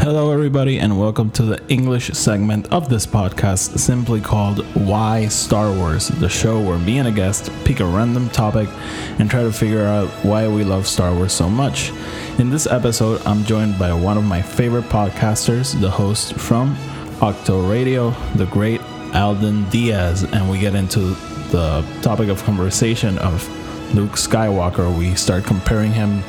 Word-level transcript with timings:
Hello, 0.00 0.32
everybody, 0.32 0.78
and 0.78 0.98
welcome 0.98 1.30
to 1.32 1.42
the 1.42 1.62
English 1.68 2.08
segment 2.12 2.72
of 2.72 2.88
this 2.88 3.06
podcast, 3.06 3.78
simply 3.78 4.18
called 4.18 4.64
Why 4.74 5.26
Star 5.28 5.70
Wars, 5.70 6.08
the 6.08 6.28
show 6.28 6.58
where 6.58 6.78
me 6.78 6.98
and 6.98 7.06
a 7.06 7.12
guest 7.12 7.52
pick 7.66 7.80
a 7.80 7.84
random 7.84 8.30
topic 8.30 8.70
and 9.18 9.30
try 9.30 9.42
to 9.42 9.52
figure 9.52 9.84
out 9.84 10.08
why 10.24 10.48
we 10.48 10.64
love 10.64 10.86
Star 10.86 11.14
Wars 11.14 11.34
so 11.34 11.50
much. 11.50 11.92
In 12.38 12.48
this 12.48 12.66
episode, 12.66 13.20
I'm 13.26 13.44
joined 13.44 13.78
by 13.78 13.92
one 13.92 14.16
of 14.16 14.24
my 14.24 14.40
favorite 14.40 14.86
podcasters, 14.86 15.78
the 15.78 15.90
host 15.90 16.32
from 16.32 16.74
Ahch-To 17.20 17.70
Radio, 17.70 18.12
the 18.36 18.46
great 18.46 18.80
Alden 19.14 19.68
Diaz, 19.68 20.24
and 20.32 20.50
we 20.50 20.58
get 20.58 20.74
into 20.74 21.14
the 21.50 21.84
topic 22.00 22.30
of 22.30 22.42
conversation 22.42 23.18
of 23.18 23.46
Luke 23.94 24.12
Skywalker. 24.12 24.98
We 24.98 25.14
start 25.14 25.44
comparing 25.44 25.92
him 25.92 26.22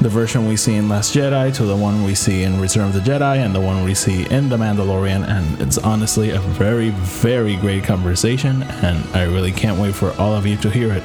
the 0.00 0.08
version 0.08 0.48
we 0.48 0.56
see 0.56 0.76
in 0.76 0.88
Last 0.88 1.14
Jedi 1.14 1.54
to 1.56 1.66
the 1.66 1.76
one 1.76 2.04
we 2.04 2.14
see 2.14 2.42
in 2.42 2.58
Return 2.58 2.86
of 2.86 2.94
the 2.94 3.00
Jedi 3.00 3.36
and 3.36 3.54
the 3.54 3.60
one 3.60 3.84
we 3.84 3.94
see 3.94 4.26
in 4.30 4.48
The 4.48 4.56
Mandalorian. 4.56 5.28
And 5.28 5.60
it's 5.60 5.76
honestly 5.76 6.30
a 6.30 6.40
very, 6.40 6.88
very 6.90 7.56
great 7.56 7.84
conversation. 7.84 8.62
And 8.62 9.04
I 9.14 9.24
really 9.24 9.52
can't 9.52 9.78
wait 9.78 9.94
for 9.94 10.12
all 10.12 10.34
of 10.34 10.46
you 10.46 10.56
to 10.58 10.70
hear 10.70 10.90
it. 10.90 11.02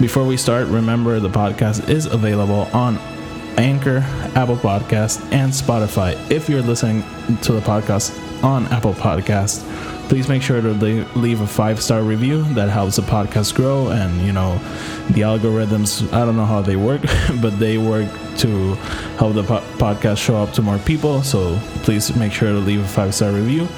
Before 0.00 0.24
we 0.24 0.36
start, 0.36 0.66
remember 0.66 1.20
the 1.20 1.30
podcast 1.30 1.88
is 1.88 2.06
available 2.06 2.68
on 2.72 2.98
Anchor, 3.56 3.98
Apple 4.34 4.56
Podcast, 4.56 5.22
and 5.32 5.52
Spotify. 5.52 6.18
If 6.28 6.48
you're 6.48 6.62
listening 6.62 7.04
to 7.42 7.52
the 7.52 7.60
podcast 7.60 8.12
on 8.42 8.66
Apple 8.66 8.94
Podcast, 8.94 9.62
please 10.08 10.28
make 10.28 10.42
sure 10.42 10.60
to 10.60 10.72
le- 10.72 11.06
leave 11.16 11.40
a 11.40 11.46
five 11.46 11.82
star 11.82 12.02
review. 12.02 12.42
That 12.54 12.68
helps 12.68 12.96
the 12.96 13.02
podcast 13.02 13.54
grow. 13.54 13.88
And 13.88 14.20
you 14.22 14.32
know, 14.32 14.58
the 15.10 15.22
algorithms, 15.22 16.12
I 16.12 16.24
don't 16.24 16.36
know 16.36 16.44
how 16.46 16.62
they 16.62 16.76
work, 16.76 17.02
but 17.40 17.58
they 17.58 17.78
work 17.78 18.08
to 18.38 18.74
help 19.18 19.34
the 19.34 19.42
po- 19.42 19.64
podcast 19.78 20.18
show 20.18 20.36
up 20.36 20.52
to 20.52 20.62
more 20.62 20.78
people. 20.78 21.22
So 21.22 21.58
please 21.82 22.14
make 22.16 22.32
sure 22.32 22.52
to 22.52 22.58
leave 22.58 22.80
a 22.80 22.88
five 22.88 23.14
star 23.14 23.32
review 23.32 23.68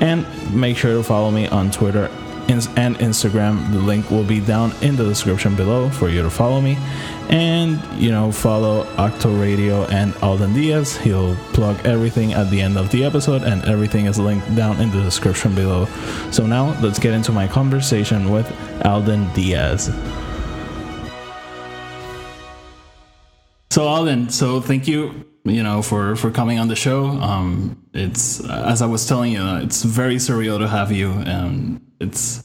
and 0.00 0.26
make 0.54 0.76
sure 0.76 0.94
to 0.94 1.02
follow 1.02 1.30
me 1.30 1.48
on 1.48 1.70
Twitter 1.70 2.10
and 2.48 2.96
Instagram. 2.98 3.70
The 3.72 3.78
link 3.78 4.10
will 4.10 4.24
be 4.24 4.40
down 4.40 4.72
in 4.80 4.96
the 4.96 5.04
description 5.04 5.54
below 5.54 5.90
for 5.90 6.08
you 6.08 6.22
to 6.22 6.30
follow 6.30 6.60
me. 6.60 6.76
And 7.28 7.78
you 8.00 8.10
know, 8.10 8.32
follow 8.32 8.84
Ahch-To 8.96 9.28
Radio 9.28 9.84
and 9.86 10.14
Alden 10.22 10.54
Diaz. 10.54 10.96
He'll 10.96 11.36
plug 11.52 11.76
everything 11.84 12.32
at 12.32 12.50
the 12.50 12.60
end 12.60 12.78
of 12.78 12.90
the 12.90 13.04
episode, 13.04 13.42
and 13.42 13.62
everything 13.66 14.06
is 14.06 14.18
linked 14.18 14.54
down 14.56 14.80
in 14.80 14.90
the 14.90 15.02
description 15.02 15.54
below. 15.54 15.86
So 16.30 16.46
now 16.46 16.78
let's 16.80 16.98
get 16.98 17.12
into 17.12 17.32
my 17.32 17.46
conversation 17.46 18.30
with 18.30 18.50
Alden 18.84 19.30
Diaz. 19.34 19.92
So 23.70 23.86
Alden, 23.86 24.30
so 24.30 24.62
thank 24.62 24.88
you, 24.88 25.26
you 25.44 25.62
know, 25.62 25.82
for 25.82 26.16
for 26.16 26.30
coming 26.30 26.58
on 26.58 26.68
the 26.68 26.76
show. 26.76 27.08
Um, 27.08 27.76
it's 27.92 28.40
as 28.48 28.80
I 28.80 28.86
was 28.86 29.06
telling 29.06 29.32
you, 29.32 29.44
it's 29.58 29.82
very 29.82 30.16
surreal 30.16 30.58
to 30.58 30.66
have 30.66 30.90
you. 30.90 31.10
Um, 31.10 31.82
it's 32.00 32.44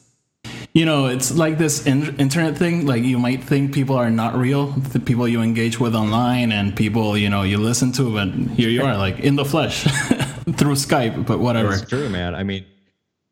you 0.73 0.85
know, 0.85 1.05
it's 1.05 1.31
like 1.31 1.59
this 1.59 1.85
in- 1.85 2.15
internet 2.17 2.57
thing. 2.57 2.87
Like 2.87 3.03
you 3.03 3.19
might 3.19 3.43
think 3.43 3.73
people 3.73 3.95
are 3.95 4.09
not 4.09 4.35
real, 4.35 4.67
the 4.67 4.99
people 4.99 5.27
you 5.27 5.41
engage 5.41 5.79
with 5.79 5.95
online, 5.95 6.51
and 6.51 6.75
people 6.75 7.15
you 7.15 7.29
know 7.29 7.43
you 7.43 7.59
listen 7.59 7.91
to, 7.93 8.13
but 8.13 8.29
here 8.55 8.69
you 8.69 8.83
are, 8.83 8.97
like 8.97 9.19
in 9.19 9.35
the 9.35 9.45
flesh 9.45 9.83
through 10.57 10.73
Skype. 10.73 11.27
But 11.27 11.39
whatever. 11.39 11.73
It's 11.73 11.87
true, 11.87 12.09
man. 12.09 12.33
I 12.33 12.43
mean, 12.43 12.65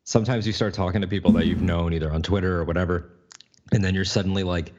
sometimes 0.04 0.46
you 0.46 0.52
start 0.52 0.72
talking 0.72 1.00
to 1.00 1.08
people 1.08 1.32
that 1.32 1.46
you've 1.46 1.62
known 1.62 1.92
either 1.92 2.12
on 2.12 2.22
Twitter 2.22 2.58
or 2.58 2.64
whatever, 2.64 3.10
and 3.72 3.84
then 3.84 3.94
you're 3.94 4.04
suddenly 4.04 4.44
like, 4.44 4.72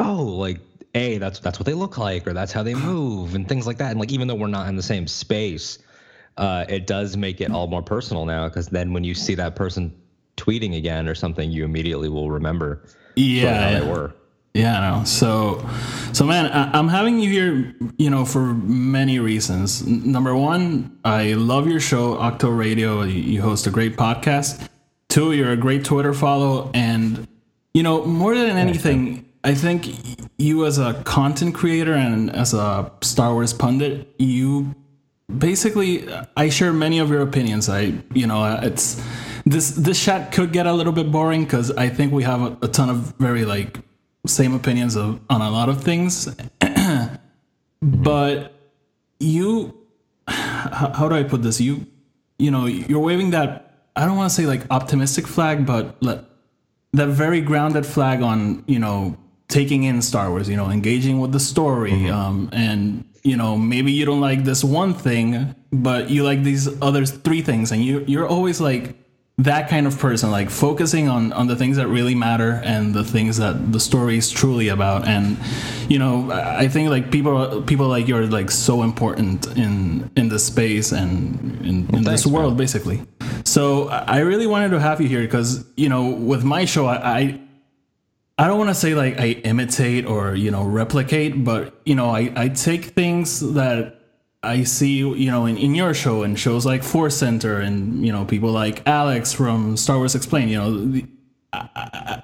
oh, 0.00 0.24
like, 0.24 0.58
a 0.96 1.18
that's 1.18 1.38
that's 1.38 1.60
what 1.60 1.66
they 1.66 1.74
look 1.74 1.96
like, 1.96 2.26
or 2.26 2.32
that's 2.32 2.50
how 2.50 2.64
they 2.64 2.74
move, 2.74 3.36
and 3.36 3.48
things 3.48 3.68
like 3.68 3.78
that. 3.78 3.92
And 3.92 4.00
like, 4.00 4.10
even 4.10 4.26
though 4.26 4.34
we're 4.34 4.48
not 4.48 4.68
in 4.68 4.74
the 4.74 4.82
same 4.82 5.06
space, 5.06 5.78
uh, 6.36 6.64
it 6.68 6.88
does 6.88 7.16
make 7.16 7.40
it 7.40 7.52
all 7.52 7.68
more 7.68 7.82
personal 7.82 8.24
now. 8.24 8.48
Because 8.48 8.66
then 8.66 8.92
when 8.92 9.04
you 9.04 9.14
see 9.14 9.36
that 9.36 9.54
person 9.54 9.94
tweeting 10.40 10.76
again 10.76 11.08
or 11.08 11.14
something, 11.14 11.50
you 11.50 11.64
immediately 11.64 12.08
will 12.08 12.30
remember 12.30 12.82
of 12.82 12.90
Yeah, 13.16 13.80
they 13.80 13.86
were. 13.86 14.14
Yeah, 14.54 14.80
I 14.80 14.98
know. 14.98 15.04
So, 15.04 15.64
so 16.12 16.24
man, 16.24 16.46
I, 16.46 16.76
I'm 16.76 16.88
having 16.88 17.20
you 17.20 17.30
here, 17.30 17.74
you 17.98 18.10
know, 18.10 18.24
for 18.24 18.54
many 18.54 19.20
reasons. 19.20 19.86
Number 19.86 20.34
one, 20.34 20.98
I 21.04 21.34
love 21.34 21.68
your 21.68 21.78
show, 21.78 22.16
Ahch-To 22.16 22.50
Radio. 22.50 23.02
You, 23.02 23.20
you 23.20 23.42
host 23.42 23.66
a 23.68 23.70
great 23.70 23.96
podcast. 23.96 24.68
Two, 25.08 25.32
you're 25.32 25.52
a 25.52 25.56
great 25.56 25.84
Twitter 25.84 26.12
follow, 26.12 26.70
and 26.74 27.28
you 27.74 27.82
know, 27.82 28.04
more 28.04 28.34
than 28.34 28.56
anything, 28.56 29.24
I 29.44 29.54
think 29.54 29.88
you 30.38 30.66
as 30.66 30.78
a 30.78 30.94
content 31.04 31.54
creator 31.54 31.94
and 31.94 32.30
as 32.30 32.54
a 32.54 32.90
Star 33.02 33.32
Wars 33.32 33.52
pundit, 33.52 34.12
you 34.18 34.74
basically 35.38 36.08
I 36.36 36.48
share 36.48 36.72
many 36.72 36.98
of 36.98 37.10
your 37.10 37.22
opinions. 37.22 37.68
I, 37.68 37.94
you 38.12 38.26
know, 38.26 38.58
it's 38.62 39.00
this 39.44 39.70
this 39.72 40.02
chat 40.02 40.32
could 40.32 40.52
get 40.52 40.66
a 40.66 40.72
little 40.72 40.92
bit 40.92 41.10
boring 41.10 41.44
because 41.44 41.70
I 41.72 41.88
think 41.88 42.12
we 42.12 42.22
have 42.24 42.40
a, 42.40 42.58
a 42.62 42.68
ton 42.68 42.88
of 42.88 43.14
very 43.18 43.44
like 43.44 43.78
same 44.26 44.54
opinions 44.54 44.96
of, 44.96 45.20
on 45.30 45.40
a 45.40 45.50
lot 45.50 45.68
of 45.68 45.82
things. 45.82 46.28
but 47.82 48.52
you, 49.18 49.74
how, 50.28 50.92
how 50.92 51.08
do 51.08 51.14
I 51.14 51.22
put 51.22 51.42
this? 51.42 51.60
You, 51.60 51.86
you 52.38 52.50
know, 52.50 52.66
you're 52.66 53.00
waving 53.00 53.30
that 53.30 53.70
I 53.96 54.04
don't 54.06 54.16
want 54.16 54.30
to 54.30 54.34
say 54.34 54.46
like 54.46 54.62
optimistic 54.70 55.26
flag, 55.26 55.66
but 55.66 56.00
that 56.92 57.08
very 57.08 57.40
grounded 57.40 57.86
flag 57.86 58.22
on 58.22 58.64
you 58.66 58.78
know 58.78 59.16
taking 59.48 59.84
in 59.84 60.00
Star 60.00 60.30
Wars, 60.30 60.48
you 60.48 60.56
know, 60.56 60.70
engaging 60.70 61.20
with 61.20 61.32
the 61.32 61.40
story, 61.40 62.08
um, 62.08 62.48
and 62.52 63.04
you 63.22 63.36
know 63.36 63.56
maybe 63.56 63.92
you 63.92 64.04
don't 64.04 64.20
like 64.20 64.44
this 64.44 64.62
one 64.64 64.94
thing, 64.94 65.54
but 65.72 66.08
you 66.08 66.24
like 66.24 66.42
these 66.42 66.68
other 66.80 67.04
three 67.04 67.42
things, 67.42 67.72
and 67.72 67.84
you 67.84 68.04
you're 68.06 68.26
always 68.26 68.60
like 68.60 68.96
that 69.44 69.70
kind 69.70 69.86
of 69.86 69.98
person, 69.98 70.30
like 70.30 70.50
focusing 70.50 71.08
on 71.08 71.32
on 71.32 71.46
the 71.46 71.56
things 71.56 71.76
that 71.76 71.88
really 71.88 72.14
matter 72.14 72.60
and 72.62 72.94
the 72.94 73.04
things 73.04 73.38
that 73.38 73.72
the 73.72 73.80
story 73.80 74.18
is 74.18 74.30
truly 74.30 74.68
about, 74.68 75.08
and 75.08 75.38
you 75.88 75.98
know 75.98 76.30
I 76.30 76.68
think 76.68 76.90
like 76.90 77.10
people 77.10 77.62
people 77.62 77.88
like 77.88 78.06
you 78.06 78.16
are 78.16 78.26
like 78.26 78.50
so 78.50 78.82
important 78.82 79.46
in 79.56 80.10
in 80.16 80.28
this 80.28 80.44
space 80.44 80.92
and 80.92 81.40
in, 81.62 81.88
in 81.94 82.02
this 82.02 82.04
thanks, 82.04 82.26
man. 82.26 82.34
world 82.34 82.56
basically. 82.56 83.02
So 83.44 83.88
I 83.88 84.18
I 84.18 84.18
really 84.20 84.46
wanted 84.46 84.70
to 84.70 84.80
have 84.80 85.00
you 85.00 85.08
here 85.08 85.22
because 85.22 85.64
you 85.76 85.88
know 85.88 86.10
with 86.10 86.44
my 86.44 86.66
show 86.66 86.86
I, 86.86 87.18
I 87.18 87.40
I 88.38 88.46
don't 88.46 88.58
want 88.58 88.70
to 88.70 88.74
say 88.74 88.94
like 88.94 89.18
I 89.18 89.28
imitate 89.44 90.04
or 90.06 90.34
you 90.34 90.50
know 90.50 90.64
replicate, 90.64 91.44
but 91.44 91.80
you 91.86 91.94
know 91.94 92.10
I, 92.10 92.32
I 92.36 92.48
take 92.48 92.86
things 92.96 93.40
that 93.54 93.99
I 94.42 94.64
see 94.64 94.96
you 94.96 95.30
know 95.30 95.46
in, 95.46 95.56
in 95.56 95.74
your 95.74 95.92
show 95.92 96.22
and 96.22 96.38
shows 96.38 96.64
like 96.64 96.82
Force 96.82 97.16
Center 97.16 97.60
and 97.60 98.04
you 98.04 98.12
know 98.12 98.24
people 98.24 98.50
like 98.50 98.86
Alex 98.86 99.32
from 99.32 99.76
Star 99.76 99.98
Wars 99.98 100.14
Explained. 100.14 100.50
You 100.50 100.56
know 100.56 100.86
the 100.86 101.06
I, 101.52 101.68
I, 101.74 102.22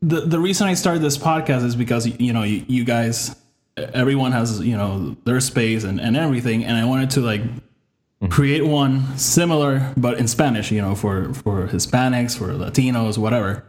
the, 0.00 0.20
the 0.20 0.38
reason 0.38 0.68
I 0.68 0.74
started 0.74 1.02
this 1.02 1.18
podcast 1.18 1.64
is 1.64 1.76
because 1.76 2.06
you 2.06 2.32
know 2.32 2.42
you, 2.44 2.64
you 2.66 2.84
guys 2.84 3.36
everyone 3.76 4.32
has 4.32 4.60
you 4.60 4.76
know 4.76 5.16
their 5.24 5.40
space 5.40 5.84
and, 5.84 6.00
and 6.00 6.16
everything, 6.16 6.64
and 6.64 6.76
I 6.76 6.84
wanted 6.84 7.10
to 7.10 7.20
like 7.20 7.42
mm-hmm. 7.42 8.28
create 8.28 8.64
one 8.64 9.18
similar 9.18 9.92
but 9.96 10.18
in 10.18 10.28
Spanish. 10.28 10.70
You 10.70 10.80
know 10.80 10.94
for 10.94 11.34
for 11.34 11.68
Hispanics, 11.68 12.36
for 12.36 12.48
Latinos, 12.48 13.18
whatever 13.18 13.66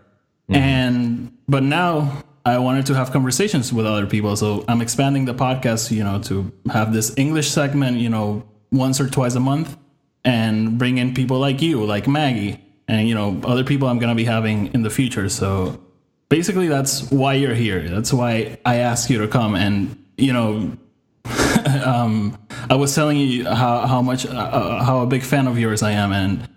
mm-hmm. 0.50 0.56
and 0.56 1.38
but 1.48 1.64
now 1.64 2.24
i 2.46 2.58
wanted 2.58 2.86
to 2.86 2.94
have 2.94 3.12
conversations 3.12 3.74
with 3.74 3.86
other 3.86 4.06
people 4.06 4.36
so 4.36 4.64
i'm 4.68 4.82
expanding 4.82 5.26
the 5.26 5.34
podcast 5.34 5.92
you 5.92 6.04
know 6.04 6.20
to 6.20 6.52
have 6.72 6.94
this 6.94 7.14
english 7.18 7.50
segment 7.50 7.98
you 7.98 8.10
know 8.10 8.44
once 8.72 9.00
or 9.00 9.08
twice 9.08 9.36
a 9.36 9.40
month 9.40 9.78
and 10.24 10.78
bring 10.78 10.98
in 10.98 11.14
people 11.14 11.40
like 11.40 11.62
you 11.62 11.84
like 11.86 12.08
maggie 12.08 12.60
and 12.88 13.08
you 13.08 13.16
know 13.16 13.40
other 13.44 13.64
people 13.64 13.88
i'm 13.88 14.00
going 14.00 14.10
to 14.10 14.16
be 14.16 14.26
having 14.26 14.74
in 14.74 14.84
the 14.84 14.90
future. 14.90 15.30
So 15.30 15.80
basically 16.30 16.68
that's 16.68 17.10
why 17.12 17.34
you're 17.34 17.56
here. 17.56 17.88
That's 17.90 18.14
why 18.14 18.58
i 18.66 18.78
asked 18.78 19.10
you 19.10 19.20
to 19.20 19.28
come 19.28 19.56
and 19.56 20.04
you 20.18 20.34
know 20.34 20.78
um, 21.84 22.38
i 22.70 22.76
was 22.76 22.94
telling 22.94 23.18
you 23.18 23.46
how, 23.46 23.88
how 23.88 24.02
much 24.02 24.26
uh, 24.26 24.84
how 24.84 25.00
a 25.00 25.08
big 25.08 25.24
fan 25.24 25.48
of 25.48 25.58
yours 25.58 25.82
i 25.82 25.92
am 25.92 26.14
and 26.14 26.48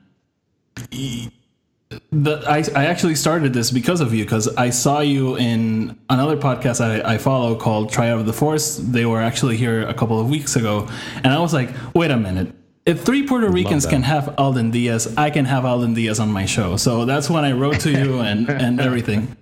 the, 2.11 2.43
I, 2.47 2.59
I 2.79 2.87
actually 2.87 3.15
started 3.15 3.53
this 3.55 3.71
because 3.71 4.01
of 4.01 4.13
you 4.13 4.25
because 4.25 4.49
I 4.57 4.71
saw 4.71 5.01
you 5.01 5.37
in 5.37 5.99
another 6.11 6.37
podcast 6.37 6.81
I, 6.83 7.15
I 7.15 7.19
follow 7.19 7.55
called 7.57 7.91
Try 7.91 8.11
Out 8.11 8.21
of 8.21 8.27
the 8.27 8.33
Force. 8.33 8.77
They 8.77 9.07
were 9.07 9.21
actually 9.23 9.57
here 9.57 9.87
a 9.89 9.95
couple 9.95 10.21
of 10.21 10.29
weeks 10.29 10.57
ago, 10.57 10.87
and 11.17 11.29
I 11.29 11.39
was 11.41 11.55
like, 11.55 11.71
wait 11.95 12.11
a 12.11 12.17
minute. 12.17 12.55
If 12.85 13.05
three 13.05 13.27
Puerto 13.27 13.51
Ricans 13.51 13.85
can 13.85 14.03
have 14.03 14.35
Alden 14.39 14.71
Diaz, 14.71 15.15
I 15.19 15.29
can 15.29 15.45
have 15.45 15.67
Alden 15.67 15.93
Diaz 15.93 16.21
on 16.21 16.33
my 16.33 16.47
show. 16.47 16.77
So 16.77 17.05
that's 17.05 17.29
when 17.29 17.45
I 17.45 17.53
wrote 17.53 17.81
to 17.81 17.91
you 17.91 18.21
and, 18.21 18.49
and 18.65 18.81
everything. 18.81 19.37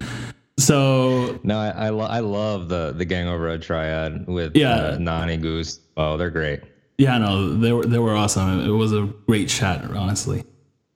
So 0.59 1.39
No, 1.45 1.59
I 1.59 1.69
I, 1.69 1.89
lo- 1.91 2.07
I 2.07 2.21
love 2.21 2.69
the 2.69 2.93
the 2.97 3.05
Gang 3.05 3.29
Over 3.29 3.49
a 3.51 3.59
Triad 3.59 4.27
with 4.27 4.57
Yeah. 4.57 4.75
uh, 4.75 4.99
Nani 4.99 5.37
Goose. 5.37 5.81
Oh, 5.97 6.17
they're 6.17 6.31
great. 6.31 6.61
Yeah, 6.99 7.19
no, 7.19 7.53
they 7.55 7.73
were 7.73 7.85
they 7.85 7.99
were 7.99 8.15
awesome. 8.15 8.61
It 8.67 8.71
was 8.71 8.93
a 8.93 9.03
great 9.27 9.49
chat, 9.49 9.85
honestly. 9.93 10.45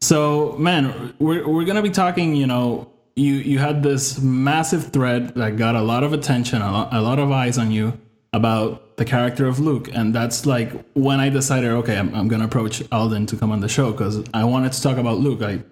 So, 0.00 0.56
man, 0.58 1.14
we're 1.18 1.46
we're 1.46 1.64
gonna 1.64 1.82
be 1.82 1.90
talking. 1.90 2.34
You 2.34 2.46
know, 2.46 2.90
you 3.16 3.34
you 3.34 3.58
had 3.58 3.82
this 3.82 4.18
massive 4.20 4.92
thread 4.92 5.34
that 5.34 5.56
got 5.56 5.74
a 5.76 5.82
lot 5.82 6.02
of 6.04 6.12
attention, 6.12 6.62
a 6.62 6.72
lot, 6.72 6.88
a 6.92 7.00
lot 7.00 7.18
of 7.18 7.30
eyes 7.30 7.58
on 7.58 7.70
you 7.70 7.98
about 8.32 8.96
the 8.96 9.04
character 9.04 9.46
of 9.46 9.58
Luke, 9.58 9.90
and 9.92 10.14
that's 10.14 10.46
like 10.46 10.70
when 10.94 11.20
I 11.20 11.28
decided, 11.28 11.70
okay, 11.70 11.98
I'm, 11.98 12.14
I'm 12.14 12.28
gonna 12.28 12.46
approach 12.46 12.82
Alden 12.90 13.26
to 13.26 13.36
come 13.36 13.52
on 13.52 13.60
the 13.60 13.68
show 13.68 13.92
because 13.92 14.24
I 14.32 14.44
wanted 14.44 14.72
to 14.72 14.82
talk 14.82 14.96
about 14.96 15.18
Luke. 15.18 15.42
I 15.42 15.62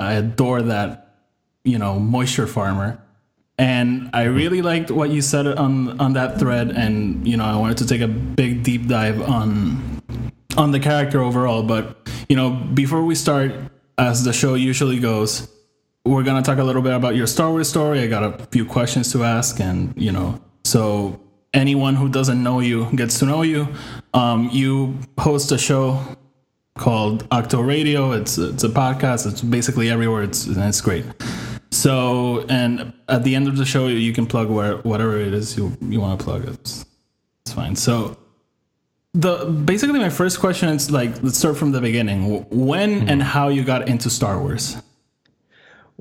I 0.00 0.14
adore 0.14 0.62
that, 0.62 1.14
you 1.64 1.78
know, 1.78 1.98
moisture 1.98 2.46
farmer. 2.46 3.00
And 3.58 4.10
I 4.12 4.24
really 4.24 4.60
liked 4.60 4.90
what 4.90 5.10
you 5.10 5.22
said 5.22 5.46
on 5.46 5.98
on 6.00 6.14
that 6.14 6.38
thread, 6.38 6.70
and 6.72 7.26
you 7.26 7.36
know 7.36 7.44
I 7.44 7.56
wanted 7.56 7.78
to 7.78 7.86
take 7.86 8.00
a 8.00 8.08
big 8.08 8.64
deep 8.64 8.88
dive 8.88 9.22
on 9.22 10.02
on 10.58 10.72
the 10.72 10.80
character 10.80 11.22
overall. 11.22 11.62
But 11.62 11.96
you 12.28 12.36
know, 12.36 12.50
before 12.50 13.04
we 13.04 13.14
start, 13.14 13.52
as 13.98 14.24
the 14.24 14.32
show 14.32 14.54
usually 14.54 14.98
goes, 14.98 15.48
we're 16.04 16.22
gonna 16.22 16.42
talk 16.42 16.58
a 16.58 16.64
little 16.64 16.82
bit 16.82 16.94
about 16.94 17.16
your 17.16 17.26
Star 17.26 17.50
Wars 17.50 17.68
story. 17.68 18.00
I 18.00 18.06
got 18.06 18.22
a 18.22 18.46
few 18.46 18.64
questions 18.64 19.12
to 19.12 19.24
ask, 19.24 19.60
and 19.60 19.92
you 19.96 20.12
know, 20.12 20.40
so 20.64 21.20
anyone 21.52 21.96
who 21.96 22.08
doesn't 22.08 22.42
know 22.42 22.60
you 22.60 22.86
gets 22.94 23.18
to 23.20 23.26
know 23.26 23.42
you. 23.42 23.66
Um, 24.14 24.48
you 24.52 24.98
host 25.18 25.50
a 25.52 25.58
show 25.58 26.00
called 26.76 27.28
Ahch-To 27.30 27.62
Radio. 27.62 28.12
It's 28.12 28.38
it's 28.38 28.64
a 28.64 28.68
podcast. 28.68 29.26
It's 29.26 29.40
basically 29.40 29.90
everywhere. 29.90 30.22
It's 30.22 30.46
it's 30.46 30.80
great. 30.80 31.04
So, 31.72 32.46
and 32.48 32.92
at 33.08 33.24
the 33.24 33.34
end 33.34 33.48
of 33.48 33.56
the 33.56 33.64
show, 33.64 33.88
you 33.88 34.12
can 34.12 34.26
plug 34.26 34.48
where 34.48 34.76
whatever 34.78 35.18
it 35.18 35.34
is 35.34 35.56
you 35.56 35.76
you 35.80 36.00
want 36.00 36.20
to 36.20 36.24
plug. 36.24 36.48
It's 36.48 36.86
it's 37.44 37.52
fine. 37.52 37.74
So, 37.76 38.16
the 39.16 39.46
basically 39.46 39.98
my 39.98 40.10
first 40.10 40.40
question 40.40 40.68
is 40.68 40.90
like 40.90 41.22
let's 41.22 41.38
start 41.38 41.56
from 41.56 41.72
the 41.72 41.80
beginning. 41.80 42.46
When 42.50 43.00
hmm. 43.00 43.08
and 43.08 43.22
how 43.22 43.48
you 43.48 43.64
got 43.64 43.88
into 43.88 44.10
Star 44.10 44.38
Wars? 44.38 44.76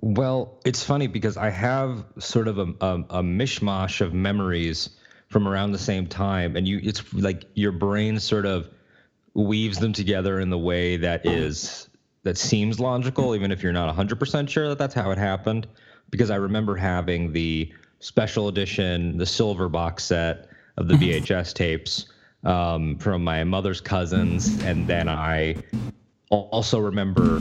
Well, 0.01 0.59
it's 0.65 0.83
funny 0.83 1.07
because 1.07 1.37
I 1.37 1.49
have 1.49 2.05
sort 2.19 2.47
of 2.47 2.59
a, 2.59 2.73
a, 2.81 2.93
a 3.09 3.23
mishmash 3.23 4.01
of 4.01 4.13
memories 4.13 4.89
from 5.29 5.47
around 5.47 5.71
the 5.71 5.79
same 5.79 6.07
time, 6.07 6.57
and 6.57 6.67
you 6.67 6.79
it's 6.83 7.13
like 7.13 7.45
your 7.55 7.71
brain 7.71 8.19
sort 8.19 8.45
of 8.45 8.69
weaves 9.33 9.79
them 9.79 9.93
together 9.93 10.39
in 10.39 10.49
the 10.49 10.57
way 10.57 10.97
that 10.97 11.25
is 11.25 11.89
that 12.23 12.37
seems 12.37 12.79
logical, 12.79 13.33
even 13.33 13.51
if 13.51 13.63
you're 13.63 13.71
not 13.71 13.95
100% 13.95 14.49
sure 14.49 14.67
that 14.69 14.77
that's 14.77 14.93
how 14.93 15.11
it 15.11 15.17
happened. 15.17 15.67
Because 16.09 16.29
I 16.29 16.35
remember 16.35 16.75
having 16.75 17.31
the 17.31 17.71
special 17.99 18.47
edition, 18.47 19.17
the 19.17 19.25
silver 19.25 19.69
box 19.69 20.03
set 20.03 20.49
of 20.77 20.87
the 20.87 20.95
mm-hmm. 20.95 21.23
VHS 21.23 21.53
tapes 21.53 22.07
um, 22.45 22.97
from 22.97 23.23
my 23.23 23.43
mother's 23.43 23.81
cousins, 23.81 24.63
and 24.63 24.87
then 24.87 25.09
I 25.09 25.55
also 26.29 26.79
remember 26.79 27.39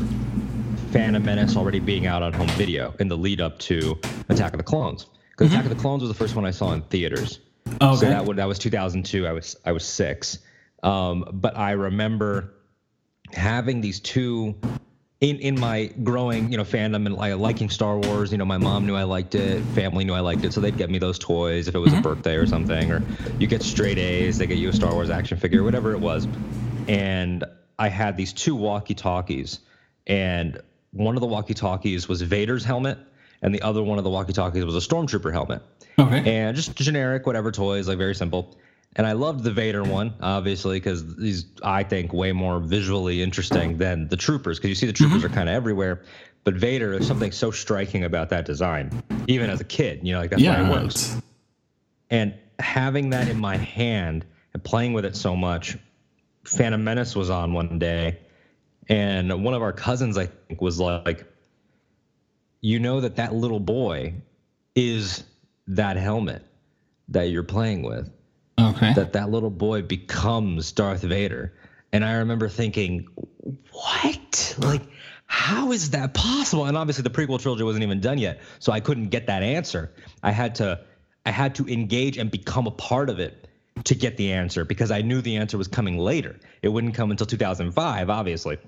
Phantom 0.90 1.24
Menace 1.24 1.56
already 1.56 1.80
being 1.80 2.06
out 2.06 2.22
on 2.22 2.32
home 2.32 2.48
video 2.50 2.94
in 3.00 3.08
the 3.08 3.16
lead 3.16 3.40
up 3.40 3.58
to 3.60 3.98
Attack 4.28 4.52
of 4.52 4.58
the 4.58 4.64
Clones. 4.64 5.06
Because 5.30 5.52
Attack 5.52 5.64
of 5.64 5.70
the 5.70 5.80
Clones 5.80 6.02
was 6.02 6.08
the 6.08 6.14
first 6.14 6.36
one 6.36 6.44
I 6.44 6.50
saw 6.50 6.72
in 6.72 6.82
theaters. 6.82 7.40
Okay. 7.66 7.96
So 7.96 8.06
that 8.06 8.24
would 8.24 8.36
that 8.36 8.46
was 8.46 8.58
2002. 8.58 9.26
I 9.26 9.32
was 9.32 9.56
I 9.64 9.72
was 9.72 9.84
six, 9.84 10.38
um, 10.82 11.24
but 11.32 11.56
I 11.56 11.72
remember 11.72 12.54
having 13.32 13.80
these 13.80 14.00
two 14.00 14.54
in 15.20 15.38
in 15.38 15.58
my 15.58 15.86
growing 16.02 16.50
you 16.50 16.56
know 16.56 16.64
fandom 16.64 17.06
and 17.06 17.14
like 17.14 17.36
liking 17.36 17.70
Star 17.70 17.98
Wars. 17.98 18.32
You 18.32 18.38
know, 18.38 18.44
my 18.44 18.58
mom 18.58 18.86
knew 18.86 18.94
I 18.94 19.04
liked 19.04 19.34
it, 19.34 19.62
family 19.74 20.04
knew 20.04 20.14
I 20.14 20.20
liked 20.20 20.44
it, 20.44 20.52
so 20.52 20.60
they'd 20.60 20.76
get 20.76 20.90
me 20.90 20.98
those 20.98 21.18
toys 21.18 21.68
if 21.68 21.74
it 21.74 21.78
was 21.78 21.92
a 21.92 21.96
mm-hmm. 21.96 22.02
birthday 22.02 22.36
or 22.36 22.46
something, 22.46 22.90
or 22.90 23.02
you 23.38 23.46
get 23.46 23.62
straight 23.62 23.98
A's, 23.98 24.38
they 24.38 24.46
get 24.46 24.58
you 24.58 24.68
a 24.68 24.72
Star 24.72 24.92
Wars 24.92 25.10
action 25.10 25.38
figure, 25.38 25.62
whatever 25.62 25.92
it 25.92 26.00
was. 26.00 26.26
And 26.88 27.44
I 27.78 27.88
had 27.88 28.16
these 28.16 28.32
two 28.32 28.54
walkie 28.54 28.94
talkies, 28.94 29.60
and 30.06 30.60
one 30.92 31.16
of 31.16 31.20
the 31.20 31.26
walkie 31.26 31.54
talkies 31.54 32.08
was 32.08 32.22
Vader's 32.22 32.64
helmet, 32.64 32.98
and 33.42 33.54
the 33.54 33.62
other 33.62 33.82
one 33.82 33.98
of 33.98 34.04
the 34.04 34.10
walkie 34.10 34.32
talkies 34.32 34.64
was 34.64 34.76
a 34.76 34.86
stormtrooper 34.86 35.32
helmet 35.32 35.62
okay. 35.98 36.38
and 36.38 36.56
just 36.56 36.74
generic 36.76 37.26
whatever 37.26 37.52
toys 37.52 37.88
like 37.88 37.98
very 37.98 38.14
simple 38.14 38.56
and 38.96 39.06
i 39.06 39.12
loved 39.12 39.42
the 39.42 39.50
vader 39.50 39.82
one 39.82 40.14
obviously 40.20 40.76
because 40.76 41.04
he's 41.18 41.46
i 41.62 41.82
think 41.82 42.12
way 42.12 42.32
more 42.32 42.60
visually 42.60 43.22
interesting 43.22 43.76
than 43.78 44.08
the 44.08 44.16
troopers 44.16 44.58
because 44.58 44.68
you 44.68 44.74
see 44.74 44.86
the 44.86 44.92
troopers 44.92 45.24
are 45.24 45.28
mm-hmm. 45.28 45.36
kind 45.36 45.48
of 45.48 45.54
everywhere. 45.54 46.02
But 46.44 46.54
vader 46.54 46.90
there's 46.90 47.06
something 47.06 47.32
so 47.32 47.50
striking 47.50 48.04
about 48.04 48.28
that 48.28 48.44
design 48.44 49.02
even 49.26 49.48
as 49.48 49.60
a 49.62 49.64
kid 49.64 50.00
you 50.02 50.12
know 50.12 50.20
like 50.20 50.30
that's 50.30 50.42
why 50.42 50.48
yeah. 50.48 50.68
it 50.68 50.70
works. 50.70 51.16
And 52.10 52.34
having 52.58 53.10
that 53.10 53.28
in 53.28 53.40
my 53.40 53.56
hand 53.56 54.26
and 54.52 54.62
playing 54.62 54.92
with 54.92 55.06
it 55.06 55.16
so 55.16 55.34
much 55.34 55.78
phantom 56.44 56.84
menace 56.84 57.16
was 57.16 57.30
on 57.30 57.54
one 57.54 57.78
day 57.78 58.18
and 58.90 59.42
one 59.42 59.54
of 59.54 59.62
our 59.62 59.72
cousins 59.72 60.18
i 60.18 60.26
think 60.26 60.60
was 60.60 60.78
like 60.78 61.26
you 62.60 62.78
know 62.78 63.00
that 63.00 63.16
that 63.16 63.34
little 63.34 63.60
boy 63.60 64.14
is 64.74 65.24
that 65.66 65.96
helmet 65.96 66.44
that 67.08 67.24
you're 67.24 67.42
playing 67.42 67.82
with 67.82 68.10
Okay. 68.58 68.92
that 68.94 69.14
that 69.14 69.30
little 69.30 69.50
boy 69.50 69.82
becomes 69.82 70.72
Darth 70.72 71.02
Vader. 71.02 71.52
And 71.92 72.04
I 72.04 72.14
remember 72.14 72.48
thinking, 72.48 73.08
what? 73.72 74.56
Like, 74.58 74.82
how 75.26 75.72
is 75.72 75.90
that 75.90 76.14
possible? 76.14 76.66
And 76.66 76.76
obviously 76.76 77.02
the 77.02 77.10
prequel 77.10 77.40
trilogy 77.40 77.64
wasn't 77.64 77.84
even 77.84 78.00
done 78.00 78.18
yet, 78.18 78.40
so 78.58 78.72
I 78.72 78.80
couldn't 78.80 79.08
get 79.08 79.26
that 79.26 79.42
answer. 79.42 79.92
I 80.22 80.30
had 80.30 80.56
to 80.56 80.80
I 81.26 81.30
had 81.30 81.54
to 81.56 81.66
engage 81.66 82.18
and 82.18 82.30
become 82.30 82.66
a 82.66 82.70
part 82.70 83.08
of 83.10 83.18
it 83.18 83.48
to 83.84 83.94
get 83.94 84.16
the 84.16 84.32
answer 84.32 84.64
because 84.64 84.90
I 84.90 85.02
knew 85.02 85.20
the 85.20 85.36
answer 85.36 85.58
was 85.58 85.68
coming 85.68 85.98
later. 85.98 86.38
It 86.62 86.68
wouldn't 86.68 86.94
come 86.94 87.10
until 87.10 87.26
2005, 87.26 88.10
obviously, 88.10 88.58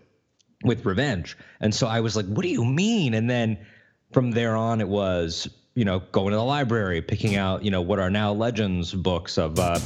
with 0.64 0.84
Revenge. 0.84 1.36
And 1.60 1.74
so 1.74 1.86
I 1.86 2.00
was 2.00 2.16
like, 2.16 2.26
what 2.26 2.42
do 2.42 2.48
you 2.48 2.64
mean? 2.64 3.14
And 3.14 3.28
then 3.28 3.58
from 4.12 4.30
there 4.30 4.56
on, 4.56 4.80
it 4.80 4.88
was, 4.88 5.48
you 5.76 5.84
know, 5.84 6.00
going 6.10 6.30
to 6.30 6.36
the 6.36 6.42
library, 6.42 7.02
picking 7.02 7.36
out, 7.36 7.62
you 7.62 7.70
know, 7.70 7.82
what 7.82 8.00
are 8.00 8.10
now 8.10 8.32
Legends 8.32 8.94
books 8.94 9.36
of, 9.36 9.58
uh, 9.58 9.78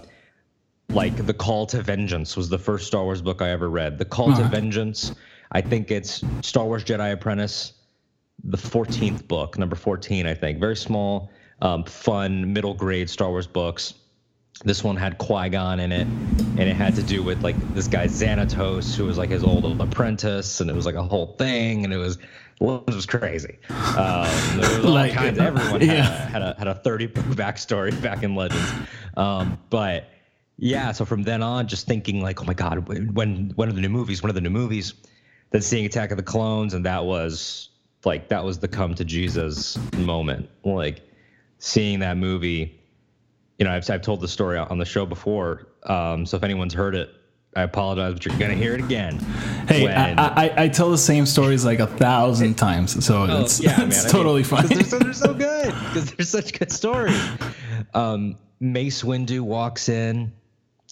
like 0.88 1.26
The 1.26 1.34
Call 1.34 1.66
to 1.66 1.82
Vengeance 1.82 2.36
was 2.36 2.48
the 2.48 2.58
first 2.58 2.86
Star 2.86 3.02
Wars 3.02 3.20
book 3.20 3.42
I 3.42 3.50
ever 3.50 3.68
read. 3.68 3.98
The 3.98 4.04
Call 4.04 4.34
to 4.34 4.44
Vengeance, 4.44 5.12
I 5.50 5.60
think 5.60 5.90
it's 5.90 6.22
Star 6.42 6.64
Wars 6.64 6.84
Jedi 6.84 7.12
Apprentice, 7.12 7.72
the 8.44 8.56
14th 8.56 9.26
book, 9.26 9.58
number 9.58 9.74
14, 9.74 10.26
I 10.26 10.34
think. 10.34 10.60
Very 10.60 10.76
small, 10.76 11.30
um, 11.60 11.82
fun, 11.84 12.52
middle 12.52 12.74
grade 12.74 13.10
Star 13.10 13.28
Wars 13.28 13.48
books. 13.48 13.94
This 14.62 14.84
one 14.84 14.96
had 14.96 15.18
Qui 15.18 15.48
Gon 15.48 15.80
in 15.80 15.90
it, 15.90 16.06
and 16.06 16.60
it 16.60 16.76
had 16.76 16.94
to 16.96 17.02
do 17.02 17.22
with 17.22 17.42
like 17.42 17.56
this 17.74 17.88
guy 17.88 18.06
Xanatos, 18.06 18.94
who 18.94 19.06
was 19.06 19.18
like 19.18 19.30
his 19.30 19.42
old 19.42 19.80
apprentice, 19.80 20.60
and 20.60 20.70
it 20.70 20.76
was 20.76 20.86
like 20.86 20.96
a 20.96 21.02
whole 21.02 21.34
thing, 21.38 21.84
and 21.84 21.92
it 21.92 21.96
was 21.96 22.18
was 22.60 23.06
crazy. 23.06 23.58
Um, 23.68 24.26
there 24.56 24.76
was 24.76 24.84
all 24.84 24.92
Like, 24.92 25.12
kinds. 25.12 25.38
Everyone 25.38 25.80
yeah. 25.80 26.28
had, 26.28 26.42
a, 26.42 26.44
had 26.44 26.56
a 26.56 26.58
had 26.58 26.68
a 26.68 26.74
30 26.74 27.06
book 27.06 27.24
backstory 27.36 28.00
back 28.02 28.22
in 28.22 28.34
Legends, 28.34 28.72
um, 29.16 29.58
but 29.70 30.08
yeah. 30.56 30.92
So 30.92 31.04
from 31.04 31.22
then 31.22 31.42
on, 31.42 31.66
just 31.66 31.86
thinking 31.86 32.20
like, 32.22 32.40
oh 32.40 32.44
my 32.44 32.54
god, 32.54 32.86
when 32.88 33.52
when 33.56 33.68
are 33.68 33.72
the 33.72 33.80
new 33.80 33.88
movies? 33.88 34.22
When 34.22 34.30
are 34.30 34.34
the 34.34 34.40
new 34.40 34.50
movies? 34.50 34.94
Then 35.50 35.62
seeing 35.62 35.84
Attack 35.86 36.10
of 36.12 36.16
the 36.16 36.22
Clones, 36.22 36.74
and 36.74 36.84
that 36.86 37.04
was 37.04 37.70
like 38.04 38.28
that 38.28 38.44
was 38.44 38.58
the 38.58 38.68
come 38.68 38.94
to 38.94 39.04
Jesus 39.04 39.78
moment. 39.96 40.48
Like 40.64 41.02
seeing 41.58 42.00
that 42.00 42.16
movie 42.16 42.80
you 43.60 43.64
know, 43.64 43.72
I've, 43.72 43.88
I've 43.90 44.00
told 44.00 44.22
the 44.22 44.28
story 44.28 44.56
on 44.56 44.78
the 44.78 44.86
show 44.86 45.04
before. 45.04 45.66
Um, 45.82 46.24
so 46.24 46.38
if 46.38 46.42
anyone's 46.42 46.72
heard 46.72 46.94
it, 46.94 47.10
I 47.56 47.62
apologize, 47.62 48.14
but 48.14 48.24
you're 48.26 48.38
gonna 48.38 48.54
hear 48.54 48.74
it 48.74 48.80
again. 48.80 49.18
Hey, 49.68 49.84
When- 49.84 50.18
I, 50.18 50.46
I 50.46 50.62
I 50.64 50.68
tell 50.68 50.90
the 50.90 50.98
same 50.98 51.26
stories 51.26 51.64
like 51.64 51.80
a 51.80 51.86
thousand 51.86 52.54
times, 52.54 53.04
so 53.04 53.26
Oh, 53.28 53.42
it's 53.42 53.60
yeah, 53.60 53.82
it's 53.86 54.04
man, 54.04 54.06
I 54.06 54.08
totally 54.10 54.34
mean, 54.42 54.44
fine. 54.44 54.66
They're 54.68 54.84
so, 54.84 54.98
they're 55.00 55.12
so 55.12 55.34
good 55.34 55.66
because 55.66 56.12
they're 56.12 56.26
such 56.26 56.56
good 56.58 56.70
stories. 56.70 57.20
Um, 57.92 58.36
Mace 58.60 59.02
Windu 59.02 59.40
walks 59.40 59.88
in. 59.88 60.32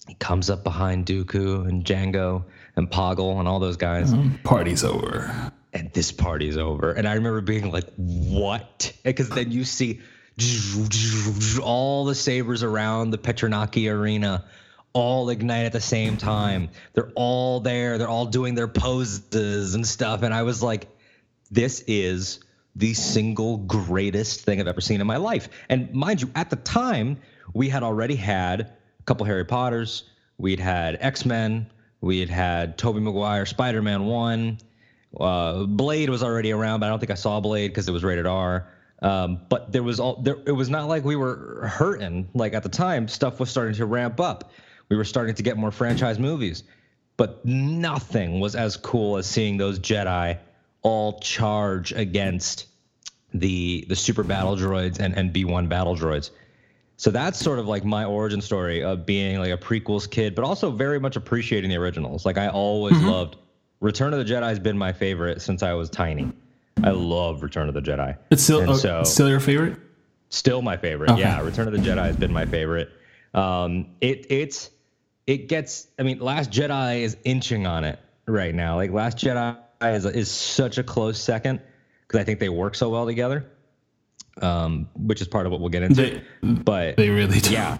He 0.07 0.15
comes 0.15 0.49
up 0.49 0.63
behind 0.63 1.05
Dooku 1.05 1.67
and 1.69 1.85
Django 1.85 2.43
and 2.75 2.89
Poggle 2.89 3.39
and 3.39 3.47
all 3.47 3.59
those 3.59 3.77
guys. 3.77 4.11
Party's 4.43 4.83
over. 4.83 5.51
and 5.71 5.93
this 5.93 6.11
party's 6.11 6.57
over. 6.57 6.91
And 6.93 7.07
I 7.07 7.13
remember 7.13 7.41
being 7.41 7.71
like, 7.71 7.85
what? 7.95 8.91
Because 9.03 9.29
then 9.29 9.51
you 9.51 9.63
see 9.65 10.01
all 11.61 12.05
the 12.05 12.15
sabers 12.15 12.63
around 12.63 13.11
the 13.11 13.17
Petranaki 13.17 13.91
arena 13.91 14.45
all 14.93 15.29
ignite 15.29 15.65
at 15.65 15.71
the 15.71 15.81
same 15.81 16.17
time. 16.17 16.69
They're 16.93 17.11
all 17.15 17.59
there. 17.59 17.97
They're 17.97 18.09
all 18.09 18.25
doing 18.25 18.55
their 18.55 18.67
poses 18.67 19.75
and 19.75 19.85
stuff. 19.85 20.23
And 20.23 20.33
I 20.33 20.43
was 20.43 20.63
like, 20.63 20.87
this 21.51 21.83
is 21.87 22.39
the 22.75 22.93
single 22.93 23.57
greatest 23.57 24.41
thing 24.41 24.59
I've 24.59 24.67
ever 24.67 24.81
seen 24.81 25.01
in 25.01 25.07
my 25.07 25.17
life. 25.17 25.49
And 25.67 25.93
mind 25.93 26.21
you, 26.21 26.31
at 26.35 26.49
the 26.49 26.55
time, 26.55 27.17
we 27.53 27.69
had 27.69 27.83
already 27.83 28.15
had 28.15 28.61
a 28.61 29.03
couple 29.05 29.25
Harry 29.25 29.45
Potters, 29.45 30.03
we'd 30.37 30.59
had 30.59 30.97
X 31.01 31.25
Men, 31.25 31.69
we 32.01 32.19
had 32.19 32.29
had 32.29 32.77
Tobey 32.77 32.99
Maguire, 32.99 33.45
Spider 33.45 33.81
Man 33.81 34.05
1. 34.05 34.57
Uh, 35.19 35.63
Blade 35.63 36.09
was 36.09 36.23
already 36.23 36.51
around, 36.51 36.79
but 36.79 36.85
I 36.85 36.89
don't 36.89 36.99
think 36.99 37.11
I 37.11 37.15
saw 37.15 37.39
Blade 37.39 37.69
because 37.69 37.87
it 37.87 37.91
was 37.91 38.03
rated 38.03 38.27
R. 38.27 38.67
Um, 39.01 39.41
but 39.49 39.71
there 39.71 39.83
was 39.83 39.99
all 39.99 40.21
there. 40.21 40.37
It 40.45 40.51
was 40.51 40.69
not 40.69 40.87
like 40.87 41.03
we 41.03 41.15
were 41.15 41.67
hurting. 41.67 42.29
Like 42.33 42.53
at 42.53 42.63
the 42.63 42.69
time, 42.69 43.07
stuff 43.07 43.39
was 43.39 43.49
starting 43.49 43.75
to 43.75 43.85
ramp 43.85 44.19
up. 44.19 44.51
We 44.89 44.97
were 44.97 45.05
starting 45.05 45.35
to 45.35 45.43
get 45.43 45.57
more 45.57 45.71
franchise 45.71 46.19
movies, 46.19 46.63
but 47.17 47.45
nothing 47.45 48.39
was 48.39 48.55
as 48.55 48.75
cool 48.75 49.17
as 49.17 49.27
seeing 49.27 49.57
those 49.57 49.79
Jedi 49.79 50.37
all 50.81 51.19
charge 51.19 51.91
against 51.93 52.65
the 53.33 53.85
the 53.87 53.95
super 53.95 54.23
battle 54.23 54.55
droids 54.55 54.99
and 54.99 55.15
and 55.15 55.33
B1 55.33 55.69
battle 55.69 55.95
droids. 55.95 56.31
So 56.97 57.11
that's 57.11 57.39
sort 57.39 57.59
of 57.59 57.67
like 57.67 57.85
my 57.85 58.03
origin 58.03 58.41
story 58.41 58.83
of 58.83 59.05
being 59.05 59.39
like 59.39 59.51
a 59.51 59.57
prequels 59.57 60.09
kid, 60.09 60.35
but 60.35 60.43
also 60.43 60.69
very 60.69 60.99
much 60.99 61.15
appreciating 61.15 61.69
the 61.69 61.77
originals. 61.77 62.25
Like 62.25 62.37
I 62.37 62.49
always 62.49 62.95
mm-hmm. 62.95 63.07
loved 63.07 63.37
Return 63.79 64.13
of 64.13 64.19
the 64.19 64.25
Jedi 64.25 64.43
has 64.43 64.59
been 64.59 64.77
my 64.77 64.91
favorite 64.91 65.41
since 65.41 65.63
I 65.63 65.71
was 65.73 65.89
tiny. 65.89 66.29
I 66.83 66.89
love 66.89 67.41
Return 67.41 67.69
of 67.69 67.73
the 67.73 67.81
Jedi. 67.81 68.17
It's 68.31 68.43
still 68.43 68.75
so, 68.75 69.03
still 69.03 69.29
your 69.29 69.39
favorite. 69.39 69.77
Still 70.29 70.61
my 70.61 70.75
favorite. 70.75 71.11
Okay. 71.11 71.21
Yeah, 71.21 71.41
Return 71.41 71.67
of 71.67 71.73
the 71.73 71.79
Jedi 71.79 72.03
has 72.03 72.17
been 72.17 72.33
my 72.33 72.45
favorite. 72.45 72.89
Um, 73.33 73.87
it 74.01 74.25
it's 74.29 74.69
it 75.29 75.47
gets. 75.47 75.87
I 75.99 76.03
mean, 76.03 76.19
Last 76.19 76.49
Jedi 76.49 77.01
is 77.01 77.15
inching 77.23 77.67
on 77.67 77.83
it 77.83 77.99
right 78.25 78.53
now. 78.53 78.77
Like 78.77 78.91
Last 78.91 79.17
Jedi 79.17 79.55
is 79.83 80.05
is 80.05 80.31
such 80.31 80.79
a 80.79 80.83
close 80.83 81.21
second 81.21 81.61
because 82.07 82.19
I 82.19 82.23
think 82.23 82.39
they 82.39 82.49
work 82.49 82.73
so 82.73 82.89
well 82.89 83.05
together. 83.05 83.45
Um, 84.41 84.89
which 84.95 85.21
is 85.21 85.27
part 85.27 85.45
of 85.45 85.51
what 85.51 85.61
we'll 85.61 85.69
get 85.69 85.83
into. 85.83 86.01
They, 86.01 86.23
but 86.41 86.97
they 86.97 87.09
really 87.09 87.39
do. 87.39 87.51
Yeah. 87.51 87.77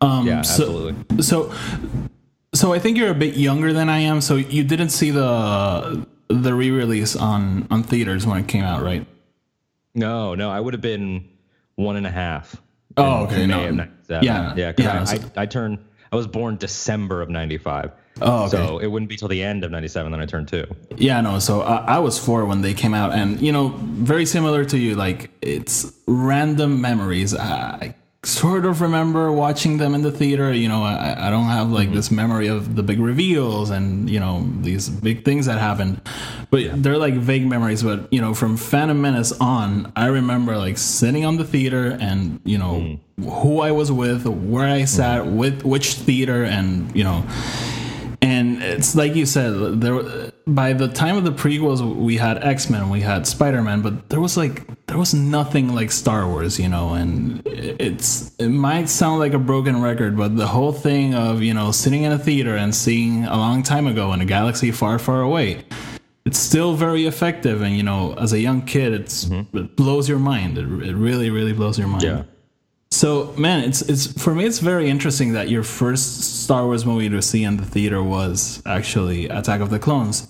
Um, 0.00 0.26
yeah, 0.26 0.38
absolutely. 0.38 0.94
So, 1.20 1.50
so, 1.50 1.54
so 2.54 2.72
I 2.72 2.78
think 2.78 2.96
you're 2.96 3.10
a 3.10 3.14
bit 3.14 3.36
younger 3.36 3.72
than 3.72 3.88
I 3.88 3.98
am. 3.98 4.20
So 4.20 4.36
you 4.36 4.64
didn't 4.64 4.90
see 4.90 5.10
the 5.10 6.06
the 6.28 6.54
re-release 6.54 7.16
on 7.16 7.66
on 7.70 7.82
theaters 7.82 8.26
when 8.26 8.38
it 8.38 8.48
came 8.48 8.64
out, 8.64 8.82
right? 8.82 9.06
No, 9.94 10.34
no, 10.34 10.50
I 10.50 10.58
would 10.58 10.72
have 10.72 10.80
been 10.80 11.28
one 11.74 11.96
and 11.96 12.06
a 12.06 12.10
half. 12.10 12.62
Oh, 12.96 13.24
okay, 13.24 13.46
no, 13.46 13.60
yeah, 14.08 14.54
yeah, 14.56 14.72
yeah. 14.78 15.04
I, 15.06 15.14
I, 15.14 15.42
I 15.42 15.46
turned. 15.46 15.78
I 16.12 16.16
was 16.16 16.26
born 16.26 16.56
December 16.56 17.20
of 17.20 17.28
'95. 17.28 17.90
Oh, 18.22 18.44
okay. 18.44 18.56
So 18.56 18.78
it 18.78 18.86
wouldn't 18.86 19.10
be 19.10 19.16
till 19.16 19.28
the 19.28 19.42
end 19.42 19.64
of 19.64 19.70
'97 19.70 20.10
that 20.12 20.20
I 20.20 20.26
turned 20.26 20.48
two. 20.48 20.66
Yeah, 20.96 21.20
no. 21.20 21.38
So 21.38 21.60
I, 21.60 21.96
I 21.96 21.98
was 21.98 22.18
four 22.18 22.44
when 22.46 22.62
they 22.62 22.72
came 22.72 22.94
out, 22.94 23.12
and 23.12 23.40
you 23.40 23.52
know, 23.52 23.74
very 23.78 24.24
similar 24.24 24.64
to 24.64 24.78
you. 24.78 24.94
Like 24.94 25.30
it's 25.42 25.92
random 26.06 26.80
memories. 26.80 27.34
I 27.34 27.94
sort 28.22 28.64
of 28.64 28.80
remember 28.80 29.30
watching 29.30 29.76
them 29.76 29.94
in 29.94 30.02
the 30.02 30.10
theater. 30.10 30.52
You 30.52 30.68
know, 30.68 30.82
I, 30.82 31.26
I 31.26 31.30
don't 31.30 31.44
have 31.44 31.70
like 31.70 31.88
mm-hmm. 31.88 31.96
this 31.96 32.10
memory 32.10 32.48
of 32.48 32.74
the 32.76 32.82
big 32.82 32.98
reveals 32.98 33.70
and 33.70 34.08
you 34.08 34.20
know 34.20 34.48
these 34.60 34.88
big 34.88 35.24
things 35.24 35.46
that 35.46 35.58
happened, 35.58 36.00
but 36.56 36.62
yeah. 36.62 36.72
they're 36.74 36.96
like 36.96 37.12
vague 37.12 37.46
memories. 37.46 37.82
But 37.82 38.10
you 38.10 38.22
know, 38.22 38.32
from 38.32 38.56
Phantom 38.56 38.98
Menace 38.98 39.32
on, 39.32 39.92
I 39.94 40.06
remember 40.06 40.56
like 40.56 40.78
sitting 40.78 41.26
on 41.26 41.36
the 41.36 41.44
theater 41.44 41.98
and 42.00 42.40
you 42.44 42.56
know 42.56 42.98
mm. 43.20 43.42
who 43.42 43.60
I 43.60 43.72
was 43.72 43.92
with, 43.92 44.26
where 44.26 44.66
I 44.66 44.86
sat, 44.86 45.24
mm. 45.24 45.36
with 45.36 45.64
which 45.64 45.94
theater, 45.94 46.44
and 46.44 46.96
you 46.96 47.04
know 47.04 47.26
and 48.22 48.62
it's 48.62 48.96
like 48.96 49.14
you 49.14 49.26
said 49.26 49.82
there 49.82 50.32
by 50.46 50.72
the 50.72 50.88
time 50.88 51.18
of 51.18 51.24
the 51.24 51.30
prequels 51.30 51.82
we 51.94 52.16
had 52.16 52.42
x-men 52.42 52.88
we 52.88 53.02
had 53.02 53.26
spider-man 53.26 53.82
but 53.82 54.08
there 54.08 54.20
was 54.20 54.38
like 54.38 54.66
there 54.86 54.96
was 54.96 55.12
nothing 55.12 55.74
like 55.74 55.90
star 55.92 56.26
wars 56.26 56.58
you 56.58 56.68
know 56.68 56.94
and 56.94 57.42
it's 57.44 58.34
it 58.38 58.48
might 58.48 58.88
sound 58.88 59.20
like 59.20 59.34
a 59.34 59.38
broken 59.38 59.82
record 59.82 60.16
but 60.16 60.34
the 60.34 60.46
whole 60.46 60.72
thing 60.72 61.14
of 61.14 61.42
you 61.42 61.52
know 61.52 61.70
sitting 61.70 62.04
in 62.04 62.12
a 62.12 62.18
theater 62.18 62.56
and 62.56 62.74
seeing 62.74 63.24
a 63.26 63.36
long 63.36 63.62
time 63.62 63.86
ago 63.86 64.14
in 64.14 64.22
a 64.22 64.24
galaxy 64.24 64.70
far 64.70 64.98
far 64.98 65.20
away 65.20 65.62
it's 66.26 66.38
still 66.38 66.74
very 66.74 67.06
effective 67.06 67.62
and 67.62 67.74
you 67.76 67.82
know 67.82 68.14
as 68.14 68.32
a 68.32 68.40
young 68.40 68.60
kid 68.60 68.92
it's 68.92 69.24
mm-hmm. 69.24 69.56
it 69.56 69.76
blows 69.76 70.08
your 70.08 70.18
mind 70.18 70.58
it, 70.58 70.64
it 70.88 70.94
really 70.94 71.30
really 71.30 71.54
blows 71.54 71.78
your 71.78 71.88
mind 71.88 72.02
yeah 72.02 72.22
so, 72.96 73.34
man, 73.36 73.64
it's 73.64 73.82
it's 73.82 74.06
for 74.22 74.34
me. 74.34 74.46
It's 74.46 74.60
very 74.60 74.88
interesting 74.88 75.34
that 75.34 75.50
your 75.50 75.62
first 75.62 76.44
Star 76.44 76.64
Wars 76.64 76.86
movie 76.86 77.10
to 77.10 77.20
see 77.20 77.44
in 77.44 77.58
the 77.58 77.64
theater 77.64 78.02
was 78.02 78.62
actually 78.64 79.28
Attack 79.28 79.60
of 79.60 79.68
the 79.68 79.78
Clones. 79.78 80.28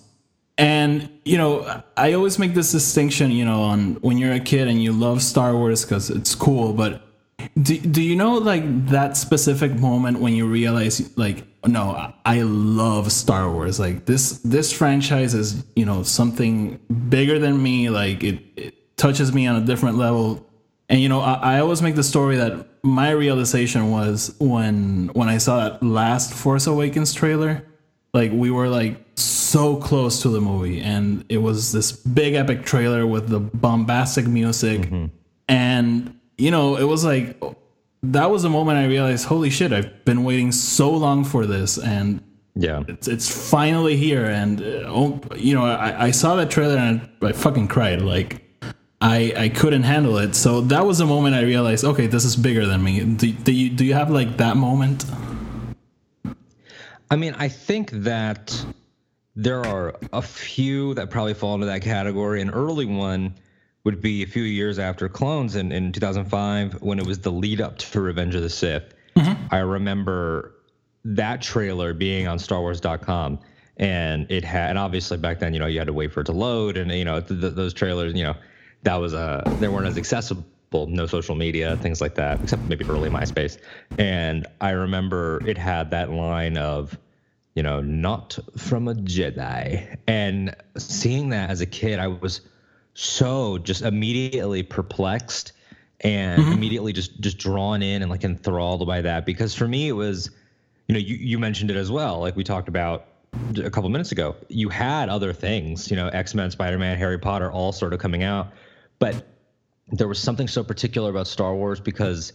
And 0.59 1.09
you 1.25 1.39
know, 1.39 1.83
I 1.97 2.15
always 2.15 2.41
make 2.41 2.55
this 2.55 2.73
distinction. 2.73 3.31
You 3.31 3.45
know, 3.45 3.63
on 3.63 3.95
when 3.97 4.19
you're 4.19 4.33
a 4.33 4.41
kid 4.41 4.67
and 4.67 4.83
you 4.83 4.93
love 4.93 5.23
Star 5.23 5.55
Wars 5.55 5.85
because 5.85 6.11
it's 6.11 6.35
cool, 6.35 6.73
but 6.73 7.06
do, 7.61 7.79
do 7.79 8.03
you 8.03 8.17
know 8.17 8.35
like 8.35 8.87
that 8.89 9.17
specific 9.17 9.73
moment 9.75 10.21
when 10.21 10.35
you 10.35 10.47
realize 10.47 11.17
like 11.17 11.45
no 11.67 12.13
i 12.25 12.43
love 12.43 13.13
star 13.13 13.51
wars. 13.51 13.79
Like 13.81 14.07
this 14.07 14.39
this 14.39 14.73
franchise 14.73 15.35
is 15.35 15.65
you 15.75 15.85
know 15.85 16.03
something 16.03 16.79
bigger 17.09 17.39
than 17.39 17.63
me. 17.63 17.91
Like 17.91 18.23
it, 18.23 18.41
it 18.57 18.97
touches 18.97 19.33
me 19.33 19.47
on 19.47 19.57
a 19.57 19.65
different 19.65 19.97
level. 19.97 20.47
And 20.89 21.01
you 21.01 21.09
know, 21.09 21.21
I, 21.21 21.57
I, 21.57 21.61
always 21.61 21.83
make 21.83 21.97
the 21.97 22.05
story 22.05 22.37
that 22.37 22.69
my 22.85 23.11
realization 23.11 23.91
was 23.91 24.35
when 24.39 25.09
when 25.15 25.29
I 25.29 25.39
saw 25.39 25.69
that 25.69 25.83
last 25.83 26.33
Force 26.33 26.67
Awakens 26.67 27.13
trailer, 27.13 27.65
like 28.15 28.31
we 28.33 28.51
were 28.51 28.69
like 28.69 28.97
so 29.17 29.77
close 29.77 30.23
to 30.23 30.29
the 30.29 30.41
movie, 30.41 30.81
and 30.81 31.25
it 31.29 31.39
was 31.39 31.73
this 31.73 31.91
big 31.91 32.35
epic 32.35 32.65
trailer 32.65 33.07
with 33.07 33.29
the 33.29 33.41
bombastic 33.41 34.27
music, 34.27 34.83
mm-hmm. 34.83 35.07
and 35.49 36.16
you 36.39 36.51
know, 36.51 36.77
it 36.77 36.85
was 36.85 37.05
like 37.05 37.41
that 38.03 38.31
was 38.31 38.43
the 38.43 38.51
moment 38.51 38.79
I 38.79 38.87
realized, 38.87 39.27
holy 39.27 39.51
shit, 39.51 39.73
I've 39.73 40.05
been 40.05 40.25
waiting 40.25 40.53
so 40.53 40.91
long 40.91 41.25
for 41.25 41.47
this, 41.47 41.79
and 41.79 42.23
yeah, 42.55 42.83
it's 42.89 43.09
it's 43.09 43.51
finally 43.51 43.97
here, 43.97 44.25
and 44.25 44.61
uh, 44.61 44.85
oh, 44.87 45.21
you 45.37 45.55
know, 45.55 45.65
I, 45.65 46.07
I 46.07 46.11
saw 46.11 46.37
that 46.37 46.51
trailer 46.51 46.77
and 46.77 47.09
I, 47.23 47.27
I 47.27 47.33
fucking 47.33 47.69
cried 47.69 48.03
like 48.03 48.43
I, 49.01 49.33
I 49.37 49.49
couldn't 49.51 49.83
handle 49.83 50.19
it. 50.19 50.35
So 50.35 50.63
that 50.63 50.87
was 50.87 50.99
the 50.99 51.07
moment 51.07 51.35
I 51.35 51.43
realized, 51.43 51.85
okay, 51.85 52.07
this 52.07 52.25
is 52.25 52.35
bigger 52.35 52.67
than 52.67 52.83
me. 52.83 53.05
Do, 53.05 53.31
do 53.31 53.53
you 53.53 53.71
do 53.71 53.85
you 53.85 53.95
have 53.95 54.11
like 54.11 54.37
that 54.39 54.57
moment? 54.57 55.05
I 57.11 57.17
mean, 57.17 57.35
I 57.39 57.49
think 57.49 57.91
that 57.91 58.65
there 59.37 59.65
are 59.65 59.95
a 60.13 60.23
few 60.23 60.95
that 60.95 61.11
probably 61.11 61.35
fall 61.35 61.55
into 61.55 61.67
that 61.67 61.83
category. 61.83 62.41
An 62.41 62.51
early 62.51 62.87
one 62.87 63.35
would 63.87 64.03
be 64.03 64.25
a 64.25 64.27
few 64.27 64.43
years 64.43 64.81
after 64.81 65.09
Clones 65.09 65.55
in, 65.55 65.71
in 65.71 65.93
2005 65.93 66.83
when 66.83 66.99
it 66.99 67.07
was 67.07 67.21
the 67.21 67.31
lead 67.31 67.61
up 67.61 67.79
to 67.79 68.01
Revenge 68.01 68.35
of 68.35 68.43
the 68.43 68.51
Sith. 68.51 68.93
Mm-hmm. 69.15 69.55
I 69.55 69.59
remember 69.59 70.57
that 71.05 71.41
trailer 71.41 71.95
being 71.95 72.27
on 72.27 72.39
StarWars.com 72.39 73.39
and 73.77 74.29
it 74.29 74.43
had, 74.43 74.71
and 74.71 74.79
obviously 74.79 75.19
back 75.19 75.39
then, 75.39 75.55
you 75.55 75.61
know, 75.61 75.67
you 75.67 75.79
had 75.79 75.87
to 75.87 75.93
wait 75.93 76.13
for 76.13 76.23
it 76.23 76.25
to 76.25 76.33
load 76.33 76.77
and, 76.77 76.91
you 76.91 77.05
know, 77.05 77.21
th- 77.21 77.41
th- 77.41 77.55
those 77.55 77.73
trailers, 77.73 78.13
you 78.15 78.25
know, 78.25 78.35
that 78.83 78.97
was 78.97 79.15
uh 79.15 79.43
they 79.59 79.69
weren't 79.69 79.87
as 79.87 79.99
accessible 79.99 80.45
no 80.73 81.07
social 81.07 81.35
media 81.35 81.77
things 81.79 82.01
like 82.01 82.15
that 82.17 82.41
except 82.43 82.63
maybe 82.65 82.85
early 82.85 83.09
myspace 83.09 83.57
and 83.99 84.47
i 84.61 84.71
remember 84.71 85.41
it 85.47 85.57
had 85.57 85.91
that 85.91 86.11
line 86.11 86.59
of 86.59 86.99
you 87.55 87.63
know 87.63 87.81
not 87.81 88.39
from 88.59 88.87
a 88.87 88.95
jedi 88.95 89.97
and 90.07 90.55
seeing 90.77 91.31
that 91.31 91.51
as 91.51 91.63
a 91.63 91.67
kid 91.67 91.99
i 91.99 92.07
was 92.07 92.43
so 92.97 93.59
just 93.59 93.83
immediately 93.83 94.63
perplexed 94.63 95.53
and 96.01 96.43
mm-hmm. 96.43 96.53
immediately 96.53 96.93
just 96.93 97.21
just 97.21 97.39
drawn 97.39 97.83
in 97.83 98.03
and 98.03 98.11
like 98.11 98.25
enthralled 98.25 98.87
by 98.87 99.01
that 99.01 99.25
because 99.25 99.55
for 99.55 99.69
me 99.69 99.89
it 99.89 99.93
was 99.93 100.31
you 100.89 100.95
know 100.95 100.99
you, 100.99 101.17
you 101.17 101.39
mentioned 101.39 101.71
it 101.71 101.77
as 101.77 101.91
well 101.91 102.21
like 102.21 102.37
we 102.37 102.45
talked 102.45 102.69
about 102.69 103.07
a 103.63 103.71
couple 103.71 103.89
minutes 103.91 104.13
ago 104.13 104.35
you 104.49 104.69
had 104.69 105.09
other 105.09 105.33
things 105.33 105.91
you 105.91 105.97
know 105.97 106.09
x-men 106.09 106.51
spider-man 106.51 106.97
harry 106.97 107.19
potter 107.19 107.51
all 107.51 107.73
sort 107.73 107.93
of 107.93 107.99
coming 107.99 108.23
out 108.23 108.53
but 108.99 109.27
there 109.89 110.09
was 110.09 110.19
something 110.19 110.49
so 110.49 110.65
particular 110.65 111.11
about 111.11 111.27
Star 111.27 111.55
Wars 111.55 111.81
because 111.81 112.33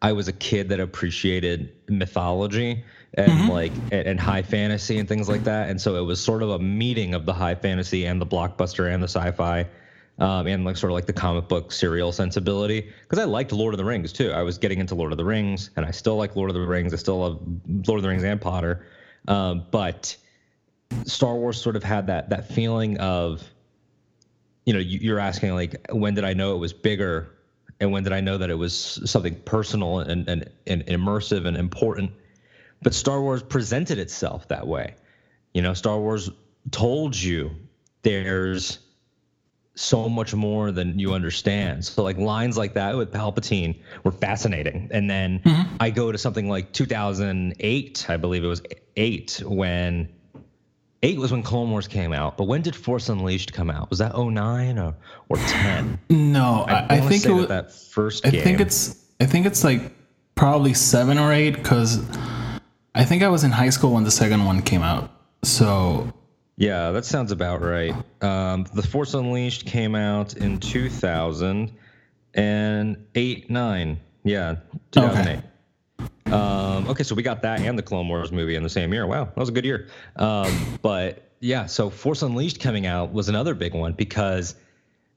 I 0.00 0.12
was 0.12 0.28
a 0.28 0.32
kid 0.32 0.70
that 0.70 0.80
appreciated 0.80 1.72
mythology 1.88 2.84
and 3.14 3.30
mm-hmm. 3.30 3.50
like 3.50 3.72
and, 3.92 4.06
and, 4.06 4.20
high 4.20 4.42
fantasy 4.42 4.98
and 4.98 5.08
things 5.08 5.28
like 5.28 5.44
that. 5.44 5.70
And 5.70 5.80
so 5.80 5.96
it 5.96 6.02
was 6.02 6.20
sort 6.20 6.42
of 6.42 6.50
a 6.50 6.58
meeting 6.58 7.14
of 7.14 7.26
the 7.26 7.32
high 7.32 7.54
fantasy 7.54 8.06
and 8.06 8.20
the 8.20 8.26
blockbuster 8.26 8.92
and 8.92 9.02
the 9.02 9.08
sci-fi. 9.08 9.66
Um, 10.18 10.46
and 10.46 10.64
like 10.64 10.76
sort 10.76 10.92
of 10.92 10.94
like 10.94 11.06
the 11.06 11.12
comic 11.12 11.48
book 11.48 11.72
serial 11.72 12.12
sensibility 12.12 12.92
because 13.02 13.18
I 13.18 13.24
liked 13.24 13.50
Lord 13.50 13.74
of 13.74 13.78
the 13.78 13.84
Rings 13.84 14.12
too. 14.12 14.30
I 14.30 14.42
was 14.42 14.58
getting 14.58 14.78
into 14.78 14.94
Lord 14.94 15.10
of 15.10 15.18
the 15.18 15.24
Rings, 15.24 15.70
and 15.74 15.84
I 15.84 15.90
still 15.90 16.16
like 16.16 16.36
Lord 16.36 16.50
of 16.50 16.54
the 16.54 16.60
Rings. 16.60 16.94
I 16.94 16.96
still 16.98 17.18
love 17.18 17.40
Lord 17.88 17.98
of 17.98 18.02
the 18.02 18.08
Rings 18.08 18.22
and 18.22 18.40
Potter, 18.40 18.86
um, 19.26 19.64
but 19.72 20.16
Star 21.04 21.34
Wars 21.34 21.60
sort 21.60 21.74
of 21.74 21.82
had 21.82 22.06
that 22.06 22.30
that 22.30 22.48
feeling 22.48 22.96
of 22.98 23.42
you 24.64 24.72
know, 24.72 24.78
you're 24.78 25.18
asking 25.18 25.54
like, 25.54 25.76
when 25.90 26.14
did 26.14 26.24
I 26.24 26.32
know 26.32 26.54
it 26.54 26.58
was 26.58 26.72
bigger, 26.72 27.30
and 27.80 27.92
when 27.92 28.02
did 28.02 28.12
I 28.12 28.20
know 28.20 28.38
that 28.38 28.50
it 28.50 28.54
was 28.54 29.00
something 29.04 29.34
personal 29.42 30.00
and 30.00 30.28
and, 30.28 30.48
and 30.66 30.86
immersive 30.86 31.46
and 31.46 31.56
important? 31.56 32.10
But 32.82 32.94
Star 32.94 33.20
Wars 33.20 33.42
presented 33.42 33.98
itself 33.98 34.48
that 34.48 34.66
way. 34.66 34.94
You 35.52 35.62
know, 35.62 35.74
Star 35.74 35.98
Wars 35.98 36.30
told 36.70 37.16
you 37.16 37.50
there's 38.02 38.78
so 39.76 40.08
much 40.08 40.34
more 40.34 40.70
than 40.70 40.98
you 40.98 41.14
understand. 41.14 41.84
So 41.84 42.02
like 42.02 42.16
lines 42.16 42.56
like 42.56 42.74
that 42.74 42.96
with 42.96 43.12
Palpatine 43.12 43.76
were 44.04 44.12
fascinating. 44.12 44.88
And 44.92 45.10
then 45.10 45.40
mm-hmm. 45.40 45.76
I 45.80 45.90
go 45.90 46.12
to 46.12 46.18
something 46.18 46.48
like 46.48 46.72
2008, 46.72 48.06
I 48.08 48.16
believe 48.16 48.44
it 48.44 48.48
was 48.48 48.62
8 48.96 49.42
when 49.46 50.08
8 51.02 51.18
was 51.18 51.32
when 51.32 51.42
Clone 51.42 51.70
Wars 51.70 51.88
came 51.88 52.12
out. 52.12 52.36
But 52.36 52.44
when 52.44 52.62
did 52.62 52.76
Force 52.76 53.08
Unleashed 53.08 53.52
come 53.52 53.70
out? 53.70 53.90
Was 53.90 53.98
that 53.98 54.16
09 54.16 54.78
or 54.78 54.94
or 55.28 55.36
10? 55.36 55.98
No, 56.08 56.64
I, 56.68 56.86
I 56.88 56.98
wanna 56.98 57.10
think 57.10 57.26
it 57.26 57.32
was. 57.32 57.48
that 57.48 57.72
first 57.72 58.26
I 58.26 58.30
game. 58.30 58.42
think 58.42 58.60
it's. 58.60 59.04
I 59.20 59.26
think 59.26 59.46
it's 59.46 59.62
like 59.62 59.92
probably 60.34 60.74
seven 60.74 61.18
or 61.18 61.32
eight 61.32 61.56
because 61.56 62.02
I 62.94 63.04
think 63.04 63.22
I 63.22 63.28
was 63.28 63.44
in 63.44 63.50
high 63.50 63.70
school 63.70 63.92
when 63.92 64.04
the 64.04 64.10
second 64.10 64.44
one 64.44 64.62
came 64.62 64.82
out. 64.82 65.10
So 65.42 66.12
Yeah, 66.56 66.92
that 66.92 67.04
sounds 67.04 67.32
about 67.32 67.62
right. 67.62 67.94
Um, 68.22 68.64
the 68.74 68.82
Force 68.82 69.14
Unleashed 69.14 69.66
came 69.66 69.94
out 69.94 70.36
in 70.36 70.60
2000 70.60 71.72
and 72.34 73.06
8, 73.14 73.50
9. 73.50 74.00
Yeah, 74.22 74.56
2008. 74.92 75.44
Um, 76.32 76.88
okay, 76.88 77.02
so 77.02 77.14
we 77.14 77.22
got 77.22 77.42
that 77.42 77.60
and 77.60 77.78
the 77.78 77.82
Clone 77.82 78.08
Wars 78.08 78.32
movie 78.32 78.54
in 78.54 78.62
the 78.62 78.68
same 78.68 78.92
year. 78.92 79.06
Wow, 79.06 79.24
that 79.24 79.36
was 79.36 79.48
a 79.48 79.52
good 79.52 79.64
year. 79.64 79.88
Um, 80.16 80.78
but 80.80 81.30
yeah, 81.40 81.66
so 81.66 81.90
Force 81.90 82.22
Unleashed 82.22 82.60
coming 82.60 82.86
out 82.86 83.12
was 83.12 83.28
another 83.28 83.54
big 83.54 83.74
one 83.74 83.92
because 83.92 84.54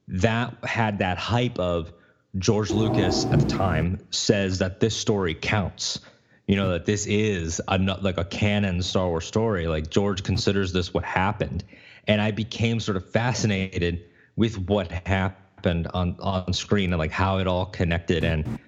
that 0.08 0.56
had 0.64 0.98
that 0.98 1.18
hype 1.18 1.58
of 1.58 1.92
George 2.36 2.70
Lucas 2.70 3.24
at 3.26 3.40
the 3.40 3.46
time 3.46 3.98
says 4.10 4.58
that 4.58 4.80
this 4.80 4.94
story 4.94 5.34
counts. 5.34 6.00
You 6.48 6.56
know 6.56 6.70
that 6.70 6.86
this 6.86 7.06
is 7.06 7.60
a 7.68 7.78
like 7.78 8.16
a 8.18 8.24
canon 8.24 8.82
Star 8.82 9.06
Wars 9.06 9.26
story. 9.26 9.68
Like 9.68 9.90
George 9.90 10.22
considers 10.22 10.72
this 10.72 10.94
what 10.94 11.04
happened, 11.04 11.62
and 12.06 12.20
I 12.20 12.30
became 12.30 12.80
sort 12.80 12.96
of 12.96 13.08
fascinated 13.10 14.06
with 14.34 14.58
what 14.58 14.90
happened 15.06 15.88
on 15.92 16.16
on 16.20 16.52
screen 16.54 16.92
and 16.92 16.98
like 16.98 17.10
how 17.10 17.38
it 17.38 17.46
all 17.46 17.66
connected 17.66 18.24
and 18.24 18.58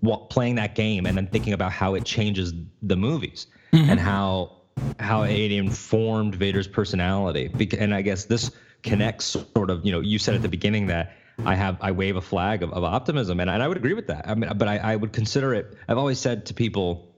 what, 0.00 0.30
playing 0.30 0.56
that 0.56 0.74
game 0.74 1.06
and 1.06 1.16
then 1.16 1.26
thinking 1.26 1.54
about 1.54 1.72
how 1.72 1.94
it 1.94 2.04
changes 2.04 2.52
the 2.82 2.96
movies 2.96 3.46
mm-hmm. 3.72 3.88
and 3.88 3.98
how 3.98 4.52
how 5.00 5.22
it 5.22 5.50
informed 5.50 6.34
Vader's 6.34 6.68
personality. 6.68 7.50
And 7.78 7.94
I 7.94 8.02
guess 8.02 8.26
this 8.26 8.50
connects 8.82 9.24
sort 9.24 9.70
of, 9.70 9.84
you 9.86 9.92
know, 9.92 10.00
you 10.00 10.18
said 10.18 10.34
at 10.34 10.42
the 10.42 10.48
beginning 10.48 10.88
that 10.88 11.16
I 11.44 11.54
have 11.54 11.78
I 11.80 11.92
wave 11.92 12.16
a 12.16 12.20
flag 12.20 12.62
of, 12.62 12.72
of 12.72 12.84
optimism, 12.84 13.40
and, 13.40 13.48
and 13.48 13.62
I 13.62 13.68
would 13.68 13.76
agree 13.76 13.94
with 13.94 14.08
that. 14.08 14.28
I 14.28 14.34
mean, 14.34 14.52
but 14.56 14.68
I, 14.68 14.76
I 14.76 14.96
would 14.96 15.12
consider 15.12 15.54
it. 15.54 15.76
I've 15.88 15.98
always 15.98 16.18
said 16.18 16.46
to 16.46 16.54
people, 16.54 17.13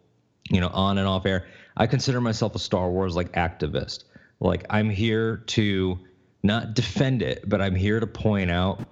you 0.51 0.61
know, 0.61 0.69
on 0.69 0.99
and 0.99 1.07
off 1.07 1.27
air, 1.27 1.47
I 1.77 1.87
consider 1.87 2.21
myself 2.21 2.55
a 2.55 2.59
Star 2.59 2.91
Wars 2.91 3.17
like 3.17 3.33
activist. 3.33 4.05
Like 4.41 4.65
I'm 4.71 4.91
here 4.91 5.39
to 5.49 5.99
not 6.43 6.75
defend 6.75 7.23
it, 7.23 7.49
but 7.49 7.61
I'm 7.61 7.75
here 7.75 8.01
to 8.01 8.07
point 8.07 8.51
out 8.51 8.87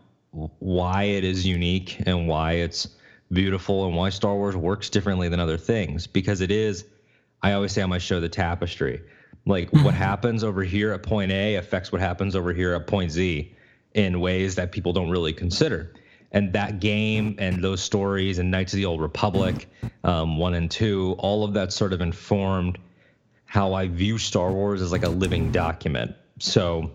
why 0.59 1.05
it 1.05 1.25
is 1.25 1.47
unique 1.47 2.03
and 2.07 2.27
why 2.27 2.55
it's 2.55 2.89
beautiful 3.33 3.87
and 3.87 3.97
why 3.97 4.11
Star 4.11 4.35
Wars 4.35 4.57
works 4.57 4.91
differently 4.91 5.29
than 5.29 5.41
other 5.41 5.59
things 5.59 6.07
because 6.07 6.41
it 6.41 6.51
is 6.51 6.85
I 7.45 7.53
always 7.53 7.73
say 7.73 7.83
on 7.83 7.91
my 7.91 7.99
show 7.99 8.21
the 8.21 8.29
tapestry. 8.31 9.03
Like 9.45 9.71
mm-hmm. 9.71 9.85
what 9.85 9.93
happens 9.93 10.43
over 10.43 10.63
here 10.63 10.93
at 10.93 11.03
point 11.03 11.31
A 11.31 11.57
affects 11.57 11.93
what 11.93 12.01
happens 12.01 12.35
over 12.35 12.55
here 12.55 12.73
at 12.73 12.87
point 12.87 13.13
Z 13.13 13.55
in 13.93 14.21
ways 14.21 14.55
that 14.55 14.73
people 14.73 14.95
don't 14.95 15.11
really 15.11 15.35
consider. 15.35 15.93
And 16.35 16.53
that 16.53 16.81
game 16.81 17.37
and 17.39 17.65
those 17.65 17.81
stories 17.81 18.39
and 18.39 18.51
Knights 18.51 18.75
of 18.75 18.79
the 18.79 18.85
Old 18.85 19.01
Republic, 19.01 19.69
um, 20.03 20.37
one 20.37 20.53
and 20.55 20.71
two, 20.71 21.15
all 21.19 21.45
of 21.45 21.55
that 21.55 21.73
sort 21.73 21.93
of 21.95 22.03
informed 22.03 22.77
how 23.47 23.73
I 23.73 23.87
view 23.87 24.19
Star 24.19 24.51
Wars 24.51 24.83
as 24.83 24.91
like 24.91 25.05
a 25.05 25.09
living 25.09 25.53
document. 25.53 26.17
So 26.41 26.91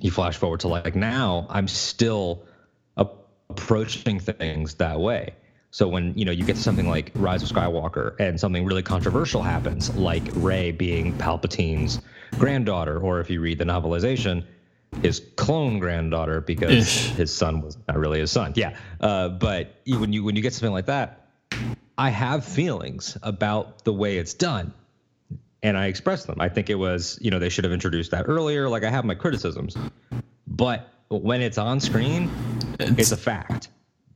you 0.00 0.10
flash 0.10 0.38
forward 0.38 0.60
to 0.60 0.68
like 0.68 0.96
now, 0.96 1.46
I'm 1.50 1.68
still 1.68 2.44
approaching 2.96 4.18
things 4.18 4.74
that 4.76 4.98
way. 4.98 5.34
So 5.70 5.88
when 5.88 6.16
you 6.16 6.24
know 6.24 6.32
you 6.32 6.44
get 6.44 6.56
to 6.56 6.62
something 6.62 6.88
like 6.88 7.12
Rise 7.14 7.42
of 7.42 7.48
Skywalker 7.48 8.18
and 8.18 8.38
something 8.38 8.64
really 8.64 8.82
controversial 8.82 9.42
happens, 9.42 9.94
like 9.94 10.22
Rey 10.34 10.70
being 10.70 11.16
Palpatine's 11.18 12.00
granddaughter, 12.38 12.98
or 12.98 13.20
if 13.20 13.30
you 13.30 13.40
read 13.40 13.58
the 13.58 13.64
novelization, 13.64 14.44
his 15.00 15.20
clone 15.36 15.78
granddaughter 15.78 16.40
because 16.40 16.72
Ish. 16.72 17.08
his 17.10 17.34
son 17.34 17.60
was 17.62 17.78
not 17.88 17.96
really 17.96 18.20
his 18.20 18.30
son. 18.30 18.52
Yeah, 18.56 18.76
uh, 19.00 19.30
but 19.30 19.80
when 19.86 20.12
you 20.12 20.22
when 20.24 20.36
you 20.36 20.42
get 20.42 20.52
something 20.52 20.72
like 20.72 20.86
that, 20.86 21.28
I 21.96 22.10
have 22.10 22.44
feelings 22.44 23.16
about 23.22 23.84
the 23.84 23.92
way 23.92 24.18
it's 24.18 24.34
done 24.34 24.72
and 25.62 25.76
I 25.76 25.86
express 25.86 26.24
them. 26.24 26.40
I 26.40 26.48
think 26.48 26.70
it 26.70 26.74
was, 26.74 27.18
you 27.20 27.30
know, 27.30 27.38
they 27.38 27.48
should 27.48 27.64
have 27.64 27.72
introduced 27.72 28.10
that 28.10 28.24
earlier. 28.28 28.68
Like 28.68 28.84
I 28.84 28.90
have 28.90 29.04
my 29.04 29.14
criticisms, 29.14 29.76
but 30.46 30.88
when 31.08 31.40
it's 31.40 31.58
on 31.58 31.80
screen, 31.80 32.30
it's, 32.80 33.12
a 33.12 33.16
fact. 33.16 33.68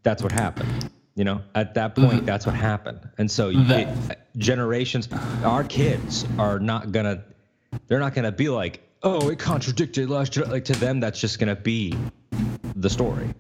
That's 0.03 0.23
what 0.23 0.33
happened. 0.33 0.91
You 1.15 1.25
know, 1.25 1.43
at 1.55 1.75
that 1.75 1.95
point, 1.95 2.27
that's 2.27 2.45
what 2.47 2.55
happened. 2.55 3.01
And 3.19 3.31
so 3.31 3.51
That- 3.53 3.89
it- 4.11 4.19
generations, 4.37 5.09
our 5.45 5.65
kids 5.65 6.27
are 6.39 6.59
not 6.59 6.93
gonna, 6.93 7.25
they're 7.87 7.99
not 8.01 8.15
gonna 8.15 8.33
be 8.33 8.49
like, 8.51 8.83
oh, 9.03 9.29
it 9.31 9.39
contradicted 9.39 10.09
last 10.11 10.33
Jedi. 10.33 10.49
Like 10.49 10.65
to 10.67 10.73
them, 10.75 11.01
that's 11.01 11.21
just 11.21 11.39
gonna 11.39 11.57
be 11.57 11.95
the 12.75 12.91
story. 12.91 13.35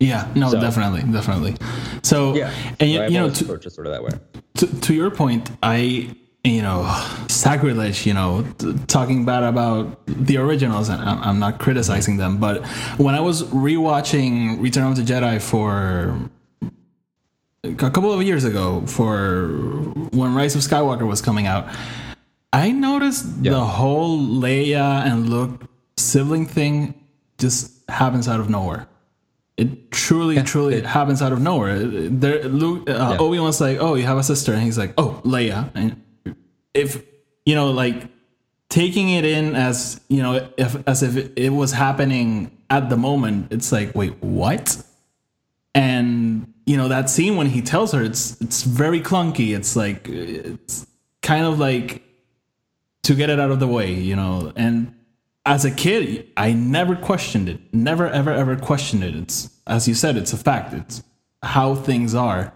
yeah, 0.00 0.30
no, 0.34 0.50
So- 0.50 0.60
definitely, 0.60 1.02
definitely. 1.12 1.56
So 2.02 2.34
Yeah, 2.34 2.52
and 2.80 2.90
you, 2.90 3.02
you 3.04 3.10
know, 3.10 3.30
to, 3.30 3.52
it 3.54 3.72
sort 3.72 3.86
of 3.86 3.92
that 3.92 4.02
way. 4.04 4.10
to, 4.56 4.80
to 4.80 4.94
your 4.94 5.10
point, 5.10 5.50
I 5.62 6.10
you 6.44 6.62
know 6.62 6.86
sacrilege. 7.28 8.06
You 8.06 8.14
know, 8.14 8.44
t- 8.58 8.74
talking 8.86 9.24
bad 9.24 9.42
about 9.42 9.98
the 10.06 10.36
originals, 10.38 10.88
and 10.88 11.00
I'm 11.02 11.18
I'm 11.22 11.38
not 11.38 11.58
criticizing 11.58 12.16
them, 12.16 12.38
but 12.38 12.64
when 12.96 13.14
I 13.14 13.20
was 13.20 13.42
rewatching 13.44 14.60
Return 14.62 14.86
of 14.92 14.96
the 14.96 15.02
Jedi 15.02 15.40
for 15.42 16.16
a 17.64 17.74
couple 17.74 18.12
of 18.12 18.22
years 18.22 18.44
ago, 18.44 18.82
for 18.86 19.48
when 20.12 20.34
Rise 20.34 20.54
of 20.54 20.62
Skywalker 20.62 21.06
was 21.06 21.20
coming 21.20 21.46
out, 21.48 21.66
I 22.52 22.70
noticed 22.70 23.42
the 23.42 23.60
whole 23.60 24.18
Leia 24.18 25.04
and 25.06 25.28
Luke 25.28 25.64
sibling 25.96 26.46
thing 26.46 26.94
just 27.38 27.88
happens 27.90 28.28
out 28.28 28.40
of 28.40 28.48
nowhere. 28.48 28.88
It 29.56 29.90
truly, 29.90 30.40
truly 30.42 30.76
it, 30.76 30.86
happens 30.86 31.20
out 31.20 31.32
of 31.32 31.40
nowhere. 31.40 31.78
There, 31.84 32.44
Luke, 32.44 32.88
uh, 32.88 32.92
Yeah. 32.92 33.18
Obi 33.18 33.40
Wan's 33.40 33.60
like, 33.60 33.78
"Oh, 33.80 33.94
you 33.96 34.06
have 34.06 34.16
a 34.16 34.22
sister," 34.22 34.52
and 34.52 34.62
he's 34.62 34.78
like, 34.78 34.94
"Oh, 34.96 35.20
Leia." 35.24 35.70
And 35.74 36.00
if 36.74 37.02
you 37.44 37.54
know, 37.56 37.70
like 37.72 38.08
taking 38.68 39.10
it 39.10 39.24
in 39.24 39.56
as 39.56 40.00
you 40.08 40.22
know, 40.22 40.48
if 40.56 40.76
as 40.86 41.02
if 41.02 41.16
it, 41.16 41.32
it 41.36 41.50
was 41.50 41.72
happening 41.72 42.52
at 42.70 42.88
the 42.88 42.96
moment, 42.96 43.48
it's 43.50 43.72
like, 43.72 43.94
wait, 43.94 44.14
what? 44.22 44.80
And 45.74 46.52
you 46.66 46.76
know 46.76 46.88
that 46.88 47.10
scene 47.10 47.36
when 47.36 47.48
he 47.48 47.60
tells 47.60 47.92
her, 47.92 48.02
it's 48.02 48.40
it's 48.40 48.62
very 48.62 49.00
clunky. 49.00 49.56
It's 49.56 49.74
like 49.74 50.08
it's 50.08 50.86
kind 51.22 51.44
of 51.44 51.58
like 51.58 52.02
to 53.08 53.14
get 53.14 53.30
it 53.30 53.40
out 53.40 53.50
of 53.50 53.58
the 53.58 53.66
way, 53.66 53.90
you 53.90 54.14
know. 54.14 54.52
And 54.54 54.94
as 55.46 55.64
a 55.64 55.70
kid, 55.70 56.28
I 56.36 56.52
never 56.52 56.94
questioned 56.94 57.48
it. 57.48 57.58
Never, 57.72 58.06
ever, 58.06 58.30
ever 58.30 58.54
questioned 58.54 59.02
it. 59.02 59.14
It's 59.16 59.48
as 59.66 59.88
you 59.88 59.94
said, 59.94 60.18
it's 60.18 60.34
a 60.34 60.36
fact. 60.36 60.74
It's 60.74 61.02
how 61.42 61.74
things 61.74 62.14
are, 62.14 62.52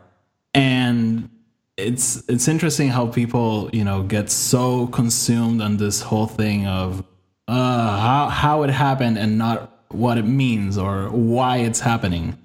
and 0.53 1.31
it's 1.79 2.23
it's 2.29 2.49
interesting 2.49 2.91
how 2.91 3.07
people 3.07 3.71
you 3.73 3.83
know 3.83 4.03
get 4.03 4.31
so 4.31 4.89
consumed 4.89 5.63
on 5.63 5.79
this 5.79 6.03
whole 6.03 6.27
thing 6.27 6.67
of 6.67 7.03
uh, 7.49 7.99
how 7.99 8.29
how 8.29 8.63
it 8.63 8.71
happened 8.71 9.17
and 9.17 9.39
not 9.39 9.85
what 9.89 10.19
it 10.19 10.27
means 10.27 10.77
or 10.77 11.09
why 11.09 11.59
it's 11.59 11.81
happening. 11.81 12.37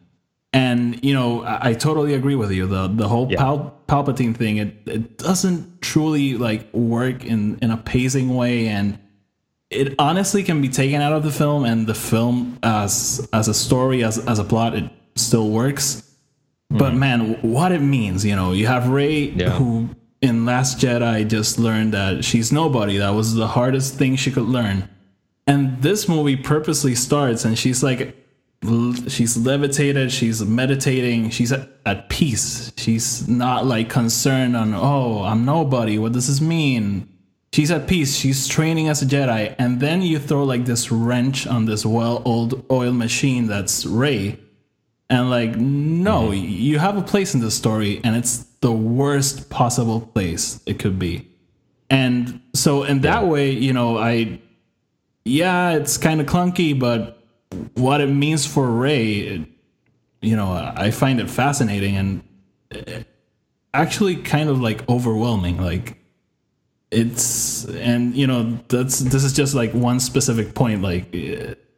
And 0.53 1.03
you 1.03 1.13
know, 1.13 1.43
I, 1.43 1.69
I 1.69 1.73
totally 1.73 2.13
agree 2.13 2.35
with 2.35 2.51
you. 2.51 2.67
The 2.67 2.87
the 2.87 3.07
whole 3.07 3.27
Yeah. 3.31 3.37
Pal- 3.37 3.73
Palpatine 3.87 4.35
thing, 4.35 4.57
it, 4.57 4.75
it 4.85 5.17
doesn't 5.17 5.81
truly 5.81 6.37
like 6.37 6.73
work 6.73 7.25
in 7.25 7.57
in 7.61 7.71
a 7.71 7.77
pacing 7.77 8.35
way, 8.35 8.67
and 8.67 8.97
it 9.69 9.95
honestly 9.99 10.43
can 10.43 10.61
be 10.61 10.69
taken 10.69 11.01
out 11.01 11.13
of 11.13 11.23
the 11.23 11.31
film, 11.31 11.65
and 11.65 11.85
the 11.85 11.93
film 11.93 12.57
as 12.63 13.27
as 13.33 13.47
a 13.47 13.53
story, 13.53 14.03
as 14.03 14.17
as 14.25 14.39
a 14.39 14.43
plot, 14.43 14.73
it 14.75 14.89
still 15.15 15.49
works. 15.49 15.95
Mm-hmm. 16.71 16.77
But 16.77 16.93
man, 16.95 17.41
what 17.41 17.71
it 17.71 17.81
means, 17.81 18.25
you 18.25 18.35
know, 18.35 18.51
you 18.53 18.67
have 18.67 18.89
Rey 18.89 19.29
Yeah. 19.29 19.51
who 19.51 19.89
in 20.21 20.45
Last 20.45 20.79
Jedi 20.79 21.27
just 21.27 21.59
learned 21.59 21.93
that 21.93 22.25
she's 22.25 22.51
nobody. 22.51 22.97
That 22.97 23.11
was 23.11 23.35
the 23.35 23.47
hardest 23.47 23.95
thing 23.95 24.15
she 24.15 24.31
could 24.31 24.47
learn. 24.47 24.89
And 25.45 25.81
this 25.81 26.09
movie 26.09 26.35
purposely 26.35 26.95
starts 26.95 27.45
and 27.45 27.57
she's 27.57 27.83
like 27.83 28.15
she's 28.63 29.37
levitated, 29.37 30.11
she's 30.11 30.43
meditating, 30.43 31.29
she's 31.29 31.51
at, 31.51 31.69
at 31.85 32.09
peace. 32.09 32.71
She's 32.77 33.27
not 33.27 33.65
like 33.65 33.89
concerned 33.89 34.55
on, 34.55 34.73
"Oh, 34.73 35.23
I'm 35.23 35.45
nobody. 35.45 35.97
What 35.99 36.13
does 36.13 36.27
this 36.27 36.41
mean?" 36.41 37.07
She's 37.53 37.71
at 37.71 37.87
peace. 37.87 38.15
She's 38.15 38.47
training 38.47 38.89
as 38.89 39.01
a 39.01 39.05
Jedi, 39.05 39.55
and 39.57 39.79
then 39.79 40.01
you 40.01 40.19
throw 40.19 40.43
like 40.43 40.65
this 40.65 40.91
wrench 40.91 41.47
on 41.47 41.65
this 41.65 41.85
well-oiled 41.85 42.65
oil 42.69 42.91
machine 42.91 43.47
that's 43.47 43.85
Rey, 43.85 44.37
and 45.09 45.29
like, 45.29 45.55
no, 45.55 46.29
mm-hmm. 46.29 46.45
you 46.47 46.79
have 46.79 46.97
a 46.97 47.01
place 47.01 47.33
in 47.33 47.39
the 47.39 47.51
story, 47.51 48.01
and 48.03 48.15
it's 48.15 48.43
the 48.61 48.71
worst 48.71 49.49
possible 49.49 50.01
place 50.01 50.59
it 50.65 50.79
could 50.79 50.99
be. 50.99 51.29
And 51.89 52.41
so, 52.53 52.83
in 52.83 53.01
that 53.01 53.25
way, 53.25 53.51
you 53.51 53.71
know, 53.71 53.97
I, 53.97 54.41
yeah, 55.23 55.71
it's 55.71 55.97
kind 55.97 56.19
of 56.19 56.27
clunky, 56.27 56.77
but 56.77 57.16
what 57.75 58.01
it 58.01 58.07
means 58.07 58.45
for 58.45 58.67
Rey, 58.67 59.45
you 60.21 60.35
know, 60.35 60.51
I 60.51 60.91
find 60.91 61.19
it 61.19 61.29
fascinating 61.29 61.95
and 61.95 63.05
actually 63.73 64.15
kind 64.17 64.49
of 64.49 64.59
like 64.59 64.87
overwhelming. 64.89 65.61
Like 65.61 65.97
it's 66.91 67.65
and 67.65 68.15
you 68.15 68.27
know 68.27 68.57
that's 68.69 68.99
this 68.99 69.23
is 69.23 69.33
just 69.33 69.53
like 69.53 69.71
one 69.73 69.99
specific 69.99 70.53
point. 70.55 70.81
Like 70.81 71.15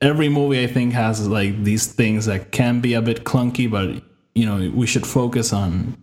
every 0.01 0.29
movie 0.29 0.63
I 0.63 0.67
think 0.67 0.93
has 0.93 1.27
like 1.27 1.63
these 1.63 1.87
things 1.87 2.25
that 2.25 2.51
can 2.51 2.79
be 2.79 2.93
a 2.93 3.01
bit 3.01 3.23
clunky, 3.23 3.69
but 3.69 4.03
you 4.35 4.45
know 4.45 4.71
we 4.73 4.87
should 4.87 5.05
focus 5.05 5.53
on 5.53 5.97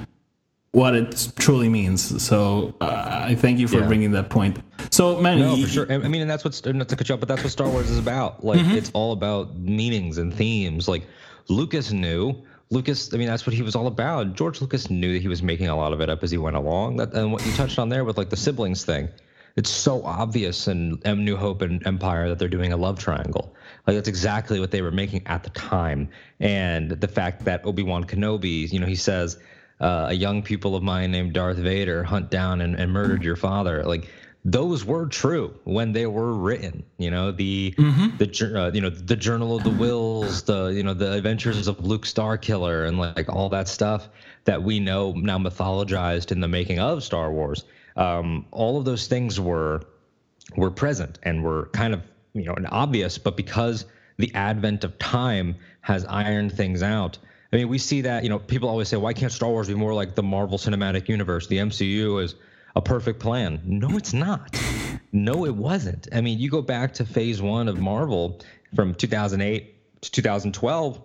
what 0.77 0.95
it 0.95 1.33
truly 1.37 1.71
means. 1.71 2.23
So 2.23 2.75
uh, 2.83 3.25
I 3.31 3.35
thank 3.35 3.59
you 3.59 3.67
for 3.67 3.79
Yeah. 3.79 3.87
bringing 3.87 4.11
that 4.12 4.29
point. 4.29 4.59
So 4.91 5.19
man, 5.23 5.39
No, 5.39 5.57
for 5.57 5.67
sure. 5.69 5.91
I 5.91 5.97
mean, 5.97 6.21
and 6.21 6.31
that's 6.31 6.45
what's 6.45 6.62
not 6.67 6.89
to 6.91 6.97
cut 6.97 7.09
you 7.09 7.15
off, 7.15 7.21
but 7.21 7.29
that's 7.31 7.43
what 7.43 7.51
Star 7.51 7.69
Wars 7.69 7.89
is 7.89 7.99
about. 7.99 8.45
Like, 8.45 8.61
Mm-hmm. 8.61 8.77
it's 8.77 8.91
all 8.93 9.12
about 9.12 9.57
meanings 9.59 10.19
and 10.19 10.35
themes. 10.35 10.87
Like, 10.87 11.05
Lucas 11.49 11.93
knew. 11.93 12.35
Lucas, 12.71 13.15
I 13.15 13.17
mean, 13.17 13.27
that's 13.29 13.47
what 13.47 13.55
he 13.55 13.62
was 13.62 13.75
all 13.75 13.87
about. 13.87 14.35
George 14.35 14.61
Lucas 14.61 14.91
knew 14.91 15.15
that 15.15 15.23
he 15.23 15.29
was 15.29 15.43
making 15.43 15.69
a 15.69 15.77
lot 15.77 15.93
of 15.95 16.01
it 16.03 16.11
up 16.11 16.23
as 16.23 16.31
he 16.31 16.37
went 16.37 16.57
along. 16.57 16.97
That 16.99 17.15
and 17.15 17.33
what 17.33 17.47
you 17.47 17.53
touched 17.53 17.79
on 17.79 17.89
there 17.89 18.05
with 18.05 18.19
like 18.19 18.29
the 18.29 18.37
siblings 18.37 18.85
thing, 18.85 19.09
it's 19.57 19.71
so 19.71 20.05
obvious 20.05 20.69
in 20.69 20.99
M 21.07 21.25
New 21.25 21.37
Hope 21.37 21.62
and 21.62 21.87
Empire 21.87 22.29
that 22.29 22.39
they're 22.39 22.49
doing 22.59 22.73
a 22.75 22.77
love 22.77 22.99
triangle. 22.99 23.55
Like 23.87 23.97
that's 23.97 24.09
exactly 24.09 24.61
what 24.61 24.73
they 24.73 24.83
were 24.83 24.91
making 24.91 25.23
at 25.27 25.43
the 25.43 25.51
time. 25.51 26.09
And 26.41 26.91
the 26.91 27.09
fact 27.09 27.45
that 27.47 27.65
Obi 27.65 27.83
Wan 27.83 28.05
Kenobi, 28.05 28.71
you 28.71 28.79
know, 28.81 28.87
he 28.87 28.97
says, 28.97 29.39
uh, 29.81 30.07
"A 30.11 30.15
young 30.15 30.43
pupil 30.43 30.75
of 30.77 30.83
mine 30.83 31.11
named 31.11 31.33
Darth 31.33 31.59
Vader 31.59 32.05
hunt 32.05 32.31
down 32.31 32.61
and, 32.61 32.75
and 32.75 32.93
murdered 32.93 33.23
your 33.23 33.37
father." 33.37 33.85
Like 33.85 34.09
those 34.45 34.85
were 34.85 35.07
true 35.07 35.53
when 35.65 35.91
they 35.91 36.07
were 36.07 36.33
written. 36.33 36.85
You 36.99 37.11
know 37.11 37.33
the 37.33 37.75
the 37.77 38.55
uh, 38.57 38.71
you 38.73 38.81
know 38.81 38.91
the 38.91 39.17
Journal 39.17 39.57
of 39.57 39.65
the 39.65 39.71
Wills, 39.71 40.43
the 40.45 40.69
you 40.69 40.85
know 40.85 40.95
the 40.95 41.12
Adventures 41.12 41.67
of 41.67 41.85
Luke 41.85 42.07
Starkiller, 42.07 42.87
and 42.87 42.99
like 42.99 43.29
all 43.29 43.49
that 43.49 43.67
stuff 43.67 44.09
that 44.45 44.62
we 44.62 44.79
know 44.79 45.12
now 45.12 45.39
mythologized 45.39 46.31
in 46.31 46.41
the 46.41 46.49
making 46.49 46.79
of 46.79 47.03
Star 47.03 47.33
Wars. 47.33 47.65
Um, 47.97 48.47
all 48.53 48.79
of 48.79 48.85
those 48.85 49.09
things 49.09 49.41
were 49.41 49.83
were 50.57 50.71
present 50.71 51.19
and 51.25 51.43
were 51.43 51.67
kind 51.73 51.93
of 51.93 52.03
you 52.33 52.45
know 52.45 52.55
obvious, 52.71 53.19
but 53.19 53.37
because 53.37 53.85
the 54.17 54.33
advent 54.35 54.85
of 54.85 54.97
time 54.99 55.57
has 55.81 56.05
ironed 56.07 56.53
things 56.53 56.83
out. 56.85 57.19
I 57.52 57.56
mean, 57.56 57.68
we 57.68 57.78
see 57.78 58.02
that 58.02 58.22
you 58.22 58.28
know 58.28 58.38
people 58.38 58.68
always 58.68 58.88
say, 58.88 58.96
why 58.96 59.12
can't 59.12 59.32
Star 59.32 59.48
Wars 59.48 59.68
be 59.68 59.74
more 59.74 59.94
like 59.94 60.14
the 60.14 60.22
Marvel 60.22 60.59
Cinematic 60.59 61.09
Universe? 61.09 61.46
The 61.46 61.59
MCU 61.59 62.22
is 62.22 62.35
a 62.74 62.82
perfect 62.82 63.20
plan. 63.20 63.61
No, 63.64 63.96
it's 63.96 64.12
not. 64.12 64.61
No, 65.12 65.46
it 65.46 65.54
wasn't. 65.54 66.09
I 66.12 66.20
mean, 66.20 66.38
you 66.38 66.50
go 66.50 66.61
back 66.61 66.94
to 66.94 67.06
Phase 67.06 67.40
One 67.40 67.68
of 67.68 67.78
Marvel 67.78 68.40
from 68.74 68.94
2008 68.94 70.02
to 70.02 70.11
2012 70.11 71.00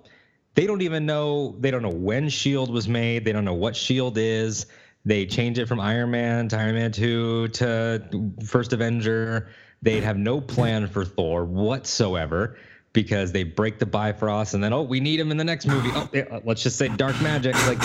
they 0.56 0.68
don't 0.68 0.82
even 0.82 1.06
know 1.06 1.56
they 1.60 1.72
don't 1.72 1.82
know 1.82 1.90
when 1.90 2.30
shield 2.30 2.72
was 2.72 2.88
made 2.88 3.26
they 3.26 3.32
don't 3.32 3.46
know 3.46 3.54
what 3.54 3.76
shield 3.76 4.18
is 4.18 4.66
they 5.06 5.26
change 5.26 5.58
it 5.58 5.68
from 5.68 5.80
iron 5.80 6.12
man 6.12 6.48
to 6.48 6.58
iron 6.58 6.76
man 6.76 6.92
2 6.92 7.48
to 7.50 8.34
first 8.46 8.74
avenger 8.74 9.50
they'd 9.82 10.04
have 10.04 10.18
no 10.18 10.42
plan 10.42 10.88
for 10.88 11.06
thor 11.06 11.46
whatsoever 11.46 12.58
because 12.94 13.32
they 13.32 13.44
break 13.44 13.80
the 13.80 13.86
bifrost 13.86 14.54
and 14.54 14.64
then 14.64 14.74
oh 14.74 14.82
we 14.82 15.00
need 15.00 15.20
him 15.20 15.32
in 15.32 15.38
the 15.38 15.44
next 15.44 15.66
movie. 15.66 15.90
Oh 15.94 16.10
yeah, 16.14 16.40
let's 16.44 16.64
just 16.64 16.78
say 16.78 16.90
dark 16.90 17.20
magic 17.22 17.56
like 17.68 17.80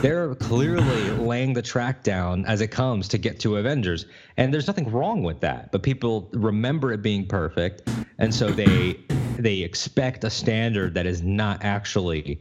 they're 0.00 0.34
clearly 0.36 1.10
laying 1.12 1.52
the 1.52 1.62
track 1.62 2.02
down 2.02 2.44
as 2.46 2.60
it 2.60 2.68
comes 2.68 3.08
to 3.08 3.18
get 3.18 3.40
to 3.40 3.56
avengers. 3.56 4.06
And 4.36 4.52
there's 4.52 4.66
nothing 4.66 4.90
wrong 4.90 5.22
with 5.22 5.40
that 5.40 5.72
but 5.72 5.82
people 5.82 6.28
remember 6.32 6.92
it 6.92 7.02
being 7.02 7.26
perfect. 7.26 7.88
And 8.18 8.34
so 8.34 8.50
they 8.50 9.00
they 9.38 9.60
expect 9.60 10.24
a 10.24 10.30
standard 10.30 10.94
that 10.94 11.06
is 11.06 11.22
not 11.22 11.64
actually 11.64 12.40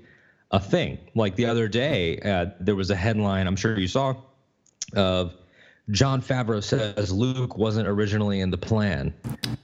a 0.52 0.60
thing. 0.60 0.99
Like 1.15 1.36
the 1.36 1.47
other 1.47 1.67
day, 1.67 2.19
uh, 2.19 2.52
there 2.60 2.76
was 2.76 2.91
a 2.91 2.95
headline 2.95 3.47
I'm 3.47 3.56
sure 3.56 3.78
you 3.80 3.88
saw 3.88 4.15
of 4.95 5.34
Jon 5.91 6.22
Favreau 6.22 6.63
says 6.63 7.12
Luke 7.12 7.58
wasn't 7.58 7.88
originally 7.88 8.39
in 8.39 8.50
the 8.52 8.58
plan 8.58 9.13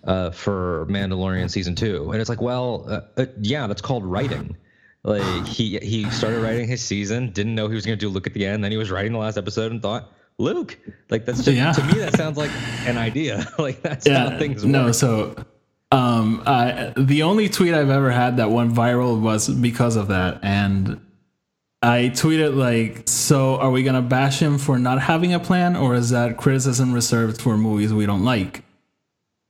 uh, 0.03 0.31
for 0.31 0.85
Mandalorian 0.89 1.49
season 1.49 1.75
two, 1.75 2.11
and 2.11 2.19
it's 2.19 2.29
like, 2.29 2.41
well, 2.41 2.85
uh, 2.89 3.01
uh, 3.21 3.25
yeah, 3.41 3.67
that's 3.67 3.81
called 3.81 4.03
writing. 4.05 4.55
Like 5.03 5.47
he 5.47 5.77
he 5.79 6.09
started 6.09 6.41
writing 6.41 6.67
his 6.67 6.81
season, 6.83 7.31
didn't 7.31 7.55
know 7.55 7.69
he 7.69 7.75
was 7.75 7.85
going 7.85 7.97
to 7.97 8.05
do 8.05 8.09
Luke 8.09 8.27
at 8.27 8.33
the 8.33 8.45
end, 8.45 8.63
then 8.63 8.71
he 8.71 8.77
was 8.77 8.91
writing 8.91 9.13
the 9.13 9.17
last 9.17 9.37
episode 9.37 9.71
and 9.71 9.81
thought. 9.81 10.11
Luke, 10.37 10.77
like 11.09 11.25
that's 11.25 11.43
just 11.43 11.55
Yeah. 11.57 11.71
to 11.73 11.83
me 11.85 11.99
that 11.99 12.15
sounds 12.15 12.37
like 12.37 12.51
an 12.85 12.97
idea. 12.97 13.45
like 13.59 13.81
that's 13.81 14.07
how 14.07 14.37
things 14.37 14.63
no 14.65 14.85
work. 14.85 14.93
so 14.93 15.35
um 15.91 16.43
I, 16.45 16.93
the 16.95 17.23
only 17.23 17.49
tweet 17.49 17.73
i've 17.73 17.89
ever 17.89 18.11
had 18.11 18.37
that 18.37 18.51
went 18.51 18.71
viral 18.73 19.19
was 19.19 19.49
because 19.49 19.95
of 19.95 20.09
that 20.09 20.39
and 20.43 21.01
i 21.81 22.11
tweeted 22.13 22.55
like 22.55 23.07
so 23.07 23.57
are 23.57 23.71
we 23.71 23.83
gonna 23.83 24.01
bash 24.01 24.39
him 24.39 24.57
for 24.57 24.77
not 24.77 25.01
having 25.01 25.33
a 25.33 25.39
plan 25.39 25.75
or 25.75 25.95
is 25.95 26.09
that 26.09 26.37
criticism 26.37 26.93
reserved 26.93 27.41
for 27.41 27.57
movies 27.57 27.93
we 27.93 28.05
don't 28.05 28.23
like 28.23 28.63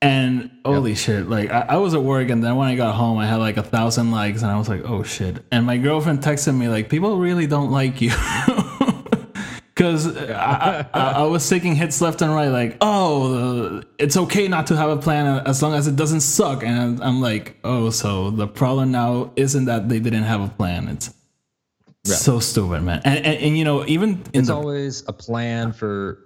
and 0.02 0.50
holy 0.64 0.96
shit 0.96 1.28
like 1.28 1.50
I, 1.52 1.62
I 1.70 1.78
was 1.78 1.94
at 1.94 2.04
work 2.04 2.30
and 2.30 2.44
then 2.44 2.56
when 2.56 2.68
i 2.68 2.76
got 2.76 2.96
home 2.96 3.18
i 3.18 3.26
had 3.26 3.38
like 3.38 3.58
a 3.58 3.64
thousand 3.64 4.12
likes 4.12 4.42
and 4.42 4.52
i 4.52 4.58
was 4.58 4.70
like 4.70 4.84
oh 4.86 5.04
shit 5.04 5.44
and 5.52 5.66
my 5.66 5.78
girlfriend 5.78 6.20
texted 6.20 6.56
me 6.56 6.70
like 6.70 6.90
people 6.90 7.18
really 7.18 7.48
don't 7.48 7.72
like 7.72 8.00
you 8.00 8.12
because 9.80 10.18
I, 10.18 10.86
I, 10.94 11.12
I 11.12 11.24
was 11.24 11.48
taking 11.48 11.74
hits 11.74 12.02
left 12.02 12.22
and 12.22 12.34
right, 12.34 12.50
like, 12.50 12.76
oh, 12.82 13.78
uh, 13.78 13.82
it's 13.98 14.18
okay 14.18 14.50
not 14.50 14.68
to 14.68 14.76
have 14.76 14.90
a 14.90 14.98
plan 14.98 15.42
as 15.46 15.64
long 15.64 15.74
as 15.74 15.88
it 15.88 15.96
doesn't 15.96 16.20
suck. 16.20 16.66
And 16.66 17.02
I'm 17.02 17.22
like, 17.22 17.56
oh, 17.64 17.90
so 17.90 18.30
the 18.30 18.46
problem 18.46 18.92
now 18.92 19.32
isn't 19.38 19.64
that 19.66 19.88
they 19.88 20.02
didn't 20.02 20.24
have 20.24 20.42
a 20.42 20.50
plan. 20.50 20.90
It's 20.90 21.14
so 22.04 22.40
stupid, 22.40 22.82
man. 22.84 23.02
And, 23.04 23.26
and, 23.26 23.38
and 23.44 23.58
you 23.58 23.66
know, 23.66 23.86
even 23.86 24.24
in 24.34 24.42
it's 24.42 24.48
the 24.48 24.56
always 24.56 25.04
a 25.08 25.14
plan 25.14 25.74
for 25.74 26.26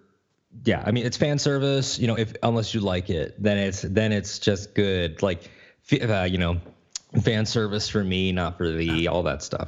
yeah 0.65 0.83
i 0.85 0.91
mean 0.91 1.03
it's 1.03 1.17
fan 1.17 1.39
service 1.39 1.97
you 1.97 2.05
know 2.05 2.15
if 2.15 2.31
unless 2.43 2.75
you 2.75 2.79
like 2.79 3.09
it 3.09 3.33
then 3.41 3.57
it's 3.57 3.81
then 3.81 4.11
it's 4.11 4.37
just 4.37 4.75
good 4.75 5.19
like 5.23 5.49
uh, 6.07 6.27
you 6.29 6.37
know 6.37 6.61
fan 7.23 7.43
service 7.43 7.89
for 7.89 8.03
me 8.03 8.31
not 8.31 8.55
for 8.55 8.69
the 8.69 9.07
all 9.07 9.23
that 9.23 9.41
stuff 9.41 9.67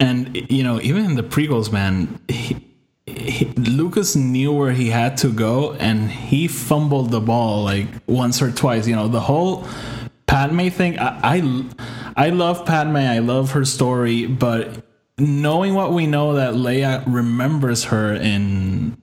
And 0.00 0.50
you 0.50 0.64
know, 0.64 0.80
even 0.80 1.04
in 1.04 1.14
the 1.14 1.22
prequels, 1.22 1.70
man, 1.70 2.18
he, 2.26 2.56
he, 3.06 3.44
Lucas 3.56 4.16
knew 4.16 4.52
where 4.52 4.72
he 4.72 4.90
had 4.90 5.16
to 5.18 5.28
go, 5.32 5.74
and 5.74 6.10
he 6.10 6.48
fumbled 6.48 7.12
the 7.12 7.20
ball 7.20 7.62
like 7.62 7.86
once 8.08 8.42
or 8.42 8.50
twice. 8.50 8.88
You 8.88 8.96
know, 8.96 9.06
the 9.06 9.20
whole 9.20 9.64
Padme 10.26 10.68
thing. 10.70 10.98
I, 10.98 11.20
I, 11.22 11.64
I 12.16 12.28
love 12.30 12.66
Padme. 12.66 12.96
I 12.96 13.20
love 13.20 13.52
her 13.52 13.64
story, 13.64 14.26
but 14.26 14.81
knowing 15.18 15.74
what 15.74 15.92
we 15.92 16.06
know 16.06 16.34
that 16.34 16.54
Leia 16.54 17.02
remembers 17.06 17.84
her 17.84 18.14
in 18.14 18.96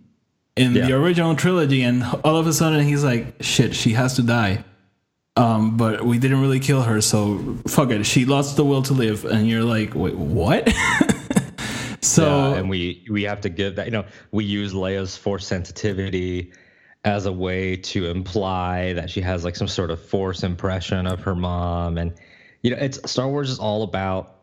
in 0.55 0.73
the 0.73 0.93
original 0.93 1.35
trilogy, 1.35 1.83
and 1.83 2.03
all 2.23 2.35
of 2.35 2.45
a 2.45 2.53
sudden 2.53 2.85
he's 2.85 3.03
like, 3.03 3.35
"Shit, 3.41 3.73
she 3.75 3.93
has 3.93 4.15
to 4.15 4.23
die." 4.23 4.63
Um, 5.37 5.77
but 5.77 6.05
we 6.05 6.19
didn't 6.19 6.41
really 6.41 6.59
kill 6.59 6.81
her, 6.81 6.99
so 6.99 7.57
fuck 7.67 7.91
it. 7.91 8.05
She 8.05 8.25
lost 8.25 8.57
the 8.57 8.65
will 8.65 8.81
to 8.83 8.93
live, 8.93 9.23
and 9.23 9.47
you're 9.47 9.63
like, 9.63 9.95
wait, 9.95 10.15
what? 10.15 10.67
so 12.01 12.25
Yeah, 12.25 12.57
and 12.57 12.69
we 12.69 13.05
we 13.09 13.23
have 13.23 13.39
to 13.41 13.49
give 13.49 13.75
that 13.77 13.85
you 13.85 13.91
know 13.91 14.05
we 14.31 14.43
use 14.43 14.73
Leia's 14.73 15.15
force 15.15 15.47
sensitivity 15.47 16.51
as 17.05 17.25
a 17.25 17.31
way 17.31 17.77
to 17.77 18.07
imply 18.07 18.91
that 18.93 19.09
she 19.09 19.21
has 19.21 19.45
like 19.45 19.55
some 19.55 19.67
sort 19.67 19.91
of 19.91 20.01
force 20.01 20.43
impression 20.43 21.07
of 21.07 21.21
her 21.21 21.33
mom 21.33 21.97
and 21.97 22.13
you 22.61 22.71
know 22.71 22.77
it's 22.77 22.99
Star 23.09 23.29
Wars 23.29 23.49
is 23.49 23.59
all 23.59 23.83
about 23.83 24.38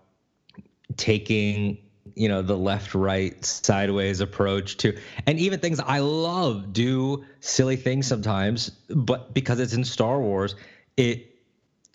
taking 0.96 1.78
you 2.14 2.28
know 2.28 2.40
the 2.40 2.56
left 2.56 2.94
right 2.94 3.44
sideways 3.44 4.20
approach 4.20 4.76
to 4.78 4.96
and 5.26 5.38
even 5.38 5.60
things 5.60 5.80
I 5.80 5.98
love 5.98 6.72
do 6.72 7.24
silly 7.40 7.76
things 7.76 8.06
sometimes 8.06 8.70
but 8.88 9.34
because 9.34 9.60
it's 9.60 9.72
in 9.72 9.84
Star 9.84 10.20
Wars 10.20 10.54
it 10.96 11.36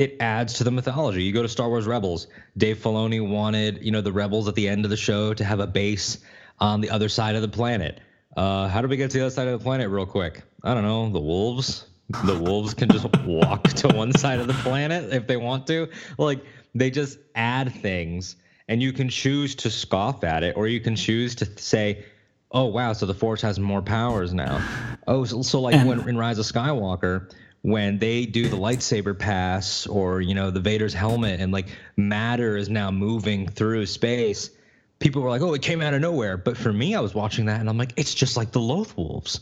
it 0.02 0.18
adds 0.20 0.54
to 0.54 0.64
the 0.64 0.72
mythology. 0.72 1.24
You 1.24 1.32
go 1.32 1.44
to 1.44 1.48
Star 1.48 1.70
Wars 1.70 1.86
Rebels. 1.86 2.28
Dave 2.58 2.80
Filoni 2.80 3.26
wanted, 3.26 3.84
you 3.84 3.92
know, 3.92 4.02
the 4.02 4.12
rebels 4.12 4.48
at 4.48 4.56
the 4.56 4.68
end 4.68 4.84
of 4.84 4.90
the 4.90 4.98
show 4.98 5.34
to 5.34 5.44
have 5.44 5.60
a 5.60 5.68
base 5.68 6.18
on 6.60 6.82
the 6.82 6.90
other 6.90 7.08
side 7.08 7.36
of 7.36 7.44
the 7.44 7.48
planet. 7.48 8.00
Uh, 8.36 8.68
how 8.68 8.82
do 8.82 8.88
we 8.88 8.98
get 8.98 9.12
to 9.12 9.20
the 9.20 9.26
other 9.26 9.34
side 9.34 9.48
of 9.48 9.60
the 9.60 9.64
planet 9.64 9.90
real 9.90 10.06
quick? 10.06 10.42
I 10.64 10.74
don't 10.74 10.84
know. 10.84 11.10
The 11.10 11.20
wolves. 11.20 11.86
The 12.26 12.38
wolves 12.38 12.74
can 12.74 12.90
just 12.90 13.06
walk 13.26 13.64
to 13.64 13.90
one 13.90 14.14
side 14.14 14.40
of 14.40 14.48
the 14.48 14.54
planet 14.54 15.14
if 15.14 15.28
they 15.28 15.38
want 15.38 15.68
to. 15.68 15.90
Like 16.18 16.44
they 16.74 16.90
just 16.90 17.20
add 17.36 17.74
things, 17.74 18.36
and 18.72 18.82
you 18.82 18.94
can 18.94 19.10
choose 19.10 19.56
to 19.56 19.70
scoff 19.70 20.24
at 20.24 20.44
it, 20.44 20.56
or 20.58 20.68
you 20.68 20.80
can 20.80 20.96
choose 20.96 21.36
to 21.36 21.46
say, 21.60 22.06
"Oh 22.52 22.66
wow, 22.66 22.94
so 22.94 23.06
the 23.06 23.14
Force 23.14 23.42
has 23.42 23.60
more 23.60 23.82
powers 23.82 24.34
now." 24.34 24.66
Oh, 25.08 25.26
so, 25.26 25.42
so 25.42 25.62
like 25.62 25.86
when 25.86 26.08
in 26.08 26.18
Rise 26.18 26.40
of 26.40 26.46
Skywalker, 26.46 27.32
when 27.62 28.00
they 28.00 28.26
do 28.26 28.48
the 28.48 28.58
lightsaber 28.58 29.18
pass 29.18 29.86
or 29.88 30.22
you 30.22 30.34
know 30.34 30.52
the 30.52 30.60
Vader's 30.60 30.94
helmet 30.94 31.40
and 31.40 31.52
like 31.52 31.68
matter 31.98 32.58
is 32.58 32.70
now 32.70 32.90
moving 32.90 33.48
through 33.48 33.86
space 33.86 34.50
people 34.98 35.22
were 35.22 35.30
like 35.30 35.42
oh 35.42 35.54
it 35.54 35.62
came 35.62 35.82
out 35.82 35.94
of 35.94 36.02
nowhere 36.02 36.38
but 36.38 36.58
for 36.58 36.74
me 36.74 36.96
I 36.96 37.00
was 37.00 37.14
watching 37.14 37.46
that 37.46 37.60
and 37.60 37.70
I'm 37.70 37.78
like 37.78 37.94
it's 37.98 38.14
just 38.14 38.36
like 38.36 38.52
the 38.52 38.60
Loth 38.60 38.98
wolves 38.98 39.42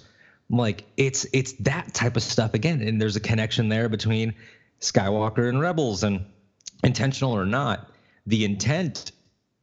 I'm 0.50 0.58
like 0.58 0.86
it's 0.98 1.26
it's 1.32 1.54
that 1.60 1.94
type 1.94 2.18
of 2.18 2.24
stuff 2.24 2.54
again 2.54 2.82
and 2.82 3.02
there's 3.02 3.16
a 3.16 3.22
connection 3.22 3.70
there 3.70 3.88
between 3.88 4.34
Skywalker 4.80 5.50
and 5.50 5.60
Rebels, 5.60 6.04
and 6.04 6.26
intentional 6.84 7.36
or 7.36 7.46
not, 7.46 7.92
the 8.26 8.46
intent 8.46 9.12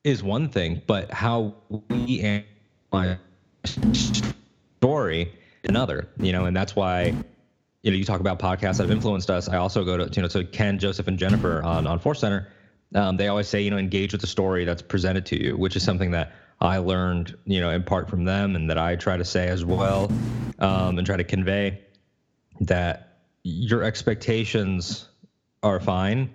is 0.07 0.23
one 0.23 0.49
thing, 0.49 0.81
but 0.87 1.11
how 1.11 1.53
we 1.91 2.21
analyze 2.21 3.19
story 4.79 5.33
another. 5.65 6.09
You 6.19 6.31
know, 6.31 6.45
and 6.45 6.57
that's 6.57 6.77
why 6.77 7.13
you 7.83 7.91
know 7.91 7.97
you 7.97 8.05
talk 8.05 8.21
about 8.21 8.39
podcasts 8.39 8.77
that 8.77 8.85
have 8.85 8.93
influenced 8.93 9.31
us. 9.31 9.49
I 9.49 9.57
also 9.57 9.85
go 9.85 9.97
to 9.97 10.09
you 10.15 10.23
know 10.23 10.29
to 10.29 10.45
Ken, 10.45 10.79
Joseph, 10.79 11.09
and 11.09 11.19
Jennifer 11.19 11.61
on 11.63 11.89
on 11.89 11.99
Force 11.99 12.21
Center. 12.21 12.49
Um, 12.95 13.17
they 13.17 13.27
always 13.27 13.49
say 13.49 13.61
you 13.61 13.71
know 13.73 13.79
engage 13.79 14.13
with 14.13 14.21
the 14.21 14.29
story 14.29 14.65
that's 14.65 14.81
presented 14.81 15.27
to 15.27 15.43
you, 15.43 15.57
which 15.57 15.75
is 15.75 15.83
something 15.83 16.13
that 16.13 16.33
I 16.61 16.79
learned 16.79 17.37
you 17.45 17.61
know 17.61 17.71
in 17.71 17.83
part 17.83 18.09
from 18.09 18.25
them, 18.25 18.55
and 18.55 18.71
that 18.71 18.79
I 18.79 18.95
try 18.95 19.17
to 19.17 19.25
say 19.25 19.49
as 19.49 19.65
well, 19.65 20.09
um, 20.61 20.99
and 20.99 21.05
try 21.05 21.17
to 21.17 21.25
convey 21.25 21.81
that 22.61 23.19
your 23.43 23.83
expectations 23.83 25.09
are 25.65 25.81
fine, 25.81 26.33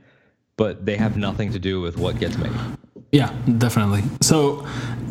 but 0.58 0.86
they 0.86 0.98
have 0.98 1.16
nothing 1.16 1.54
to 1.54 1.60
do 1.60 1.80
with 1.80 1.98
what 1.98 2.20
gets 2.20 2.38
made. 2.38 2.52
Yeah, 3.12 3.32
definitely. 3.58 4.04
So 4.22 4.66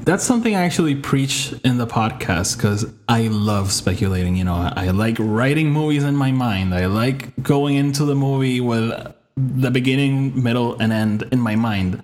that's 0.04 0.24
something 0.24 0.54
I 0.54 0.62
actually 0.64 0.94
preach 0.94 1.52
in 1.64 1.76
the 1.78 1.86
podcast 1.86 2.56
because 2.56 2.86
I 3.08 3.28
love 3.28 3.70
speculating. 3.72 4.36
You 4.36 4.44
know, 4.44 4.54
I 4.54 4.90
like 4.90 5.16
writing 5.18 5.70
movies 5.70 6.04
in 6.04 6.16
my 6.16 6.32
mind. 6.32 6.74
I 6.74 6.86
like 6.86 7.42
going 7.42 7.76
into 7.76 8.04
the 8.04 8.14
movie 8.14 8.60
with 8.60 8.90
the 9.36 9.70
beginning, 9.70 10.42
middle, 10.42 10.78
and 10.80 10.92
end 10.92 11.24
in 11.30 11.40
my 11.40 11.56
mind. 11.56 12.02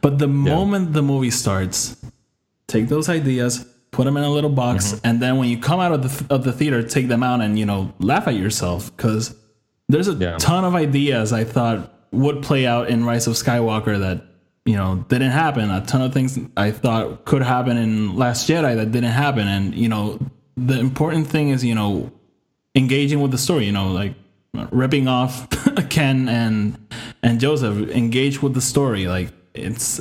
But 0.00 0.18
the 0.18 0.28
moment 0.28 0.92
the 0.94 1.02
movie 1.02 1.30
starts, 1.30 1.96
take 2.66 2.88
those 2.88 3.08
ideas, 3.08 3.66
put 3.90 4.04
them 4.04 4.16
in 4.16 4.24
a 4.24 4.30
little 4.30 4.50
box, 4.50 4.92
Mm-hmm. 4.92 5.06
and 5.06 5.22
then 5.22 5.36
when 5.36 5.48
you 5.48 5.58
come 5.58 5.80
out 5.80 5.92
of 5.92 6.02
the 6.02 6.34
of 6.34 6.44
the 6.44 6.52
theater, 6.52 6.82
take 6.82 7.08
them 7.08 7.22
out 7.22 7.40
and 7.40 7.58
you 7.58 7.64
know 7.66 7.92
laugh 8.00 8.26
at 8.28 8.34
yourself 8.34 8.94
because 8.96 9.34
there's 9.88 10.08
a 10.08 10.14
Yeah. 10.14 10.36
ton 10.38 10.64
of 10.64 10.74
ideas 10.74 11.32
I 11.32 11.44
thought 11.44 11.92
would 12.12 12.42
play 12.42 12.66
out 12.66 12.88
in 12.88 13.04
Rise 13.04 13.26
of 13.26 13.34
Skywalker 13.34 13.98
that 14.00 14.22
you 14.64 14.76
know 14.76 15.04
didn't 15.08 15.30
happen. 15.30 15.70
A 15.70 15.84
ton 15.84 16.02
of 16.02 16.12
things 16.12 16.38
I 16.56 16.70
thought 16.70 17.24
could 17.24 17.42
happen 17.42 17.76
in 17.76 18.16
Last 18.16 18.48
Jedi 18.48 18.76
that 18.76 18.92
didn't 18.92 19.12
happen, 19.12 19.46
and 19.46 19.74
you 19.74 19.88
know 19.88 20.18
the 20.56 20.78
important 20.78 21.26
thing 21.26 21.50
is 21.50 21.64
you 21.64 21.74
know 21.74 22.10
engaging 22.74 23.20
with 23.20 23.30
the 23.30 23.38
story. 23.38 23.66
You 23.66 23.72
know, 23.72 23.92
like 23.92 24.14
ripping 24.70 25.08
off 25.08 25.48
Ken 25.90 26.28
and 26.28 26.78
and 27.22 27.40
Joseph. 27.40 27.90
Engage 27.90 28.42
with 28.42 28.54
the 28.54 28.62
story. 28.62 29.06
Like 29.06 29.32
it's 29.54 30.00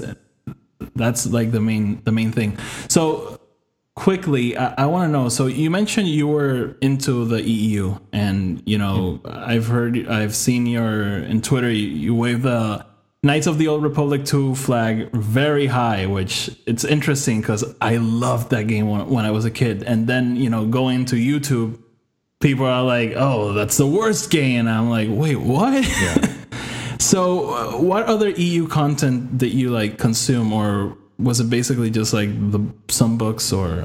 that's 0.96 1.26
like 1.26 1.52
the 1.52 1.62
main 1.62 2.02
the 2.04 2.12
main 2.12 2.32
thing. 2.32 2.58
So 2.88 3.40
quickly, 3.96 4.58
I, 4.58 4.84
I 4.84 4.86
want 4.86 5.08
to 5.08 5.12
know. 5.12 5.30
So 5.30 5.48
you 5.48 5.70
mentioned 5.70 6.08
you 6.08 6.28
were 6.28 6.76
into 6.82 7.26
the 7.26 7.42
EU, 7.42 7.98
and 8.12 8.62
you 8.66 8.78
know 8.78 9.22
I've 9.26 9.68
heard, 9.68 10.08
I've 10.08 10.36
seen 10.36 10.66
your 10.66 11.18
in 11.20 11.42
Twitter. 11.42 11.70
You, 11.70 11.88
you 11.88 12.16
wave 12.16 12.44
the 12.44 12.86
Knights 13.26 13.48
of 13.48 13.58
the 13.58 13.70
Old 13.70 13.84
Republic 13.84 14.26
2 14.26 14.54
flag 14.56 15.10
very 15.14 15.66
high, 15.68 16.06
which 16.08 16.50
it's 16.66 16.84
interesting 16.84 17.40
because 17.40 17.64
I 17.80 17.96
loved 17.98 18.50
that 18.50 18.68
game 18.68 18.90
when, 18.90 19.08
when 19.10 19.24
I 19.26 19.32
was 19.32 19.46
a 19.46 19.52
kid. 19.52 19.82
And 19.84 20.08
then 20.08 20.36
you 20.36 20.50
know 20.50 20.66
going 20.66 21.06
to 21.06 21.16
YouTube, 21.16 21.80
people 22.42 22.66
are 22.66 22.84
like, 22.84 23.14
"Oh, 23.16 23.54
that's 23.54 23.78
the 23.78 23.88
worst 23.88 24.30
game," 24.30 24.68
and 24.68 24.70
I'm 24.70 24.90
like, 24.90 25.08
"Wait, 25.10 25.38
what?" 25.38 25.84
So, 27.00 27.50
uh, 27.54 27.82
what 27.82 28.06
other 28.06 28.30
EU 28.30 28.66
content 28.68 29.40
that 29.40 29.50
you 29.50 29.70
like 29.72 29.98
consume, 29.98 30.54
or 30.54 30.98
was 31.20 31.40
it 31.42 31.50
basically 31.50 31.90
just 31.90 32.14
like 32.14 32.30
the 32.52 32.60
some 32.88 33.18
books, 33.18 33.52
or 33.52 33.82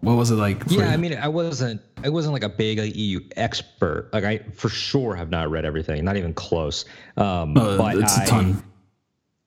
what 0.00 0.14
was 0.14 0.30
it 0.30 0.36
like? 0.36 0.62
Yeah, 0.68 0.78
you? 0.78 0.84
I 0.84 0.96
mean, 0.96 1.14
I 1.18 1.26
wasn't, 1.28 1.80
I 2.04 2.08
wasn't 2.10 2.32
like 2.32 2.44
a 2.44 2.48
big 2.48 2.78
like, 2.78 2.94
EU 2.94 3.20
expert. 3.36 4.08
Like, 4.12 4.24
I 4.24 4.38
for 4.54 4.68
sure 4.68 5.14
have 5.16 5.30
not 5.30 5.50
read 5.50 5.64
everything, 5.64 6.04
not 6.04 6.16
even 6.16 6.32
close. 6.32 6.84
Um, 7.16 7.56
Uh, 7.56 7.76
but 7.76 7.96
it's 7.96 8.16
a 8.16 8.22
I- 8.22 8.26
ton. 8.26 8.62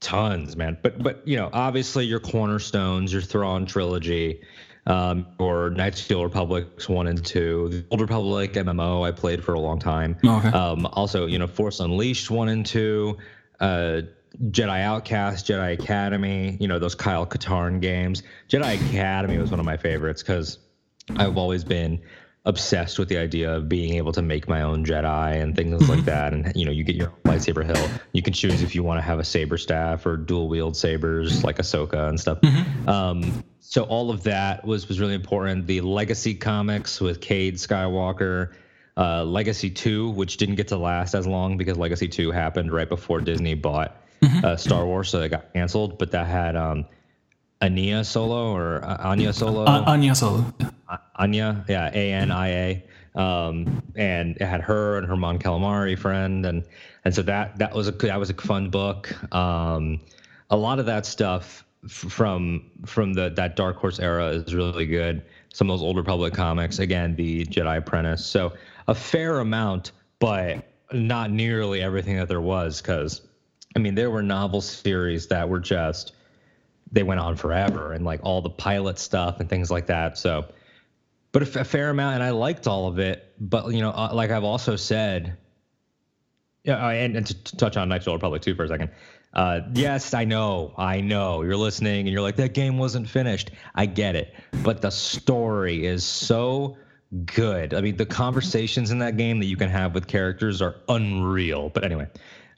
Tons, 0.04 0.56
man. 0.56 0.78
But 0.84 1.02
but 1.02 1.28
you 1.28 1.38
know, 1.38 1.50
obviously 1.54 2.06
your 2.06 2.20
cornerstones, 2.20 3.12
your 3.12 3.22
Thrawn 3.22 3.66
trilogy, 3.66 4.42
um, 4.86 5.26
or 5.40 5.70
Knights 5.72 6.02
of 6.02 6.08
the 6.10 6.16
Old 6.16 6.26
Republics 6.26 6.88
one 6.88 7.08
and 7.08 7.26
two, 7.26 7.70
the 7.70 7.86
Old 7.90 8.02
Republic 8.02 8.54
MMO 8.54 9.08
I 9.08 9.12
played 9.12 9.44
for 9.44 9.54
a 9.54 9.60
long 9.60 9.80
time. 9.80 10.18
Okay. 10.24 10.50
Um, 10.50 10.86
also, 10.94 11.26
you 11.26 11.40
know, 11.40 11.48
Force 11.48 11.80
Unleashed 11.80 12.30
one 12.30 12.50
and 12.50 12.66
two, 12.66 13.18
uh, 13.60 14.02
Jedi 14.50 14.82
Outcast, 14.82 15.48
Jedi 15.48 15.74
Academy, 15.74 16.58
you 16.60 16.68
know, 16.68 16.80
those 16.80 16.96
Kyle 16.96 17.26
Katarn 17.26 17.80
games. 17.80 18.24
Jedi 18.50 18.76
Academy 18.90 19.38
was 19.38 19.52
one 19.52 19.60
of 19.60 19.66
my 19.66 19.78
favorites 19.78 20.22
because 20.22 20.60
I've 21.18 21.38
always 21.38 21.64
been 21.64 22.02
obsessed 22.46 23.00
with 23.00 23.08
the 23.08 23.18
idea 23.18 23.56
of 23.56 23.70
being 23.70 23.94
able 23.94 24.12
to 24.12 24.22
make 24.22 24.50
my 24.50 24.62
own 24.64 24.86
Jedi 24.86 25.42
and 25.42 25.56
things 25.56 25.88
like 25.88 26.04
that. 26.06 26.34
And 26.34 26.52
you 26.56 26.66
know, 26.66 26.72
you 26.72 26.84
get 26.84 26.96
your 26.96 27.14
lightsaber 27.24 27.64
hill. 27.66 27.90
You 28.12 28.22
can 28.22 28.34
choose 28.34 28.62
if 28.62 28.76
you 28.76 28.84
want 28.84 28.98
to 28.98 29.02
have 29.02 29.20
a 29.20 29.24
saber 29.24 29.58
staff 29.58 30.06
or 30.06 30.18
dual 30.18 30.50
wield 30.50 30.76
sabers 30.76 31.44
like 31.44 31.58
Ahsoka 31.58 32.10
and 32.10 32.20
stuff. 32.20 32.40
Um, 32.88 33.44
so 33.62 33.84
all 33.84 34.12
of 34.12 34.24
that 34.24 34.66
was 34.66 34.88
was 34.88 35.00
really 35.00 35.14
important. 35.16 35.68
The 35.68 35.82
Legacy 35.82 36.36
comics 36.36 37.00
with 37.00 37.22
Cade 37.22 37.56
Skywalker, 37.56 38.54
uh, 38.98 39.24
Legacy 39.24 39.70
Two, 39.70 40.10
which 40.10 40.38
didn't 40.38 40.56
get 40.56 40.68
to 40.68 40.78
last 40.78 41.16
as 41.16 41.26
long 41.26 41.58
because 41.58 41.78
Legacy 41.78 42.10
Two 42.10 42.32
happened 42.32 42.72
right 42.74 42.90
before 42.90 43.22
Disney 43.22 43.56
bought 43.56 43.96
uh, 44.44 44.56
Star 44.58 44.86
Wars, 44.86 45.10
so 45.10 45.22
it 45.22 45.30
got 45.30 45.54
canceled. 45.54 45.98
But 45.98 46.12
that 46.12 46.28
had 46.28 46.56
um, 46.56 46.86
Ania 47.62 48.06
Solo 48.06 48.54
or 48.54 48.84
uh, 48.84 48.98
Anya 49.00 49.32
Solo. 49.34 49.64
Uh, 49.64 49.84
Anya 49.88 50.14
Solo. 50.14 50.54
Anya, 51.16 51.64
yeah, 51.68 51.92
A 51.94 52.14
N 52.14 52.32
I 52.32 52.48
A, 52.50 52.84
um, 53.20 53.84
and 53.96 54.36
it 54.38 54.46
had 54.46 54.62
her 54.62 54.98
and 54.98 55.08
her 55.08 55.16
Mon 55.16 55.38
Calamari 55.40 55.98
friend, 55.98 56.46
and 56.46 56.64
and 57.06 57.14
so 57.14 57.22
that 57.24 57.58
that 57.60 57.74
was 57.76 57.88
a 57.88 57.92
good- 57.92 58.10
that 58.10 58.20
was 58.20 58.30
a 58.30 58.34
fun 58.34 58.70
book. 58.70 59.14
Um, 59.34 60.00
a 60.50 60.58
lot 60.58 60.80
of 60.80 60.86
that 60.88 61.06
stuff 61.06 61.64
f- 61.86 61.92
from 61.92 62.72
from 62.86 63.14
the 63.14 63.30
that 63.30 63.56
Dark 63.56 63.78
Horse 63.78 64.00
era 64.00 64.28
is 64.30 64.56
really 64.56 64.86
good. 64.86 65.24
Some 65.54 65.70
of 65.70 65.78
those 65.80 65.84
Old 65.86 65.98
Republic 65.98 66.34
comics, 66.34 66.80
again, 66.80 67.16
the 67.16 67.46
Jedi 67.46 67.78
Apprentice. 67.78 68.26
So 68.26 68.54
a 68.88 68.96
fair 68.96 69.40
amount, 69.40 69.92
but 70.20 70.64
not 70.92 71.30
nearly 71.30 71.82
everything 71.82 72.18
that 72.18 72.28
there 72.28 72.42
was, 72.42 72.82
because 72.82 73.22
I 73.76 73.80
mean 73.80 73.94
there 73.96 74.10
were 74.10 74.24
novel 74.24 74.62
series 74.62 75.28
that 75.28 75.48
were 75.48 75.60
just 75.60 76.14
they 76.92 77.04
went 77.04 77.20
on 77.20 77.36
forever 77.36 77.92
and 77.94 78.06
like 78.06 78.20
all 78.24 78.42
the 78.42 78.50
pilot 78.50 78.98
stuff 79.00 79.40
and 79.40 79.50
things 79.50 79.70
like 79.72 79.88
that. 79.88 80.18
So, 80.18 80.46
but 81.34 81.42
a, 81.42 81.66
fair 81.66 81.90
amount, 81.90 82.16
and 82.16 82.24
I 82.24 82.30
liked 82.30 82.68
all 82.68 82.88
of 82.88 83.00
it. 83.00 83.34
But 83.40 83.74
you 83.74 83.82
know, 83.82 83.90
uh, 83.90 84.12
like 84.14 84.32
I've 84.32 84.46
also 84.46 84.78
said, 84.78 85.36
yeah, 86.64 86.86
uh, 86.86 86.92
and, 86.92 87.18
and 87.18 87.28
to, 87.28 87.34
to 87.34 87.58
touch 87.58 87.76
on 87.76 87.90
Knights 87.90 88.08
of 88.08 88.12
the 88.12 88.16
Republic 88.16 88.42
too 88.42 88.56
for 88.56 88.64
a 88.64 88.68
second. 88.70 88.92
Uh, 89.34 89.62
yes, 89.74 90.14
I 90.14 90.26
know, 90.26 90.74
I 90.78 91.02
know. 91.02 91.42
You're 91.42 91.58
listening, 91.58 92.02
and 92.02 92.10
you're 92.10 92.22
like, 92.22 92.36
that 92.38 92.54
game 92.54 92.78
wasn't 92.78 93.10
finished. 93.10 93.52
I 93.74 93.88
get 93.88 94.16
it, 94.16 94.34
but 94.64 94.82
the 94.82 94.92
story 94.92 95.86
is 95.86 96.06
so 96.06 96.78
good. 97.26 97.74
I 97.74 97.82
mean, 97.82 97.98
the 97.98 98.06
conversations 98.06 98.92
in 98.92 99.00
that 99.00 99.18
game 99.18 99.40
that 99.40 99.48
you 99.48 99.58
can 99.58 99.70
have 99.70 99.96
with 99.96 100.08
characters 100.08 100.62
are 100.62 100.76
unreal. 100.88 101.70
But 101.70 101.84
anyway, 101.84 102.08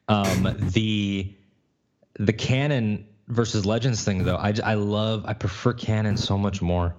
um, 0.10 0.54
the 0.74 1.34
the 2.20 2.34
canon 2.34 3.08
versus 3.28 3.66
legends 3.66 4.04
thing 4.04 4.24
though 4.24 4.36
i, 4.36 4.54
I 4.64 4.76
love 4.76 5.26
i 5.26 5.34
prefer 5.34 5.74
canon 5.74 6.16
so 6.16 6.38
much 6.38 6.62
more 6.62 6.96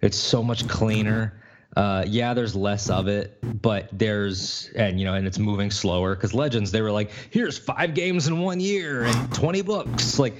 it's 0.00 0.16
so 0.16 0.42
much 0.42 0.66
cleaner 0.68 1.40
uh, 1.76 2.04
yeah 2.06 2.34
there's 2.34 2.56
less 2.56 2.90
of 2.90 3.06
it 3.08 3.38
but 3.62 3.88
there's 3.92 4.70
and 4.74 4.98
you 4.98 5.06
know 5.06 5.14
and 5.14 5.26
it's 5.26 5.38
moving 5.38 5.70
slower 5.70 6.14
because 6.14 6.34
legends 6.34 6.70
they 6.72 6.82
were 6.82 6.90
like 6.90 7.10
here's 7.30 7.58
five 7.58 7.94
games 7.94 8.26
in 8.26 8.40
one 8.40 8.58
year 8.58 9.04
and 9.04 9.34
20 9.34 9.62
books 9.62 10.18
like 10.18 10.34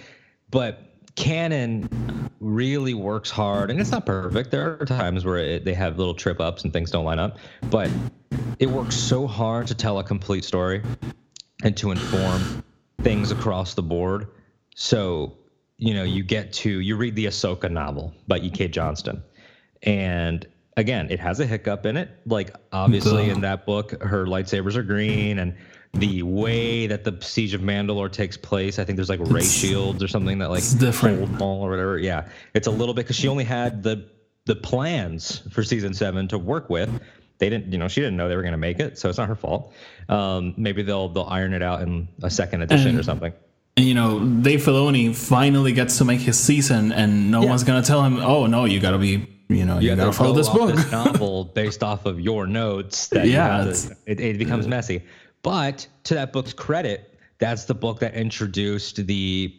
but 0.51 0.83
canon 1.15 1.89
really 2.41 2.95
works 2.95 3.31
hard 3.31 3.71
and 3.71 3.79
it's 3.81 3.91
not 3.91 4.07
perfect 4.07 4.51
there 4.51 4.81
are 4.81 4.87
times 4.87 5.25
where 5.25 5.37
it, 5.37 5.65
they 5.65 5.75
have 5.75 5.99
little 5.99 6.15
trip 6.15 6.41
ups 6.41 6.65
and 6.65 6.73
things 6.73 6.91
don't 6.91 7.05
line 7.05 7.19
up 7.19 7.39
but 7.69 7.91
it 8.59 8.69
works 8.69 8.95
so 8.95 9.27
hard 9.27 9.67
to 9.67 9.75
tell 9.75 9.99
a 9.99 10.05
complete 10.05 10.45
story 10.45 10.83
and 11.63 11.77
to 11.77 11.91
inform 11.91 12.63
things 13.03 13.31
across 13.31 13.75
the 13.75 13.83
board. 13.83 14.29
So, 14.75 15.39
you 15.79 15.95
know, 15.95 16.05
you 16.05 16.23
get 16.23 16.53
to 16.55 16.81
you 16.81 16.97
read 16.97 17.17
the 17.17 17.27
Ahsoka 17.27 17.71
novel 17.71 18.15
by 18.29 18.39
E.K. 18.39 18.69
Johnston, 18.69 19.23
and 19.83 20.47
again, 20.77 21.09
it 21.11 21.21
has 21.21 21.41
a 21.41 21.47
hiccup 21.47 21.87
in 21.87 21.97
it. 21.97 22.11
Like 22.27 22.55
obviously 22.73 23.31
in 23.31 23.41
that 23.43 23.67
book, 23.67 24.03
her 24.03 24.27
lightsabers 24.27 24.77
are 24.77 24.83
green, 24.83 25.39
and 25.39 25.55
the 25.95 26.23
way 26.23 26.87
that 26.87 27.03
the 27.05 27.17
siege 27.21 27.53
of 27.55 27.61
Mandalore 27.63 28.11
takes 28.13 28.37
place, 28.37 28.79
I 28.79 28.85
think 28.85 28.97
there's 28.97 29.09
like 29.09 29.21
ray 29.25 29.43
shields 29.43 30.03
or 30.03 30.09
something 30.09 30.39
that 30.39 30.51
like 30.51 30.59
It's 30.59 30.75
different. 30.75 31.41
or 31.41 31.69
whatever. 31.71 31.99
Yeah, 31.99 32.29
it's 32.55 32.67
a 32.69 32.71
little 32.71 32.95
bit 32.95 33.05
because 33.07 33.17
she 33.17 33.29
only 33.29 33.45
had 33.45 33.83
the 33.83 34.09
the 34.47 34.55
plans 34.57 35.43
for 35.51 35.63
season 35.63 35.93
seven 35.95 36.29
to 36.29 36.39
work 36.39 36.71
with. 36.71 36.89
They 37.39 37.49
didn't, 37.49 37.73
you 37.73 37.79
know, 37.79 37.89
she 37.89 38.01
didn't 38.01 38.17
know 38.17 38.29
they 38.29 38.37
were 38.37 38.43
going 38.43 38.53
to 38.53 38.59
make 38.59 38.81
it, 38.81 38.99
so 38.99 39.09
it's 39.09 39.17
not 39.19 39.29
her 39.29 39.35
fault. 39.35 39.73
Um, 40.09 40.55
maybe 40.57 40.83
they'll 40.83 41.09
they'll 41.09 41.25
iron 41.29 41.53
it 41.55 41.63
out 41.63 41.83
in 41.83 42.09
a 42.23 42.31
second 42.31 42.63
edition 42.63 42.99
or 42.99 43.03
something. 43.03 43.33
And, 43.77 43.87
you 43.87 43.95
know, 43.95 44.19
Dave 44.21 44.61
Filoni 44.63 45.15
finally 45.15 45.73
gets 45.73 45.99
to 45.99 46.05
make 46.05 46.21
his 46.21 46.39
season, 46.39 46.93
and 46.93 47.31
no 47.31 47.43
Yeah. 47.43 47.49
one's 47.51 47.65
gonna 47.65 47.83
tell 47.83 48.03
him, 48.05 48.19
"Oh 48.19 48.47
no, 48.47 48.65
you 48.65 48.79
gotta 48.81 48.99
be, 48.99 49.27
you 49.51 49.65
know, 49.65 49.79
you 49.79 49.91
Yeah, 49.91 49.97
gotta 49.97 50.13
follow 50.13 50.35
this 50.35 50.49
book." 50.49 50.75
This 50.75 50.91
novel 50.93 51.45
based 51.45 51.83
off 51.83 52.07
of 52.07 52.21
your 52.21 52.47
notes. 52.47 53.09
That 53.09 53.27
Yeah, 53.27 53.65
to, 53.65 53.97
it, 54.07 54.21
it 54.21 54.39
becomes 54.39 54.67
messy. 54.67 55.03
But 55.43 55.87
to 56.05 56.15
that 56.15 56.33
book's 56.33 56.53
credit, 56.53 57.19
that's 57.39 57.65
the 57.65 57.75
book 57.75 58.01
that 58.01 58.15
introduced 58.15 59.07
the 59.07 59.55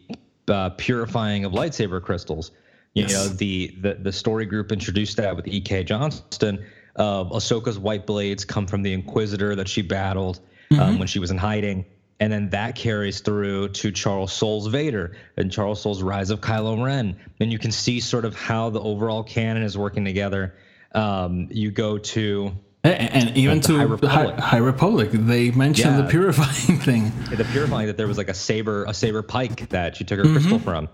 uh, 0.48 0.70
purifying 0.70 1.44
of 1.44 1.52
lightsaber 1.52 2.00
crystals. 2.02 2.50
You 2.94 3.04
Yes. 3.04 3.12
know, 3.12 3.28
the, 3.28 3.76
the 3.80 3.94
the 3.94 4.12
story 4.12 4.44
group 4.46 4.70
introduced 4.72 5.16
that 5.16 5.34
with 5.36 5.46
E.K. 5.48 5.84
Johnston. 5.84 6.64
Uh, 6.96 7.24
Ahsoka's 7.24 7.78
white 7.78 8.04
blades 8.06 8.44
come 8.44 8.66
from 8.66 8.82
the 8.82 8.92
Inquisitor 8.92 9.56
that 9.56 9.66
she 9.66 9.80
battled 9.82 10.40
um, 10.78 10.98
when 10.98 11.08
she 11.08 11.18
was 11.18 11.30
in 11.30 11.38
hiding, 11.38 11.84
and 12.22 12.32
then 12.32 12.48
that 12.50 12.76
carries 12.76 13.18
through 13.20 13.68
to 13.70 13.90
Charles 13.90 14.32
Soule's 14.32 14.68
Vader 14.68 15.16
and 15.36 15.50
Charles 15.50 15.80
Soule's 15.82 16.02
Rise 16.02 16.30
of 16.30 16.40
Kylo 16.40 16.82
Ren, 16.84 17.16
and 17.40 17.50
you 17.50 17.58
can 17.58 17.72
see 17.72 17.98
sort 17.98 18.24
of 18.24 18.34
how 18.36 18.70
the 18.70 18.80
overall 18.80 19.24
canon 19.24 19.64
is 19.64 19.76
working 19.76 20.04
together. 20.04 20.54
Um, 20.94 21.48
you 21.50 21.70
go 21.72 21.98
to 21.98 22.52
A- 22.84 22.88
And 23.00 23.36
even 23.36 23.60
to 23.62 23.76
High 23.76 23.82
Republic. 23.84 24.38
High, 24.38 24.58
Republic, 24.58 25.08
they 25.12 25.50
mentioned 25.50 25.98
the 25.98 26.04
purifying 26.04 26.78
thing. 26.88 27.12
the 27.36 27.44
purifying 27.50 27.86
that 27.88 27.96
there 27.96 28.06
was 28.06 28.18
like 28.18 28.28
a 28.28 28.34
saber 28.34 28.84
a 28.84 28.94
saber 28.94 29.22
pike 29.22 29.68
that 29.70 29.96
she 29.96 30.04
took 30.04 30.18
her 30.18 30.24
crystal 30.24 30.58
from 30.60 30.88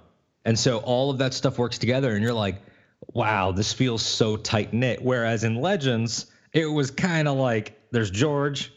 and 0.44 0.58
so 0.58 0.78
all 0.78 1.10
of 1.10 1.18
that 1.18 1.34
stuff 1.34 1.58
works 1.58 1.78
together 1.78 2.14
and 2.14 2.22
you're 2.22 2.32
like 2.46 2.56
wow 3.14 3.52
this 3.52 3.72
feels 3.72 4.02
so 4.02 4.36
tight 4.36 4.72
knit 4.72 5.02
whereas 5.02 5.44
in 5.44 5.56
legends 5.56 6.26
it 6.52 6.66
was 6.66 6.90
kind 6.90 7.26
of 7.28 7.36
like 7.36 7.78
there's 7.90 8.10
george 8.10 8.72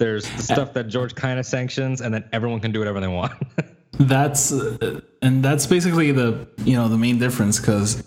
there's 0.00 0.28
the 0.30 0.42
stuff 0.54 0.72
that 0.72 0.88
george 0.88 1.14
kind 1.14 1.38
of 1.38 1.46
sanctions 1.46 2.00
and 2.00 2.12
then 2.12 2.24
everyone 2.32 2.58
can 2.58 2.72
do 2.72 2.80
whatever 2.80 2.98
they 2.98 3.06
want. 3.06 3.32
That's 3.98 4.50
uh, 4.50 5.02
and 5.20 5.44
that's 5.44 5.66
basically 5.66 6.10
the 6.10 6.48
you 6.64 6.74
know 6.74 6.88
the 6.88 6.96
main 6.96 7.18
difference 7.18 7.60
because 7.60 8.02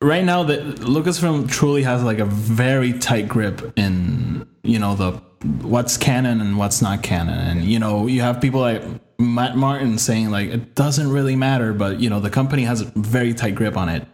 right 0.00 0.24
now 0.24 0.44
that 0.44 0.60
Lucasfilm 0.76 1.50
truly 1.50 1.82
has 1.82 2.02
like 2.02 2.20
a 2.20 2.24
very 2.24 2.94
tight 2.94 3.28
grip 3.28 3.74
in 3.76 4.48
you 4.62 4.78
know 4.78 4.94
the 4.94 5.12
what's 5.60 5.98
canon 5.98 6.40
and 6.40 6.56
what's 6.56 6.80
not 6.80 7.02
canon. 7.02 7.38
And 7.38 7.64
you 7.64 7.78
know 7.78 8.06
you 8.06 8.22
have 8.22 8.40
people 8.40 8.60
like 8.60 8.82
Matt 9.18 9.58
Martin 9.58 9.98
saying 9.98 10.30
like 10.30 10.48
it 10.48 10.74
doesn't 10.74 11.10
really 11.10 11.36
matter 11.36 11.74
but 11.74 12.00
you 12.00 12.08
know 12.08 12.20
the 12.20 12.30
company 12.30 12.62
has 12.62 12.80
a 12.80 12.90
very 12.96 13.34
tight 13.34 13.56
grip 13.56 13.76
on 13.76 13.90
it. 13.90 14.06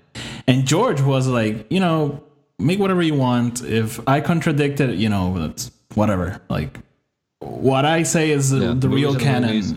And 0.49 0.67
George 0.67 1.01
was 1.01 1.29
like 1.29 1.71
you 1.71 1.79
know 1.79 2.21
make 2.59 2.81
whatever 2.81 3.03
you 3.03 3.15
want. 3.15 3.63
If 3.63 4.01
I 4.09 4.21
contradict 4.21 4.81
it 4.81 4.97
you 4.97 5.09
know 5.09 5.39
that's 5.39 5.71
whatever 5.95 6.41
like 6.49 6.79
what 7.41 7.85
I 7.85 8.03
say 8.03 8.31
is 8.31 8.51
the, 8.51 8.59
Yeah, 8.59 8.75
the 8.77 8.89
real 8.89 9.15
canon 9.17 9.51
movies. 9.51 9.75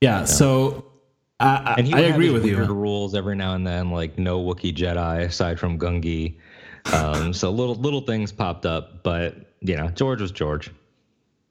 yeah, 0.00 0.24
so 0.24 0.86
I, 1.40 1.74
I, 1.78 1.90
I 1.94 2.00
agree 2.02 2.30
with 2.30 2.44
you. 2.46 2.56
rules 2.64 3.14
every 3.14 3.36
now 3.36 3.54
and 3.54 3.66
then 3.66 3.90
like 3.90 4.18
no 4.18 4.42
wookiee 4.42 4.74
jedi 4.74 5.22
aside 5.24 5.60
from 5.60 5.78
gungi 5.78 6.36
um, 6.92 7.32
so 7.32 7.50
little 7.50 7.74
little 7.76 8.00
things 8.00 8.32
popped 8.32 8.66
up 8.66 9.02
but 9.02 9.36
you 9.60 9.76
know 9.76 9.88
george 9.88 10.20
was 10.20 10.30
george 10.32 10.70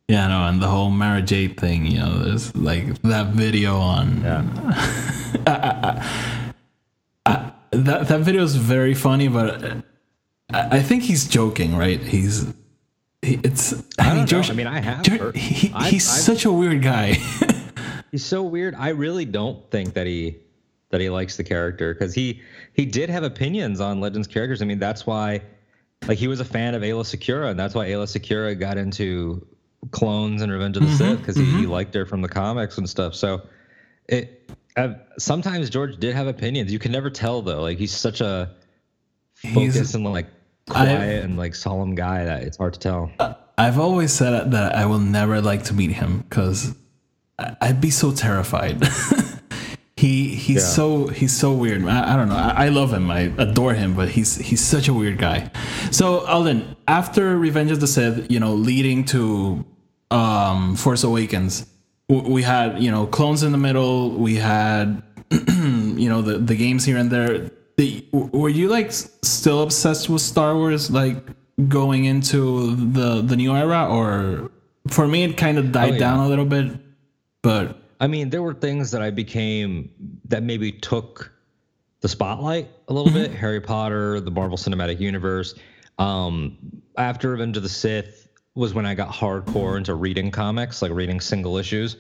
Yeah, 0.10 0.28
no, 0.28 0.46
and 0.48 0.62
the 0.62 0.68
whole 0.68 0.90
Mara 0.90 1.22
Jade 1.22 1.60
thing, 1.60 1.86
you 1.86 2.00
know, 2.00 2.20
there's 2.24 2.56
like 2.56 3.02
that 3.02 3.28
video 3.36 3.76
on 3.76 4.22
Yeah. 4.22 4.44
that 7.72 8.08
that 8.08 8.22
video 8.22 8.44
is 8.44 8.56
very 8.56 8.94
funny, 8.94 9.28
but 9.28 9.64
I, 10.54 10.78
I 10.78 10.82
think 10.82 11.04
he's 11.04 11.28
joking, 11.28 11.76
right? 11.76 12.00
He's 12.02 12.44
he, 12.44 12.54
it's 13.24 13.74
I, 14.00 14.06
don't 14.06 14.08
mean 14.14 14.18
know. 14.22 14.26
George. 14.26 14.50
I 14.50 14.54
mean, 14.54 14.68
I 14.68 14.80
have 14.80 15.02
George- 15.04 15.38
he, 15.38 15.72
I've- 15.74 15.90
he's 15.92 16.10
I've- 16.10 16.22
such 16.22 16.46
a 16.46 16.52
weird 16.52 16.82
guy. 16.82 17.14
He's 18.12 18.26
so 18.26 18.42
weird. 18.42 18.74
I 18.74 18.90
really 18.90 19.26
don't 19.26 19.70
think 19.70 19.94
that 19.96 20.08
he 20.08 20.38
that 20.92 21.02
he 21.02 21.10
likes 21.10 21.36
the 21.36 21.44
character 21.44 21.94
because 21.94 22.14
he 22.14 22.42
he 22.74 22.86
did 22.86 23.10
have 23.10 23.24
opinions 23.24 23.82
on 23.82 24.00
Legends 24.00 24.28
characters. 24.28 24.62
I 24.62 24.66
mean, 24.66 24.80
that's 24.80 25.06
why 25.06 25.42
like 26.08 26.18
he 26.18 26.28
was 26.30 26.40
a 26.40 26.46
fan 26.46 26.74
of 26.74 26.84
Aayla 26.84 27.04
Secura, 27.04 27.50
and 27.52 27.60
that's 27.60 27.76
why 27.76 27.88
Aayla 27.90 28.06
Secura 28.06 28.58
got 28.58 28.78
into 28.78 29.46
clones 29.92 30.42
and 30.42 30.50
Revenge 30.52 30.78
of 30.78 30.84
the 30.84 30.96
Sith 30.96 31.18
because 31.20 31.36
he, 31.36 31.44
he 31.44 31.66
liked 31.66 31.94
her 31.96 32.06
from 32.06 32.22
the 32.22 32.30
comics 32.30 32.78
and 32.78 32.90
stuff. 32.90 33.14
So 33.14 33.42
it 34.08 34.50
uh, 34.78 34.94
sometimes 35.20 35.70
George 35.70 35.98
did 35.98 36.16
have 36.16 36.28
opinions. 36.28 36.72
You 36.72 36.80
can 36.80 36.94
never 36.94 37.10
tell 37.10 37.42
though. 37.42 37.62
Like 37.62 37.78
he's 37.78 37.92
such 37.94 38.22
a 38.22 38.52
He's- 39.42 39.94
and 39.94 40.06
like 40.06 40.28
I- 40.70 40.86
quiet 40.86 41.24
and 41.24 41.38
like 41.38 41.56
solemn 41.56 41.96
guy 41.96 42.24
that 42.26 42.44
it's 42.44 42.58
hard 42.58 42.74
to 42.74 42.80
tell. 42.80 43.12
I've 43.58 43.80
always 43.80 44.12
said 44.14 44.52
that 44.52 44.76
I 44.76 44.86
will 44.86 45.00
never 45.00 45.42
like 45.42 45.64
to 45.66 45.74
meet 45.74 45.92
him 45.92 46.20
because 46.30 46.76
I'd 47.40 47.82
be 47.82 47.90
so 47.90 48.12
terrified. 48.12 48.84
he 49.96 50.36
he's 50.36 50.58
Yeah. 50.58 50.62
so 50.62 51.08
he's 51.08 51.36
so 51.36 51.54
weird. 51.54 51.84
I, 51.86 52.14
I 52.14 52.16
don't 52.16 52.30
know. 52.30 52.36
I, 52.36 52.66
I 52.66 52.70
love 52.70 52.94
him. 52.94 53.10
I 53.10 53.32
adore 53.38 53.74
him, 53.74 53.96
but 53.96 54.10
he's 54.10 54.36
he's 54.38 54.62
such 54.62 54.88
a 54.88 54.94
weird 54.94 55.18
guy. 55.18 55.50
So 55.92 56.26
Alden, 56.28 56.76
after 56.88 57.38
Revenge 57.38 57.72
of 57.72 57.80
the 57.80 57.88
Sith, 57.88 58.30
you 58.30 58.40
know, 58.40 58.54
leading 58.54 59.06
to 59.06 59.66
um 60.12 60.76
Force 60.76 61.04
Awakens, 61.04 61.66
we 62.10 62.44
had 62.44 62.82
you 62.82 62.92
know 62.92 63.08
clones 63.08 63.42
in 63.44 63.52
the 63.52 63.58
middle. 63.58 64.12
We 64.12 64.36
had 64.36 65.02
you 65.32 66.10
know 66.10 66.22
the 66.22 66.38
the 66.38 66.56
games 66.56 66.86
here 66.86 66.98
and 66.98 67.10
there. 67.10 67.50
The, 67.78 68.06
were 68.12 68.50
you 68.50 68.70
like 68.70 68.92
still 68.92 69.62
obsessed 69.62 70.10
with 70.10 70.22
Star 70.22 70.56
Wars 70.56 70.90
like 70.90 71.18
going 71.68 72.06
into 72.06 72.76
the 72.76 73.22
the 73.22 73.36
new 73.36 73.54
era, 73.56 73.88
or 73.88 74.52
for 74.88 75.08
me 75.08 75.24
it 75.24 75.38
kind 75.38 75.58
of 75.58 75.72
died 75.72 75.90
Oh, 75.90 75.94
yeah. 75.94 76.00
down 76.00 76.20
a 76.20 76.28
little 76.28 76.46
bit, 76.46 76.72
but 77.44 77.80
I 78.00 78.08
mean, 78.08 78.30
there 78.30 78.42
were 78.44 78.54
things 78.54 78.92
that 78.92 79.02
I 79.02 79.10
became 79.12 79.90
that 80.26 80.44
maybe 80.44 80.72
took 80.72 81.32
the 82.02 82.08
spotlight 82.08 82.70
a 82.88 82.94
little 82.94 83.12
bit. 83.12 83.32
Harry 83.32 83.60
Potter, 83.62 84.20
the 84.22 84.32
Marvel 84.32 84.58
Cinematic 84.58 85.00
Universe. 85.00 85.56
Um, 85.98 86.58
after 86.98 87.32
Revenge 87.32 87.58
of 87.58 87.64
the 87.64 87.70
Sith 87.70 88.28
was 88.54 88.74
when 88.76 88.86
I 88.86 88.94
got 88.94 89.10
hardcore 89.10 89.78
into 89.78 89.96
reading 89.96 90.30
comics, 90.30 90.82
like 90.82 90.92
reading 90.92 91.20
single 91.20 91.58
issues. 91.58 91.98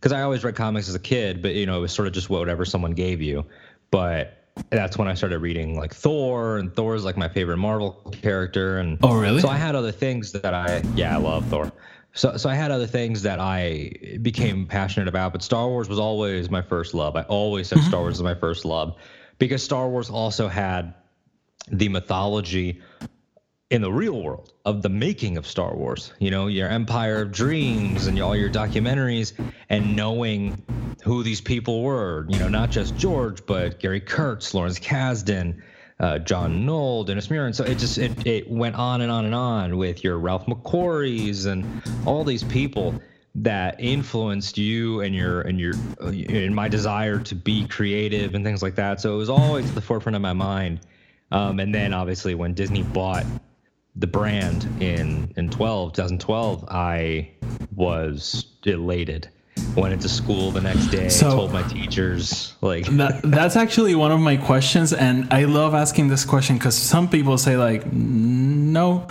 Because 0.00 0.12
I 0.12 0.22
always 0.22 0.42
read 0.44 0.56
comics 0.56 0.88
as 0.88 0.94
a 0.96 1.00
kid, 1.00 1.42
but 1.42 1.54
you 1.54 1.64
know, 1.66 1.78
it 1.78 1.80
was 1.80 1.92
sort 1.92 2.06
of 2.08 2.14
just 2.14 2.28
whatever 2.28 2.64
someone 2.64 2.92
gave 2.92 3.22
you. 3.22 3.44
But 3.92 4.45
that's 4.70 4.96
when 4.96 5.08
I 5.08 5.14
started 5.14 5.38
reading 5.40 5.76
like 5.76 5.94
Thor, 5.94 6.58
and 6.58 6.74
Thor's 6.74 7.04
like 7.04 7.16
my 7.16 7.28
favorite 7.28 7.58
Marvel 7.58 7.92
character. 8.22 8.78
And 8.78 8.98
Oh, 9.02 9.18
really? 9.18 9.40
So 9.40 9.48
I 9.48 9.56
had 9.56 9.74
other 9.74 9.92
things 9.92 10.32
that 10.32 10.54
I 10.54 10.82
yeah, 10.94 11.14
I 11.14 11.18
love 11.18 11.46
Thor. 11.46 11.72
So 12.14 12.36
so 12.36 12.48
I 12.48 12.54
had 12.54 12.70
other 12.70 12.86
things 12.86 13.22
that 13.22 13.38
I 13.38 14.18
became 14.22 14.66
passionate 14.66 15.08
about, 15.08 15.32
but 15.32 15.42
Star 15.42 15.68
Wars 15.68 15.88
was 15.88 15.98
always 15.98 16.50
my 16.50 16.62
first 16.62 16.94
love. 16.94 17.16
I 17.16 17.22
always 17.22 17.68
said 17.68 17.78
Star 17.80 17.92
mm-hmm. 17.92 18.00
Wars 18.00 18.14
is 18.16 18.22
my 18.22 18.34
first 18.34 18.64
love 18.64 18.96
because 19.38 19.62
Star 19.62 19.88
Wars 19.88 20.10
also 20.10 20.48
had 20.48 20.94
the 21.68 21.88
mythology 21.88 22.80
in 23.70 23.82
the 23.82 23.90
real 23.90 24.22
world 24.22 24.52
of 24.64 24.82
the 24.82 24.88
making 24.88 25.36
of 25.36 25.46
Star 25.46 25.74
Wars. 25.74 26.12
You 26.18 26.30
know, 26.30 26.46
your 26.46 26.68
Empire 26.68 27.22
of 27.22 27.32
Dreams 27.32 28.06
and 28.06 28.18
all 28.20 28.36
your 28.36 28.50
documentaries, 28.50 29.32
and 29.68 29.96
knowing 29.96 30.62
who 31.06 31.22
these 31.22 31.40
people 31.40 31.82
were. 31.82 32.26
You 32.28 32.40
know, 32.40 32.48
not 32.48 32.70
just 32.70 32.96
George, 32.96 33.46
but 33.46 33.78
Gary 33.78 34.00
Kurtz, 34.00 34.52
Lawrence 34.52 34.80
Kasdan, 34.80 35.62
uh, 36.00 36.18
John 36.18 36.66
Knoll, 36.66 37.04
Dennis 37.04 37.28
Muren, 37.28 37.46
and 37.46 37.56
so 37.56 37.64
it 37.64 37.78
just 37.78 37.96
it, 37.96 38.26
it 38.26 38.50
went 38.50 38.74
on 38.74 39.00
and 39.00 39.10
on 39.10 39.24
and 39.24 39.34
on 39.34 39.76
with 39.78 40.02
your 40.02 40.18
Ralph 40.18 40.46
McQuarries 40.46 41.46
and 41.46 41.64
all 42.04 42.24
these 42.24 42.42
people 42.42 43.00
that 43.36 43.80
influenced 43.80 44.58
you 44.58 45.00
and 45.00 45.14
your 45.14 45.42
and 45.42 45.60
your 45.60 45.74
uh, 46.02 46.08
and 46.08 46.54
my 46.54 46.68
desire 46.68 47.20
to 47.20 47.36
be 47.36 47.66
creative 47.68 48.34
and 48.34 48.44
things 48.44 48.60
like 48.62 48.74
that. 48.74 49.00
So 49.00 49.14
it 49.14 49.18
was 49.18 49.30
always 49.30 49.68
at 49.68 49.74
the 49.76 49.80
forefront 49.80 50.16
of 50.16 50.22
my 50.22 50.32
mind. 50.32 50.80
Um, 51.30 51.60
and 51.60 51.72
then 51.72 51.94
obviously 51.94 52.34
when 52.34 52.54
Disney 52.54 52.82
bought 52.82 53.24
the 53.94 54.06
brand 54.06 54.64
in 54.80 55.32
in 55.36 55.48
12 55.48 55.94
2012 55.94 56.66
i 56.68 57.30
was 57.74 58.44
elated 58.64 59.30
went 59.76 59.92
into 59.92 60.08
school 60.08 60.50
the 60.50 60.60
next 60.60 60.86
day 60.86 61.08
So- 61.08 61.30
told 61.30 61.52
my 61.52 61.62
teachers 61.64 62.54
like 62.62 62.86
that, 62.96 63.20
that's 63.22 63.56
actually 63.56 63.94
one 63.94 64.10
of 64.12 64.20
my 64.20 64.36
questions 64.36 64.92
and 64.92 65.28
i 65.32 65.44
love 65.44 65.74
asking 65.74 66.08
this 66.08 66.24
question 66.24 66.56
because 66.56 66.74
some 66.76 67.08
people 67.08 67.36
say 67.38 67.56
like 67.56 67.82
no. 67.92 69.06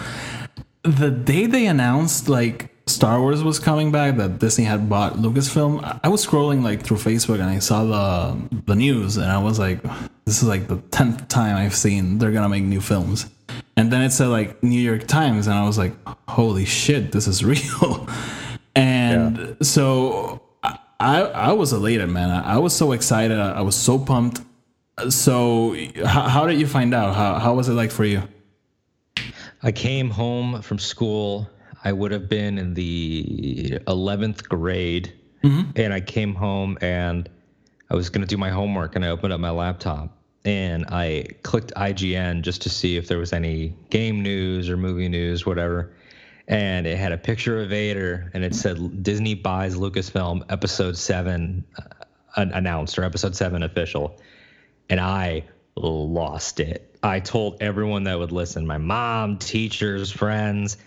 The 0.84 1.10
day 1.10 1.48
they 1.48 1.66
announced 1.68 2.30
like 2.30 2.70
star 2.88 3.20
wars 3.20 3.44
was 3.44 3.58
coming 3.58 3.92
back 3.92 4.16
that 4.18 4.38
disney 4.38 4.64
had 4.64 4.88
bought 4.88 5.14
lucasfilm 5.16 5.84
I- 5.84 6.00
i 6.04 6.08
was 6.08 6.24
scrolling 6.26 6.62
like 6.64 6.84
through 6.84 6.98
facebook 6.98 7.40
and 7.44 7.50
i 7.50 7.58
saw 7.58 7.84
the 7.84 8.38
the 8.68 8.76
news 8.76 9.18
and 9.18 9.26
i 9.26 9.40
was 9.40 9.58
like 9.58 9.82
this 10.26 10.42
is 10.44 10.48
like 10.48 10.68
the 10.68 10.78
10th 10.78 11.28
time 11.28 11.56
i've 11.56 11.74
seen 11.76 12.20
they're 12.20 12.32
gonna 12.32 12.50
make 12.50 12.64
new 12.64 12.82
films. 12.82 13.26
And 13.78 13.92
then 13.92 14.02
it 14.04 14.12
said 14.12 14.28
like 14.28 14.62
new 14.64 14.80
york 14.80 15.08
times 15.08 15.48
and 15.48 15.56
i 15.58 15.66
was 15.66 15.78
like 15.80 15.94
holy 16.30 16.66
shit 16.66 17.12
this 17.12 17.26
is 17.28 17.44
real. 17.54 18.08
And 18.76 19.56
so 19.62 20.42
I 21.00 21.22
I 21.22 21.52
was 21.54 21.74
elated, 21.74 22.10
man. 22.10 22.30
I, 22.30 22.56
I 22.56 22.58
was 22.58 22.76
so 22.76 22.92
excited. 22.92 23.38
I, 23.38 23.54
I 23.54 23.62
was 23.62 23.76
so 23.76 24.00
pumped. 24.00 24.42
So 25.10 25.76
how, 26.06 26.30
how 26.30 26.48
did 26.48 26.60
you 26.60 26.68
find 26.68 26.94
out? 26.94 27.16
How 27.16 27.40
how 27.40 27.54
was 27.54 27.70
it 27.70 27.74
like 27.74 27.92
for 27.92 28.06
you? 28.06 28.24
i 29.66 29.72
came 29.72 30.10
home 30.10 30.62
from 30.62 30.80
school 30.80 31.50
i 31.84 31.92
would 31.92 32.12
have 32.12 32.30
been 32.30 32.58
in 32.58 32.74
the 32.74 33.78
11th 33.88 34.48
grade 34.48 35.12
mm-hmm. 35.44 35.70
and 35.76 35.94
i 35.94 36.00
came 36.00 36.34
home 36.34 36.78
and 36.82 37.28
i 37.90 37.96
was 37.96 38.10
going 38.10 38.22
to 38.22 38.28
do 38.28 38.38
my 38.38 38.50
homework 38.50 38.96
and 38.96 39.04
i 39.04 39.10
opened 39.10 39.34
up 39.34 39.40
my 39.40 39.50
laptop 39.50 40.16
and 40.46 40.86
i 40.90 41.26
clicked 41.44 41.74
ign 41.76 42.42
just 42.42 42.62
to 42.62 42.70
see 42.70 42.96
if 42.96 43.08
there 43.08 43.18
was 43.18 43.34
any 43.34 43.76
game 43.90 44.22
news 44.22 44.70
or 44.70 44.78
movie 44.78 45.10
news 45.10 45.46
whatever 45.46 45.94
and 46.48 46.86
it 46.86 46.98
had 46.98 47.12
a 47.12 47.18
picture 47.18 47.62
of 47.62 47.70
Vader, 47.70 48.30
and 48.34 48.44
it 48.44 48.54
said 48.54 49.04
Disney 49.04 49.34
buys 49.34 49.76
Lucasfilm 49.76 50.44
Episode 50.50 50.98
Seven 50.98 51.66
uh, 51.78 51.84
announced 52.36 52.98
or 52.98 53.04
Episode 53.04 53.36
Seven 53.36 53.64
official, 53.64 54.20
and 54.90 55.00
I 55.00 55.44
lost 55.76 56.60
it. 56.60 56.96
I 57.04 57.20
told 57.20 57.62
everyone 57.62 58.04
that 58.04 58.18
would 58.18 58.32
listen, 58.32 58.66
my 58.66 58.78
mom, 58.78 59.38
teachers, 59.38 60.12
friends, 60.12 60.78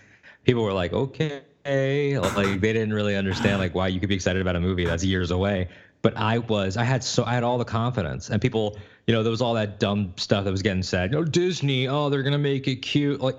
people 0.43 0.63
were 0.63 0.73
like, 0.73 0.93
okay. 0.93 1.41
Like 1.65 2.61
they 2.61 2.73
didn't 2.73 2.93
really 2.93 3.15
understand 3.15 3.59
like 3.59 3.75
why 3.75 3.89
you 3.89 3.99
could 3.99 4.09
be 4.09 4.15
excited 4.15 4.41
about 4.41 4.55
a 4.55 4.59
movie 4.59 4.85
that's 4.85 5.03
years 5.03 5.31
away. 5.31 5.69
But 6.01 6.17
I 6.17 6.39
was, 6.39 6.77
I 6.77 6.83
had 6.83 7.03
so 7.03 7.23
I 7.25 7.33
had 7.33 7.43
all 7.43 7.57
the 7.57 7.65
confidence. 7.65 8.29
And 8.29 8.41
people, 8.41 8.79
you 9.05 9.13
know, 9.13 9.21
there 9.21 9.31
was 9.31 9.41
all 9.41 9.53
that 9.55 9.79
dumb 9.79 10.13
stuff 10.17 10.45
that 10.45 10.51
was 10.51 10.61
getting 10.61 10.81
said. 10.81 11.13
Oh, 11.13 11.23
Disney, 11.23 11.87
oh, 11.87 12.09
they're 12.09 12.23
gonna 12.23 12.37
make 12.37 12.67
it 12.67 12.77
cute. 12.77 13.21
Like 13.21 13.35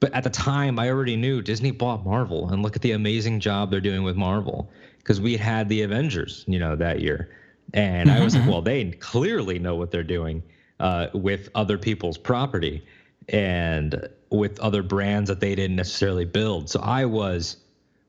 but 0.00 0.12
at 0.14 0.24
the 0.24 0.30
time 0.30 0.78
I 0.78 0.88
already 0.88 1.16
knew 1.16 1.42
Disney 1.42 1.70
bought 1.70 2.04
Marvel 2.04 2.48
and 2.50 2.62
look 2.62 2.74
at 2.74 2.82
the 2.82 2.92
amazing 2.92 3.38
job 3.40 3.70
they're 3.70 3.80
doing 3.80 4.02
with 4.02 4.16
Marvel. 4.16 4.70
Because 4.98 5.20
we 5.20 5.36
had 5.36 5.68
the 5.68 5.82
Avengers, 5.82 6.44
you 6.46 6.58
know, 6.58 6.76
that 6.76 7.00
year. 7.00 7.30
And 7.72 8.10
I 8.10 8.22
was 8.22 8.36
like, 8.36 8.46
well, 8.46 8.60
they 8.60 8.90
clearly 8.90 9.58
know 9.58 9.74
what 9.74 9.90
they're 9.90 10.02
doing 10.02 10.42
uh, 10.78 11.06
with 11.14 11.48
other 11.54 11.78
people's 11.78 12.18
property 12.18 12.84
and 13.28 14.08
with 14.30 14.60
other 14.60 14.82
brands 14.82 15.28
that 15.28 15.40
they 15.40 15.54
didn't 15.54 15.76
necessarily 15.76 16.24
build. 16.24 16.68
So 16.68 16.80
I 16.80 17.06
was 17.06 17.56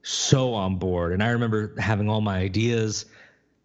so 0.04 0.54
on 0.54 0.78
board. 0.78 1.14
And 1.14 1.24
I 1.24 1.30
remember 1.30 1.74
having 1.80 2.10
all 2.10 2.22
my 2.22 2.40
ideas 2.40 3.06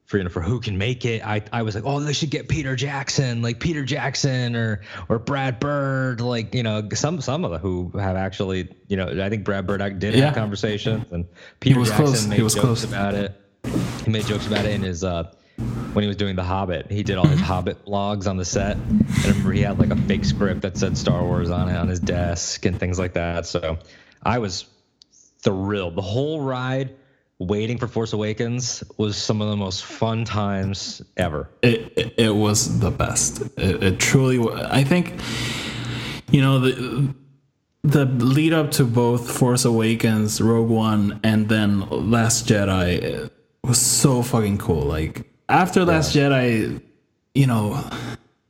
for 0.06 0.18
you 0.18 0.24
know 0.24 0.30
for 0.30 0.40
who 0.40 0.60
can 0.60 0.78
make 0.78 1.04
it. 1.04 1.26
I 1.26 1.42
I 1.52 1.62
was 1.62 1.74
like, 1.74 1.84
oh, 1.84 2.00
they 2.00 2.12
should 2.12 2.30
get 2.30 2.48
Peter 2.48 2.74
Jackson, 2.76 3.42
like 3.42 3.60
Peter 3.60 3.84
Jackson 3.84 4.56
or 4.56 4.80
or 5.08 5.18
Brad 5.18 5.60
Bird, 5.60 6.20
like 6.20 6.54
you 6.54 6.62
know 6.62 6.88
some 6.94 7.20
some 7.20 7.44
of 7.44 7.50
the 7.50 7.58
who 7.58 7.90
have 7.98 8.16
actually 8.16 8.68
you 8.88 8.96
know 8.96 9.22
I 9.24 9.28
think 9.28 9.44
Brad 9.44 9.66
Bird 9.66 9.98
did 9.98 10.14
Yeah. 10.14 10.26
have 10.26 10.34
conversations 10.34 11.10
and 11.12 11.26
Peter 11.60 11.78
was 11.78 11.88
Jackson 11.90 12.06
close. 12.06 12.22
He 12.24 12.28
made 12.30 12.42
was 12.42 12.54
jokes 12.54 12.64
close. 12.64 12.84
about 12.84 13.14
it. 13.14 13.40
He 14.04 14.10
made 14.10 14.24
jokes 14.26 14.46
about 14.46 14.64
it 14.64 14.74
in 14.74 14.82
his 14.82 15.02
uh 15.04 15.32
when 15.92 16.02
he 16.02 16.06
was 16.08 16.16
doing 16.16 16.36
The 16.36 16.44
Hobbit. 16.44 16.90
He 16.92 17.02
did 17.02 17.16
all 17.16 17.26
his 17.26 17.38
Mm-hmm. 17.40 17.46
Hobbit 17.46 17.84
blogs 17.86 18.28
on 18.28 18.36
the 18.36 18.44
set. 18.44 18.76
And 18.76 19.08
I 19.24 19.28
remember 19.28 19.52
he 19.52 19.62
had 19.62 19.78
like 19.78 19.90
a 19.90 19.96
fake 19.96 20.24
script 20.26 20.60
that 20.60 20.76
said 20.76 20.96
Star 20.98 21.24
Wars 21.24 21.50
on 21.50 21.68
it 21.70 21.76
on 21.76 21.88
his 21.88 21.98
desk 21.98 22.64
and 22.66 22.78
things 22.78 22.98
like 22.98 23.14
that. 23.14 23.46
So 23.46 23.78
I 24.22 24.38
was 24.38 24.66
thrilled. 25.40 25.96
The 25.96 26.02
whole 26.02 26.40
ride 26.42 26.94
waiting 27.38 27.78
for 27.78 27.86
Force 27.86 28.12
Awakens 28.12 28.82
was 28.96 29.16
some 29.16 29.42
of 29.42 29.48
the 29.48 29.56
most 29.56 29.84
fun 29.84 30.24
times 30.24 31.02
ever. 31.16 31.50
it, 31.62 31.92
it, 31.96 32.14
it 32.16 32.34
was 32.34 32.78
the 32.80 32.90
best. 32.90 33.42
It, 33.58 33.82
it 33.82 34.00
truly. 34.00 34.38
I 34.54 34.84
think, 34.84 35.14
you 36.30 36.40
know, 36.40 36.58
the 36.58 37.14
the 37.82 38.04
lead 38.04 38.52
up 38.52 38.72
to 38.72 38.84
both 38.84 39.30
Force 39.30 39.64
Awakens, 39.64 40.40
Rogue 40.40 40.68
One, 40.68 41.20
and 41.22 41.48
then 41.48 41.88
Last 41.90 42.48
Jedi 42.48 43.30
was 43.62 43.78
so 43.78 44.22
fucking 44.22 44.58
cool. 44.58 44.82
Like 44.82 45.30
after 45.48 45.84
Last 45.84 46.14
Jedi, 46.14 46.82
you 47.34 47.46
know, 47.46 47.82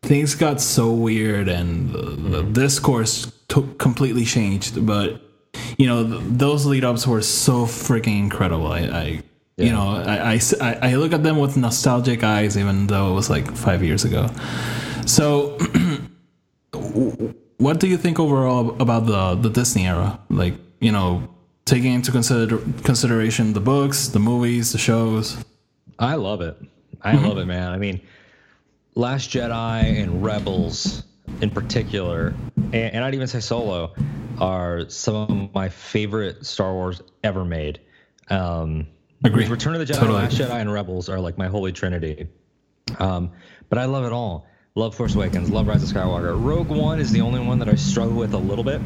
things 0.03 0.34
got 0.34 0.61
so 0.61 0.93
weird 0.93 1.49
and 1.49 1.93
the, 1.93 2.01
the 2.01 2.43
discourse 2.45 3.32
took 3.49 3.78
completely 3.78 4.24
changed. 4.24 4.87
But 4.87 5.22
you 5.78 5.86
know, 5.86 6.07
th- 6.07 6.20
those 6.24 6.66
lead 6.66 6.84
ups 6.84 7.07
were 7.07 7.22
so 7.22 7.66
freaking 7.66 8.18
incredible. 8.18 8.68
I. 8.68 8.80
I 8.80 9.22
you 9.59 9.72
know, 9.72 9.88
I, 9.88 10.34
I 10.34 10.40
I- 10.61 10.78
I 10.90 10.94
look 10.96 11.14
at 11.14 11.22
them 11.22 11.38
with 11.38 11.57
nostalgic 11.57 12.22
eyes, 12.22 12.59
even 12.59 12.88
though 12.88 13.12
it 13.12 13.14
was 13.14 13.30
like 13.30 13.50
five 13.57 13.82
years 13.82 14.04
ago. 14.04 14.28
So, 15.07 15.57
what 17.57 17.80
do 17.80 17.88
you 17.88 17.96
think 17.96 18.20
overall 18.20 18.76
about 18.82 19.07
the 19.07 19.34
the 19.36 19.48
Disney 19.48 19.86
era? 19.86 20.20
Like, 20.28 20.54
you 20.80 20.92
know, 20.92 21.26
taking 21.64 21.92
into 21.92 22.12
consider 22.12 22.59
consideration 22.84 23.52
the 23.52 23.61
books, 23.61 24.09
the 24.09 24.18
movies, 24.18 24.72
the 24.72 24.78
shows. 24.78 25.36
I 25.98 26.14
love 26.14 26.40
it. 26.40 26.57
I 27.02 27.14
mm-hmm. 27.14 27.24
love 27.24 27.38
it, 27.38 27.46
man. 27.46 27.72
I 27.72 27.78
mean, 27.78 28.00
Last 28.94 29.30
Jedi 29.30 30.02
and 30.02 30.24
Rebels 30.24 31.04
in 31.40 31.50
particular, 31.50 32.34
and, 32.57 32.74
and 32.94 33.04
I'd 33.04 33.14
even 33.14 33.26
say 33.26 33.40
Solo, 33.40 33.94
are 34.41 34.89
some 34.89 35.45
of 35.47 35.55
my 35.55 35.68
favorite 35.68 36.45
Star 36.47 36.72
Wars 36.72 37.03
ever 37.24 37.45
made. 37.45 37.80
Um, 38.28 38.87
Agree. 39.24 39.47
Return 39.47 39.74
of 39.74 39.87
the 39.87 39.93
Jedi, 39.93 39.99
Totally. 39.99 40.18
Last 40.18 40.37
Jedi, 40.37 40.61
and 40.61 40.72
Rebels 40.72 41.09
are 41.09 41.18
like 41.18 41.39
my 41.39 41.47
holy 41.47 41.72
trinity. 41.72 42.28
Um, 42.99 43.32
but 43.68 43.78
I 43.78 43.87
love 43.87 44.05
it 44.05 44.12
all. 44.12 44.47
Love 44.74 44.95
Force 44.95 45.14
Awakens. 45.14 45.51
Love 45.51 45.66
Rise 45.66 45.82
of 45.82 45.89
Skywalker. 45.97 46.43
Rogue 46.43 46.68
One 46.68 47.01
is 47.01 47.11
the 47.11 47.22
only 47.22 47.41
one 47.41 47.59
that 47.61 47.68
I 47.68 47.74
struggle 47.74 48.16
with 48.16 48.34
a 48.34 48.39
little 48.39 48.62
bit, 48.64 48.80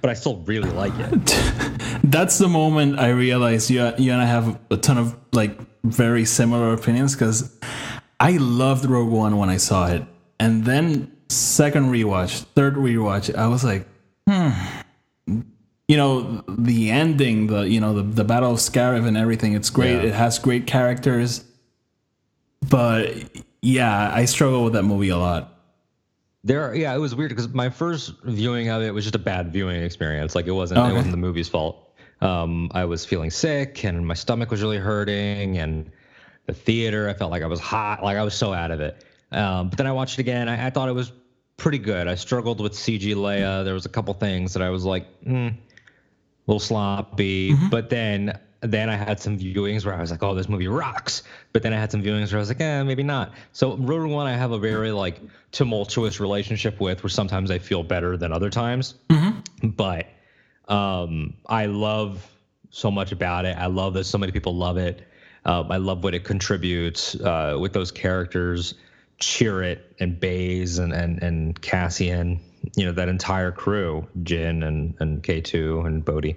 but 0.00 0.10
I 0.10 0.14
still 0.14 0.38
really 0.38 0.70
like 0.70 0.94
it. 0.96 2.00
That's 2.04 2.38
the 2.38 2.48
moment 2.48 2.98
I 2.98 3.10
realized 3.10 3.68
you 3.70 3.92
you 3.98 4.12
and 4.12 4.22
I 4.22 4.24
have 4.24 4.58
a 4.70 4.76
ton 4.78 4.96
of 4.96 5.14
like 5.32 5.58
very 5.84 6.24
similar 6.24 6.72
opinions 6.72 7.14
because 7.14 7.54
I 8.18 8.38
loved 8.38 8.86
Rogue 8.86 9.10
One 9.10 9.36
when 9.36 9.50
I 9.50 9.58
saw 9.58 9.88
it, 9.88 10.04
and 10.40 10.64
then 10.64 11.14
second 11.28 11.86
rewatch, 11.86 12.44
third 12.54 12.76
rewatch, 12.76 13.34
I 13.34 13.48
was 13.48 13.62
like, 13.62 13.86
hmm. 14.28 14.50
You 15.86 15.98
know 15.98 16.42
the 16.48 16.90
ending, 16.90 17.46
the 17.46 17.62
you 17.68 17.78
know 17.80 17.92
the 17.94 18.02
the 18.02 18.24
Battle 18.24 18.52
of 18.52 18.58
Scarif 18.58 19.06
and 19.06 19.16
everything. 19.16 19.52
It's 19.52 19.68
great. 19.68 19.96
Yeah. 19.96 20.08
It 20.08 20.14
has 20.14 20.38
great 20.38 20.66
characters, 20.66 21.44
but 22.70 23.12
yeah, 23.60 24.10
I 24.14 24.24
struggle 24.24 24.64
with 24.64 24.72
that 24.74 24.82
movie 24.84 25.10
a 25.10 25.18
lot. 25.18 25.50
There, 26.42 26.62
are, 26.62 26.74
yeah, 26.74 26.94
it 26.94 26.98
was 26.98 27.14
weird 27.14 27.30
because 27.30 27.48
my 27.54 27.70
first 27.70 28.12
viewing 28.24 28.68
of 28.68 28.82
it 28.82 28.92
was 28.92 29.04
just 29.04 29.14
a 29.14 29.18
bad 29.18 29.50
viewing 29.50 29.82
experience. 29.82 30.34
Like 30.34 30.46
it 30.46 30.52
wasn't, 30.52 30.80
Okay. 30.80 30.90
it 30.90 30.94
wasn't 30.94 31.12
the 31.12 31.16
movie's 31.18 31.48
fault. 31.48 31.94
Um, 32.20 32.70
I 32.74 32.84
was 32.84 33.04
feeling 33.06 33.30
sick 33.30 33.82
and 33.84 34.06
my 34.06 34.12
stomach 34.12 34.50
was 34.50 34.60
really 34.62 34.76
hurting, 34.76 35.56
and 35.56 35.90
the 36.46 36.52
theater, 36.52 37.08
I 37.08 37.14
felt 37.14 37.30
like 37.30 37.42
I 37.42 37.46
was 37.46 37.60
hot, 37.60 38.02
like 38.04 38.18
I 38.18 38.22
was 38.22 38.34
so 38.34 38.52
out 38.52 38.70
of 38.70 38.80
it. 38.80 39.02
Um, 39.32 39.70
but 39.70 39.78
then 39.78 39.86
I 39.86 39.92
watched 39.92 40.18
it 40.18 40.20
again. 40.20 40.48
I, 40.48 40.66
I 40.66 40.70
thought 40.70 40.90
it 40.90 40.94
was 40.94 41.12
pretty 41.56 41.78
good. 41.78 42.08
I 42.08 42.14
struggled 42.14 42.60
with 42.60 42.72
CG 42.72 43.14
Leia. 43.14 43.64
There 43.64 43.74
was 43.74 43.86
a 43.86 43.90
couple 43.90 44.14
things 44.14 44.54
that 44.54 44.62
I 44.62 44.70
was 44.70 44.84
like, 44.84 45.06
hmm, 45.22 45.48
a 45.48 45.54
little 46.46 46.60
sloppy. 46.60 47.54
But 47.70 47.90
then 47.90 48.38
then 48.60 48.88
I 48.88 48.96
had 48.96 49.20
some 49.20 49.38
viewings 49.38 49.84
where 49.84 49.94
I 49.94 50.00
was 50.00 50.10
like, 50.10 50.22
oh, 50.22 50.34
this 50.34 50.48
movie 50.48 50.68
rocks. 50.68 51.22
But 51.52 51.62
then 51.62 51.74
I 51.74 51.78
had 51.78 51.92
some 51.92 52.02
viewings 52.02 52.30
where 52.32 52.38
I 52.38 52.40
was 52.40 52.48
like, 52.48 52.60
eh, 52.62 52.82
maybe 52.82 53.02
not. 53.02 53.32
So 53.52 53.76
Rogue 53.76 54.10
One, 54.10 54.26
I 54.26 54.32
have 54.32 54.52
a 54.52 54.58
very 54.58 54.90
like 54.90 55.20
tumultuous 55.52 56.18
relationship 56.18 56.80
with, 56.80 57.02
where 57.02 57.10
sometimes 57.10 57.50
I 57.50 57.58
feel 57.58 57.82
better 57.82 58.16
than 58.16 58.32
other 58.32 58.48
times. 58.48 58.94
But 59.62 60.06
um, 60.66 61.34
I 61.46 61.66
love 61.66 62.26
so 62.70 62.90
much 62.90 63.12
about 63.12 63.44
it. 63.44 63.56
I 63.56 63.66
love 63.66 63.94
that 63.94 64.04
so 64.04 64.16
many 64.18 64.32
people 64.32 64.56
love 64.56 64.78
it. 64.78 65.02
Um, 65.44 65.70
I 65.70 65.76
love 65.76 66.02
what 66.02 66.14
it 66.14 66.24
contributes 66.24 67.14
uh, 67.16 67.58
with 67.60 67.74
those 67.74 67.90
characters, 67.90 68.74
Chirrut 69.20 69.80
and 70.00 70.18
Baze 70.18 70.78
and, 70.78 70.92
and 70.92 71.22
and 71.22 71.60
Cassian. 71.60 72.40
You 72.76 72.86
know 72.86 72.92
that 72.92 73.08
entire 73.08 73.52
crew, 73.52 74.06
Jin 74.22 74.62
and 74.62 74.94
and 74.98 75.22
K 75.22 75.40
two 75.40 75.80
and 75.80 76.04
Bodhi. 76.04 76.36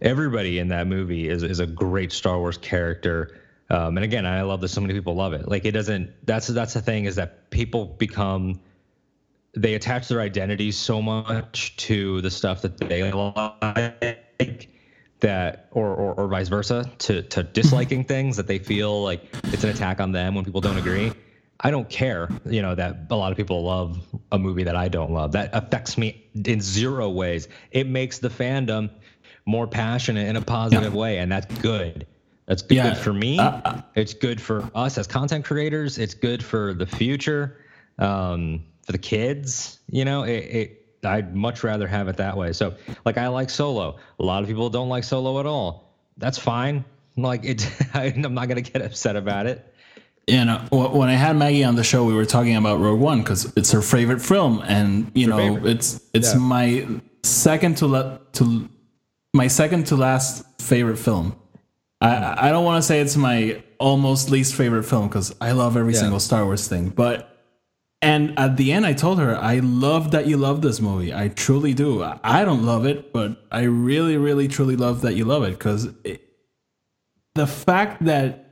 Everybody 0.00 0.58
in 0.58 0.68
that 0.68 0.86
movie 0.86 1.28
is 1.28 1.42
is 1.42 1.60
a 1.60 1.66
great 1.66 2.12
Star 2.12 2.38
Wars 2.38 2.58
character. 2.58 3.40
Um, 3.68 3.96
and 3.96 4.04
again, 4.04 4.26
I 4.26 4.42
love 4.42 4.60
that 4.62 4.68
so 4.68 4.80
many 4.80 4.94
people 4.94 5.14
love 5.14 5.32
it. 5.32 5.48
Like 5.48 5.64
it 5.64 5.72
doesn't. 5.72 6.10
That's 6.26 6.46
that's 6.48 6.74
the 6.74 6.82
thing 6.82 7.04
is 7.04 7.16
that 7.16 7.50
people 7.50 7.86
become 7.86 8.60
they 9.56 9.74
attach 9.74 10.08
their 10.08 10.20
identities 10.20 10.76
so 10.76 11.02
much 11.02 11.76
to 11.76 12.20
the 12.20 12.30
stuff 12.30 12.62
that 12.62 12.78
they 12.78 13.12
like 13.12 14.68
that 15.20 15.68
or, 15.72 15.88
or, 15.88 16.14
or 16.14 16.28
vice 16.28 16.48
versa 16.48 16.88
to, 16.98 17.22
to 17.22 17.42
disliking 17.42 18.04
things 18.04 18.36
that 18.36 18.46
they 18.46 18.58
feel 18.58 19.02
like 19.02 19.22
it's 19.44 19.64
an 19.64 19.70
attack 19.70 20.00
on 20.00 20.12
them 20.12 20.34
when 20.34 20.44
people 20.44 20.60
don't 20.60 20.78
agree 20.78 21.12
i 21.60 21.70
don't 21.70 21.88
care 21.88 22.28
you 22.46 22.62
know 22.62 22.74
that 22.74 23.06
a 23.10 23.16
lot 23.16 23.30
of 23.30 23.36
people 23.36 23.62
love 23.62 23.98
a 24.32 24.38
movie 24.38 24.64
that 24.64 24.76
i 24.76 24.88
don't 24.88 25.10
love. 25.10 25.32
That 25.32 25.50
affects 25.52 25.98
me 25.98 26.24
in 26.34 26.60
zero 26.60 27.08
ways. 27.08 27.48
It 27.70 27.86
makes 27.86 28.18
the 28.18 28.28
fandom 28.28 28.90
more 29.46 29.66
passionate 29.66 30.28
in 30.28 30.36
a 30.36 30.40
positive 30.42 30.94
way 30.94 31.18
and 31.18 31.30
that's 31.30 31.52
good. 31.60 32.06
That's 32.46 32.62
good 32.62 32.76
Yeah, 32.76 32.94
for 32.94 33.12
me. 33.12 33.38
Uh, 33.38 33.82
it's 33.94 34.14
good 34.14 34.40
for 34.40 34.68
us 34.74 34.98
as 34.98 35.06
content 35.06 35.44
creators. 35.44 35.98
It's 35.98 36.14
good 36.14 36.44
for 36.44 36.74
the 36.74 36.86
future 36.86 37.58
um, 37.98 38.64
for 38.84 38.92
the 38.92 38.98
kids 38.98 39.80
you 39.88 40.04
know? 40.04 40.22
It, 40.22 40.30
it 40.32 40.76
i'd 41.02 41.34
much 41.34 41.64
rather 41.64 41.86
have 41.88 42.08
it 42.08 42.18
that 42.18 42.36
way. 42.36 42.52
So 42.52 42.74
like 43.04 43.18
i 43.18 43.28
like 43.28 43.50
solo. 43.50 43.96
A 44.18 44.22
lot 44.22 44.42
of 44.42 44.48
people 44.48 44.70
don't 44.70 44.88
like 44.88 45.04
solo 45.04 45.40
at 45.40 45.46
all. 45.46 45.96
That's 46.16 46.38
fine. 46.38 46.84
Like 47.16 47.44
it 47.44 47.68
i'm 47.94 48.34
not 48.34 48.48
gonna 48.48 48.60
get 48.60 48.82
upset 48.82 49.16
about 49.16 49.46
it 49.46 49.69
you 50.30 50.38
uh, 50.38 50.44
know 50.44 50.58
when 51.00 51.08
i 51.08 51.14
had 51.14 51.34
maggie 51.36 51.64
on 51.70 51.74
the 51.76 51.84
show 51.84 52.04
we 52.04 52.14
were 52.14 52.24
talking 52.36 52.56
about 52.56 52.80
rogue 52.80 53.00
one 53.00 53.18
because 53.22 53.42
it's 53.56 53.70
her 53.72 53.82
favorite 53.82 54.20
film 54.32 54.62
and 54.76 55.10
you 55.14 55.26
know 55.26 55.36
favorite. 55.36 55.66
it's 55.72 55.88
it's 56.14 56.32
Yeah. 56.34 56.40
my 56.56 56.86
second 57.22 57.76
to 57.78 57.86
to 58.38 58.44
my 59.34 59.48
second 59.48 59.86
to 59.88 59.96
last 59.96 60.44
favorite 60.60 60.98
film 60.98 61.26
i 62.00 62.10
i 62.46 62.50
don't 62.52 62.64
want 62.64 62.78
to 62.82 62.86
say 62.86 63.00
it's 63.00 63.16
my 63.16 63.62
almost 63.78 64.30
least 64.30 64.54
favorite 64.54 64.84
film 64.84 65.08
because 65.08 65.34
i 65.40 65.50
love 65.52 65.76
every 65.76 65.94
Yeah. 65.94 66.00
single 66.00 66.20
star 66.20 66.44
wars 66.44 66.66
thing 66.68 66.88
but 66.90 67.26
And 68.02 68.32
at 68.38 68.56
the 68.56 68.72
end, 68.72 68.86
I 68.86 68.94
told 68.94 69.18
her, 69.18 69.36
I 69.36 69.56
love 69.60 70.04
that 70.12 70.24
you 70.26 70.38
love 70.38 70.62
this 70.62 70.80
movie. 70.80 71.12
I 71.12 71.28
truly 71.28 71.74
do. 71.74 71.90
I 72.36 72.46
don't 72.46 72.64
love 72.64 72.86
it, 72.92 73.12
but 73.12 73.30
I 73.52 73.64
really, 73.68 74.16
really, 74.16 74.48
truly 74.48 74.74
love 74.74 75.02
that 75.02 75.14
you 75.18 75.26
love 75.26 75.42
it 75.48 75.52
because 75.58 75.82
the 77.34 77.46
fact 77.46 78.04
that 78.06 78.49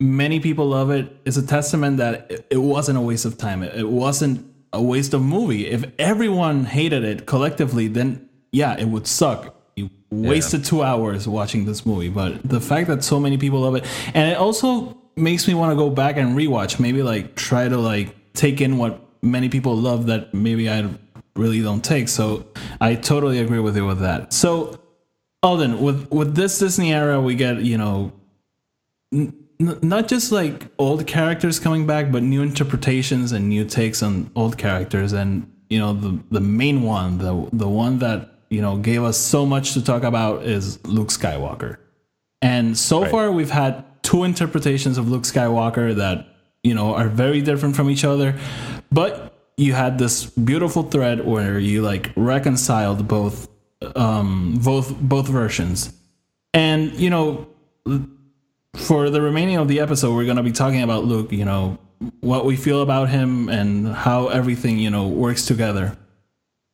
many 0.00 0.40
people 0.40 0.66
love 0.66 0.90
it. 0.90 1.04
it 1.04 1.16
is 1.26 1.36
a 1.36 1.46
testament 1.46 1.98
that 1.98 2.30
it, 2.30 2.46
it 2.50 2.56
wasn't 2.56 2.98
a 2.98 3.00
waste 3.00 3.26
of 3.26 3.36
time. 3.38 3.62
It, 3.62 3.74
it 3.76 3.88
wasn't 3.88 4.46
a 4.72 4.82
waste 4.82 5.14
of 5.14 5.22
movie. 5.22 5.66
If 5.66 5.84
everyone 5.98 6.64
hated 6.64 7.04
it 7.04 7.26
collectively, 7.26 7.86
then 7.86 8.28
yeah, 8.50 8.76
it 8.76 8.86
would 8.86 9.06
suck. 9.06 9.54
You 9.76 9.90
wasted 10.10 10.64
two 10.64 10.82
hours 10.82 11.28
watching 11.28 11.66
this 11.66 11.86
movie. 11.86 12.08
But 12.08 12.42
the 12.42 12.60
fact 12.60 12.88
that 12.88 13.04
so 13.04 13.20
many 13.20 13.36
people 13.36 13.60
love 13.60 13.76
it, 13.76 13.84
and 14.14 14.30
it 14.30 14.36
also 14.36 14.96
makes 15.16 15.46
me 15.46 15.54
want 15.54 15.70
to 15.72 15.76
go 15.76 15.90
back 15.90 16.16
and 16.16 16.36
rewatch. 16.36 16.80
Maybe 16.80 17.02
like 17.02 17.34
try 17.34 17.68
to 17.68 17.76
like 17.76 18.14
take 18.32 18.60
in 18.60 18.78
what 18.78 19.00
many 19.22 19.48
people 19.48 19.76
love 19.76 20.06
that 20.06 20.32
maybe 20.32 20.70
I 20.70 20.88
really 21.36 21.62
don't 21.62 21.84
take. 21.84 22.08
So 22.08 22.46
I 22.80 22.94
totally 22.94 23.38
agree 23.38 23.60
with 23.60 23.76
you 23.76 23.86
with 23.86 24.00
that. 24.00 24.32
So 24.32 24.80
Alden, 25.42 25.80
with 25.80 26.10
with 26.10 26.34
this 26.34 26.58
Disney 26.58 26.92
era, 26.92 27.20
we 27.20 27.34
get 27.34 27.62
you 27.62 27.78
know 27.78 28.12
n- 29.60 29.78
not 29.82 30.08
just 30.08 30.32
like 30.32 30.66
old 30.78 31.06
characters 31.06 31.58
coming 31.60 31.86
back, 31.86 32.10
but 32.10 32.22
new 32.22 32.42
interpretations 32.42 33.32
and 33.32 33.48
new 33.48 33.64
takes 33.64 34.02
on 34.02 34.30
old 34.34 34.56
characters. 34.58 35.12
And 35.12 35.50
you 35.68 35.78
know 35.78 35.92
the 35.92 36.18
the 36.30 36.40
main 36.40 36.82
one, 36.82 37.18
the 37.18 37.48
the 37.52 37.68
one 37.68 37.98
that 38.00 38.30
you 38.48 38.60
know 38.60 38.76
gave 38.78 39.02
us 39.04 39.16
so 39.18 39.46
much 39.46 39.74
to 39.74 39.84
talk 39.84 40.02
about 40.02 40.42
is 40.42 40.84
Luke 40.86 41.08
Skywalker. 41.08 41.76
And 42.42 42.76
so 42.76 43.02
Right. 43.02 43.10
far, 43.10 43.30
we've 43.32 43.50
had 43.50 43.84
two 44.02 44.24
interpretations 44.24 44.96
of 44.98 45.08
Luke 45.10 45.22
Skywalker 45.24 45.94
that 45.94 46.26
you 46.64 46.74
know 46.74 46.94
are 46.94 47.08
very 47.08 47.40
different 47.40 47.76
from 47.76 47.88
each 47.90 48.04
other, 48.04 48.34
but 48.90 49.12
you 49.56 49.74
had 49.74 49.98
this 49.98 50.24
beautiful 50.24 50.82
thread 50.84 51.24
where 51.26 51.58
you 51.58 51.82
like 51.82 52.10
reconciled 52.16 53.06
both 53.06 53.46
um 53.94 54.58
both 54.62 54.94
both 55.00 55.26
versions 55.28 55.92
and 56.54 56.92
you 56.94 57.10
know 57.10 57.46
for 58.74 59.10
the 59.10 59.20
remaining 59.20 59.56
of 59.56 59.68
the 59.68 59.80
episode 59.80 60.14
we're 60.14 60.24
going 60.24 60.36
to 60.36 60.42
be 60.42 60.52
talking 60.52 60.82
about 60.82 61.04
luke 61.04 61.32
you 61.32 61.44
know 61.44 61.78
what 62.20 62.44
we 62.44 62.56
feel 62.56 62.82
about 62.82 63.08
him 63.08 63.48
and 63.48 63.88
how 63.88 64.28
everything 64.28 64.78
you 64.78 64.90
know 64.90 65.08
works 65.08 65.46
together. 65.46 65.96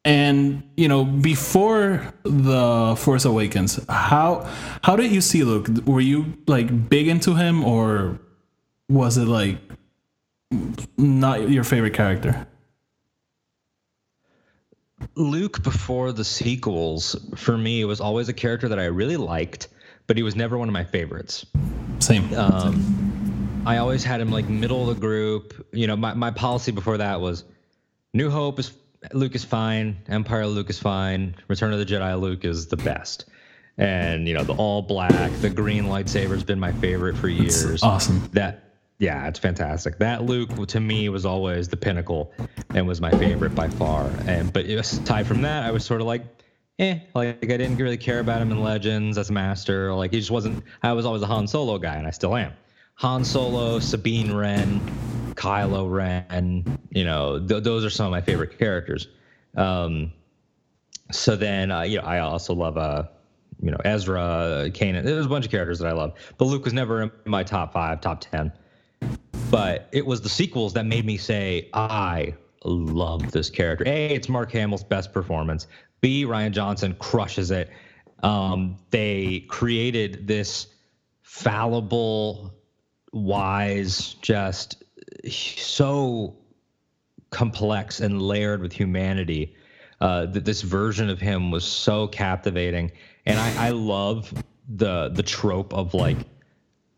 And 0.04 0.62
you 0.76 0.86
know 0.86 1.04
before 1.04 2.14
the 2.22 2.94
force 2.96 3.24
awakens 3.24 3.80
how 3.88 4.48
how 4.82 4.94
did 4.94 5.10
you 5.10 5.20
see 5.20 5.42
luke? 5.42 5.68
Were 5.84 6.00
you 6.00 6.34
like 6.46 6.88
big 6.88 7.08
into 7.08 7.34
him 7.34 7.64
or 7.64 8.20
was 8.88 9.16
it 9.16 9.26
like 9.26 9.58
not 10.96 11.50
your 11.50 11.64
favorite 11.64 11.94
character? 11.94 12.46
Luke 15.16 15.62
before 15.62 16.12
the 16.12 16.24
sequels 16.24 17.16
for 17.34 17.58
me 17.58 17.84
was 17.84 18.00
always 18.00 18.28
a 18.28 18.32
character 18.32 18.68
that 18.68 18.78
I 18.78 18.84
really 18.84 19.16
liked, 19.16 19.68
but 20.06 20.16
he 20.16 20.22
was 20.22 20.36
never 20.36 20.56
one 20.56 20.68
of 20.68 20.72
my 20.72 20.84
favorites. 20.84 21.44
Same 21.98 22.32
Um, 22.34 23.62
I 23.66 23.78
always 23.78 24.04
had 24.04 24.20
him 24.20 24.30
like 24.30 24.48
middle 24.48 24.88
of 24.88 24.94
the 24.94 25.00
group. 25.00 25.66
You 25.72 25.86
know, 25.86 25.96
my, 25.96 26.14
my 26.14 26.30
policy 26.30 26.72
before 26.72 26.98
that 26.98 27.20
was 27.20 27.44
New 28.14 28.30
Hope 28.30 28.58
is 28.58 28.72
Luke 29.12 29.34
is 29.34 29.44
fine, 29.44 29.98
Empire 30.08 30.46
Luke 30.46 30.70
is 30.70 30.78
fine, 30.78 31.34
Return 31.48 31.72
of 31.72 31.78
the 31.78 31.86
Jedi 31.86 32.18
Luke 32.20 32.44
is 32.44 32.66
the 32.66 32.76
best. 32.76 33.26
And 33.78 34.26
you 34.26 34.34
know, 34.34 34.44
the 34.44 34.54
all 34.54 34.82
black, 34.82 35.32
the 35.40 35.50
green 35.50 35.84
lightsaber's 35.84 36.44
been 36.44 36.60
my 36.60 36.72
favorite 36.72 37.16
for 37.16 37.28
years. 37.28 37.82
awesome 37.82 38.28
That 38.32 38.62
yeah, 38.98 39.28
it's 39.28 39.38
fantastic. 39.38 39.98
That 39.98 40.22
Luke 40.22 40.68
to 40.68 40.80
me 40.80 41.08
was 41.08 41.26
always 41.26 41.68
the 41.68 41.76
pinnacle 41.76 42.32
and 42.70 42.86
was 42.86 43.00
my 43.00 43.10
favorite 43.10 43.54
by 43.54 43.68
far. 43.68 44.10
And 44.26 44.52
but 44.52 44.64
aside 44.66 45.26
from 45.26 45.42
that, 45.42 45.64
I 45.64 45.70
was 45.70 45.84
sort 45.84 46.00
of 46.00 46.06
like, 46.06 46.22
eh, 46.78 47.00
like 47.14 47.42
I 47.42 47.56
didn't 47.56 47.76
really 47.76 47.96
care 47.96 48.20
about 48.20 48.40
him 48.40 48.50
in 48.50 48.62
Legends 48.62 49.18
as 49.18 49.30
a 49.30 49.32
Master. 49.32 49.94
Like 49.94 50.12
he 50.12 50.18
just 50.18 50.30
wasn't. 50.30 50.62
I 50.82 50.92
was 50.92 51.06
always 51.06 51.22
a 51.22 51.26
Han 51.26 51.46
Solo 51.46 51.78
guy, 51.78 51.96
and 51.96 52.06
I 52.06 52.10
still 52.10 52.36
am. 52.36 52.52
Han 52.96 53.24
Solo, 53.24 53.78
Sabine 53.78 54.32
Wren, 54.32 54.80
Kylo 55.34 55.90
Ren. 55.90 56.78
You 56.90 57.04
know, 57.04 57.38
th- 57.38 57.62
those 57.62 57.84
are 57.84 57.90
some 57.90 58.06
of 58.06 58.12
my 58.12 58.20
favorite 58.20 58.58
characters. 58.58 59.08
Um, 59.56 60.12
so 61.10 61.36
then, 61.36 61.70
uh, 61.70 61.82
you 61.82 61.98
know, 61.98 62.04
I 62.04 62.18
also 62.18 62.54
love 62.54 62.76
uh, 62.76 63.04
you 63.62 63.70
know, 63.70 63.78
Ezra, 63.84 64.70
Kanan. 64.72 65.04
There's 65.04 65.26
a 65.26 65.28
bunch 65.28 65.44
of 65.44 65.50
characters 65.50 65.78
that 65.78 65.88
I 65.88 65.92
love, 65.92 66.14
but 66.38 66.46
Luke 66.46 66.64
was 66.64 66.74
never 66.74 67.02
in 67.02 67.10
my 67.24 67.42
top 67.42 67.72
five, 67.72 68.00
top 68.00 68.20
ten. 68.20 68.52
But 69.50 69.88
it 69.92 70.04
was 70.04 70.20
the 70.20 70.28
sequels 70.28 70.72
that 70.74 70.86
made 70.86 71.04
me 71.04 71.16
say 71.16 71.68
I 71.72 72.34
love 72.66 73.30
this 73.32 73.50
character. 73.50 73.84
A, 73.86 74.14
it's 74.14 74.28
Mark 74.28 74.52
Hamill's 74.52 74.84
best 74.84 75.12
performance. 75.12 75.66
B, 76.00 76.24
Rian 76.24 76.50
Johnson 76.50 76.94
crushes 76.98 77.50
it. 77.50 77.70
Um, 78.22 78.76
they 78.90 79.44
created 79.48 80.26
this 80.26 80.68
fallible, 81.22 82.54
wise, 83.12 84.14
just 84.22 84.84
so 85.28 86.36
complex 87.30 88.00
and 88.00 88.22
layered 88.22 88.60
with 88.60 88.72
humanity. 88.72 89.54
Uh, 89.98 90.26
that 90.26 90.44
this 90.44 90.60
version 90.60 91.08
of 91.08 91.18
him 91.18 91.50
was 91.50 91.64
so 91.64 92.06
captivating, 92.06 92.92
and 93.24 93.40
I, 93.40 93.68
I 93.68 93.70
love 93.70 94.30
the 94.68 95.08
the 95.08 95.22
trope 95.22 95.72
of 95.72 95.94
like 95.94 96.18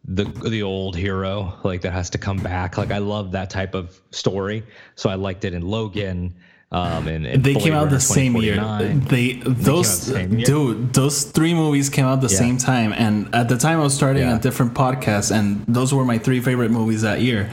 the 0.08 0.24
the 0.24 0.62
old 0.62 0.96
hero 0.96 1.54
like 1.64 1.82
that 1.82 1.92
has 1.92 2.08
to 2.10 2.18
come 2.18 2.38
back. 2.38 2.78
Like 2.78 2.90
I 2.90 2.98
love 2.98 3.32
that 3.32 3.50
type 3.50 3.74
of 3.74 4.00
story, 4.10 4.64
so 4.96 5.10
I 5.10 5.14
liked 5.14 5.44
it 5.44 5.52
in 5.54 5.62
Logan. 5.62 6.34
Um, 6.70 7.08
and, 7.08 7.26
and 7.26 7.42
they 7.42 7.54
came 7.54 7.72
out 7.72 7.88
the 7.88 7.98
same 7.98 8.36
year. 8.36 8.56
They 9.08 9.40
those 9.42 10.06
the 10.06 10.24
year. 10.26 10.44
dude, 10.44 10.92
those 10.92 11.24
three 11.24 11.54
movies 11.54 11.88
came 11.88 12.04
out 12.04 12.20
the 12.20 12.28
Yeah. 12.28 12.36
same 12.38 12.58
time, 12.58 12.92
and 12.92 13.34
at 13.34 13.48
the 13.48 13.56
time 13.56 13.80
I 13.80 13.84
was 13.84 13.94
starting 13.94 14.24
Yeah. 14.24 14.36
a 14.36 14.38
different 14.38 14.74
podcast, 14.74 15.30
and 15.30 15.64
those 15.66 15.94
were 15.94 16.04
my 16.04 16.18
three 16.18 16.40
favorite 16.40 16.70
movies 16.70 17.00
that 17.02 17.22
year. 17.22 17.48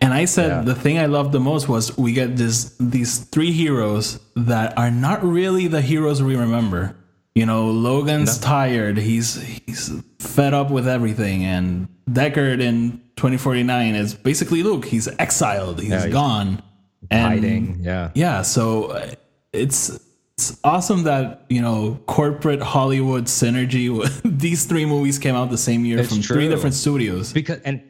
And 0.00 0.14
I 0.14 0.24
said 0.24 0.48
Yeah. 0.48 0.60
the 0.62 0.74
thing 0.74 0.98
I 0.98 1.04
loved 1.06 1.32
the 1.32 1.40
most 1.40 1.68
was 1.68 1.94
we 1.98 2.12
get 2.14 2.36
this 2.38 2.74
these 2.80 3.18
three 3.18 3.52
heroes 3.52 4.18
that 4.34 4.76
are 4.78 4.90
not 4.90 5.22
really 5.22 5.68
the 5.68 5.82
heroes 5.82 6.22
we 6.22 6.34
remember. 6.34 6.96
You 7.34 7.46
know, 7.46 7.70
Logan's 7.70 8.38
tired. 8.38 8.96
He's 8.96 9.40
he's 9.42 9.92
fed 10.18 10.54
up 10.54 10.70
with 10.70 10.86
everything, 10.86 11.44
and 11.44 11.88
Deckard 12.08 12.60
in 12.60 13.00
2049 13.16 13.94
is 13.94 14.14
basically 14.14 14.62
Luke. 14.62 14.84
He's 14.84 15.08
exiled. 15.18 15.80
He's, 15.80 15.92
he's 15.92 16.12
gone. 16.12 16.62
And 17.10 17.26
hiding. 17.26 17.80
Yeah. 17.82 18.10
yeah 18.14 18.40
so 18.42 18.84
uh, 18.86 19.10
it's 19.52 20.00
it's 20.38 20.58
awesome 20.64 21.02
that 21.02 21.44
you 21.50 21.60
know 21.60 22.00
corporate 22.06 22.62
hollywood 22.62 23.26
synergy 23.26 23.88
these 24.24 24.64
three 24.64 24.86
movies 24.86 25.18
came 25.18 25.34
out 25.34 25.50
the 25.50 25.58
same 25.58 25.84
year 25.84 25.98
It's 25.98 26.08
from 26.08 26.22
three 26.22 26.48
different 26.48 26.74
studios 26.74 27.30
because 27.32 27.60
and 27.60 27.82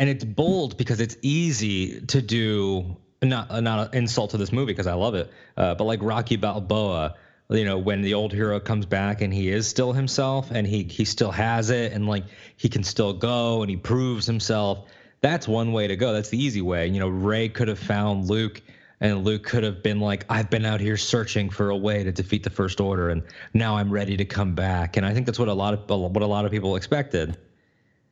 and 0.00 0.10
it's 0.10 0.24
bold 0.24 0.76
because 0.76 1.00
it's 1.00 1.16
easy 1.22 2.00
to 2.06 2.20
do 2.20 2.96
not 3.22 3.62
not 3.62 3.88
an 3.88 3.98
insult 3.98 4.30
to 4.30 4.38
this 4.38 4.50
movie 4.50 4.72
because 4.72 4.86
I 4.86 4.94
love 4.94 5.14
it, 5.14 5.30
uh, 5.56 5.74
but 5.74 5.84
like 5.84 6.00
Rocky 6.02 6.36
Balboa, 6.36 7.14
you 7.50 7.64
know, 7.64 7.78
when 7.78 8.02
the 8.02 8.14
old 8.14 8.32
hero 8.32 8.60
comes 8.60 8.86
back 8.86 9.20
and 9.22 9.32
he 9.34 9.50
is 9.50 9.66
still 9.68 9.92
himself 9.92 10.50
and 10.50 10.66
he 10.66 10.84
he 10.84 11.04
still 11.04 11.32
has 11.32 11.70
it 11.70 11.92
and 11.92 12.06
like 12.06 12.24
he 12.56 12.68
can 12.68 12.84
still 12.84 13.12
go 13.12 13.62
and 13.62 13.70
he 13.70 13.76
proves 13.76 14.26
himself. 14.26 14.86
That's 15.20 15.46
one 15.46 15.72
way 15.72 15.86
to 15.88 15.96
go. 15.96 16.12
That's 16.12 16.30
the 16.30 16.42
easy 16.42 16.62
way. 16.62 16.86
You 16.86 17.00
know, 17.00 17.08
Rey 17.08 17.48
could 17.48 17.68
have 17.68 17.78
found 17.78 18.28
Luke. 18.28 18.62
And 19.02 19.24
Luke 19.24 19.44
could 19.44 19.64
have 19.64 19.82
been 19.82 19.98
like, 19.98 20.26
I've 20.28 20.50
been 20.50 20.66
out 20.66 20.78
here 20.78 20.98
searching 20.98 21.48
for 21.48 21.70
a 21.70 21.76
way 21.76 22.04
to 22.04 22.12
defeat 22.12 22.42
the 22.42 22.50
First 22.50 22.82
Order, 22.82 23.08
and 23.08 23.22
now 23.54 23.78
I'm 23.78 23.90
ready 23.90 24.14
to 24.18 24.26
come 24.26 24.54
back. 24.54 24.98
And 24.98 25.06
I 25.06 25.14
think 25.14 25.24
that's 25.24 25.38
what 25.38 25.48
a 25.48 25.54
lot 25.54 25.72
of 25.72 25.88
what 25.88 26.22
a 26.22 26.26
lot 26.26 26.44
of 26.44 26.50
people 26.50 26.76
expected. 26.76 27.38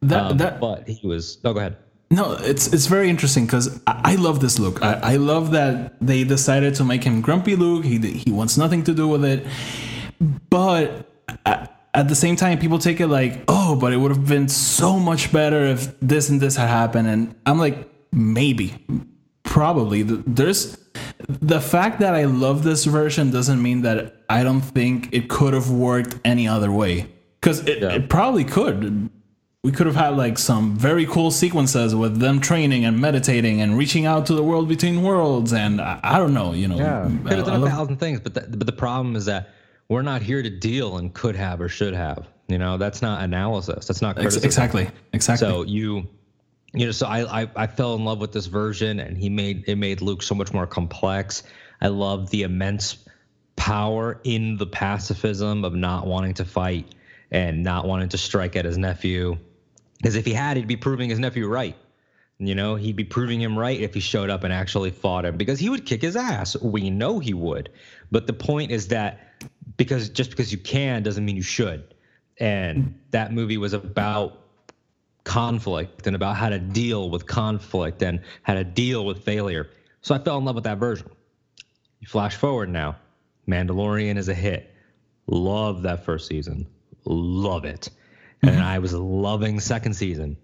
that, 0.01 0.30
Um, 0.30 0.39
that 0.39 0.61
but 0.61 0.89
he 0.89 1.07
was. 1.07 1.39
Oh, 1.45 1.53
go 1.53 1.61
ahead. 1.61 1.76
No 2.11 2.33
it's 2.41 2.73
it's 2.73 2.87
very 2.87 3.09
interesting 3.11 3.45
because 3.47 3.81
I, 3.87 4.13
I 4.13 4.15
love 4.17 4.41
this 4.41 4.59
look. 4.59 4.83
I, 4.83 4.93
I 5.03 5.17
love 5.17 5.51
that 5.53 5.95
they 6.01 6.25
decided 6.25 6.75
to 6.77 6.85
make 6.85 7.05
him 7.05 7.21
grumpy 7.21 7.55
luke 7.57 7.85
he 7.85 7.99
he 7.99 8.31
wants 8.33 8.57
nothing 8.57 8.83
to 8.85 8.95
do 8.95 9.07
with 9.09 9.25
it. 9.25 9.47
But 10.51 11.07
at, 11.45 11.75
at 11.95 12.09
the 12.09 12.15
same 12.15 12.37
time 12.37 12.59
people 12.59 12.79
take 12.79 13.01
it 13.01 13.09
like 13.09 13.45
oh 13.49 13.77
but 13.77 13.93
it 13.93 13.97
would 13.99 14.11
have 14.11 14.27
been 14.27 14.49
so 14.49 14.99
much 14.99 15.33
better 15.33 15.65
if 15.65 15.99
this 16.01 16.29
and 16.31 16.41
this 16.41 16.57
had 16.57 16.69
happened. 16.69 17.09
And 17.09 17.35
i'm 17.47 17.59
like 17.59 17.89
maybe. 18.13 18.75
Probably. 19.45 20.03
There's 20.03 20.77
the 21.29 21.61
fact 21.61 22.01
that 22.01 22.15
i 22.15 22.25
love 22.25 22.65
this 22.65 22.85
version 22.85 23.31
doesn't 23.31 23.63
mean 23.63 23.83
that 23.83 24.23
i 24.29 24.43
don't 24.43 24.61
think 24.61 25.09
it 25.13 25.29
could 25.29 25.55
have 25.55 25.71
worked 25.71 26.19
any 26.25 26.47
other 26.49 26.71
way. 26.71 27.07
Because 27.41 27.61
it, 27.67 27.83
Yeah. 27.83 27.93
it 27.95 28.09
probably 28.09 28.45
could 28.45 29.09
we 29.65 29.73
could 29.73 29.87
have 29.87 29.97
had 29.97 30.17
like 30.17 30.39
some 30.39 30.77
very 30.77 31.05
cool 31.07 31.31
sequences 31.31 31.95
with 31.95 32.21
them 32.21 32.41
training 32.41 32.85
and 32.85 33.01
meditating 33.01 33.61
and 33.61 33.77
reaching 33.77 34.07
out 34.07 34.27
to 34.27 34.35
the 34.35 34.43
world 34.43 34.69
between 34.69 35.03
worlds 35.03 35.53
and 35.53 35.81
i, 35.81 35.99
I 36.03 36.19
don't 36.19 36.33
know 36.33 36.53
you 36.53 36.69
know 36.69 36.77
Could 37.25 37.39
have 37.39 37.47
done 37.47 37.63
a 37.65 37.71
thousand 37.71 37.97
things, 37.97 38.21
but 38.21 38.35
the, 38.35 38.43
but 38.57 38.67
the 38.67 38.73
problem 38.73 39.17
is 39.17 39.25
that 39.27 39.51
we're 39.89 40.03
not 40.03 40.23
here 40.23 40.43
to 40.43 40.51
deal 40.51 40.99
and 40.99 41.13
could 41.13 41.35
have 41.35 41.61
or 41.61 41.69
should 41.69 41.95
have. 41.95 42.27
You 42.49 42.59
know, 42.59 42.77
that's 42.77 43.03
not 43.03 43.23
analysis. 43.23 43.87
That's 43.87 44.03
not 44.03 44.17
criticism. 44.17 44.47
exactly 44.47 44.91
exactly 45.13 45.49
So 45.49 45.63
you 45.63 46.07
you 46.75 46.87
know, 46.87 46.93
so 46.93 47.07
I, 47.07 47.43
I 47.43 47.51
I 47.57 47.67
fell 47.67 47.95
in 47.95 48.05
love 48.05 48.21
with 48.21 48.33
this 48.33 48.47
version, 48.47 49.01
and 49.01 49.17
he 49.17 49.29
made 49.29 49.65
it 49.67 49.77
made 49.77 50.01
Luke 50.01 50.23
so 50.23 50.35
much 50.35 50.53
more 50.53 50.67
complex. 50.67 51.43
I 51.81 51.89
love 51.89 52.31
the 52.31 52.43
immense 52.43 52.99
power 53.57 54.21
in 54.25 54.57
the 54.57 54.67
pacifism 54.67 55.65
of 55.65 55.75
not 55.75 56.07
wanting 56.07 56.35
to 56.35 56.45
fight 56.45 56.95
and 57.31 57.63
not 57.63 57.87
wanting 57.87 58.09
to 58.11 58.19
strike 58.19 58.57
at 58.57 58.65
his 58.65 58.79
nephew, 58.79 59.37
because 59.99 60.17
if 60.17 60.25
he 60.25 60.33
had, 60.33 60.57
he'd 60.57 60.67
be 60.67 60.77
proving 60.77 61.11
his 61.11 61.19
nephew 61.19 61.47
right. 61.47 61.77
You 62.41 62.55
know, 62.55 62.77
he'd 62.77 62.95
be 62.95 63.05
proving 63.05 63.41
him 63.41 63.59
right 63.59 63.81
if 63.81 63.95
he 63.95 64.01
showed 64.01 64.31
up 64.31 64.45
and 64.45 64.53
actually 64.53 64.93
fought 64.93 65.25
him 65.25 65.37
because 65.37 65.59
he 65.59 65.69
would 65.69 65.85
kick 65.85 66.03
his 66.03 66.15
ass. 66.15 66.57
We 66.63 66.89
know 66.89 67.19
he 67.19 67.35
would. 67.35 67.71
But 68.13 68.29
the 68.29 68.33
point 68.33 68.71
is 68.71 68.89
that 68.89 69.43
because 69.77 70.09
just 70.09 70.31
because 70.31 70.53
you 70.53 70.59
can 70.59 71.03
doesn't 71.03 71.25
mean 71.25 71.35
you 71.37 71.43
should. 71.43 71.95
And 72.39 72.97
that 73.11 73.33
movie 73.33 73.57
was 73.57 73.73
about 73.73 74.39
conflict 75.25 76.07
and 76.07 76.15
about 76.15 76.37
how 76.37 76.49
to 76.49 76.61
deal 76.61 77.11
with 77.11 77.27
conflict 77.27 78.03
and 78.03 78.21
how 78.45 78.55
to 78.55 78.63
deal 78.63 79.05
with 79.05 79.25
failure. 79.25 79.71
So 80.03 80.15
I 80.15 80.19
fell 80.19 80.39
in 80.39 80.45
love 80.45 80.55
with 80.55 80.65
that 80.65 80.79
version. 80.79 81.11
You 81.99 82.07
flash 82.07 82.37
forward 82.37 82.69
now, 82.69 82.97
Mandalorian 83.49 84.17
is 84.17 84.29
a 84.29 84.35
hit. 84.35 84.73
Love 85.27 85.83
that 85.83 86.05
first 86.05 86.29
season. 86.29 86.67
Love 87.05 87.65
it. 87.65 87.91
And 88.43 88.53
mm-hmm. 88.53 88.62
I 88.62 88.78
was 88.78 88.93
loving 88.93 89.61
second 89.61 89.95
season. 89.95 90.36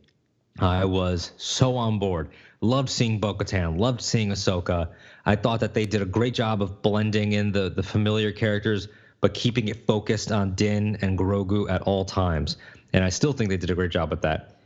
I 0.58 0.84
was 0.84 1.32
so 1.36 1.76
on 1.76 1.98
board. 1.98 2.30
Loved 2.60 2.88
seeing 2.88 3.18
Bo 3.18 3.34
Katan, 3.34 3.78
loved 3.78 4.00
seeing 4.00 4.30
Ahsoka. 4.30 4.88
I 5.26 5.36
thought 5.36 5.60
that 5.60 5.74
they 5.74 5.86
did 5.86 6.00
a 6.00 6.06
great 6.06 6.34
job 6.34 6.62
of 6.62 6.80
blending 6.80 7.32
in 7.32 7.52
the, 7.52 7.68
the 7.68 7.82
familiar 7.82 8.32
characters, 8.32 8.88
but 9.20 9.34
keeping 9.34 9.68
it 9.68 9.86
focused 9.86 10.32
on 10.32 10.54
Din 10.54 10.96
and 11.02 11.18
Grogu 11.18 11.68
at 11.70 11.82
all 11.82 12.04
times. 12.04 12.56
And 12.92 13.04
I 13.04 13.08
still 13.08 13.32
think 13.32 13.50
they 13.50 13.56
did 13.56 13.70
a 13.70 13.74
great 13.74 13.90
job 13.90 14.10
with 14.10 14.22
that. 14.22 14.56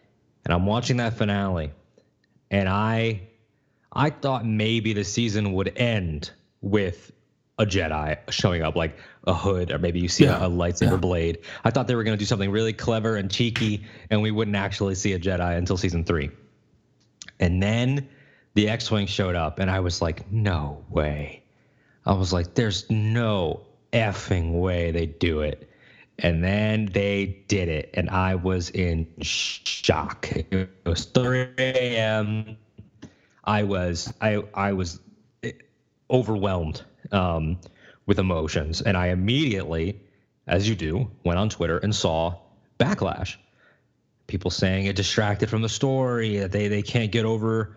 And 0.45 0.55
I'm 0.55 0.67
watching 0.67 0.99
that 0.99 1.17
finale, 1.17 1.73
and 2.51 2.69
I 2.69 3.23
I 3.93 4.11
thought 4.11 4.47
maybe 4.47 4.93
the 4.93 5.05
season 5.05 5.53
would 5.53 5.73
end 5.77 6.31
with 6.61 7.13
a 7.59 7.67
Jedi 7.67 8.17
showing 8.31 8.63
up, 8.63 8.77
like 8.77 8.97
a 9.27 9.35
hood, 9.35 9.71
or 9.73 9.79
maybe 9.79 10.01
you 10.01 10.09
see 10.09 10.25
Yeah. 10.25 10.43
a, 10.45 10.47
a 10.47 10.51
lightsaber 10.51 10.93
Yeah. 10.93 10.97
blade. 10.97 11.39
I 11.65 11.71
thought 11.71 11.87
they 11.89 11.95
were 11.97 12.05
going 12.05 12.17
to 12.17 12.19
do 12.19 12.25
something 12.27 12.51
really 12.51 12.73
clever 12.73 13.17
and 13.17 13.31
cheeky, 13.31 13.85
and 14.11 14.23
we 14.23 14.31
wouldn't 14.31 14.57
actually 14.57 14.95
see 14.95 15.13
a 15.15 15.19
Jedi 15.19 15.57
until 15.57 15.77
season 15.77 16.05
three. 16.05 16.31
And 17.41 17.63
then 17.63 18.09
the 18.55 18.69
X-wing 18.69 19.07
showed 19.07 19.35
up, 19.35 19.59
and 19.59 19.71
I 19.71 19.81
was 19.81 20.01
like, 20.03 20.31
"No 20.33 20.85
way!" 20.91 21.43
I 22.07 22.13
was 22.15 22.33
like, 22.33 22.55
"There's 22.55 22.89
no 22.91 23.61
effing 23.93 24.61
way 24.61 24.91
they 24.91 25.07
do 25.07 25.41
it." 25.41 25.69
And 26.21 26.43
then 26.43 26.87
they 26.87 27.27
did 27.47 27.69
it, 27.69 27.91
and 27.95 28.11
I 28.11 28.35
was 28.35 28.71
in 28.71 29.07
shock. 29.21 30.29
It 30.33 30.69
was 30.85 31.05
3 31.05 31.47
a.m. 31.59 32.57
I 33.45 33.63
was 33.63 34.13
I 34.21 34.43
I 34.53 34.73
was 34.73 34.99
eh, 35.45 35.53
overwhelmed 36.11 36.83
um, 37.13 37.59
with 38.07 38.19
emotions, 38.19 38.83
and 38.83 38.97
I 38.97 39.09
immediately, 39.09 40.01
as 40.47 40.69
you 40.69 40.75
do, 40.75 41.11
went 41.25 41.39
on 41.39 41.49
Twitter 41.49 41.79
and 41.79 41.95
saw 41.95 42.37
backlash. 42.79 43.37
People 44.27 44.51
saying 44.51 44.87
it 44.87 44.97
distracted 44.97 45.49
from 45.49 45.63
the 45.63 45.69
story, 45.69 46.39
that 46.39 46.53
they 46.53 46.69
they 46.69 46.83
can't 46.83 47.11
get 47.11 47.25
over 47.25 47.77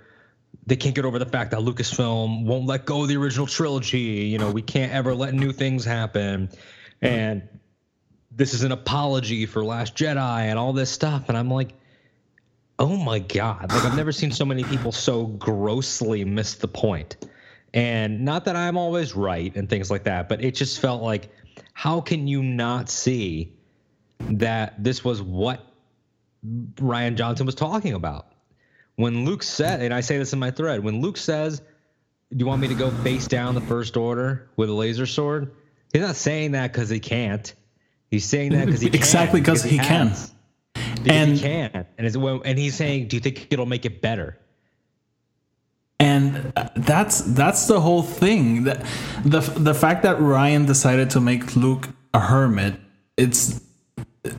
they 0.65 0.75
can't 0.75 0.95
get 0.95 1.05
over 1.05 1.17
the 1.17 1.25
fact 1.25 1.51
that 1.51 1.61
Lucasfilm 1.61 2.45
won't 2.45 2.65
let 2.65 2.85
go 2.85 3.03
of 3.03 3.07
the 3.07 3.17
original 3.17 3.47
trilogy. 3.47 4.27
You 4.27 4.37
know, 4.37 4.51
we 4.51 4.61
can't 4.61 4.91
ever 4.91 5.15
let 5.15 5.33
new 5.33 5.51
things 5.51 5.85
happen, 5.85 6.49
and 7.01 7.47
this 8.31 8.53
is 8.53 8.63
an 8.63 8.71
apology 8.71 9.45
for 9.45 9.63
Last 9.63 9.95
Jedi 9.95 10.41
and 10.41 10.59
all 10.59 10.73
this 10.73 10.89
stuff. 10.89 11.29
And 11.29 11.37
I'm 11.37 11.49
like, 11.49 11.73
oh 12.81 12.97
my 12.97 13.19
god 13.19 13.71
like 13.71 13.85
i've 13.85 13.95
never 13.95 14.11
seen 14.11 14.31
so 14.31 14.43
many 14.43 14.63
people 14.63 14.91
so 14.91 15.27
grossly 15.27 16.25
miss 16.25 16.55
the 16.55 16.67
point 16.67 17.15
and 17.73 18.23
not 18.23 18.45
that 18.45 18.55
i'm 18.55 18.77
always 18.77 19.15
right 19.15 19.55
and 19.55 19.69
things 19.69 19.89
like 19.89 20.03
that 20.03 20.27
but 20.29 20.43
it 20.43 20.55
just 20.55 20.79
felt 20.79 21.01
like 21.01 21.29
how 21.73 22.01
can 22.01 22.27
you 22.27 22.43
not 22.43 22.89
see 22.89 23.53
that 24.19 24.81
this 24.83 25.03
was 25.03 25.21
what 25.21 25.65
rian 26.75 27.15
johnson 27.15 27.45
was 27.45 27.55
talking 27.55 27.93
about? 27.93 28.27
When 28.95 29.25
luke 29.25 29.41
said 29.43 29.81
and 29.81 29.93
i 29.93 30.01
say 30.01 30.17
this 30.17 30.33
in 30.33 30.39
my 30.39 30.51
thread 30.51 30.83
when 30.83 31.01
luke 31.01 31.17
says 31.17 31.61
do 32.31 32.37
you 32.37 32.45
want 32.45 32.61
me 32.61 32.67
to 32.69 32.75
go 32.75 32.89
face 32.89 33.27
down 33.27 33.55
the 33.55 33.61
first 33.61 33.97
order 33.97 34.49
with 34.55 34.69
a 34.69 34.73
laser 34.73 35.05
sword? 35.05 35.51
He's 35.91 36.01
not 36.01 36.15
saying 36.15 36.53
that 36.53 36.71
because 36.71 36.87
he 36.87 37.01
can't. 37.01 37.53
He's 38.09 38.23
saying 38.23 38.53
that 38.53 38.65
because 38.67 38.79
he 38.79 38.87
Exactly, 38.87 39.41
'cause 39.41 39.63
he 39.63 39.77
can. 39.77 40.13
Because 40.73 41.07
And- 41.09 41.31
he 41.35 41.39
can, 41.41 41.85
and 41.97 42.15
and 42.45 42.57
he's 42.57 42.73
saying, 42.75 43.09
"Do 43.09 43.17
you 43.17 43.19
think 43.21 43.47
it'll 43.51 43.65
make 43.65 43.85
it 43.85 44.01
better?" 44.01 44.37
And 46.01 46.51
that's 46.75 47.21
that's 47.21 47.67
the 47.67 47.79
whole 47.79 48.01
thing. 48.01 48.63
The, 48.63 48.85
the 49.23 49.39
the 49.39 49.73
fact 49.73 50.03
that 50.03 50.17
rian 50.17 50.65
decided 50.65 51.11
to 51.11 51.21
make 51.21 51.55
luke 51.55 51.89
a 52.13 52.19
hermit 52.19 52.75
it's 53.17 53.61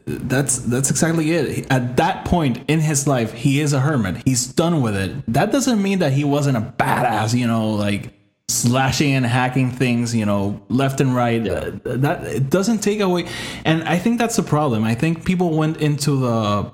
that's 0.06 0.58
that's 0.58 0.90
exactly 0.90 1.32
it. 1.32 1.66
At 1.70 1.96
that 1.96 2.24
point 2.24 2.60
in 2.68 2.80
his 2.80 3.06
life 3.06 3.32
he 3.32 3.60
is 3.60 3.72
a 3.72 3.80
hermit. 3.80 4.22
He's 4.24 4.46
done 4.46 4.80
with 4.80 4.96
it. 4.96 5.10
That 5.26 5.50
doesn't 5.50 5.82
mean 5.82 5.98
that 6.00 6.12
he 6.12 6.24
wasn't 6.24 6.56
a 6.56 6.60
badass 6.60 7.36
you 7.36 7.46
know 7.46 7.70
like 7.70 8.12
slashing 8.48 9.12
and 9.12 9.24
hacking 9.24 9.70
things 9.70 10.14
you 10.14 10.26
know 10.26 10.60
left 10.68 11.00
and 11.00 11.14
right. 11.14 11.46
Uh, 11.46 11.72
that 11.84 12.24
it 12.24 12.50
doesn't 12.50 12.78
take 12.78 13.00
away. 13.00 13.28
And 13.64 13.82
i 13.84 13.98
think 13.98 14.18
that's 14.18 14.36
the 14.36 14.42
problem. 14.42 14.84
I 14.84 14.94
think 14.94 15.24
people 15.24 15.56
went 15.56 15.78
into 15.78 16.16
the 16.16 16.72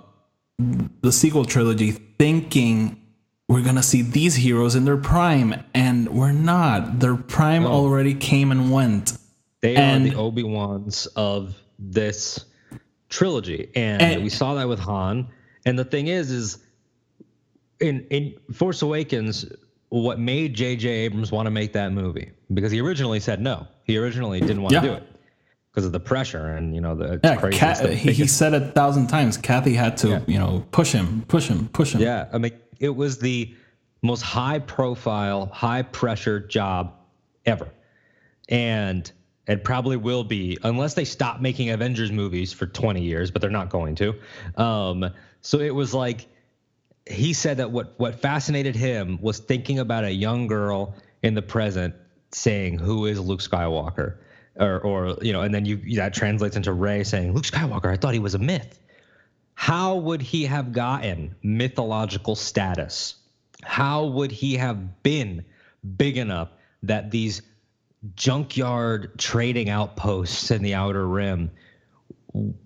the 1.03 1.13
sequel 1.13 1.45
trilogy 1.45 1.93
thinking 1.93 3.01
we're 3.49 3.63
gonna 3.63 3.83
see 3.83 4.03
these 4.03 4.35
heroes 4.37 4.75
in 4.75 4.85
their 4.85 4.97
prime, 4.99 5.63
and 5.75 6.09
we're 6.09 6.33
not. 6.33 7.01
Their 7.01 7.17
prime 7.17 7.65
already 7.65 8.15
came 8.15 8.51
and 8.53 8.71
went. 8.71 9.17
They 9.61 9.75
And- 9.77 10.07
are 10.07 10.11
the 10.11 10.17
Obi 10.17 10.43
Wans 10.43 11.07
of 11.17 11.55
this 11.79 12.45
trilogy, 13.09 13.71
and, 13.75 14.03
And- 14.03 14.23
we 14.23 14.29
saw 14.29 14.55
that 14.55 14.69
with 14.69 14.79
Han. 14.81 15.29
And 15.65 15.79
the 15.79 15.85
thing 15.85 16.07
is, 16.09 16.31
is 16.31 16.59
in 17.81 18.07
in 18.11 18.35
Force 18.53 18.83
Awakens, 18.83 19.47
what 19.89 20.19
made 20.21 20.55
J.J. 20.55 20.89
Abrams 20.89 21.33
want 21.33 21.47
to 21.47 21.51
make 21.51 21.73
that 21.73 21.93
movie 21.93 22.31
because 22.53 22.71
he 22.73 22.81
originally 22.81 23.21
said 23.21 23.41
no. 23.41 23.67
He 23.85 23.97
originally 23.97 24.41
didn't 24.41 24.61
want 24.63 24.73
Yeah. 24.75 24.81
to 24.81 24.87
do 24.89 24.93
it 24.95 25.03
because 25.71 25.87
of 25.87 25.93
the 25.93 26.01
pressure 26.01 26.49
and 26.57 26.75
you 26.75 26.81
know 26.81 26.95
the 26.95 27.19
Yeah, 27.25 27.37
crazy. 27.37 27.59
It's 27.61 27.81
he, 28.03 28.13
he 28.13 28.27
said 28.27 28.53
it 28.53 28.63
a 28.63 28.67
thousand 28.73 29.07
times. 29.07 29.37
Kathy 29.39 29.73
had 29.75 29.97
to, 29.99 30.09
Yeah. 30.09 30.21
you 30.27 30.39
know, 30.39 30.65
push 30.71 30.93
him, 30.93 31.25
push 31.29 31.49
him, 31.49 31.69
push 31.73 31.95
him. 31.95 32.01
Yeah, 32.03 32.27
I 32.33 32.39
mean, 32.39 32.53
it 32.79 32.95
was 32.95 33.19
the 33.19 33.55
most 34.03 34.23
high 34.23 34.59
profile, 34.59 35.47
high 35.47 35.83
pressure 35.83 36.41
job 36.41 36.95
ever. 37.45 37.69
And 38.49 39.11
it 39.47 39.65
probably 39.65 39.97
will 39.97 40.25
be, 40.25 40.59
unless 40.63 40.95
they 40.95 41.05
stop 41.05 41.41
making 41.41 41.71
Avengers 41.71 42.13
movies 42.13 42.53
for 42.53 42.67
20 42.67 43.03
years, 43.03 43.31
but 43.31 43.43
they're 43.43 43.51
not 43.51 43.71
going 43.71 43.95
to. 43.97 44.15
Um, 44.57 45.11
so 45.41 45.59
it 45.61 45.75
was 45.75 45.95
like, 45.95 46.27
he 47.07 47.33
said 47.33 47.57
that 47.57 47.71
what, 47.71 47.95
what 47.97 48.21
fascinated 48.21 48.77
him 48.77 49.19
was 49.23 49.39
thinking 49.39 49.79
about 49.79 50.05
a 50.05 50.13
young 50.13 50.47
girl 50.47 50.95
in 51.23 51.35
the 51.35 51.43
present 51.43 51.95
saying, 52.33 52.79
Who 52.79 53.07
is 53.07 53.19
Luke 53.19 53.41
Skywalker? 53.41 54.17
Or, 54.57 54.81
or 54.81 55.17
you 55.23 55.33
know, 55.33 55.43
and 55.43 55.55
then 55.55 55.65
you 55.65 55.97
that 55.97 56.13
translates 56.13 56.57
into 56.57 56.73
Rey 56.73 57.05
saying, 57.05 57.33
Luke 57.33 57.45
Skywalker, 57.45 57.87
I 57.87 57.97
thought 57.97 58.13
he 58.13 58.19
was 58.19 58.35
a 58.35 58.39
myth 58.39 58.79
how 59.59 59.97
would 59.97 60.23
he 60.23 60.45
have 60.45 60.71
gotten 60.73 61.35
mythological 61.43 62.37
status? 62.37 63.17
How 63.65 64.07
would 64.07 64.31
he 64.31 64.55
have 64.55 65.03
been 65.03 65.45
big 65.97 66.17
enough 66.17 66.51
that 66.85 67.11
these 67.11 67.43
junkyard 68.15 69.19
trading 69.19 69.69
outposts 69.69 70.53
in 70.53 70.63
the 70.63 70.75
outer 70.75 71.09
rim, 71.09 71.51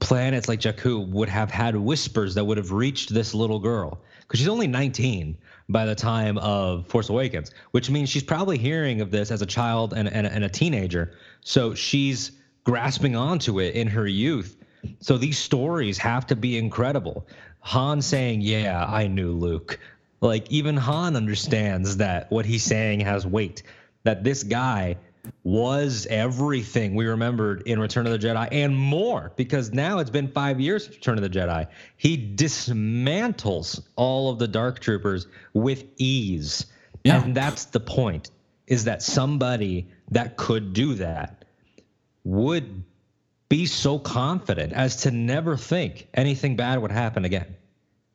planets 0.00 0.50
like 0.50 0.60
Jakku, 0.60 1.08
would 1.08 1.30
have 1.30 1.50
had 1.50 1.74
whispers 1.76 2.34
that 2.34 2.44
would 2.44 2.58
have 2.58 2.72
reached 2.72 3.14
this 3.14 3.32
little 3.32 3.58
girl? 3.58 4.02
Because 4.20 4.40
she's 4.40 4.48
only 4.48 4.66
19 4.66 5.38
by 5.70 5.86
the 5.86 5.94
time 5.94 6.36
of 6.36 6.86
Force 6.88 7.08
Awakens, 7.08 7.52
which 7.70 7.88
means 7.88 8.10
she's 8.10 8.22
probably 8.22 8.58
hearing 8.58 9.00
of 9.00 9.10
this 9.10 9.30
as 9.30 9.40
a 9.40 9.46
child 9.46 9.94
and, 9.94 10.12
and, 10.12 10.26
and 10.26 10.44
a 10.44 10.48
teenager. 10.50 11.14
So 11.40 11.74
she's 11.74 12.32
grasping 12.64 13.16
onto 13.16 13.60
it 13.60 13.74
in 13.74 13.88
her 13.88 14.06
youth. 14.06 14.61
So 15.00 15.18
these 15.18 15.38
stories 15.38 15.98
have 15.98 16.26
to 16.28 16.36
be 16.36 16.58
incredible. 16.58 17.26
Han 17.60 18.02
saying, 18.02 18.40
"Yeah, 18.40 18.84
I 18.84 19.06
knew 19.06 19.32
Luke." 19.32 19.78
Like 20.20 20.50
even 20.50 20.76
Han 20.76 21.16
understands 21.16 21.96
that 21.98 22.30
what 22.30 22.46
he's 22.46 22.62
saying 22.62 23.00
has 23.00 23.26
weight. 23.26 23.62
That 24.04 24.24
this 24.24 24.42
guy 24.42 24.96
was 25.44 26.06
everything 26.10 26.96
we 26.96 27.06
remembered 27.06 27.62
in 27.66 27.78
Return 27.78 28.06
of 28.06 28.12
the 28.12 28.18
Jedi 28.26 28.48
and 28.50 28.76
more 28.76 29.32
because 29.36 29.72
now 29.72 30.00
it's 30.00 30.10
been 30.10 30.26
5 30.26 30.58
years 30.58 30.84
since 30.84 30.96
Return 30.96 31.16
of 31.16 31.22
the 31.22 31.38
Jedi. 31.38 31.68
He 31.96 32.34
dismantles 32.34 33.80
all 33.94 34.30
of 34.30 34.40
the 34.40 34.48
dark 34.48 34.80
troopers 34.80 35.28
with 35.54 35.84
ease. 35.96 36.66
Yeah. 37.04 37.22
And 37.22 37.36
that's 37.36 37.66
the 37.66 37.78
point 37.80 38.30
is 38.66 38.84
that 38.84 39.02
somebody 39.02 39.86
that 40.10 40.36
could 40.36 40.72
do 40.72 40.94
that 40.94 41.44
would 42.24 42.82
be 43.52 43.66
so 43.66 43.98
confident 43.98 44.72
as 44.72 44.96
to 45.02 45.10
never 45.10 45.58
think 45.58 46.08
anything 46.14 46.56
bad 46.56 46.80
would 46.80 46.90
happen 46.90 47.26
again. 47.26 47.54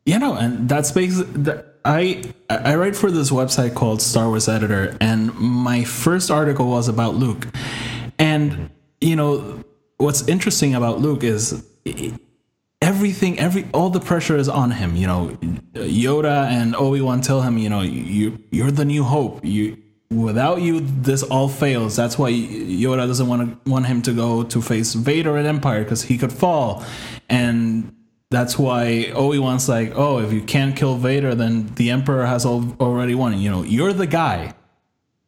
You 0.03 0.17
know, 0.17 0.33
and 0.33 0.67
that's 0.67 0.91
basically 0.91 1.53
I 1.85 2.23
I 2.49 2.73
write 2.73 2.95
for 2.95 3.11
this 3.11 3.29
website 3.29 3.75
called 3.75 4.01
Star 4.01 4.29
Wars 4.29 4.49
Editor, 4.49 4.97
and 4.99 5.31
my 5.35 5.83
first 5.83 6.31
article 6.31 6.67
was 6.67 6.88
about 6.88 7.13
Luke. 7.13 7.45
And 8.17 8.71
you 8.99 9.15
know 9.15 9.63
what's 9.97 10.27
interesting 10.27 10.73
about 10.73 11.01
Luke 11.01 11.23
is 11.23 11.63
everything, 12.81 13.38
every 13.38 13.67
all 13.75 13.91
the 13.91 13.99
pressure 13.99 14.38
is 14.38 14.49
on 14.49 14.71
him. 14.71 14.95
You 14.95 15.05
know, 15.05 15.38
Yoda 15.75 16.47
and 16.47 16.75
Obi 16.75 17.01
Wan 17.01 17.21
tell 17.21 17.41
him, 17.43 17.59
you 17.59 17.69
know, 17.69 17.81
you 17.81 18.39
you're 18.49 18.71
the 18.71 18.85
new 18.85 19.03
hope. 19.03 19.45
You 19.45 19.77
without 20.09 20.61
you, 20.61 20.79
this 20.79 21.23
all 21.23 21.49
fails. 21.49 21.95
That's 21.95 22.17
why 22.17 22.31
Yoda 22.31 23.07
doesn't 23.07 23.27
want 23.27 23.63
to 23.65 23.69
want 23.69 23.87
him 23.87 24.01
to 24.03 24.13
go 24.13 24.43
to 24.43 24.61
face 24.61 24.93
Vader 24.93 25.37
and 25.37 25.47
Empire 25.47 25.83
because 25.83 26.03
he 26.03 26.17
could 26.17 26.33
fall, 26.33 26.83
and 27.29 27.93
that's 28.29 28.59
why 28.59 29.11
Obi 29.13 29.39
Wan's 29.39 29.69
like, 29.69 29.93
oh, 29.95 30.19
if 30.19 30.33
you 30.33 30.41
can't 30.41 30.75
kill 30.75 30.97
Vader, 30.97 31.33
then 31.33 31.73
the 31.75 31.91
Emperor 31.91 32.25
has 32.25 32.45
al- 32.45 32.75
already 32.79 33.15
won. 33.15 33.37
You 33.39 33.49
know, 33.49 33.63
you're 33.63 33.93
the 33.93 34.07
guy. 34.07 34.53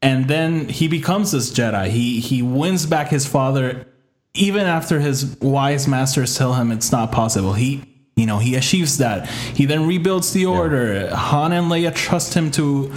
And 0.02 0.28
then 0.28 0.70
he 0.70 0.88
becomes 0.88 1.32
this 1.32 1.52
Jedi. 1.52 1.88
He 1.88 2.20
he 2.20 2.42
wins 2.42 2.86
back 2.86 3.10
his 3.10 3.26
father, 3.26 3.86
even 4.34 4.66
after 4.66 5.00
his 5.00 5.38
wise 5.42 5.88
masters 5.88 6.38
tell 6.38 6.54
him 6.54 6.72
it's 6.72 6.92
not 6.92 7.12
possible. 7.12 7.54
He 7.54 7.84
you 8.16 8.26
know 8.26 8.38
he 8.40 8.56
achieves 8.56 8.98
that. 9.00 9.28
He 9.30 9.66
then 9.66 9.88
rebuilds 9.88 10.32
the 10.32 10.46
Order. 10.46 10.94
Yeah. 10.94 11.16
Han 11.16 11.52
and 11.52 11.70
Leia 11.70 11.94
trust 11.94 12.34
him 12.34 12.50
to 12.52 12.94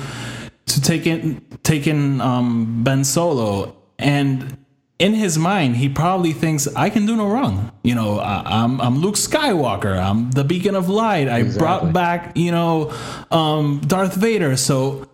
to 0.67 0.81
take 0.81 1.07
in 1.07 1.45
take 1.63 1.87
in 1.87 2.21
um, 2.21 2.83
Ben 2.85 3.05
Solo, 3.05 3.77
and 3.99 4.57
in 4.99 5.15
his 5.15 5.37
mind, 5.37 5.77
he 5.77 5.89
probably 5.89 6.33
thinks 6.33 6.69
I 6.77 6.89
can 6.89 7.07
do 7.07 7.17
no 7.17 7.27
wrong. 7.27 7.73
You 7.83 7.97
know, 7.97 8.19
I, 8.19 8.65
am 8.65 8.81
I'm, 8.81 8.81
I'm 8.81 8.99
Luke 8.99 9.17
Skywalker. 9.17 9.99
I'm 9.99 10.31
the 10.31 10.45
beacon 10.45 10.77
of 10.77 10.89
light. 10.89 11.29
I 11.29 11.41
exactly. 11.41 11.59
brought 11.59 11.93
back 11.93 12.37
you 12.37 12.53
know 12.53 12.93
um, 13.31 13.81
Darth 13.87 14.15
Vader. 14.15 14.57
So 14.57 15.09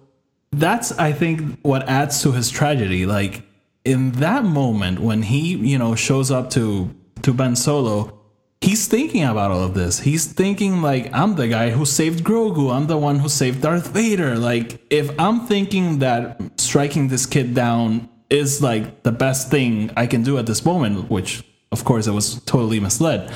that's 0.53 0.93
I 0.93 1.13
think 1.13 1.59
what 1.63 1.89
adds 1.89 2.23
to 2.23 2.33
his 2.33 2.51
tragedy. 2.51 3.07
Like 3.07 3.43
in 3.85 4.13
that 4.13 4.45
moment 4.45 5.01
when 5.01 5.23
he 5.23 5.57
you 5.57 5.79
know 5.79 5.95
shows 5.95 6.31
up 6.31 6.51
to 6.51 6.95
to 7.23 7.33
Ben 7.33 7.57
Solo. 7.57 8.18
He's 8.61 8.89
thinking 8.89 9.25
about 9.25 9.53
all 9.53 9.63
of 9.63 9.75
this. 9.75 10.01
He's 10.01 10.27
thinking 10.27 10.83
like 10.83 11.11
I'm 11.15 11.37
the 11.37 11.49
guy 11.49 11.71
who 11.71 11.87
saved 11.87 12.25
Grogu. 12.25 12.75
I'm 12.75 12.87
the 12.89 12.99
one 12.99 13.21
who 13.21 13.29
saved 13.29 13.63
Darth 13.63 13.89
Vader. 13.89 14.37
Like 14.37 14.81
if 14.91 15.11
I'm 15.19 15.47
thinking 15.47 16.01
that 16.01 16.41
striking 16.57 17.09
this 17.09 17.25
kid 17.25 17.55
down 17.55 18.09
is 18.31 18.61
like 18.61 19.05
the 19.05 19.13
best 19.13 19.51
thing 19.51 19.91
I 19.97 20.07
can 20.07 20.23
do 20.23 20.39
at 20.39 20.47
this 20.47 20.65
moment, 20.65 21.09
which 21.09 21.45
of 21.71 21.85
course 21.85 22.09
I 22.09 22.11
was 22.11 22.43
totally 22.45 22.81
misled. 22.81 23.31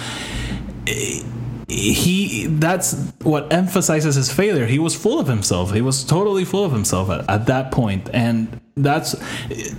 Eh, 0.88 1.22
he 1.68 2.46
that's 2.46 2.94
what 3.22 3.52
emphasizes 3.52 4.16
his 4.16 4.30
failure. 4.30 4.66
He 4.66 4.78
was 4.78 4.94
full 4.94 5.18
of 5.18 5.26
himself. 5.26 5.72
He 5.72 5.80
was 5.80 6.04
totally 6.04 6.44
full 6.44 6.64
of 6.64 6.72
himself 6.72 7.10
at, 7.10 7.30
at 7.30 7.46
that 7.46 7.70
point. 7.70 8.04
point, 8.04 8.14
and 8.14 8.60
that's 8.76 9.14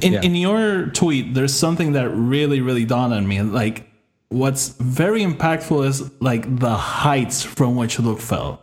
in 0.02 0.14
yeah. 0.14 0.22
in 0.22 0.36
your 0.36 0.88
tweet. 0.88 1.34
There's 1.34 1.54
something 1.54 1.92
that 1.94 2.10
really 2.10 2.62
really 2.62 2.86
dawned 2.86 3.14
on 3.14 3.28
me. 3.28 3.42
Like 3.42 3.93
what's 4.34 4.70
very 4.70 5.22
impactful 5.22 5.86
is 5.86 6.12
like 6.22 6.60
the 6.60 6.76
heights 6.76 7.44
from 7.44 7.76
which 7.76 8.00
Luke 8.00 8.20
fell. 8.20 8.62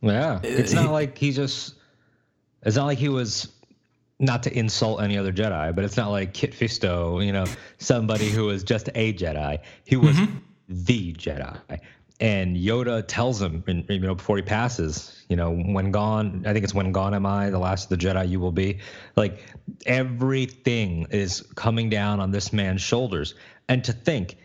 Yeah, 0.00 0.40
it's 0.42 0.72
not 0.72 0.90
like 0.90 1.16
he 1.16 1.32
just. 1.32 1.74
It's 2.62 2.76
not 2.76 2.86
like 2.86 2.98
he 2.98 3.08
was 3.08 3.48
not 4.18 4.42
to 4.44 4.58
insult 4.58 5.02
any 5.02 5.18
other 5.18 5.32
Jedi, 5.32 5.74
but 5.74 5.84
it's 5.84 5.96
not 5.96 6.10
like 6.10 6.32
Kit 6.32 6.52
Fisto, 6.52 7.24
you 7.24 7.32
know, 7.32 7.44
somebody 7.78 8.30
who 8.30 8.46
was 8.46 8.64
just 8.64 8.88
a 8.94 9.12
Jedi. 9.12 9.58
He 9.84 9.96
was 9.96 10.16
mm-hmm. 10.16 10.38
the 10.68 11.12
Jedi. 11.14 11.80
And 12.20 12.56
Yoda 12.56 13.04
tells 13.06 13.42
him, 13.42 13.64
you 13.66 13.98
know, 13.98 14.14
before 14.14 14.36
he 14.36 14.42
passes, 14.42 15.24
you 15.28 15.36
know, 15.36 15.50
when 15.50 15.90
gone, 15.90 16.44
I 16.46 16.52
think 16.52 16.64
it's 16.64 16.72
when 16.72 16.92
gone 16.92 17.12
am 17.12 17.26
I, 17.26 17.50
the 17.50 17.58
last 17.58 17.90
of 17.90 17.98
the 17.98 18.06
Jedi 18.06 18.28
you 18.28 18.38
will 18.38 18.52
be. 18.52 18.78
Like 19.16 19.40
everything 19.84 21.06
is 21.10 21.42
coming 21.56 21.90
down 21.90 22.20
on 22.20 22.30
this 22.30 22.52
man's 22.52 22.80
shoulders. 22.80 23.34
And 23.68 23.82
to 23.84 23.92
think, 23.92 24.36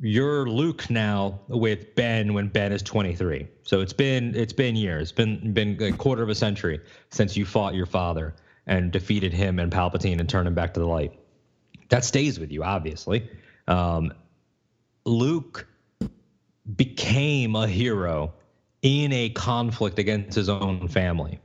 you're 0.00 0.48
Luke 0.48 0.88
now 0.90 1.40
with 1.48 1.94
Ben 1.94 2.34
when 2.34 2.48
Ben 2.48 2.72
is 2.72 2.82
23. 2.82 3.48
So 3.62 3.80
it's 3.80 3.92
been 3.92 4.34
it's 4.34 4.52
been 4.52 4.76
years, 4.76 5.02
it's 5.02 5.12
been 5.12 5.52
been 5.52 5.80
a 5.82 5.92
quarter 5.92 6.22
of 6.22 6.28
a 6.28 6.34
century 6.34 6.80
since 7.10 7.36
you 7.36 7.44
fought 7.44 7.74
your 7.74 7.86
father 7.86 8.34
and 8.66 8.92
defeated 8.92 9.32
him 9.32 9.58
and 9.58 9.72
Palpatine 9.72 10.20
and 10.20 10.28
turned 10.28 10.46
him 10.46 10.54
back 10.54 10.74
to 10.74 10.80
the 10.80 10.86
light. 10.86 11.18
That 11.88 12.04
stays 12.04 12.38
with 12.38 12.52
you, 12.52 12.62
obviously. 12.64 13.30
Um, 13.66 14.12
Luke 15.04 15.66
became 16.76 17.56
a 17.56 17.66
hero 17.66 18.34
in 18.82 19.12
a 19.12 19.30
conflict 19.30 19.98
against 19.98 20.36
his 20.36 20.48
own 20.48 20.88
family. 20.88 21.40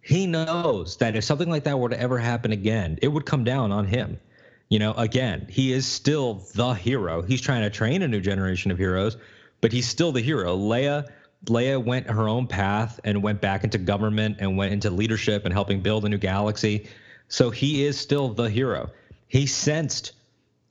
He 0.00 0.26
knows 0.26 0.98
that 0.98 1.16
if 1.16 1.24
something 1.24 1.50
like 1.50 1.64
that 1.64 1.78
were 1.78 1.88
to 1.88 2.00
ever 2.00 2.18
happen 2.18 2.52
again, 2.52 2.98
it 3.02 3.08
would 3.08 3.26
come 3.26 3.44
down 3.44 3.72
on 3.72 3.86
him. 3.86 4.20
You 4.68 4.78
know, 4.78 4.92
again, 4.92 5.46
he 5.48 5.72
is 5.72 5.86
still 5.86 6.46
the 6.54 6.72
hero. 6.72 7.22
He's 7.22 7.40
trying 7.40 7.62
to 7.62 7.70
train 7.70 8.02
a 8.02 8.08
new 8.08 8.20
generation 8.20 8.70
of 8.70 8.78
heroes, 8.78 9.16
but 9.60 9.72
he's 9.72 9.88
still 9.88 10.12
the 10.12 10.20
hero. 10.20 10.56
Leia 10.56 11.08
Leia 11.46 11.82
went 11.82 12.08
her 12.10 12.28
own 12.28 12.46
path 12.46 12.98
and 13.04 13.22
went 13.22 13.40
back 13.40 13.64
into 13.64 13.78
government 13.78 14.36
and 14.40 14.56
went 14.56 14.72
into 14.72 14.90
leadership 14.90 15.44
and 15.44 15.52
helping 15.52 15.80
build 15.80 16.04
a 16.04 16.08
new 16.08 16.18
galaxy. 16.18 16.88
So 17.28 17.50
he 17.50 17.84
is 17.84 17.98
still 17.98 18.30
the 18.30 18.50
hero. 18.50 18.90
He 19.28 19.46
sensed 19.46 20.12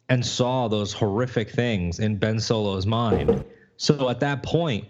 and 0.09 0.25
saw 0.25 0.67
those 0.67 0.93
horrific 0.93 1.51
things 1.51 1.99
in 1.99 2.17
Ben 2.17 2.39
Solo's 2.39 2.85
mind. 2.85 3.43
So 3.77 4.09
at 4.09 4.19
that 4.21 4.43
point, 4.43 4.85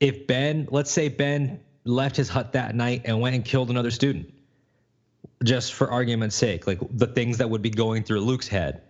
if 0.00 0.26
Ben, 0.26 0.68
let's 0.70 0.90
say 0.90 1.08
Ben 1.08 1.60
left 1.84 2.16
his 2.16 2.28
hut 2.28 2.52
that 2.52 2.74
night 2.74 3.02
and 3.04 3.20
went 3.20 3.34
and 3.34 3.44
killed 3.44 3.70
another 3.70 3.90
student, 3.90 4.32
just 5.44 5.74
for 5.74 5.90
argument's 5.90 6.36
sake, 6.36 6.66
like 6.66 6.78
the 6.90 7.06
things 7.06 7.38
that 7.38 7.48
would 7.48 7.62
be 7.62 7.70
going 7.70 8.02
through 8.02 8.20
Luke's 8.20 8.48
head, 8.48 8.82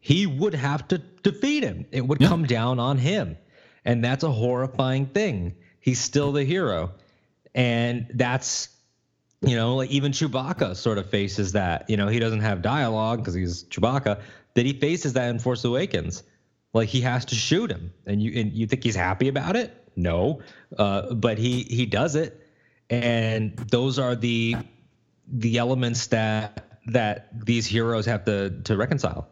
he 0.00 0.26
would 0.26 0.54
have 0.54 0.86
to 0.88 0.98
defeat 0.98 1.62
him. 1.62 1.86
It 1.90 2.06
would 2.06 2.20
yeah. 2.20 2.28
come 2.28 2.44
down 2.44 2.78
on 2.78 2.98
him. 2.98 3.36
And 3.84 4.04
that's 4.04 4.24
a 4.24 4.30
horrifying 4.30 5.06
thing. 5.06 5.54
He's 5.78 6.00
still 6.00 6.32
the 6.32 6.44
hero. 6.44 6.92
And 7.54 8.06
that's, 8.14 8.68
you 9.40 9.56
know, 9.56 9.76
like 9.76 9.90
even 9.90 10.12
Chewbacca 10.12 10.76
sort 10.76 10.98
of 10.98 11.08
faces 11.08 11.52
that. 11.52 11.88
You 11.88 11.96
know, 11.96 12.08
he 12.08 12.18
doesn't 12.18 12.40
have 12.40 12.62
dialogue 12.62 13.20
because 13.20 13.34
he's 13.34 13.64
Chewbacca, 13.64 14.20
that 14.54 14.66
he 14.66 14.72
faces 14.74 15.14
that 15.14 15.30
in 15.30 15.38
Force 15.38 15.64
Awakens. 15.64 16.22
Like 16.72 16.88
he 16.88 17.00
has 17.00 17.24
to 17.26 17.34
shoot 17.34 17.70
him. 17.70 17.92
And 18.06 18.22
you 18.22 18.40
and 18.40 18.52
you 18.52 18.66
think 18.66 18.84
he's 18.84 18.94
happy 18.94 19.28
about 19.28 19.56
it? 19.56 19.76
No. 19.96 20.40
Uh, 20.76 21.14
but 21.14 21.38
he 21.38 21.62
he 21.64 21.86
does 21.86 22.14
it. 22.14 22.46
And 22.90 23.56
those 23.56 23.98
are 23.98 24.14
the 24.14 24.56
the 25.30 25.58
elements 25.58 26.08
that 26.08 26.66
that 26.86 27.28
these 27.46 27.66
heroes 27.66 28.06
have 28.06 28.24
to 28.24 28.50
to 28.64 28.76
reconcile. 28.76 29.28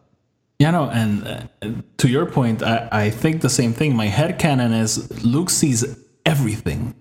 Yeah, 0.58 0.72
no, 0.72 0.90
and 0.90 1.26
uh, 1.26 1.68
to 1.98 2.08
your 2.08 2.26
point, 2.26 2.62
I, 2.62 2.88
I 2.90 3.10
think 3.10 3.42
the 3.42 3.50
same 3.50 3.72
thing. 3.72 3.94
My 3.94 4.06
head 4.06 4.38
canon 4.38 4.72
is 4.72 5.24
Luke 5.24 5.50
sees 5.50 5.84
everything. 6.26 6.94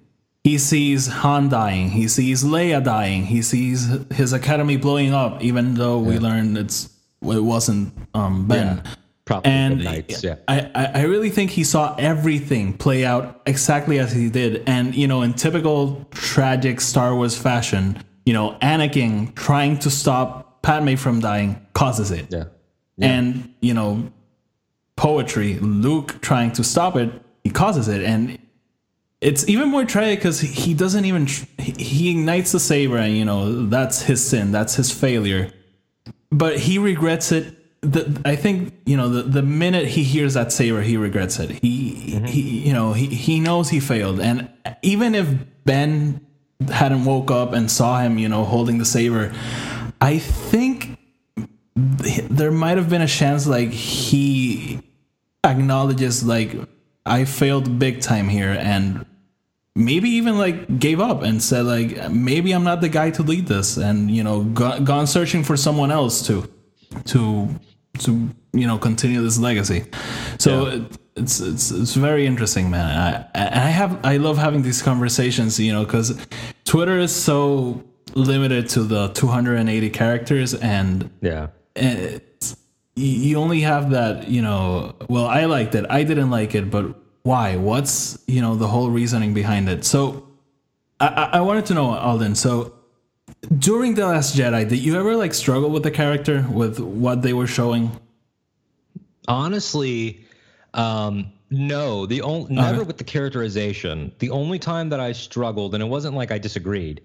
He 0.43 0.57
sees 0.57 1.07
Han 1.07 1.49
dying, 1.49 1.89
he 1.89 2.07
sees 2.07 2.43
Leia 2.43 2.81
dying, 2.83 3.25
he 3.25 3.41
sees 3.41 3.89
his 4.11 4.31
academy 4.31 4.77
blowing 4.77 5.13
up, 5.13 5.41
even 5.43 5.73
though 5.73 6.01
yeah. 6.01 6.07
we 6.07 6.19
learned 6.19 6.57
it's 6.57 6.89
it 7.21 7.43
wasn't 7.43 7.93
um, 8.13 8.47
Ben. 8.47 8.77
Yeah. 8.77 8.93
Probably 9.25 9.51
and 9.51 9.83
Knights, 9.83 10.23
yeah. 10.23 10.35
I, 10.47 10.71
I 10.73 11.01
really 11.01 11.29
think 11.29 11.51
he 11.51 11.65
saw 11.65 11.95
everything 11.97 12.71
play 12.77 13.03
out 13.05 13.41
exactly 13.45 13.99
as 13.99 14.13
he 14.13 14.29
did. 14.29 14.63
And, 14.67 14.95
you 14.95 15.05
know, 15.05 15.21
in 15.21 15.33
typical 15.33 16.07
tragic 16.11 16.79
Star 16.79 17.13
Wars 17.13 17.37
fashion, 17.37 18.01
you 18.27 18.33
know, 18.33 18.57
Anakin 18.61 19.33
trying 19.35 19.79
to 19.79 19.89
stop 19.89 20.61
Padme 20.61 20.95
from 20.95 21.19
dying 21.19 21.65
causes 21.73 22.11
it. 22.11 22.27
Yeah 22.29 22.45
yeah. 22.97 23.07
and 23.07 23.53
you 23.61 23.73
know 23.73 24.11
poetry 24.95 25.55
luke 25.59 26.19
trying 26.21 26.51
to 26.51 26.63
stop 26.63 26.95
it 26.95 27.09
he 27.43 27.49
causes 27.49 27.87
it 27.87 28.03
and 28.03 28.37
it's 29.21 29.47
even 29.47 29.69
more 29.69 29.85
tragic 29.85 30.19
because 30.19 30.39
he 30.39 30.73
doesn't 30.73 31.05
even 31.05 31.27
he 31.57 32.11
ignites 32.11 32.51
the 32.51 32.59
saber 32.59 32.97
and 32.97 33.15
you 33.15 33.25
know 33.25 33.67
that's 33.67 34.01
his 34.01 34.27
sin 34.27 34.51
that's 34.51 34.75
his 34.75 34.91
failure 34.91 35.51
but 36.31 36.59
he 36.59 36.77
regrets 36.77 37.31
it 37.31 37.53
the, 37.81 38.21
I 38.25 38.35
think 38.35 38.73
you 38.85 38.97
know 38.97 39.07
the, 39.07 39.21
the 39.21 39.43
minute 39.43 39.87
he 39.87 40.03
hears 40.03 40.33
that 40.33 40.51
saber, 40.51 40.81
he 40.81 40.97
regrets 40.97 41.39
it. 41.39 41.51
He 41.51 42.15
mm-hmm. 42.15 42.25
he 42.25 42.41
you 42.67 42.73
know 42.73 42.93
he, 42.93 43.05
he 43.05 43.39
knows 43.39 43.69
he 43.69 43.79
failed, 43.79 44.19
and 44.19 44.49
even 44.81 45.13
if 45.13 45.27
Ben 45.63 46.26
hadn't 46.69 47.05
woke 47.05 47.31
up 47.31 47.53
and 47.53 47.69
saw 47.69 47.99
him, 47.99 48.17
you 48.17 48.29
know, 48.29 48.43
holding 48.43 48.77
the 48.77 48.85
saber, 48.85 49.33
I 50.01 50.19
think 50.19 50.97
there 51.75 52.51
might 52.51 52.77
have 52.77 52.89
been 52.89 53.01
a 53.01 53.07
chance 53.07 53.45
like 53.47 53.69
he 53.69 54.79
acknowledges 55.43 56.23
like 56.23 56.55
I 57.05 57.25
failed 57.25 57.79
big 57.79 58.01
time 58.01 58.27
here 58.27 58.51
and 58.51 59.05
maybe 59.75 60.09
even 60.09 60.37
like 60.37 60.79
gave 60.79 60.99
up 60.99 61.21
and 61.21 61.41
said 61.41 61.65
like 61.65 62.09
maybe 62.11 62.51
I'm 62.51 62.63
not 62.63 62.81
the 62.81 62.89
guy 62.89 63.11
to 63.11 63.23
lead 63.23 63.47
this 63.47 63.77
and 63.77 64.09
you 64.09 64.23
know 64.23 64.43
go, 64.43 64.79
gone 64.79 65.05
searching 65.05 65.43
for 65.43 65.55
someone 65.55 65.91
else 65.91 66.25
to 66.27 66.51
to 67.05 67.47
to 67.99 68.29
you 68.53 68.67
know 68.67 68.77
continue 68.77 69.21
this 69.21 69.37
legacy. 69.37 69.85
So 70.39 70.67
yeah. 70.67 70.85
It's 71.17 71.39
it's 71.39 71.71
it's 71.71 71.93
very 71.95 72.25
interesting, 72.25 72.69
man. 72.69 72.85
I 72.85 73.25
I 73.33 73.69
have 73.69 73.99
I 74.05 74.17
love 74.17 74.37
having 74.37 74.61
these 74.61 74.81
conversations, 74.81 75.59
you 75.59 75.73
know, 75.73 75.83
because 75.85 76.17
Twitter 76.65 76.97
is 76.99 77.13
so 77.13 77.83
limited 78.15 78.69
to 78.69 78.83
the 78.83 79.09
280 79.09 79.89
characters, 79.89 80.53
and 80.53 81.09
Yeah. 81.21 81.47
you 82.95 83.37
only 83.37 83.61
have 83.61 83.91
that, 83.91 84.27
you 84.27 84.41
know. 84.41 84.95
Well, 85.09 85.27
I 85.27 85.45
liked 85.45 85.75
it. 85.75 85.85
I 85.89 86.03
didn't 86.03 86.29
like 86.29 86.55
it, 86.55 86.69
but 86.71 86.85
why? 87.23 87.55
What's 87.57 88.17
you 88.27 88.41
know 88.41 88.55
the 88.55 88.67
whole 88.67 88.89
reasoning 88.89 89.33
behind 89.33 89.69
it? 89.69 89.85
So, 89.85 90.27
I 90.99 91.07
I 91.07 91.23
I 91.39 91.41
wanted 91.41 91.65
to 91.67 91.73
know, 91.73 91.93
Alden. 91.93 92.35
So. 92.35 92.73
During 93.59 93.93
the 93.93 94.07
Last 94.07 94.35
Jedi, 94.37 94.67
did 94.67 94.79
you 94.79 94.97
ever 94.97 95.15
like 95.15 95.33
struggle 95.33 95.69
with 95.69 95.83
the 95.83 95.91
character 95.91 96.45
with 96.49 96.79
what 96.79 97.21
they 97.21 97.33
were 97.33 97.45
showing? 97.45 97.91
Honestly, 99.27 100.25
um, 100.77 101.31
no. 101.49 102.05
The 102.05 102.21
only 102.21 102.55
never 102.55 102.83
with 102.83 102.97
the 102.97 103.03
characterization. 103.03 104.13
The 104.19 104.29
only 104.29 104.59
time 104.59 104.89
that 104.89 104.99
I 104.99 105.11
struggled, 105.11 105.73
and 105.73 105.83
it 105.83 105.87
wasn't 105.87 106.15
like 106.15 106.31
I 106.31 106.37
disagreed. 106.37 107.01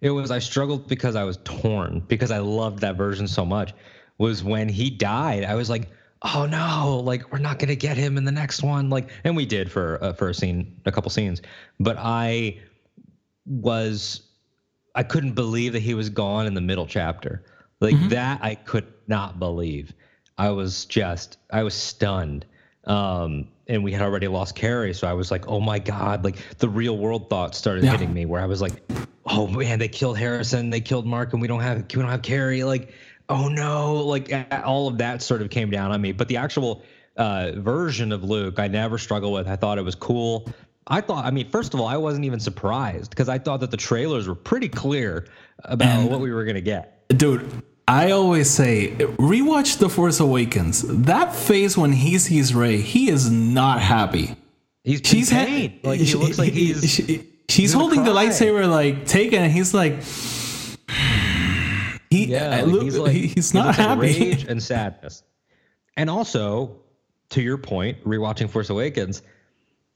It 0.00 0.10
was 0.10 0.30
I 0.30 0.38
struggled 0.38 0.86
because 0.86 1.16
I 1.16 1.24
was 1.24 1.38
torn 1.44 2.00
because 2.08 2.30
I 2.30 2.38
loved 2.38 2.80
that 2.80 2.96
version 2.96 3.26
so 3.26 3.44
much. 3.44 3.72
Was 4.18 4.44
when 4.44 4.68
he 4.68 4.90
died. 4.90 5.44
I 5.44 5.54
was 5.54 5.68
like, 5.70 5.90
oh 6.22 6.46
no, 6.46 7.00
like 7.04 7.32
we're 7.32 7.38
not 7.38 7.58
gonna 7.58 7.74
get 7.74 7.96
him 7.96 8.16
in 8.16 8.24
the 8.24 8.32
next 8.32 8.62
one. 8.62 8.90
Like, 8.90 9.10
and 9.24 9.34
we 9.34 9.46
did 9.46 9.72
for 9.72 9.98
uh, 10.02 10.12
for 10.12 10.28
a 10.28 10.34
scene, 10.34 10.80
a 10.84 10.92
couple 10.92 11.10
scenes. 11.10 11.40
But 11.80 11.96
I 11.98 12.60
was 13.46 14.22
I 14.94 15.02
couldn't 15.02 15.32
believe 15.32 15.72
that 15.72 15.82
he 15.82 15.94
was 15.94 16.10
gone 16.10 16.46
in 16.46 16.54
the 16.54 16.60
middle 16.60 16.86
chapter. 16.86 17.44
Like 17.80 17.96
that 18.10 18.42
I 18.42 18.54
could 18.54 18.86
not 19.08 19.38
believe. 19.38 19.92
I 20.38 20.50
was 20.50 20.84
just 20.84 21.38
I 21.50 21.62
was 21.62 21.74
stunned. 21.74 22.46
Um 22.86 23.48
and 23.66 23.82
we 23.82 23.92
had 23.92 24.02
already 24.02 24.28
lost 24.28 24.54
Carrie, 24.54 24.92
so 24.92 25.06
I 25.06 25.14
was 25.14 25.30
like, 25.30 25.48
"Oh 25.48 25.60
my 25.60 25.78
god!" 25.78 26.22
Like 26.24 26.36
the 26.58 26.68
real 26.68 26.98
world 26.98 27.30
thoughts 27.30 27.56
started 27.56 27.84
Yeah. 27.84 27.92
hitting 27.92 28.12
me, 28.12 28.26
where 28.26 28.42
I 28.42 28.46
was 28.46 28.60
like, 28.60 28.74
"Oh 29.24 29.46
man, 29.46 29.78
they 29.78 29.88
killed 29.88 30.18
Harrison, 30.18 30.68
they 30.70 30.80
killed 30.82 31.06
Mark, 31.06 31.32
and 31.32 31.40
we 31.40 31.48
don't 31.48 31.60
have 31.60 31.78
we 31.78 32.02
don't 32.02 32.10
have 32.10 32.20
Carrie." 32.22 32.62
Like, 32.62 32.92
oh 33.30 33.48
no! 33.48 33.96
Like 34.04 34.30
all 34.64 34.88
of 34.88 34.98
that 34.98 35.22
sort 35.22 35.40
of 35.40 35.48
came 35.48 35.70
down 35.70 35.92
on 35.92 36.00
me. 36.02 36.12
But 36.12 36.28
the 36.28 36.36
actual 36.36 36.82
uh, 37.16 37.52
version 37.56 38.12
of 38.12 38.22
Luke, 38.22 38.58
I 38.58 38.68
never 38.68 38.98
struggled 38.98 39.32
with. 39.32 39.48
I 39.48 39.56
thought 39.56 39.78
it 39.78 39.84
was 39.84 39.94
cool. 39.94 40.46
I 40.86 41.00
thought, 41.00 41.24
I 41.24 41.30
mean, 41.30 41.48
first 41.48 41.72
of 41.72 41.80
all, 41.80 41.86
I 41.86 41.96
wasn't 41.96 42.26
even 42.26 42.40
surprised 42.40 43.08
because 43.08 43.30
I 43.30 43.38
thought 43.38 43.60
that 43.60 43.70
the 43.70 43.78
trailers 43.78 44.28
were 44.28 44.34
pretty 44.34 44.68
clear 44.68 45.26
about 45.64 46.10
what 46.10 46.20
we 46.20 46.30
were 46.30 46.44
gonna 46.44 46.60
get. 46.60 47.08
Dude, 47.08 47.62
I 47.86 48.12
always 48.12 48.48
say 48.50 48.92
rewatch 49.18 49.78
The 49.78 49.88
Force 49.90 50.20
Awakens. 50.20 50.82
That 51.04 51.34
face 51.34 51.76
when 51.76 51.92
he 51.92 52.18
sees 52.18 52.54
Rey, 52.54 52.78
he 52.78 53.10
is 53.10 53.30
not 53.30 53.80
happy. 53.80 54.36
He's 54.84 55.00
She's 55.04 55.30
ha- 55.30 55.70
like 55.82 56.00
he 56.00 56.14
looks 56.14 56.38
like 56.38 56.52
he's 56.52 56.88
she- 56.94 57.28
she's 57.48 57.72
holding 57.72 58.04
the 58.04 58.10
lightsaber 58.10 58.68
like 58.70 59.06
taken 59.06 59.42
and 59.42 59.52
he's 59.52 59.74
like 59.74 60.02
he 62.10 62.26
Yeah, 62.26 62.56
like, 62.62 62.66
look- 62.66 62.82
he's 62.84 62.98
like 62.98 63.12
he- 63.12 63.26
he's 63.28 63.50
he 63.52 63.58
not 63.58 63.66
looks 63.66 63.78
like 63.78 63.88
happy. 63.88 64.00
rage 64.00 64.44
and 64.48 64.62
sadness. 64.62 65.22
And 65.96 66.10
also, 66.10 66.76
to 67.30 67.40
your 67.42 67.58
point, 67.58 68.02
rewatching 68.04 68.50
Force 68.50 68.70
Awakens, 68.70 69.22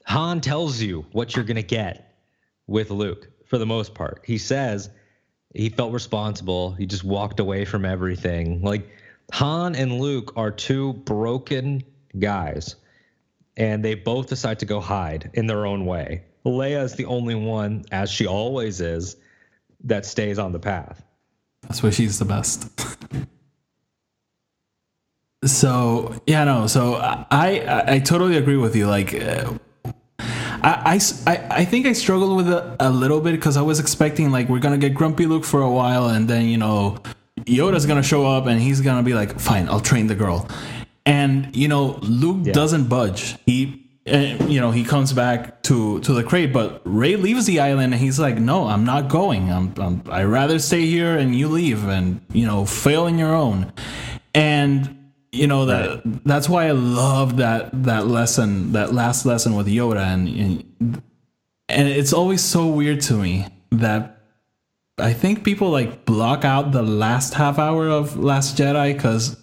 Han 0.05 0.41
tells 0.41 0.81
you 0.81 1.05
what 1.11 1.35
you're 1.35 1.45
gonna 1.45 1.61
get 1.61 2.15
with 2.67 2.89
Luke 2.91 3.29
for 3.47 3.57
the 3.57 3.65
most 3.65 3.93
part. 3.95 4.21
He 4.25 4.37
says 4.37 4.89
he 5.53 5.69
felt 5.69 5.93
responsible. 5.93 6.73
He 6.73 6.85
just 6.85 7.03
walked 7.03 7.39
away 7.39 7.65
from 7.65 7.85
everything. 7.85 8.61
Like 8.61 8.89
Han 9.33 9.75
and 9.75 9.99
Luke 9.99 10.33
are 10.35 10.51
two 10.51 10.93
broken 10.93 11.83
guys, 12.17 12.75
and 13.57 13.83
they 13.83 13.95
both 13.95 14.27
decide 14.27 14.59
to 14.59 14.65
go 14.65 14.79
hide 14.79 15.31
in 15.33 15.47
their 15.47 15.65
own 15.65 15.85
way. 15.85 16.23
Leia 16.45 16.83
is 16.83 16.95
the 16.95 17.05
only 17.05 17.35
one, 17.35 17.83
as 17.91 18.09
she 18.09 18.25
always 18.25 18.81
is, 18.81 19.17
that 19.83 20.05
stays 20.05 20.39
on 20.39 20.51
the 20.51 20.59
path. 20.59 21.03
That's 21.63 21.83
why 21.83 21.89
she's 21.89 22.17
the 22.17 22.25
best. 22.25 22.69
so 25.45 26.15
yeah, 26.25 26.43
no. 26.43 26.67
So 26.67 26.95
I 26.95 27.25
I, 27.31 27.93
I 27.95 27.99
totally 27.99 28.37
agree 28.37 28.57
with 28.57 28.75
you. 28.75 28.87
Like. 28.87 29.13
Uh, 29.13 29.53
I, 30.63 30.99
I 31.27 31.37
I- 31.61 31.65
think 31.65 31.85
I 31.85 31.93
struggled 31.93 32.35
with 32.37 32.49
it 32.49 32.63
a 32.79 32.89
little 32.89 33.21
bit 33.21 33.31
because 33.31 33.57
I 33.57 33.61
was 33.61 33.79
expecting 33.79 34.31
like 34.31 34.49
we're 34.49 34.59
gonna 34.59 34.77
get 34.77 34.93
Grumpy 34.93 35.25
Luke 35.25 35.45
for 35.45 35.61
a 35.61 35.69
while 35.71 36.07
and 36.09 36.27
then 36.27 36.45
you 36.45 36.57
know 36.57 36.97
Yoda's 37.45 37.85
gonna 37.85 38.03
show 38.03 38.25
up 38.27 38.45
and 38.47 38.59
he's 38.61 38.81
gonna 38.81 39.03
be 39.03 39.13
like 39.13 39.39
fine 39.39 39.67
I'll 39.69 39.79
train 39.79 40.07
the 40.07 40.15
girl. 40.15 40.47
And 41.05 41.55
you 41.55 41.67
know 41.67 41.99
Luke 42.01 42.43
doesn't 42.53 42.87
budge. 42.89 43.37
He 43.45 43.85
uh, 44.07 44.17
you 44.47 44.59
know 44.59 44.71
he 44.71 44.83
comes 44.83 45.13
back 45.13 45.61
to 45.63 45.99
to 46.01 46.13
the 46.13 46.23
crate 46.23 46.51
but 46.51 46.81
Rey 46.83 47.15
leaves 47.15 47.45
the 47.45 47.59
island 47.59 47.93
and 47.93 48.01
he's 48.01 48.19
like 48.19 48.37
no 48.37 48.67
I'm 48.67 48.83
not 48.85 49.07
going. 49.07 49.51
I'm, 49.51 49.73
I'm 49.77 50.03
I 50.09 50.23
rather 50.23 50.59
stay 50.59 50.85
here 50.85 51.17
and 51.17 51.35
you 51.35 51.47
leave 51.47 51.87
and 51.87 52.21
you 52.33 52.45
know 52.45 52.65
fail 52.65 53.07
in 53.07 53.17
your 53.17 53.33
own. 53.33 53.71
And 54.33 54.98
you 55.31 55.47
know 55.47 55.65
that 55.65 56.01
that's 56.25 56.49
why 56.49 56.67
I 56.67 56.71
love 56.71 57.37
that 57.37 57.69
that 57.83 58.07
lesson 58.07 58.71
that 58.73 58.93
last 58.93 59.25
lesson 59.25 59.55
with 59.55 59.67
Yoda 59.67 60.01
and 60.01 61.01
and, 61.69 61.87
it's 61.87 62.13
always 62.13 62.43
so 62.43 62.65
weird 62.67 63.01
to 63.01 63.13
me 63.13 63.45
that 63.71 64.23
I 64.97 65.13
think 65.13 65.43
people 65.43 65.69
like 65.69 66.03
block 66.05 66.43
out 66.43 66.71
the 66.71 66.81
last 66.81 67.35
half 67.35 67.59
hour 67.59 67.87
of 67.87 68.17
Last 68.17 68.57
Jedi 68.57 68.93
because 68.93 69.37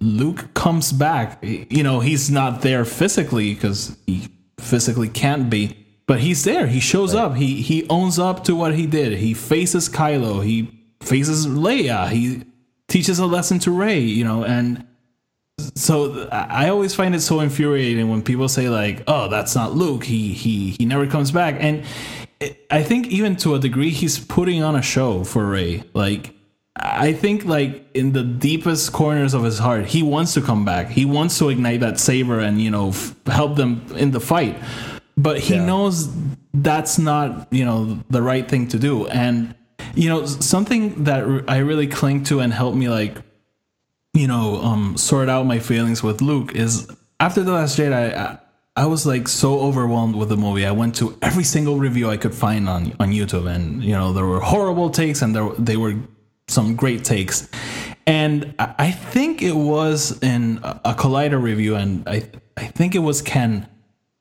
Luke 0.00 0.52
comes 0.54 0.92
back. 0.92 1.42
You 1.42 1.82
know, 1.82 2.00
he's 2.00 2.30
not 2.30 2.60
there 2.60 2.84
physically 2.84 3.54
because 3.54 3.96
he 4.06 4.28
physically 4.58 5.08
can't 5.08 5.48
be, 5.48 5.76
but 6.06 6.20
he's 6.20 6.44
there. 6.44 6.66
He 6.66 6.78
shows 6.78 7.14
up. 7.14 7.36
He 7.36 7.62
he 7.62 7.88
owns 7.88 8.18
up 8.18 8.44
to 8.44 8.54
what 8.54 8.74
he 8.74 8.86
did. 8.86 9.14
He 9.14 9.34
faces 9.34 9.88
Kylo. 9.88 10.44
He 10.44 10.70
faces 11.00 11.46
Leia. 11.46 12.10
He 12.10 12.42
teaches 12.86 13.18
a 13.18 13.26
lesson 13.26 13.58
to 13.60 13.70
Rey. 13.70 14.00
You 14.00 14.24
know, 14.24 14.44
and 14.44 14.86
so 15.74 16.28
I 16.32 16.68
always 16.68 16.94
find 16.94 17.14
it 17.14 17.20
so 17.20 17.40
infuriating 17.40 18.08
when 18.10 18.22
people 18.22 18.48
say 18.48 18.68
like, 18.68 19.02
"Oh, 19.06 19.28
that's 19.28 19.54
not 19.54 19.74
Luke. 19.74 20.04
He 20.04 20.32
he 20.32 20.70
he 20.78 20.84
never 20.84 21.06
comes 21.06 21.30
back." 21.30 21.56
And 21.60 21.84
it, 22.40 22.66
I 22.70 22.82
think 22.82 23.06
even 23.08 23.36
to 23.36 23.54
a 23.54 23.58
degree, 23.58 23.90
he's 23.90 24.18
putting 24.18 24.62
on 24.62 24.74
a 24.76 24.82
show 24.82 25.24
for 25.24 25.46
Rey. 25.46 25.84
Like, 25.94 26.34
I 26.76 27.12
think 27.12 27.44
like 27.44 27.86
in 27.94 28.12
the 28.12 28.22
deepest 28.22 28.92
corners 28.92 29.34
of 29.34 29.44
his 29.44 29.58
heart, 29.58 29.86
he 29.86 30.02
wants 30.02 30.34
to 30.34 30.40
come 30.40 30.64
back. 30.64 30.88
He 30.88 31.04
wants 31.04 31.38
to 31.38 31.48
ignite 31.50 31.80
that 31.80 31.98
saber 32.00 32.40
and 32.40 32.60
you 32.60 32.70
know 32.70 32.88
f- 32.88 33.14
help 33.26 33.56
them 33.56 33.84
in 33.96 34.10
the 34.10 34.20
fight. 34.20 34.56
But 35.16 35.38
he 35.40 35.54
Yeah. 35.54 35.66
knows 35.66 36.08
that's 36.54 36.98
not 36.98 37.48
you 37.50 37.64
know 37.64 37.98
the 38.10 38.22
right 38.22 38.48
thing 38.48 38.68
to 38.68 38.78
do. 38.78 39.06
And 39.08 39.54
you 39.94 40.08
know 40.08 40.24
something 40.26 41.04
that 41.04 41.24
I 41.48 41.58
really 41.58 41.86
cling 41.86 42.24
to 42.24 42.40
and 42.40 42.52
helped 42.52 42.76
me 42.76 42.88
like 42.88 43.16
you 44.14 44.26
know, 44.26 44.56
um, 44.62 44.96
sort 44.96 45.28
out 45.28 45.46
my 45.46 45.58
feelings 45.58 46.02
with 46.02 46.20
Luke 46.20 46.54
is 46.54 46.88
after 47.18 47.42
the 47.42 47.52
Last 47.52 47.78
Jedi. 47.78 48.16
I, 48.16 48.38
I 48.74 48.86
was 48.86 49.06
like 49.06 49.28
so 49.28 49.60
overwhelmed 49.60 50.16
with 50.16 50.28
the 50.28 50.36
movie. 50.36 50.64
I 50.64 50.72
went 50.72 50.94
to 50.96 51.16
every 51.22 51.44
single 51.44 51.76
review 51.76 52.08
I 52.08 52.16
could 52.16 52.34
find 52.34 52.68
on 52.68 52.94
on 53.00 53.10
YouTube, 53.10 53.46
and 53.46 53.82
you 53.82 53.92
know 53.92 54.12
there 54.12 54.26
were 54.26 54.40
horrible 54.40 54.90
takes, 54.90 55.22
and 55.22 55.34
there 55.34 55.48
they 55.58 55.76
were 55.76 55.94
some 56.48 56.76
great 56.76 57.04
takes. 57.04 57.48
And 58.06 58.54
I 58.58 58.90
think 58.90 59.42
it 59.42 59.54
was 59.54 60.20
in 60.22 60.58
a 60.62 60.94
Collider 60.94 61.40
review, 61.40 61.76
and 61.76 62.06
I 62.08 62.28
I 62.56 62.66
think 62.66 62.94
it 62.94 63.00
was 63.00 63.22
Ken. 63.22 63.68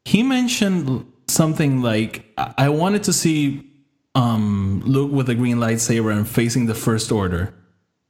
He 0.05 0.23
mentioned 0.23 1.05
something 1.27 1.81
like 1.81 2.25
I 2.37 2.53
I 2.57 2.69
wanted 2.69 3.03
to 3.03 3.13
see 3.13 3.71
um, 4.15 4.83
Luke 4.85 5.11
with 5.11 5.29
a 5.29 5.35
green 5.35 5.57
lightsaber 5.57 6.11
and 6.15 6.27
facing 6.27 6.65
the 6.65 6.75
First 6.75 7.11
Order. 7.11 7.53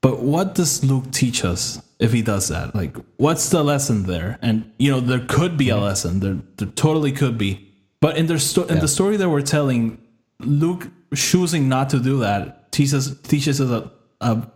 But 0.01 0.19
what 0.19 0.55
does 0.55 0.83
Luke 0.83 1.11
teach 1.11 1.45
us 1.45 1.81
if 1.99 2.11
he 2.11 2.23
does 2.23 2.47
that? 2.47 2.73
Like, 2.73 2.97
what's 3.17 3.49
the 3.49 3.63
lesson 3.63 4.03
there? 4.03 4.39
And 4.41 4.71
you 4.79 4.91
know, 4.91 4.99
there 4.99 5.25
could 5.27 5.57
be 5.57 5.69
a 5.69 5.75
mm-hmm. 5.75 5.83
lesson. 5.83 6.19
There, 6.19 6.37
there 6.57 6.67
totally 6.69 7.11
could 7.11 7.37
be. 7.37 7.71
But 7.99 8.17
in 8.17 8.25
their 8.25 8.39
sto- 8.39 8.65
in 8.65 8.79
the 8.79 8.87
story 8.87 9.15
that 9.17 9.29
we're 9.29 9.43
telling, 9.43 9.99
Luke 10.39 10.87
choosing 11.13 11.69
not 11.69 11.89
to 11.91 11.99
do 11.99 12.19
that 12.19 12.71
teaches 12.71 13.19
teaches 13.21 13.61
us 13.61 13.69
a, 13.69 13.91
a 14.21 14.47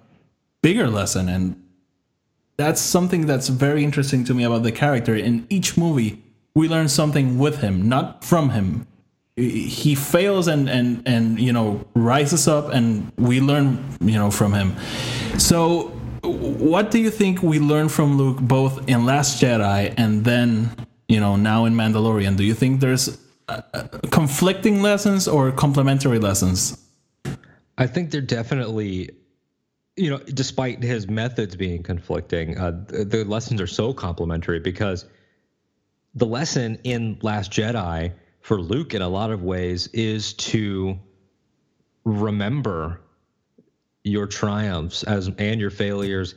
bigger 0.63 0.89
lesson, 0.89 1.29
and 1.29 1.61
that's 2.57 2.81
something 2.81 3.27
that's 3.27 3.49
very 3.49 3.83
interesting 3.83 4.23
to 4.23 4.33
me 4.33 4.43
about 4.43 4.63
the 4.63 4.71
character. 4.71 5.15
In 5.15 5.45
each 5.51 5.77
movie, 5.77 6.23
we 6.55 6.67
learn 6.67 6.89
something 6.89 7.37
with 7.37 7.59
him, 7.59 7.87
not 7.87 8.23
from 8.23 8.49
him. 8.49 8.87
He 9.37 9.95
fails 9.95 10.47
and 10.47 10.69
and 10.69 11.03
and 11.05 11.39
you 11.39 11.51
know 11.51 11.85
rises 11.93 12.47
up, 12.47 12.69
and 12.69 13.11
we 13.17 13.41
learn 13.41 13.83
you 13.99 14.15
know 14.15 14.31
from 14.31 14.53
him. 14.53 14.75
So, 15.37 15.89
what 16.23 16.89
do 16.89 16.99
you 16.99 17.11
think 17.11 17.43
we 17.43 17.59
learned 17.59 17.91
from 17.91 18.17
Luke 18.17 18.39
both 18.39 18.87
in 18.87 19.05
Last 19.05 19.41
Jedi 19.41 19.93
and 19.97 20.23
then 20.23 20.71
you 21.09 21.19
know 21.19 21.35
now 21.35 21.65
in 21.65 21.73
Mandalorian? 21.75 22.37
Do 22.37 22.45
you 22.45 22.53
think 22.53 22.79
there's 22.79 23.19
uh, 23.49 23.61
conflicting 24.09 24.81
lessons 24.81 25.27
or 25.27 25.51
complementary 25.51 26.19
lessons? 26.19 26.81
I 27.77 27.87
think 27.87 28.11
they're 28.11 28.21
definitely, 28.21 29.09
you 29.97 30.09
know, 30.09 30.19
despite 30.19 30.81
his 30.81 31.07
methods 31.07 31.55
being 31.55 31.83
conflicting, 31.83 32.57
uh, 32.57 32.71
the 32.87 33.25
lessons 33.27 33.59
are 33.59 33.67
so 33.67 33.93
complementary 33.93 34.59
because 34.59 35.05
the 36.13 36.25
lesson 36.25 36.79
in 36.83 37.19
Last 37.21 37.51
Jedi 37.51 38.13
for 38.45 38.61
Luke 38.61 38.93
in 38.93 39.01
a 39.01 39.09
lot 39.09 39.31
of 39.31 39.41
ways 39.41 39.87
is 39.87 40.33
to 40.33 40.99
remember 42.03 43.01
your 44.03 44.27
triumphs 44.27 45.01
as 45.01 45.31
and 45.39 45.59
your 45.59 45.71
failures 45.71 46.35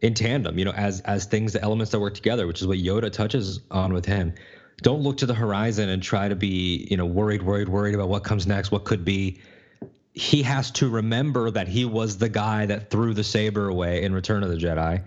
in 0.00 0.14
tandem 0.14 0.58
you 0.58 0.64
know 0.64 0.70
as 0.70 1.02
as 1.02 1.26
things 1.26 1.52
the 1.52 1.60
elements 1.60 1.92
that 1.92 2.00
work 2.00 2.14
together 2.14 2.46
which 2.46 2.62
is 2.62 2.66
what 2.66 2.78
yoda 2.78 3.12
touches 3.12 3.60
on 3.70 3.92
with 3.92 4.06
him. 4.06 4.32
Don't 4.80 5.02
look 5.02 5.18
to 5.18 5.26
the 5.26 5.34
horizon 5.34 5.90
and 5.90 6.02
try 6.02 6.28
to 6.28 6.34
be 6.34 6.88
you 6.90 6.96
know 6.96 7.04
worried 7.04 7.42
worried 7.42 7.68
worried 7.68 7.94
about 7.94 8.08
what 8.08 8.24
comes 8.24 8.46
next 8.46 8.70
what 8.72 8.84
could 8.84 9.04
be. 9.04 9.42
He 10.14 10.42
has 10.42 10.70
to 10.72 10.88
remember 10.88 11.50
that 11.50 11.68
he 11.68 11.84
was 11.84 12.16
the 12.16 12.30
guy 12.30 12.64
that 12.64 12.88
threw 12.88 13.12
the 13.12 13.22
saber 13.22 13.68
away 13.68 14.02
in 14.02 14.14
return 14.14 14.42
of 14.42 14.48
the 14.48 14.56
jedi. 14.56 15.04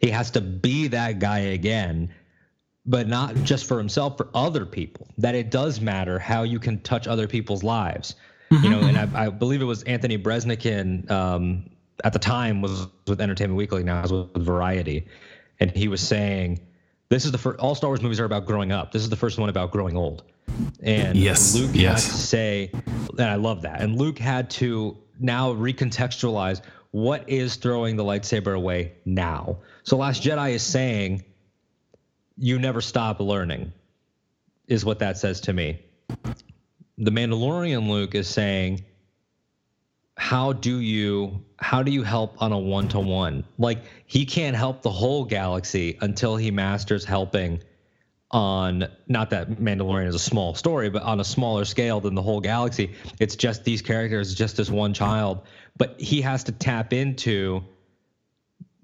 He 0.00 0.10
has 0.10 0.32
to 0.32 0.40
be 0.40 0.88
that 0.88 1.20
guy 1.20 1.38
again 1.38 2.12
but 2.84 3.06
not 3.06 3.34
just 3.44 3.66
for 3.66 3.78
himself 3.78 4.16
for 4.16 4.28
other 4.34 4.66
people 4.66 5.06
that 5.18 5.34
it 5.34 5.50
does 5.50 5.80
matter 5.80 6.18
how 6.18 6.42
you 6.42 6.58
can 6.58 6.80
touch 6.80 7.06
other 7.06 7.28
people's 7.28 7.62
lives. 7.62 8.14
You 8.50 8.68
know 8.68 8.80
and 8.80 8.98
I, 8.98 9.26
I 9.26 9.28
believe 9.30 9.62
it 9.62 9.64
was 9.64 9.82
anthony 9.84 10.18
breznican 10.18 11.10
um, 11.10 11.70
at 12.04 12.12
the 12.12 12.18
time 12.18 12.60
was 12.60 12.86
with 13.06 13.18
entertainment 13.22 13.56
weekly 13.56 13.82
now 13.82 14.02
is 14.02 14.12
with 14.12 14.34
variety. 14.34 15.06
And 15.58 15.70
he 15.70 15.88
was 15.88 16.02
saying 16.02 16.60
this 17.08 17.24
is 17.24 17.32
the 17.32 17.38
first 17.38 17.58
all 17.60 17.74
star 17.74 17.88
wars 17.88 18.02
movies 18.02 18.20
are 18.20 18.26
about 18.26 18.44
growing 18.44 18.70
up. 18.70 18.92
This 18.92 19.00
is 19.02 19.08
the 19.08 19.16
first 19.16 19.38
one 19.38 19.48
about 19.48 19.70
growing 19.70 19.96
old. 19.96 20.24
And 20.82 21.16
Yes, 21.16 21.54
luke 21.54 21.70
yes. 21.72 22.04
had 22.04 22.12
to 22.12 22.18
say 22.18 22.70
and 22.74 23.30
i 23.30 23.36
love 23.36 23.62
that 23.62 23.80
and 23.80 23.96
luke 23.96 24.18
had 24.18 24.50
to 24.50 24.98
now 25.18 25.54
recontextualize 25.54 26.60
what 26.90 27.26
is 27.28 27.56
throwing 27.56 27.96
the 27.96 28.04
lightsaber 28.04 28.54
away 28.54 28.92
now. 29.06 29.56
So 29.84 29.96
last 29.96 30.22
jedi 30.22 30.52
is 30.52 30.62
saying 30.62 31.24
you 32.36 32.58
never 32.58 32.80
stop 32.80 33.20
learning 33.20 33.72
is 34.68 34.84
what 34.84 34.98
that 35.00 35.18
says 35.18 35.40
to 35.42 35.52
me. 35.52 35.80
The 36.98 37.10
mandalorian 37.10 37.88
luke 37.88 38.14
is 38.14 38.28
saying 38.28 38.84
how 40.16 40.52
do 40.52 40.78
you 40.78 41.42
how 41.58 41.82
do 41.82 41.90
you 41.90 42.02
help 42.02 42.40
on 42.40 42.52
a 42.52 42.58
one-to-one? 42.58 43.44
Like 43.58 43.78
he 44.06 44.24
can't 44.24 44.56
help 44.56 44.82
the 44.82 44.90
whole 44.90 45.24
galaxy 45.24 45.98
until 46.00 46.36
he 46.36 46.50
masters 46.50 47.04
helping 47.04 47.62
on 48.30 48.86
not 49.08 49.30
that 49.30 49.50
mandalorian 49.60 50.06
is 50.06 50.14
a 50.14 50.18
small 50.18 50.54
story 50.54 50.88
but 50.88 51.02
on 51.02 51.20
a 51.20 51.24
smaller 51.24 51.64
scale 51.64 52.00
than 52.00 52.14
the 52.14 52.22
whole 52.22 52.40
galaxy. 52.40 52.94
It's 53.20 53.36
just 53.36 53.64
these 53.64 53.82
characters 53.82 54.34
just 54.34 54.56
this 54.56 54.70
one 54.70 54.94
child. 54.94 55.42
But 55.76 56.00
he 56.00 56.20
has 56.22 56.44
to 56.44 56.52
tap 56.52 56.92
into 56.92 57.64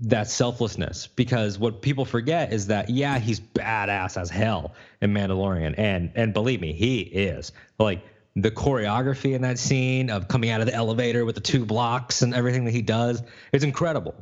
that 0.00 0.28
selflessness 0.28 1.08
because 1.08 1.58
what 1.58 1.82
people 1.82 2.04
forget 2.04 2.52
is 2.52 2.68
that 2.68 2.88
yeah 2.88 3.18
he's 3.18 3.40
badass 3.40 4.20
as 4.20 4.30
hell 4.30 4.74
in 5.00 5.12
Mandalorian. 5.12 5.74
And 5.76 6.12
and 6.14 6.32
believe 6.32 6.60
me 6.60 6.72
he 6.72 7.00
is. 7.00 7.52
Like 7.78 8.02
the 8.36 8.50
choreography 8.50 9.34
in 9.34 9.42
that 9.42 9.58
scene 9.58 10.10
of 10.10 10.28
coming 10.28 10.50
out 10.50 10.60
of 10.60 10.66
the 10.66 10.74
elevator 10.74 11.24
with 11.24 11.34
the 11.34 11.40
two 11.40 11.64
blocks 11.64 12.22
and 12.22 12.32
everything 12.32 12.64
that 12.66 12.70
he 12.70 12.82
does 12.82 13.22
is 13.52 13.64
incredible. 13.64 14.14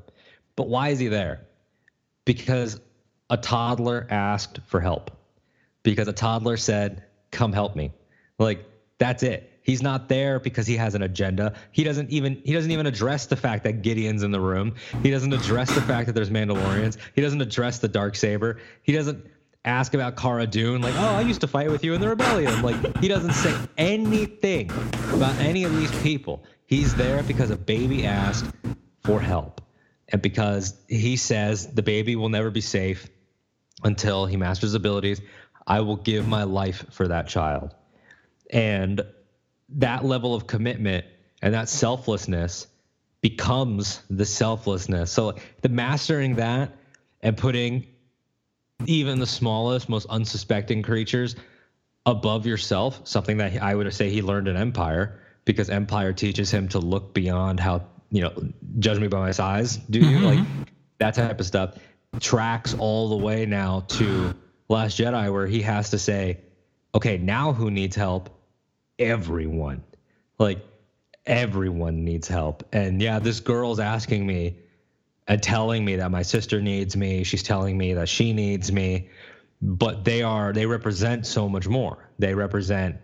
But 0.55 0.69
why 0.69 0.89
is 0.89 0.99
he 0.99 1.09
there? 1.09 1.43
Because 2.25 2.81
a 3.29 3.37
toddler 3.37 4.07
asked 4.09 4.61
for 4.67 4.81
help. 4.81 5.11
Because 5.83 6.09
a 6.09 6.13
toddler 6.13 6.57
said 6.57 7.05
come 7.31 7.53
help 7.53 7.77
me. 7.77 7.93
Like 8.39 8.65
that's 8.99 9.23
it 9.23 9.53
he's 9.67 9.83
not 9.83 10.09
there 10.09 10.39
because 10.41 10.67
he 10.67 10.77
has 10.77 10.95
an 10.95 11.03
agenda 11.03 11.53
he 11.73 11.85
doesn't 11.85 12.09
even 12.11 12.41
he 12.45 12.55
doesn't 12.55 12.71
even 12.71 12.87
address 12.87 13.27
the 13.27 13.37
fact 13.37 13.65
that 13.65 13.83
gideon's 13.83 14.23
in 14.23 14.31
the 14.31 14.41
room 14.41 14.75
he 15.03 15.11
doesn't 15.11 15.33
address 15.33 15.75
the 15.75 15.83
fact 15.83 16.07
that 16.07 16.15
there's 16.15 16.31
mandalorians 16.31 16.97
he 17.15 17.21
doesn't 17.21 17.43
address 17.43 17.79
the 17.79 17.89
dark 17.89 18.17
saber 18.17 18.59
he 18.83 18.93
doesn't 18.93 19.27
ask 19.67 19.95
about 19.95 20.17
Cara 20.17 20.47
Dune, 20.47 20.81
like, 20.81 20.95
oh, 20.95 21.17
I 21.17 21.23
used 21.23 21.41
to 21.41 21.49
fight 21.49 21.69
with 21.69 21.83
you 21.83 21.93
in 21.93 22.01
the 22.01 22.09
rebellion. 22.09 22.63
Like, 22.63 22.99
he 22.99 23.09
doesn't 23.09 23.33
say 23.33 23.53
anything 23.77 24.71
about 25.13 25.35
any 25.41 25.65
of 25.65 25.77
these 25.77 25.91
people. 26.03 26.45
He's 26.67 26.95
there 26.95 27.25
because 27.25 27.51
a 27.51 27.57
baby 27.57 28.07
asked 28.07 28.47
for 29.03 29.21
help. 29.21 29.61
And 30.09 30.23
because 30.23 30.75
he 30.89 31.17
says 31.17 31.67
the 31.67 31.83
baby 31.83 32.15
will 32.15 32.29
never 32.29 32.51
be 32.51 32.61
safe 32.61 33.09
until 33.83 34.27
he 34.27 34.37
masters 34.37 34.75
abilities, 34.75 35.21
I 35.67 35.81
will 35.81 35.97
give 35.97 36.29
my 36.29 36.45
life 36.45 36.87
for 36.91 37.09
that 37.09 37.27
child. 37.27 37.75
And 38.51 39.05
that 39.71 40.05
level 40.05 40.35
of 40.35 40.47
commitment 40.47 41.05
and 41.43 41.55
that 41.55 41.69
selflessness 41.69 42.67
becomes 43.21 44.03
the 44.09 44.25
selflessness. 44.25 45.11
So 45.11 45.37
the 45.63 45.69
mastering 45.69 46.37
that 46.37 46.77
and 47.21 47.37
putting 47.37 47.87
even 48.85 49.19
the 49.19 49.27
smallest, 49.27 49.89
most 49.89 50.07
unsuspecting 50.07 50.83
creatures 50.83 51.35
above 52.05 52.47
yourself, 52.47 53.01
something 53.05 53.39
that 53.39 53.61
I 53.61 53.75
would 53.75 53.93
say 53.93 54.11
he 54.11 54.23
learned 54.23 54.49
in 54.49 54.57
Empire, 54.57 55.21
because 55.45 55.71
Empire 55.71 56.13
teaches 56.13 56.51
him 56.51 56.69
to 56.69 56.79
look 56.79 57.15
beyond 57.15 57.59
how, 57.59 57.87
you 58.11 58.23
know, 58.23 58.33
judge 58.79 58.99
me 58.99 59.09
by 59.09 59.19
my 59.19 59.33
size, 59.33 59.77
do 59.77 59.99
you? 59.99 60.19
Mm-hmm. 60.19 60.25
Like 60.25 60.47
that 60.99 61.15
type 61.15 61.41
of 61.41 61.47
stuff 61.47 61.77
tracks 62.21 62.75
all 62.79 63.09
the 63.09 63.17
way 63.17 63.47
now 63.47 63.81
to 63.89 64.35
Last 64.69 64.99
Jedi, 64.99 65.33
where 65.33 65.47
he 65.47 65.63
has 65.63 65.91
to 65.91 65.99
say, 65.99 66.41
okay, 66.95 67.19
now 67.19 67.53
who 67.53 67.71
needs 67.71 67.97
help? 67.97 68.31
Everyone. 68.99 69.83
Like, 70.39 70.65
everyone 71.25 72.05
needs 72.05 72.29
help. 72.29 72.65
And 72.73 73.01
yeah, 73.01 73.19
this 73.19 73.41
girl's 73.41 73.81
asking 73.81 74.27
me 74.27 74.59
and 75.27 75.43
telling 75.43 75.85
me 75.85 75.97
that 75.97 76.11
my 76.11 76.23
sister 76.23 76.61
needs 76.61 76.97
me. 76.97 77.25
She's 77.25 77.43
telling 77.43 77.77
me 77.77 77.95
that 77.95 78.09
she 78.09 78.33
needs 78.33 78.71
me. 78.71 79.09
But 79.61 80.05
they 80.05 80.23
are, 80.23 80.53
they 80.53 80.67
represent 80.67 81.27
so 81.27 81.49
much 81.49 81.67
more. 81.67 82.11
They 82.19 82.35
represent 82.35 82.97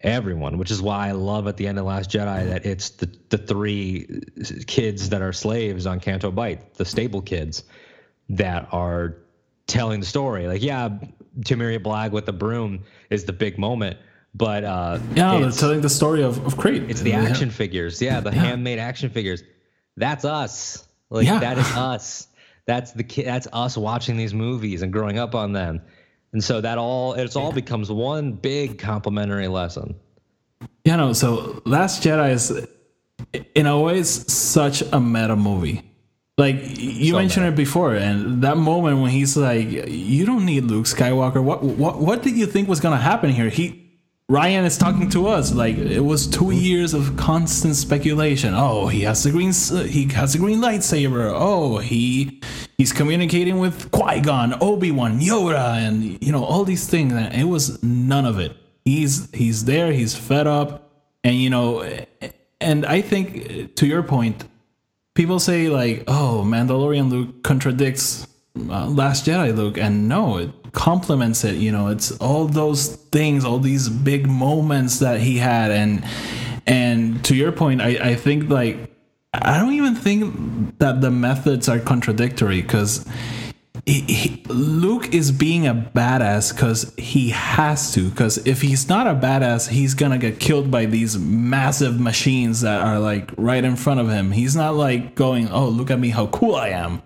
everyone, 0.00 0.58
which 0.58 0.70
is 0.70 0.82
why 0.82 1.08
I 1.08 1.12
love 1.12 1.46
at 1.46 1.56
the 1.56 1.66
end 1.66 1.78
of 1.78 1.84
Last 1.84 2.10
Jedi 2.10 2.48
that 2.48 2.66
it's 2.66 2.90
the, 2.90 3.10
the 3.30 3.38
three 3.38 4.22
kids 4.66 5.08
that 5.08 5.22
are 5.22 5.32
slaves 5.32 5.86
on 5.86 6.00
Canto 6.00 6.30
Bight, 6.30 6.74
the 6.74 6.84
stable 6.84 7.22
kids 7.22 7.64
that 8.28 8.68
are 8.72 9.16
telling 9.66 10.00
the 10.00 10.06
story. 10.06 10.46
Like, 10.46 10.62
yeah, 10.62 10.98
Temiri 11.40 11.82
Blagg 11.82 12.10
with 12.10 12.26
the 12.26 12.32
broom 12.32 12.84
is 13.10 13.24
the 13.24 13.32
big 13.32 13.58
moment, 13.58 13.98
but 14.34 14.64
uh, 14.64 14.98
Yeah, 15.14 15.38
they're 15.40 15.50
telling 15.50 15.80
the 15.80 15.88
story 15.90 16.22
of, 16.22 16.44
of 16.46 16.56
Crait. 16.56 16.82
it's 16.90 17.00
the 17.00 17.12
action 17.14 17.50
figures. 17.50 18.00
Yeah, 18.00 18.20
the 18.20 18.30
handmade 18.32 18.78
action 18.78 19.10
figures. 19.10 19.42
That's 19.96 20.24
us. 20.24 20.86
Like 21.10 21.26
Yeah. 21.26 21.38
that 21.40 21.58
is 21.58 21.66
us. 21.76 22.28
That's 22.66 22.92
the 22.92 23.02
that's 23.02 23.48
us 23.52 23.76
watching 23.76 24.16
these 24.16 24.34
movies 24.34 24.82
and 24.82 24.92
growing 24.92 25.18
up 25.18 25.34
on 25.34 25.52
them. 25.52 25.80
And 26.32 26.44
so 26.44 26.60
that 26.60 26.76
all 26.78 27.14
it's 27.14 27.34
all 27.36 27.52
becomes 27.52 27.90
one 27.90 28.32
big 28.32 28.78
complimentary 28.78 29.48
lesson. 29.48 29.94
Yeah, 30.84 30.96
no. 30.96 31.12
So 31.14 31.62
Last 31.64 32.02
Jedi 32.02 32.32
is, 32.32 32.66
in 33.54 33.66
a 33.66 33.80
way, 33.80 34.02
such 34.02 34.82
a 34.92 35.00
meta 35.00 35.36
movie. 35.36 35.82
Like 36.36 36.56
you 36.78 37.12
So 37.12 37.18
mentioned 37.18 37.46
it 37.46 37.56
before, 37.56 37.94
and 37.96 38.42
that 38.42 38.58
moment 38.58 39.00
when 39.00 39.10
he's 39.10 39.36
like, 39.36 39.68
"You 39.88 40.24
don't 40.26 40.44
need 40.44 40.64
Luke 40.64 40.84
Skywalker." 40.86 41.42
What 41.42 41.64
what 41.64 41.98
what 41.98 42.22
did 42.22 42.36
you 42.36 42.46
think 42.46 42.68
was 42.68 42.78
gonna 42.80 42.96
happen 42.98 43.30
here? 43.30 43.48
He 43.48 43.87
Rian 44.30 44.66
is 44.66 44.76
talking 44.76 45.08
to 45.10 45.26
us 45.26 45.54
like 45.54 45.78
it 45.78 46.00
was 46.00 46.26
two 46.26 46.50
years 46.50 46.92
of 46.92 47.16
constant 47.16 47.76
speculation. 47.76 48.52
Oh, 48.54 48.86
he 48.86 49.00
has 49.02 49.22
the 49.22 49.30
green, 49.30 49.52
he 49.88 50.04
has 50.08 50.34
the 50.34 50.38
green 50.38 50.58
lightsaber. 50.58 51.32
Oh, 51.34 51.78
he 51.78 52.42
he's 52.76 52.92
communicating 52.92 53.58
with 53.58 53.90
Qui 53.90 54.20
Gon, 54.20 54.54
Obi 54.60 54.90
Wan, 54.90 55.18
Yoda, 55.18 55.78
and 55.78 56.22
you 56.22 56.30
know 56.30 56.44
all 56.44 56.64
these 56.64 56.86
things. 56.86 57.14
And 57.14 57.34
it 57.34 57.44
was 57.44 57.82
none 57.82 58.26
of 58.26 58.38
it. 58.38 58.54
He's 58.84 59.30
he's 59.34 59.64
there. 59.64 59.92
He's 59.92 60.14
fed 60.14 60.46
up, 60.46 60.92
and 61.24 61.34
you 61.36 61.48
know, 61.48 61.82
and 62.60 62.84
I 62.84 63.00
think 63.00 63.76
to 63.76 63.86
your 63.86 64.02
point, 64.02 64.44
people 65.14 65.40
say 65.40 65.70
like, 65.70 66.04
"Oh, 66.06 66.44
Mandalorian 66.46 67.08
Luke 67.08 67.42
contradicts 67.42 68.26
uh, 68.70 68.86
Last 68.86 69.26
Jedi 69.26 69.56
Luke," 69.56 69.78
and 69.78 70.08
no, 70.08 70.38
it 70.38 70.50
complements 70.72 71.44
it. 71.44 71.56
You 71.56 71.72
know, 71.72 71.88
it's 71.88 72.12
all 72.18 72.46
those 72.46 72.96
things, 72.96 73.44
all 73.44 73.58
these 73.58 73.88
big 73.88 74.26
moments 74.26 74.98
that 75.00 75.20
he 75.20 75.38
had, 75.38 75.70
and 75.70 76.04
and 76.66 77.24
to 77.24 77.34
your 77.34 77.52
point, 77.52 77.80
I 77.80 78.10
I 78.10 78.14
think 78.14 78.48
like 78.50 78.90
I 79.32 79.58
don't 79.58 79.74
even 79.74 79.94
think 79.94 80.78
that 80.78 81.00
the 81.00 81.10
methods 81.10 81.68
are 81.68 81.78
contradictory 81.78 82.62
because. 82.62 83.06
He, 83.86 84.00
he, 84.02 84.44
Luke 84.48 85.14
is 85.14 85.32
being 85.32 85.66
a 85.66 85.74
badass 85.74 86.52
because 86.52 86.92
he 86.98 87.30
has 87.30 87.94
to. 87.94 88.10
Because 88.10 88.36
if 88.46 88.60
he's 88.60 88.86
not 88.86 89.06
a 89.06 89.14
badass, 89.14 89.68
he's 89.68 89.94
gonna 89.94 90.18
get 90.18 90.40
killed 90.40 90.70
by 90.70 90.84
these 90.84 91.16
massive 91.16 91.98
machines 91.98 92.60
that 92.60 92.82
are 92.82 92.98
like 92.98 93.30
right 93.38 93.64
in 93.64 93.76
front 93.76 94.00
of 94.00 94.10
him. 94.10 94.32
He's 94.32 94.54
not 94.54 94.74
like 94.74 95.14
going, 95.14 95.48
"Oh, 95.48 95.68
look 95.68 95.90
at 95.90 95.98
me, 95.98 96.10
how 96.10 96.26
cool 96.26 96.54
I 96.54 96.68
am." 96.68 97.00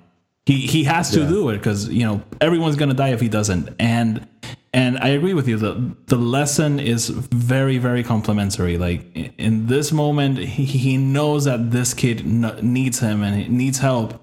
He 0.46 0.66
he 0.66 0.84
has 0.84 1.10
to 1.12 1.28
do 1.28 1.50
it 1.50 1.58
because 1.58 1.88
you 1.88 2.04
know 2.04 2.22
everyone's 2.40 2.76
gonna 2.76 2.94
die 2.94 3.10
if 3.10 3.20
he 3.20 3.28
doesn't. 3.28 3.70
And 3.78 4.28
and 4.74 4.98
I 4.98 5.08
agree 5.08 5.34
with 5.34 5.46
you. 5.46 5.56
The 5.56 5.94
the 6.06 6.16
lesson 6.16 6.80
is 6.80 7.08
very 7.08 7.78
very 7.78 8.02
complimentary. 8.02 8.76
Like 8.76 9.14
in 9.38 9.66
this 9.66 9.92
moment, 9.92 10.38
he, 10.38 10.64
he 10.64 10.96
knows 10.96 11.44
that 11.44 11.70
this 11.70 11.94
kid 11.94 12.20
n- 12.20 12.58
needs 12.60 12.98
him 12.98 13.22
and 13.22 13.40
he 13.40 13.48
needs 13.48 13.78
help. 13.78 14.20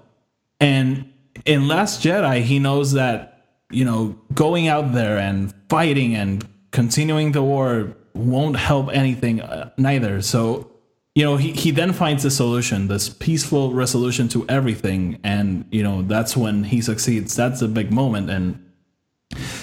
And 0.60 1.10
in 1.46 1.68
Last 1.68 2.02
Jedi, 2.02 2.42
he 2.42 2.58
knows 2.58 2.92
that 2.92 3.30
you 3.70 3.84
know, 3.84 4.18
going 4.34 4.68
out 4.68 4.92
there 4.92 5.18
and 5.18 5.54
fighting 5.68 6.14
and 6.14 6.46
continuing 6.72 7.32
the 7.32 7.42
war 7.42 7.96
won't 8.14 8.56
help 8.56 8.90
anything 8.92 9.40
uh, 9.40 9.70
neither. 9.78 10.20
So, 10.20 10.70
you 11.14 11.24
know, 11.24 11.36
he, 11.36 11.52
he 11.52 11.70
then 11.70 11.92
finds 11.92 12.24
a 12.24 12.30
solution, 12.30 12.88
this 12.88 13.08
peaceful 13.08 13.72
resolution 13.72 14.28
to 14.28 14.46
everything. 14.48 15.18
And, 15.24 15.64
you 15.70 15.82
know, 15.82 16.02
that's 16.02 16.36
when 16.36 16.64
he 16.64 16.80
succeeds. 16.80 17.34
That's 17.34 17.62
a 17.62 17.68
big 17.68 17.92
moment. 17.92 18.30
And 18.30 18.64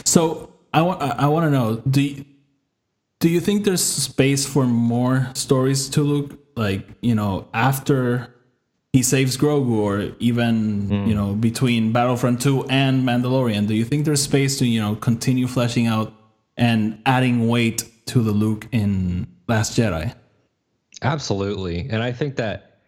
so 0.04 0.54
I 0.74 0.82
want, 0.82 1.02
I 1.02 1.28
want 1.28 1.46
to 1.46 1.50
know, 1.50 1.78
do 1.90 2.02
you, 2.02 2.26
do 3.20 3.30
you 3.30 3.40
think 3.40 3.66
there's 3.66 3.84
space 3.84 4.46
for 4.46 4.66
more 4.66 5.30
stories 5.34 5.90
to 5.90 6.04
Luke? 6.04 6.40
Like, 6.56 6.88
you 7.02 7.16
know, 7.16 7.48
after 7.54 8.34
he 8.98 9.04
saves 9.04 9.38
Grogu, 9.38 9.78
or 9.78 10.16
even 10.20 10.90
mm. 10.90 11.08
you 11.08 11.14
know 11.14 11.34
between 11.34 11.92
Battlefront 11.92 12.42
2 12.42 12.66
and 12.66 13.08
Mandalorian? 13.08 13.68
Do 13.68 13.76
you 13.76 13.86
think 13.86 14.06
there's 14.06 14.24
space 14.24 14.58
to 14.60 14.66
you 14.66 14.82
know 14.82 14.96
continue 14.96 15.46
fleshing 15.46 15.86
out 15.86 16.14
and 16.58 17.00
adding 17.06 17.48
weight 17.48 17.84
to 18.08 18.24
the 18.24 18.32
Luke 18.32 18.68
in 18.72 19.28
Last 19.48 19.78
Jedi? 19.78 20.16
Absolutely, 21.02 21.88
and 21.90 22.02
I 22.02 22.12
think 22.12 22.36
that 22.38 22.80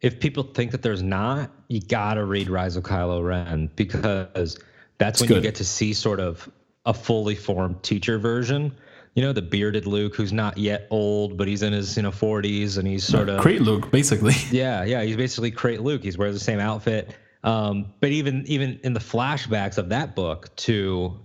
if 0.00 0.20
people 0.20 0.42
think 0.42 0.70
that 0.70 0.82
there's 0.82 1.02
not, 1.02 1.50
you 1.68 1.80
gotta 1.80 2.24
read 2.24 2.48
Rise 2.48 2.76
of 2.76 2.84
Kylo 2.84 3.24
Ren 3.26 3.70
because 3.76 4.58
that's 4.98 5.20
when 5.20 5.30
you 5.30 5.40
get 5.40 5.56
to 5.56 5.64
see 5.64 5.92
sort 5.92 6.20
of 6.20 6.48
a 6.86 6.94
fully 6.94 7.34
formed 7.34 7.82
teacher 7.82 8.18
version 8.18 8.72
you 9.18 9.24
know, 9.24 9.32
the 9.32 9.42
bearded 9.42 9.84
Luke 9.84 10.14
who's 10.14 10.32
not 10.32 10.56
yet 10.56 10.86
old, 10.90 11.36
but 11.36 11.48
he's 11.48 11.64
in 11.64 11.72
his 11.72 11.96
you 11.96 12.04
know 12.04 12.12
40s 12.12 12.78
and 12.78 12.86
he's 12.86 13.02
sort 13.02 13.28
of 13.28 13.40
Crait 13.40 13.60
Luke, 13.60 13.90
basically. 13.90 14.34
Yeah, 14.52 14.84
yeah, 14.84 15.02
he's 15.02 15.16
basically 15.16 15.50
Crait 15.50 15.80
Luke. 15.80 16.04
He's 16.04 16.16
wears 16.16 16.34
the 16.34 16.40
same 16.40 16.60
outfit. 16.60 17.16
Um, 17.42 17.92
but 17.98 18.10
even 18.10 18.44
even 18.46 18.78
in 18.84 18.92
the 18.92 19.00
flashbacks 19.00 19.76
of 19.76 19.88
that 19.88 20.14
book 20.14 20.54
to 20.56 21.18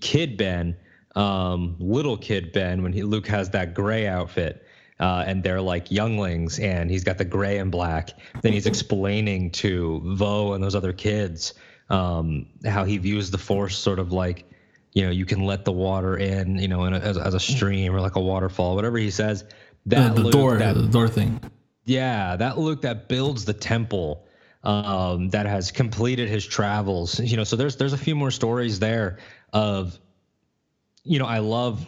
Kid 0.00 0.38
Ben, 0.38 0.74
um, 1.14 1.76
little 1.78 2.16
Kid 2.16 2.50
Ben, 2.50 2.82
when 2.82 2.94
he 2.94 3.02
Luke 3.02 3.26
has 3.26 3.50
that 3.50 3.74
gray 3.74 4.06
outfit. 4.06 4.61
Uh, 5.02 5.24
and 5.26 5.42
they're 5.42 5.60
like 5.60 5.90
younglings, 5.90 6.60
and 6.60 6.88
he's 6.88 7.02
got 7.02 7.18
the 7.18 7.24
gray 7.24 7.58
and 7.58 7.72
black. 7.72 8.10
Then 8.40 8.52
he's 8.52 8.66
explaining 8.72 9.50
to 9.50 10.00
Vo 10.04 10.52
and 10.52 10.62
those 10.62 10.76
other 10.76 10.92
kids 10.92 11.54
um, 11.90 12.46
how 12.64 12.84
he 12.84 12.98
views 12.98 13.30
the 13.30 13.38
Force 13.38 13.76
sort 13.76 13.98
of 13.98 14.12
like 14.12 14.46
you 14.92 15.04
know, 15.04 15.10
you 15.10 15.24
can 15.24 15.44
let 15.44 15.64
the 15.64 15.72
water 15.72 16.16
in, 16.16 16.58
you 16.58 16.68
know, 16.68 16.84
in 16.84 16.92
a, 16.92 16.98
as, 16.98 17.16
as 17.16 17.34
a 17.34 17.40
stream 17.40 17.94
or 17.94 18.00
like 18.00 18.16
a 18.16 18.20
waterfall, 18.20 18.74
whatever 18.74 18.98
he 18.98 19.10
says. 19.10 19.44
That 19.86 20.14
the, 20.14 20.24
the 20.24 20.30
door, 20.30 20.58
that, 20.58 20.74
the 20.74 20.86
door 20.86 21.08
thing. 21.08 21.40
Yeah, 21.84 22.36
that 22.36 22.58
Luke 22.58 22.82
that 22.82 23.08
builds 23.08 23.44
the 23.44 23.54
temple, 23.54 24.26
um, 24.62 25.30
that 25.30 25.46
has 25.46 25.72
completed 25.72 26.28
his 26.28 26.46
travels. 26.46 27.18
You 27.18 27.36
know, 27.36 27.44
so 27.44 27.56
there's 27.56 27.76
there's 27.76 27.94
a 27.94 27.98
few 27.98 28.14
more 28.14 28.30
stories 28.30 28.78
there 28.78 29.18
of, 29.52 29.98
you 31.04 31.18
know, 31.18 31.26
I 31.26 31.38
love, 31.38 31.84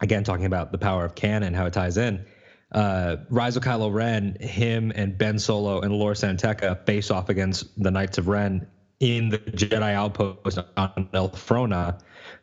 again 0.00 0.24
talking 0.24 0.46
about 0.46 0.72
the 0.72 0.78
power 0.78 1.04
of 1.04 1.14
canon, 1.14 1.54
how 1.54 1.66
it 1.66 1.72
ties 1.72 1.96
in. 1.96 2.24
Uh, 2.72 3.16
Rise 3.30 3.56
of 3.56 3.62
Kylo 3.62 3.92
Ren, 3.92 4.36
him 4.40 4.92
and 4.94 5.16
Ben 5.16 5.38
Solo 5.38 5.80
and 5.80 5.92
Lor 5.92 6.14
San 6.14 6.36
Tekka 6.36 6.84
face 6.84 7.10
off 7.10 7.28
against 7.28 7.80
the 7.80 7.90
Knights 7.90 8.18
of 8.18 8.28
Ren 8.28 8.66
in 8.98 9.28
the 9.28 9.38
Jedi 9.38 9.92
outpost 9.92 10.58
on 10.76 11.08
Elphrona 11.12 12.00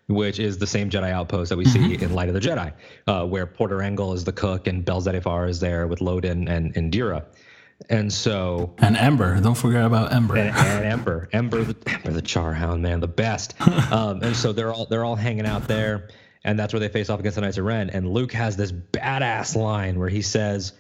which 0.08 0.40
is 0.40 0.58
the 0.58 0.68
same 0.68 0.90
Jedi 0.90 1.12
outpost 1.12 1.50
that 1.50 1.58
we 1.58 1.66
see 1.66 1.80
mm-hmm. 1.80 2.04
in 2.04 2.14
Light 2.14 2.28
of 2.28 2.34
the 2.34 2.40
Jedi, 2.40 2.74
uh, 3.08 3.26
where 3.26 3.46
Porter 3.46 3.82
Engle 3.82 4.14
is 4.14 4.24
the 4.24 4.32
cook 4.32 4.68
and 4.68 4.84
Bell 4.84 5.02
Zettifar 5.02 5.50
is 5.50 5.60
there 5.60 5.88
with 5.88 6.00
Loden 6.00 6.50
and 6.50 6.74
Indeera. 6.76 7.26
And 7.90 8.12
so 8.14 8.74
and 8.78 8.96
Ember, 8.96 9.40
don't 9.42 9.58
forget 9.58 9.84
about 9.84 10.14
Ember 10.14 10.38
and, 10.38 10.56
and 10.56 10.86
Ember, 10.86 11.28
Ember, 11.34 11.64
the, 11.64 11.76
Ember 11.88 12.12
the 12.12 12.22
Charhound, 12.22 12.82
man, 12.82 13.00
the 13.00 13.08
best. 13.08 13.56
Um, 13.92 14.24
and 14.24 14.36
so 14.36 14.54
they're 14.54 14.74
all 14.74 14.86
they're 14.86 15.04
all 15.04 15.16
hanging 15.16 15.46
out 15.46 15.68
there, 15.68 16.10
and 16.44 16.60
that's 16.60 16.74
where 16.74 16.80
they 16.80 16.90
face 16.90 17.10
off 17.10 17.20
against 17.20 17.36
the 17.36 17.42
Knights 17.42 17.58
of 17.58 17.66
Ren. 17.66 17.90
And 17.90 18.10
Luke 18.10 18.34
has 18.34 18.56
this 18.56 18.72
badass 18.72 19.56
line 19.56 20.00
where 20.00 20.10
he 20.10 20.22
says, 20.22 20.74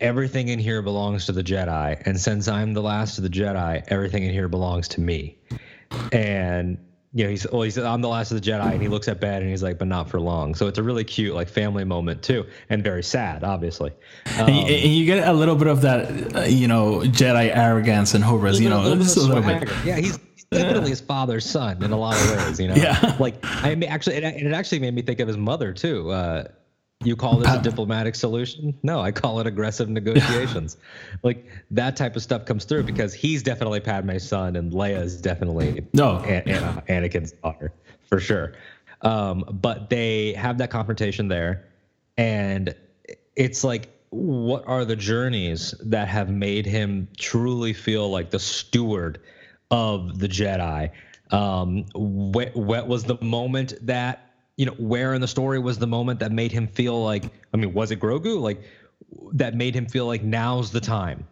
"Everything 0.00 0.48
in 0.48 0.58
here 0.58 0.82
belongs 0.82 1.26
to 1.26 1.32
the 1.32 1.44
Jedi, 1.44 2.00
and 2.06 2.20
since 2.20 2.48
I'm 2.48 2.74
the 2.74 2.82
last 2.82 3.18
of 3.18 3.24
the 3.24 3.30
Jedi, 3.30 3.82
everything 3.88 4.24
in 4.24 4.32
here 4.32 4.48
belongs 4.48 4.88
to 4.88 5.00
me." 5.00 5.38
And 6.12 6.78
you 7.14 7.24
know, 7.24 7.30
he's 7.30 7.46
well, 7.50 7.62
he's 7.62 7.76
I'm 7.76 8.00
the 8.00 8.08
last 8.08 8.30
of 8.30 8.40
the 8.40 8.50
Jedi, 8.50 8.72
and 8.72 8.80
he 8.80 8.88
looks 8.88 9.06
at 9.06 9.20
Ben 9.20 9.42
and 9.42 9.50
he's 9.50 9.62
like, 9.62 9.78
but 9.78 9.86
not 9.86 10.08
for 10.08 10.18
long. 10.18 10.54
So 10.54 10.66
it's 10.66 10.78
a 10.78 10.82
really 10.82 11.04
cute 11.04 11.34
like 11.34 11.48
family 11.48 11.84
moment 11.84 12.22
too, 12.22 12.46
and 12.70 12.82
very 12.82 13.02
sad, 13.02 13.44
obviously. 13.44 13.92
Um, 14.38 14.48
and, 14.48 14.70
you, 14.70 14.76
you, 14.76 15.06
get 15.06 15.28
a 15.28 15.32
little 15.32 15.56
bit 15.56 15.66
of 15.66 15.82
that, 15.82 16.36
uh, 16.36 16.40
you 16.42 16.68
know, 16.68 17.00
Jedi 17.00 17.54
arrogance 17.54 18.14
and 18.14 18.24
hubris. 18.24 18.60
You 18.60 18.70
know, 18.70 18.96
just 18.96 19.18
a 19.18 19.20
little 19.20 19.42
bit. 19.42 19.68
Yeah, 19.84 19.96
he's 19.96 20.18
definitely 20.52 20.90
his 20.90 21.00
father's 21.00 21.44
son 21.44 21.82
in 21.82 21.92
a 21.92 21.96
lot 21.96 22.16
of 22.16 22.30
ways. 22.30 22.60
You 22.60 22.68
know, 22.68 22.74
yeah. 22.74 23.16
Like 23.18 23.36
I 23.42 23.74
mean, 23.74 23.88
actually, 23.88 24.16
it, 24.16 24.24
it 24.24 24.52
actually 24.52 24.80
made 24.80 24.94
me 24.94 25.02
think 25.02 25.20
of 25.20 25.28
his 25.28 25.36
mother 25.36 25.72
too. 25.72 26.10
Uh, 26.10 26.44
you 27.04 27.16
call 27.16 27.38
this 27.38 27.52
a 27.52 27.60
diplomatic 27.60 28.14
solution? 28.14 28.74
No, 28.82 29.00
I 29.00 29.12
call 29.12 29.40
it 29.40 29.46
aggressive 29.46 29.88
negotiations. 29.88 30.76
like 31.22 31.46
that 31.70 31.96
type 31.96 32.16
of 32.16 32.22
stuff 32.22 32.44
comes 32.44 32.64
through 32.64 32.84
because 32.84 33.12
he's 33.12 33.42
definitely 33.42 33.80
Padme's 33.80 34.26
son 34.26 34.56
and 34.56 34.72
Leia 34.72 35.02
is 35.02 35.20
definitely 35.20 35.84
no 35.92 36.18
An- 36.18 36.48
An- 36.48 36.82
Anakin's 36.88 37.32
daughter 37.32 37.72
for 38.08 38.20
sure. 38.20 38.52
Um, 39.02 39.44
but 39.60 39.90
they 39.90 40.32
have 40.34 40.58
that 40.58 40.70
confrontation 40.70 41.26
there, 41.26 41.64
and 42.16 42.74
it's 43.34 43.64
like, 43.64 43.88
what 44.10 44.62
are 44.66 44.84
the 44.84 44.94
journeys 44.94 45.74
that 45.80 46.06
have 46.06 46.30
made 46.30 46.66
him 46.66 47.08
truly 47.18 47.72
feel 47.72 48.10
like 48.10 48.30
the 48.30 48.38
steward 48.38 49.18
of 49.72 50.20
the 50.20 50.28
Jedi? 50.28 50.90
Um, 51.32 51.86
what, 51.94 52.54
what 52.54 52.86
was 52.86 53.02
the 53.02 53.18
moment 53.20 53.74
that 53.82 54.28
you 54.56 54.66
know, 54.66 54.72
where 54.72 55.14
in 55.14 55.20
the 55.20 55.28
story 55.28 55.58
was 55.58 55.78
the 55.78 55.86
moment 55.86 56.20
that 56.20 56.30
made 56.30 56.52
him 56.52 56.68
feel 56.68 57.02
like, 57.02 57.24
I 57.52 57.56
mean, 57.56 57.72
was 57.72 57.90
it 57.90 58.00
Grogu? 58.00 58.40
Like 58.40 58.62
that 59.32 59.54
made 59.54 59.74
him 59.74 59.86
feel 59.86 60.06
like 60.06 60.22
now's 60.22 60.70
the 60.70 60.80
time 60.80 61.26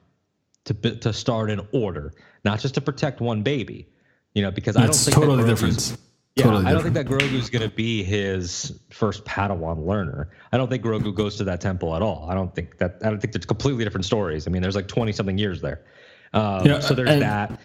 to 0.65 0.75
to 0.75 1.13
start 1.13 1.51
an 1.51 1.67
order, 1.73 2.13
not 2.45 2.61
just 2.61 2.75
to 2.75 2.81
protect 2.81 3.21
one 3.21 3.43
baby, 3.43 3.89
you 4.35 4.43
know, 4.43 4.51
because 4.51 4.77
I 4.77 4.87
don't 4.87 4.95
think 4.95 5.15
totally 5.15 5.45
different. 5.45 5.97
Yeah, 6.37 6.45
totally 6.45 6.67
I 6.67 6.73
don't 6.73 6.83
think 6.83 6.95
that 6.95 7.07
Grogu's 7.07 7.51
going 7.51 7.69
to 7.69 7.75
be 7.75 8.03
his 8.05 8.79
first 8.91 9.25
Padawan 9.25 9.85
learner. 9.85 10.31
I 10.53 10.57
don't 10.57 10.71
think 10.71 10.83
Grogu 10.83 11.15
goes 11.15 11.37
to 11.37 11.45
that 11.45 11.61
temple 11.61 11.95
at 11.97 12.03
all. 12.03 12.27
I 12.31 12.35
don't 12.35 12.55
think 12.55 12.79
that. 12.79 12.99
I 13.03 13.11
don't 13.11 13.21
think 13.21 13.33
there's 13.33 13.47
completely 13.47 13.85
different 13.85 14.07
stories. 14.07 14.47
I 14.47 14.51
mean, 14.51 14.63
there's 14.63 14.77
like 14.77 14.89
twenty 14.89 15.13
something 15.13 15.39
years 15.39 15.61
there. 15.61 15.83
Um, 16.33 16.65
yeah, 16.65 16.81
so 16.81 16.95
there's 16.95 17.21
that 17.21 17.61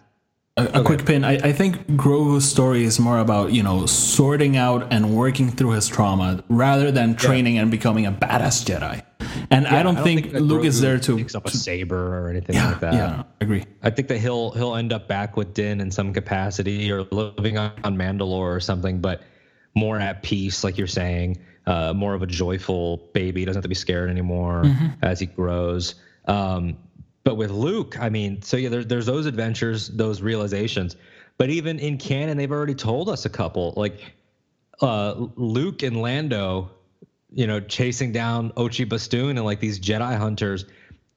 a, 0.57 0.63
a 0.63 0.67
okay. 0.67 0.83
quick 0.83 1.05
pin. 1.05 1.23
I, 1.23 1.33
I 1.33 1.51
think 1.51 1.85
Grogu's 1.91 2.49
story 2.49 2.83
is 2.83 2.99
more 2.99 3.19
about 3.19 3.51
you 3.51 3.61
know 3.61 3.85
sorting 3.85 4.55
out 4.55 4.91
and 4.93 5.15
working 5.15 5.51
through 5.51 5.71
his 5.71 5.87
trauma 5.87 6.43
rather 6.49 6.91
than 6.91 7.15
training 7.15 7.55
yeah. 7.55 7.63
and 7.63 7.71
becoming 7.71 8.05
a 8.05 8.11
badass 8.11 8.63
Jedi. 8.63 9.03
And 9.51 9.65
yeah, 9.65 9.79
I, 9.79 9.83
don't 9.83 9.97
I, 9.97 9.99
don't 9.99 10.03
think, 10.03 10.31
think 10.31 10.33
Luke 10.35 10.61
Grogu 10.61 10.65
is 10.65 10.79
there 10.79 10.97
to 10.97 11.17
picks 11.17 11.35
up 11.35 11.45
a 11.45 11.51
saber 11.51 12.19
or 12.19 12.29
anything 12.29 12.55
yeah, 12.55 12.71
like 12.71 12.79
that. 12.79 12.93
Yeah, 12.93 13.23
I 13.41 13.43
agree. 13.43 13.65
I 13.83 13.89
think 13.89 14.07
that 14.07 14.19
he'll 14.19 14.51
he'll 14.51 14.75
end 14.75 14.93
up 14.93 15.07
back 15.07 15.35
with 15.35 15.53
Din 15.53 15.81
in 15.81 15.91
some 15.91 16.13
capacity 16.13 16.89
or 16.91 17.03
living 17.03 17.57
on, 17.57 17.73
on 17.83 17.97
Mandalore 17.97 18.55
or 18.55 18.59
something, 18.59 19.01
but 19.01 19.23
more 19.75 19.99
at 19.99 20.23
peace, 20.23 20.63
like 20.63 20.77
you're 20.77 20.87
saying. 20.87 21.37
Uh, 21.67 21.91
more 21.95 22.13
of 22.13 22.21
a 22.21 22.27
joyful 22.27 22.97
baby. 23.13 23.41
He 23.41 23.45
doesn't 23.45 23.57
have 23.57 23.63
to 23.63 23.69
be 23.69 23.73
scared 23.73 24.11
anymore 24.11 24.65
mm-hmm. 24.65 24.85
as 25.01 25.19
he 25.19 25.25
grows. 25.25 25.95
Um, 26.25 26.77
but 27.25 27.35
with 27.35 27.49
Luke, 27.49 27.99
I 27.99 28.09
mean, 28.09 28.41
so 28.43 28.55
yeah, 28.55 28.69
there's 28.69 28.85
there's 28.85 29.07
those 29.07 29.25
adventures, 29.25 29.89
those 29.89 30.21
realizations. 30.21 30.95
But 31.37 31.49
even 31.49 31.79
in 31.79 31.97
canon, 31.97 32.37
they've 32.37 32.51
already 32.51 32.75
told 32.75 33.09
us 33.09 33.25
a 33.25 33.29
couple. 33.29 33.73
Like 33.75 33.99
uh, 34.79 35.27
Luke 35.35 35.81
and 35.83 36.01
Lando, 36.01 36.69
you 37.33 37.47
know, 37.47 37.59
chasing 37.59 38.11
down 38.11 38.51
Ochi 38.51 38.87
Bestoon 38.87 39.37
and 39.37 39.45
like 39.45 39.59
these 39.59 39.79
Jedi 39.79 40.15
hunters. 40.17 40.65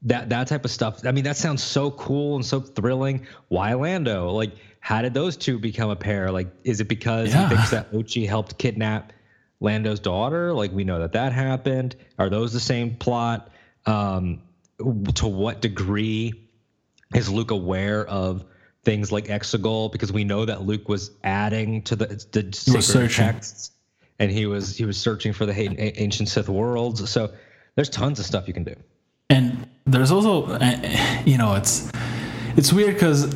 That 0.03 0.31
that 0.31 0.49
type 0.49 0.65
of 0.65 0.71
stuff. 0.71 1.05
I 1.05 1.13
mean, 1.13 1.25
that 1.25 1.37
sounds 1.37 1.63
so 1.63 1.91
cool 1.91 2.37
and 2.37 2.45
so 2.45 2.61
thrilling. 2.61 3.27
Why 3.49 3.75
Lando? 3.75 4.31
Like, 4.31 4.53
how 4.81 5.03
did 5.03 5.13
those 5.13 5.37
two 5.37 5.59
become 5.59 5.91
a 5.91 5.97
pair? 5.97 6.31
Like, 6.31 6.49
is 6.65 6.81
it 6.81 6.89
because 6.89 7.35
yeah. 7.35 7.49
he 7.49 7.55
thinks 7.55 7.71
that 7.71 7.93
Ochi 7.93 8.27
helped 8.27 8.57
kidnap 8.57 9.13
Lando's 9.61 10.01
daughter? 10.01 10.55
Like, 10.55 10.73
we 10.73 10.85
know 10.85 11.01
that 11.01 11.13
that 11.13 11.33
happened. 11.33 11.97
Are 12.19 12.31
those 12.31 12.53
the 12.55 12.61
same 12.61 12.95
plot? 12.95 13.51
Um, 13.87 14.41
to 15.15 15.27
what 15.27 15.61
degree 15.61 16.49
is 17.15 17.31
Luke 17.31 17.51
aware 17.51 18.07
of 18.07 18.45
things 18.85 19.11
like 19.11 19.27
Exegol? 19.27 19.91
Because 19.91 20.13
we 20.13 20.25
know 20.25 20.45
that 20.45 20.63
Luke 20.63 20.89
was 20.89 21.11
adding 21.25 21.83
to 21.83 21.97
the, 21.97 22.07
the 22.33 22.53
sacred 22.53 23.11
texts, 23.11 23.73
and 24.19 24.31
he 24.31 24.47
was 24.47 24.77
he 24.77 24.85
was 24.85 24.97
searching 24.99 25.33
for 25.33 25.47
the 25.47 25.53
ancient 26.01 26.29
Sith 26.29 26.49
worlds. 26.49 27.09
So 27.11 27.33
there's 27.75 27.91
tons 27.91 28.19
of 28.19 28.27
stuff 28.27 28.47
you 28.47 28.55
can 28.55 28.65
do. 28.65 28.75
And 29.31 29.69
there's 29.85 30.11
also, 30.11 30.47
uh, 30.47 31.23
you 31.25 31.39
know, 31.39 31.55
it's 31.55 31.91
it's 32.57 32.73
weird 32.73 32.95
because 32.95 33.35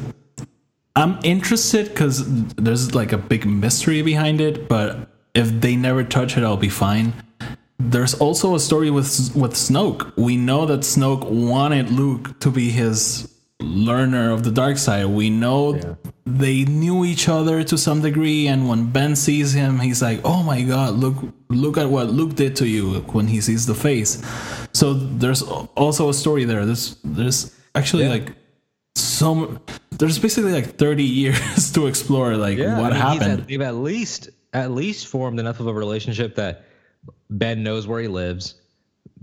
I'm 0.97 1.19
interested 1.23 1.89
because 1.89 2.24
there's 2.55 2.94
like 2.94 3.12
a 3.12 3.19
big 3.19 3.47
mystery 3.47 4.02
behind 4.02 4.40
it, 4.40 4.69
but 4.69 5.09
if 5.35 5.48
they 5.60 5.77
never 5.77 6.05
touch 6.05 6.36
it, 6.36 6.44
I'll 6.44 6.56
be 6.56 6.69
fine 6.69 7.14
there's 7.91 8.15
also 8.15 8.55
a 8.55 8.61
story 8.61 8.91
with 8.91 9.09
with 9.35 9.55
Snoke. 9.55 10.13
We 10.17 10.37
know 10.37 10.67
that 10.67 10.81
Snoke 10.81 11.25
wanted 11.29 11.91
Luke 11.91 12.39
to 12.41 12.51
be 12.51 12.71
his 12.71 13.29
learner 13.61 14.31
of 14.33 14.43
the 14.45 14.51
dark 14.51 14.77
side. 14.79 15.07
We 15.07 15.31
know 15.31 15.75
Yeah. 15.77 15.95
they 16.27 16.65
knew 16.65 17.05
each 17.05 17.29
other 17.29 17.63
to 17.65 17.77
some 17.79 18.01
degree, 18.03 18.47
and 18.49 18.69
when 18.69 18.91
Ben 18.91 19.15
sees 19.17 19.53
him, 19.53 19.79
he's 19.81 20.03
like, 20.03 20.21
"Oh 20.25 20.43
my 20.43 20.63
God, 20.63 20.95
look 20.95 21.17
look 21.49 21.77
at 21.79 21.89
what 21.89 22.11
Luke 22.13 22.35
did 22.35 22.57
to 22.57 22.67
you!" 22.67 22.85
When 23.13 23.27
he 23.29 23.41
sees 23.41 23.67
the 23.67 23.75
face, 23.75 24.21
so 24.73 24.95
there's 24.95 25.43
also 25.77 26.09
a 26.09 26.15
story 26.15 26.45
there. 26.45 26.65
There's 26.67 26.97
there's 27.05 27.53
actually 27.75 28.05
Yeah. 28.05 28.11
like 28.19 28.33
some 28.95 29.59
there's 29.99 30.19
basically 30.19 30.53
like 30.53 30.77
30 30.77 31.05
years 31.05 31.73
to 31.75 31.87
explore 31.87 32.37
like 32.37 32.59
Yeah, 32.59 32.81
what 32.81 32.93
I 32.93 32.97
mean, 32.97 33.03
happened. 33.21 33.41
At, 33.43 33.49
they've 33.49 33.61
at 33.61 33.77
least 33.77 34.31
at 34.53 34.71
least 34.73 35.07
formed 35.07 35.39
enough 35.41 35.61
of 35.61 35.67
a 35.67 35.73
relationship 35.73 36.35
that 36.37 36.65
Ben 37.39 37.63
knows 37.63 37.87
where 37.87 38.01
he 38.01 38.09
lives. 38.09 38.55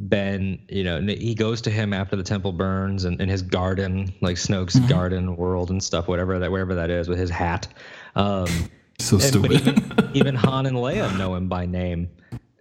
Ben, 0.02 0.60
you 0.69 0.84
know, 0.84 1.02
he 1.02 1.36
goes 1.36 1.61
to 1.61 1.69
him 1.69 1.94
after 1.94 2.15
the 2.15 2.23
temple 2.23 2.53
burns 2.53 3.03
and 3.06 3.19
in 3.19 3.27
his 3.27 3.41
garden, 3.41 4.14
like 4.22 4.38
Snoke's 4.38 4.76
Mm-hmm. 4.76 4.88
garden 4.88 5.36
world 5.36 5.69
and 5.72 5.84
stuff, 5.84 6.07
whatever 6.07 6.40
that 6.40 6.52
wherever 6.52 6.76
that 6.76 6.90
is 6.90 7.07
with 7.10 7.19
his 7.19 7.30
hat. 7.30 7.68
Um, 8.15 8.48
so 8.99 9.15
and- 9.18 9.23
stupid. 9.23 9.52
even, 9.52 10.10
even 10.14 10.36
Han 10.36 10.65
and 10.65 10.77
Leia 10.77 11.18
know 11.18 11.36
him 11.36 11.49
by 11.49 11.65
name, 11.65 12.10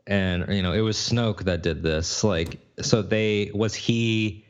and 0.06 0.52
you 0.52 0.62
know 0.62 0.72
it 0.72 0.80
was 0.80 0.96
Snoke 0.96 1.44
that 1.44 1.62
did 1.62 1.82
this. 1.82 2.24
Like, 2.24 2.58
so 2.80 3.02
they 3.02 3.50
was 3.54 3.74
he. 3.74 4.44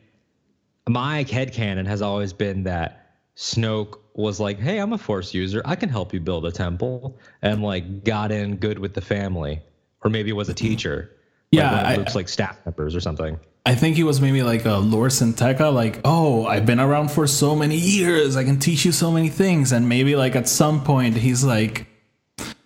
My 0.87 1.17
head 1.23 1.53
headcanon 1.53 1.85
has 1.85 2.01
always 2.01 2.33
been 2.33 2.63
that 2.63 3.17
Snoke 3.37 3.99
was 4.15 4.39
like, 4.39 4.59
"Hey, 4.59 4.79
I'm 4.79 4.93
a 4.93 4.97
Force 4.97 5.31
user. 5.33 5.61
I 5.63 5.75
can 5.75 5.89
help 5.89 6.11
you 6.13 6.19
build 6.19 6.45
a 6.47 6.51
temple," 6.51 7.19
and 7.43 7.61
like 7.61 8.03
got 8.03 8.31
in 8.31 8.55
good 8.55 8.79
with 8.79 8.95
the 8.95 9.01
family, 9.01 9.61
or 10.03 10.09
maybe 10.09 10.29
it 10.29 10.33
was 10.33 10.49
a 10.49 10.53
teacher. 10.53 11.11
Yeah, 11.51 11.71
like 11.71 11.85
one 11.97 11.99
of 12.01 12.07
I- 12.07 12.13
like 12.13 12.29
staff 12.29 12.57
members 12.65 12.95
or 12.95 13.01
something. 13.01 13.39
I 13.65 13.75
think 13.75 13.97
he 13.97 14.03
was 14.03 14.19
maybe 14.21 14.41
like 14.41 14.65
a 14.65 14.77
Lor 14.77 15.09
San 15.09 15.33
Tekka, 15.33 15.71
like, 15.71 15.99
oh, 16.05 16.45
I've 16.47 16.65
been 16.65 16.79
around 16.79 17.11
for 17.11 17.27
so 17.27 17.55
many 17.55 17.75
years, 17.75 18.35
I 18.37 18.43
can 18.43 18.57
teach 18.57 18.85
you 18.85 18.91
so 18.91 19.11
many 19.11 19.29
things. 19.29 19.71
And 19.71 19.87
maybe 19.89 20.15
like 20.15 20.35
at 20.35 20.47
some 20.47 20.83
point 20.83 21.15
he's 21.17 21.43
like, 21.43 21.85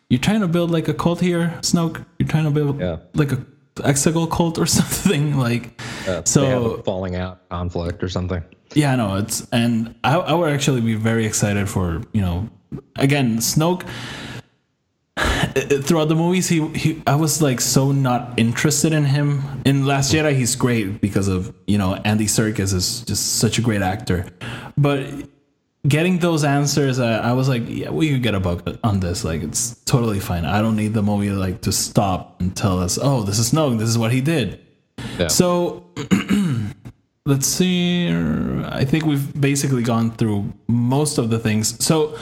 You're 0.09 0.19
trying 0.21 0.41
to 0.41 0.47
build 0.47 0.69
like 0.71 0.87
a 0.87 0.93
cult 0.93 1.19
here, 1.19 1.57
Snoke? 1.61 2.05
You're 2.19 2.27
trying 2.29 2.43
to 2.45 2.51
build 2.51 2.79
Yeah. 2.79 2.97
like 3.15 3.31
a 3.31 3.43
Exegol 3.77 4.29
cult 4.29 4.59
or 4.59 4.65
something? 4.79 5.37
Like 5.37 5.81
Uh, 6.03 6.05
they 6.05 6.13
have 6.13 6.27
so 6.27 6.71
a 6.75 6.83
falling 6.83 7.15
out 7.15 7.49
conflict 7.49 8.03
or 8.03 8.07
something. 8.09 8.43
yeah, 8.75 8.95
no, 8.95 9.15
it's 9.17 9.45
and 9.51 9.95
I, 10.03 10.15
I 10.17 10.33
would 10.33 10.53
actually 10.53 10.81
be 10.81 10.93
very 10.95 11.25
excited 11.25 11.67
for, 11.69 12.01
you 12.13 12.21
know, 12.21 12.49
again, 12.95 13.37
Snoke 13.39 13.83
throughout 15.83 16.07
the 16.09 16.15
movies 16.15 16.49
he, 16.49 16.67
he 16.69 17.01
I 17.05 17.15
was 17.15 17.41
like 17.41 17.61
so 17.61 17.91
not 17.91 18.37
interested 18.37 18.93
in 18.93 19.05
him. 19.05 19.61
In 19.65 19.85
Last 19.85 20.13
Jedi 20.13 20.35
he's 20.35 20.55
great 20.55 21.01
because 21.01 21.27
of, 21.27 21.53
you 21.67 21.77
know, 21.77 21.95
Andy 22.03 22.25
Serkis 22.25 22.73
is 22.73 23.01
just 23.01 23.37
such 23.37 23.59
a 23.59 23.61
great 23.61 23.81
actor. 23.81 24.25
But 24.75 25.05
getting 25.87 26.17
those 26.17 26.43
answers 26.43 26.99
I, 26.99 27.17
I 27.17 27.33
was 27.33 27.47
like, 27.47 27.63
yeah, 27.67 27.91
we 27.91 28.09
could 28.09 28.23
get 28.23 28.33
a 28.33 28.39
book 28.39 28.67
on 28.83 28.99
this. 29.01 29.23
Like 29.23 29.43
it's 29.43 29.75
totally 29.85 30.19
fine. 30.19 30.45
I 30.45 30.61
don't 30.61 30.75
need 30.75 30.93
the 30.93 31.03
movie 31.03 31.29
like 31.29 31.61
to 31.61 31.71
stop 31.71 32.41
and 32.41 32.55
tell 32.55 32.79
us, 32.79 32.97
"Oh, 33.01 33.21
this 33.23 33.37
is 33.37 33.51
Snoke. 33.51 33.77
This 33.77 33.89
is 33.89 33.97
what 33.97 34.11
he 34.11 34.21
did." 34.21 34.59
Yeah. 35.19 35.27
So 35.27 35.82
let's 37.25 37.47
see. 37.47 38.09
I 38.09 38.85
think 38.85 39.05
we've 39.05 39.39
basically 39.39 39.83
gone 39.83 40.11
through 40.11 40.51
most 40.67 41.17
of 41.17 41.29
the 41.29 41.39
things. 41.39 41.83
So 41.83 42.17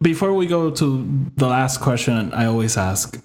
before 0.00 0.32
we 0.34 0.46
go 0.46 0.70
to 0.70 1.30
the 1.36 1.46
last 1.46 1.80
question, 1.80 2.32
I 2.32 2.46
always 2.46 2.76
ask, 2.76 3.20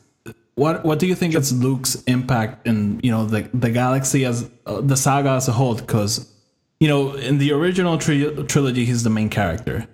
what 0.56 0.84
what 0.84 1.00
do 1.00 1.06
you 1.06 1.16
think 1.16 1.36
is 1.36 1.54
Luke's 1.54 2.02
impact 2.04 2.66
in 2.68 3.00
you 3.04 3.12
know 3.12 3.26
the 3.26 3.50
the 3.54 3.70
galaxy 3.70 4.26
as 4.26 4.50
uh, 4.66 4.82
the 4.82 4.98
saga 4.98 5.30
as 5.32 5.48
a 5.48 5.52
whole? 5.52 5.76
Because 5.76 6.32
you 6.80 6.88
know 6.88 7.14
in 7.16 7.38
the 7.38 7.52
original 7.52 7.98
tri- 7.98 8.34
trilogy, 8.48 8.86
he's 8.86 9.04
the 9.04 9.12
main 9.12 9.30
character. 9.30 9.88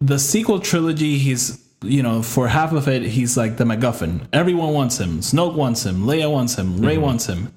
The 0.00 0.18
sequel 0.18 0.58
trilogy, 0.58 1.18
he's 1.18 1.62
you 1.82 2.02
know 2.02 2.22
for 2.22 2.48
half 2.48 2.72
of 2.72 2.88
it, 2.88 3.02
he's 3.02 3.36
like 3.36 3.56
the 3.58 3.64
MacGuffin. 3.64 4.26
Everyone 4.32 4.72
wants 4.74 4.98
him. 4.98 5.20
Snoke 5.20 5.54
wants 5.54 5.86
him. 5.86 6.02
Leia 6.02 6.30
wants 6.30 6.56
him. 6.56 6.80
Rey 6.80 6.98
wants 6.98 7.26
him. 7.26 7.52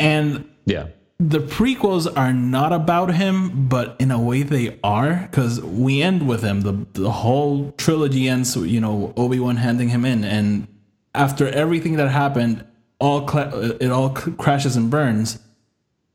And 0.00 0.48
Yeah. 0.64 0.86
The 1.18 1.38
prequels 1.38 2.12
are 2.16 2.32
not 2.32 2.72
about 2.72 3.14
him, 3.14 3.68
but 3.68 3.96
in 4.00 4.10
a 4.10 4.20
way 4.20 4.42
they 4.42 4.78
are 4.82 5.28
because 5.30 5.60
we 5.60 6.02
end 6.02 6.26
with 6.26 6.42
him. 6.42 6.62
The 6.62 6.86
the 7.00 7.10
whole 7.10 7.72
trilogy 7.72 8.28
ends, 8.28 8.56
you 8.56 8.80
know, 8.80 9.12
Obi 9.16 9.38
Wan 9.38 9.56
handing 9.56 9.88
him 9.90 10.04
in, 10.04 10.24
and 10.24 10.66
after 11.14 11.48
everything 11.48 11.96
that 11.96 12.08
happened, 12.08 12.64
all 12.98 13.26
cla- 13.26 13.76
it 13.80 13.90
all 13.90 14.10
crashes 14.10 14.76
and 14.76 14.90
burns. 14.90 15.38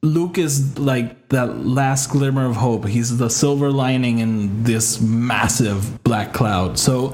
Luke 0.03 0.37
is 0.37 0.77
like 0.77 1.29
that 1.29 1.65
last 1.65 2.11
glimmer 2.11 2.45
of 2.45 2.55
hope. 2.55 2.85
He's 2.85 3.17
the 3.17 3.29
silver 3.29 3.71
lining 3.71 4.19
in 4.19 4.63
this 4.63 5.01
massive 5.01 6.03
black 6.03 6.33
cloud. 6.33 6.77
So, 6.77 7.09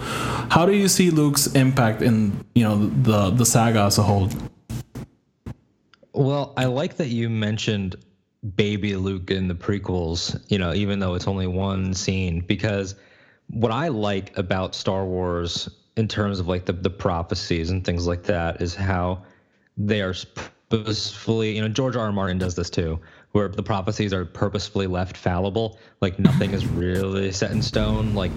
how 0.49 0.65
do 0.65 0.73
you 0.73 0.87
see 0.87 1.09
Luke's 1.09 1.47
impact 1.47 2.01
in 2.01 2.43
you 2.55 2.63
know 2.63 2.87
the 2.87 3.29
the 3.29 3.45
saga 3.45 3.83
as 3.83 3.97
a 3.97 4.03
whole? 4.03 4.29
Well, 6.13 6.53
I 6.55 6.65
like 6.65 6.97
that 6.97 7.07
you 7.07 7.29
mentioned 7.29 7.95
baby 8.55 8.95
Luke 8.95 9.31
in 9.31 9.47
the 9.47 9.55
prequels, 9.55 10.39
you 10.49 10.59
know, 10.59 10.73
even 10.73 10.99
though 10.99 11.15
it's 11.15 11.27
only 11.27 11.47
one 11.47 11.93
scene, 11.93 12.41
because 12.41 12.95
what 13.47 13.71
I 13.71 13.87
like 13.87 14.37
about 14.37 14.75
Star 14.75 15.05
Wars 15.05 15.69
in 15.95 16.07
terms 16.07 16.39
of 16.39 16.47
like 16.47 16.65
the, 16.65 16.73
the 16.73 16.89
prophecies 16.89 17.69
and 17.69 17.83
things 17.83 18.05
like 18.05 18.23
that 18.23 18.61
is 18.61 18.75
how 18.75 19.23
they 19.77 20.01
are 20.01 20.13
purposefully, 20.69 21.55
you 21.55 21.61
know, 21.61 21.67
George 21.67 21.95
R. 21.95 22.05
R. 22.05 22.11
Martin 22.11 22.37
does 22.37 22.55
this 22.55 22.69
too, 22.69 22.99
where 23.31 23.47
the 23.47 23.63
prophecies 23.63 24.13
are 24.13 24.25
purposefully 24.25 24.87
left 24.87 25.17
fallible. 25.17 25.79
Like 26.01 26.19
nothing 26.19 26.51
is 26.51 26.65
really 26.67 27.31
set 27.31 27.51
in 27.51 27.61
stone. 27.61 28.13
Like 28.13 28.31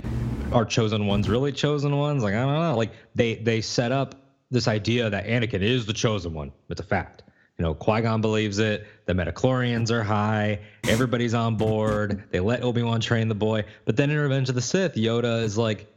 are 0.53 0.65
chosen 0.65 1.07
ones 1.07 1.29
really 1.29 1.53
chosen 1.53 1.97
ones? 1.97 2.23
Like 2.23 2.35
I 2.35 2.41
don't 2.41 2.61
know. 2.61 2.77
Like 2.77 2.93
they 3.15 3.37
they 3.37 3.61
set 3.61 3.93
up 3.93 4.15
this 4.51 4.69
idea 4.69 5.11
that 5.11 5.27
Anakin 5.27 5.61
is 5.61 5.87
the 5.87 5.93
chosen 5.93 6.33
one. 6.33 6.53
It's 6.69 6.81
a 6.81 6.85
fact. 6.85 7.23
You 7.59 7.65
know, 7.65 7.75
Qui 7.75 8.03
Gon 8.03 8.21
believes 8.21 8.59
it. 8.59 8.87
The 9.07 9.15
Midichlorians 9.15 9.91
are 9.91 10.03
high. 10.03 10.61
Everybody's 10.85 11.33
on 11.33 11.57
board. 11.57 12.25
They 12.31 12.41
let 12.41 12.63
Obi 12.63 12.83
Wan 12.83 13.01
train 13.01 13.29
the 13.29 13.35
boy. 13.35 13.65
But 13.87 13.97
then 13.97 14.11
in 14.11 14.19
Revenge 14.19 14.49
of 14.51 14.55
the 14.55 14.61
Sith, 14.61 14.95
Yoda 14.95 15.43
is 15.43 15.57
like, 15.57 15.91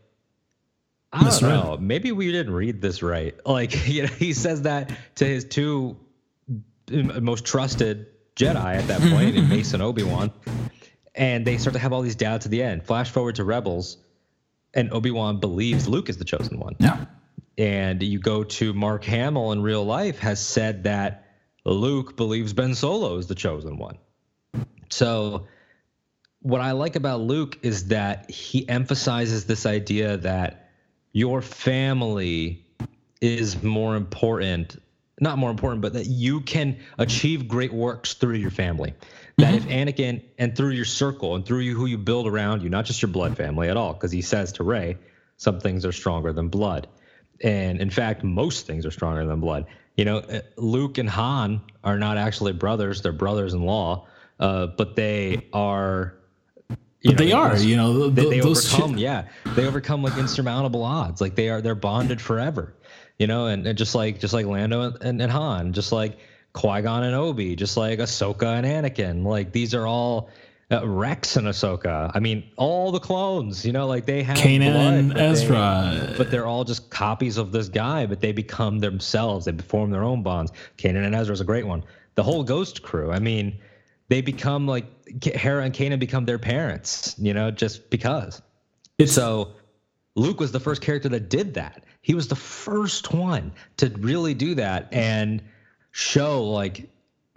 I 1.11 1.27
don't 1.29 1.41
know. 1.41 1.77
Maybe 1.79 2.11
we 2.11 2.31
didn't 2.31 2.53
read 2.53 2.81
this 2.81 3.01
right. 3.03 3.35
Like, 3.45 3.87
you 3.87 4.03
know, 4.03 4.07
he 4.13 4.31
says 4.33 4.61
that 4.61 4.91
to 5.15 5.25
his 5.25 5.43
two 5.43 5.97
most 6.89 7.45
trusted 7.45 8.07
Jedi 8.35 8.75
at 8.75 8.87
that 8.87 9.01
point, 9.01 9.35
in 9.35 9.49
Mace 9.49 9.73
and 9.73 9.83
Obi 9.83 10.03
Wan, 10.03 10.31
and 11.13 11.45
they 11.45 11.57
start 11.57 11.73
to 11.73 11.79
have 11.79 11.91
all 11.91 12.01
these 12.01 12.15
doubts 12.15 12.45
at 12.45 12.51
the 12.51 12.63
end. 12.63 12.85
Flash 12.85 13.11
forward 13.11 13.35
to 13.35 13.43
Rebels, 13.43 13.97
and 14.73 14.93
Obi 14.93 15.11
Wan 15.11 15.39
believes 15.41 15.87
Luke 15.89 16.07
is 16.09 16.17
the 16.17 16.23
chosen 16.25 16.57
one 16.59 16.75
Yeah. 16.79 17.05
and 17.57 18.01
you 18.01 18.17
go 18.19 18.43
to 18.45 18.71
Mark 18.73 19.03
Hamill 19.03 19.51
in 19.51 19.61
real 19.61 19.83
life 19.83 20.19
has 20.19 20.39
said 20.39 20.83
that 20.85 21.25
Luke 21.65 22.15
believes 22.15 22.53
Ben 22.53 22.75
Solo 22.75 23.17
is 23.17 23.27
the 23.27 23.35
chosen 23.35 23.77
one. 23.77 23.97
So 24.89 25.47
what 26.41 26.61
I 26.61 26.71
like 26.71 26.95
about 26.95 27.21
Luke 27.21 27.59
is 27.61 27.87
that 27.89 28.29
he 28.29 28.67
emphasizes 28.67 29.45
this 29.45 29.65
idea 29.65 30.17
that 30.17 30.71
your 31.11 31.41
family 31.41 32.65
is 33.21 33.61
more 33.61 33.95
important 33.95 34.77
not 35.21 35.37
more 35.37 35.51
important 35.51 35.81
but 35.81 35.91
that 35.91 36.05
you 36.05 36.39
can 36.39 36.77
achieve 36.97 37.47
great 37.47 37.73
works 37.73 38.13
through 38.13 38.35
your 38.35 38.51
family. 38.51 38.93
That 39.37 39.53
if 39.53 39.63
mm-hmm. 39.63 39.89
Anakin 39.89 40.21
and 40.37 40.55
through 40.55 40.71
your 40.71 40.85
circle 40.85 41.35
and 41.35 41.45
through 41.45 41.59
you 41.59 41.75
who 41.75 41.87
you 41.87 41.97
build 41.97 42.25
around 42.25 42.63
you 42.63 42.69
not 42.69 42.85
just 42.85 43.01
your 43.01 43.09
blood 43.09 43.35
family 43.35 43.67
at 43.67 43.75
all 43.75 43.93
because 43.93 44.11
he 44.11 44.21
says 44.21 44.53
to 44.53 44.63
Rey 44.63 44.97
some 45.35 45.59
things 45.59 45.85
are 45.85 45.91
stronger 45.91 46.31
than 46.31 46.47
blood. 46.47 46.87
And 47.41 47.81
in 47.81 47.89
fact 47.89 48.23
most 48.23 48.65
things 48.65 48.85
are 48.85 48.91
stronger 48.91 49.25
than 49.25 49.41
blood 49.41 49.65
you 49.99 50.05
know 50.05 50.19
uh, 50.19 50.39
Luke 50.55 50.97
and 50.97 51.09
Han 51.09 51.61
are 51.83 51.99
not 51.99 52.17
actually 52.17 52.53
brothers 52.53 53.01
they're 53.01 53.11
brothers-in-law 53.11 54.07
uh, 54.39 54.67
but 54.67 54.95
they 54.95 55.47
are 55.53 56.15
you 57.01 57.13
they 57.13 57.29
know, 57.29 57.41
are, 57.41 57.57
you 57.57 57.77
know, 57.77 58.09
they, 58.09 58.25
they 58.29 58.41
overcome 58.41 58.91
shit- 58.91 58.99
yeah. 58.99 59.29
They 59.55 59.65
overcome 59.65 60.03
like 60.03 60.17
insurmountable 60.17 60.83
odds. 60.83 61.21
Like 61.21 61.35
they 61.35 61.47
are 61.47 61.61
they're 61.61 61.75
bonded 61.75 62.19
forever 62.19 62.73
you 63.19 63.27
know 63.27 63.45
and, 63.45 63.67
and 63.67 63.77
just 63.77 63.93
like 63.93 64.19
just 64.19 64.33
like 64.33 64.45
lando 64.45 64.81
and, 64.81 64.97
and, 65.01 65.21
and 65.21 65.31
han 65.31 65.73
just 65.73 65.91
like 65.91 66.17
qui-gon 66.53 67.03
and 67.03 67.15
obi 67.15 67.55
just 67.55 67.77
like 67.77 67.99
ahsoka 67.99 68.57
and 68.57 68.65
anakin. 68.65 69.23
Like 69.23 69.51
these 69.51 69.75
are 69.75 69.85
all 69.85 70.29
uh, 70.71 70.87
rex 70.87 71.35
and 71.35 71.47
ahsoka 71.47 72.11
i 72.13 72.19
mean 72.19 72.43
all 72.57 72.91
the 72.91 72.99
clones 72.99 73.65
you 73.65 73.71
know 73.71 73.87
like 73.87 74.05
they 74.05 74.21
have 74.21 74.37
Kanan 74.37 74.73
blood, 74.73 74.93
and 74.93 75.09
but 75.09 75.17
they- 75.17 75.25
Ezra. 75.25 76.13
but 76.17 76.29
they're 76.31 76.45
all 76.45 76.63
just 76.63 76.89
copies 76.89 77.37
of 77.37 77.51
this 77.51 77.69
guy 77.69 78.05
but 78.05 78.19
they 78.19 78.31
become 78.31 78.79
themselves 78.79 79.45
they 79.45 79.51
form 79.53 79.89
their 79.89 80.03
own 80.03 80.21
bonds 80.21 80.51
kanan 80.77 81.05
and 81.05 81.15
ezra 81.15 81.33
is 81.33 81.41
a 81.41 81.45
great 81.45 81.65
one 81.65 81.83
the 82.15 82.23
whole 82.23 82.43
ghost 82.43 82.83
crew 82.83 83.11
i 83.11 83.19
mean 83.19 83.59
they 84.09 84.21
become 84.21 84.67
like 84.67 84.85
Hera 85.23 85.63
and 85.63 85.73
Kanan 85.73 85.99
become 85.99 86.25
their 86.25 86.39
parents, 86.39 87.15
you 87.19 87.33
know, 87.33 87.51
just 87.51 87.89
because. 87.89 88.41
It's 88.97 89.13
So 89.13 89.53
Luke 90.15 90.39
was 90.39 90.51
the 90.51 90.59
first 90.59 90.81
character 90.81 91.09
that 91.09 91.29
did 91.29 91.53
that. 91.53 91.83
He 92.01 92.13
was 92.13 92.27
the 92.27 92.35
first 92.35 93.13
one 93.13 93.51
to 93.77 93.89
really 93.99 94.33
do 94.33 94.55
that 94.55 94.89
and 94.91 95.41
show 95.91 96.43
like 96.43 96.89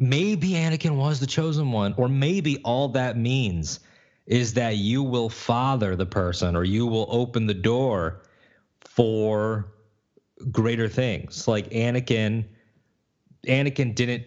maybe 0.03 0.51
Anakin 0.51 0.97
was 0.97 1.21
the 1.21 1.27
chosen 1.27 1.71
one, 1.71 1.95
or 1.97 2.09
maybe 2.09 2.59
all 2.65 2.89
that 2.89 3.17
means 3.17 3.81
is 4.27 4.55
that 4.55 4.77
you 4.77 5.03
will 5.03 5.29
father 5.29 5.95
the 5.97 6.07
person 6.07 6.57
or 6.57 6.65
you 6.65 6.87
will 6.87 7.07
open 7.09 7.47
the 7.47 7.55
door 7.55 8.23
for 8.81 9.73
greater 10.51 10.89
things. 10.89 11.47
Like 11.47 11.71
Anakin 11.71 12.45
Anakin 13.47 13.95
didn't 13.95 14.25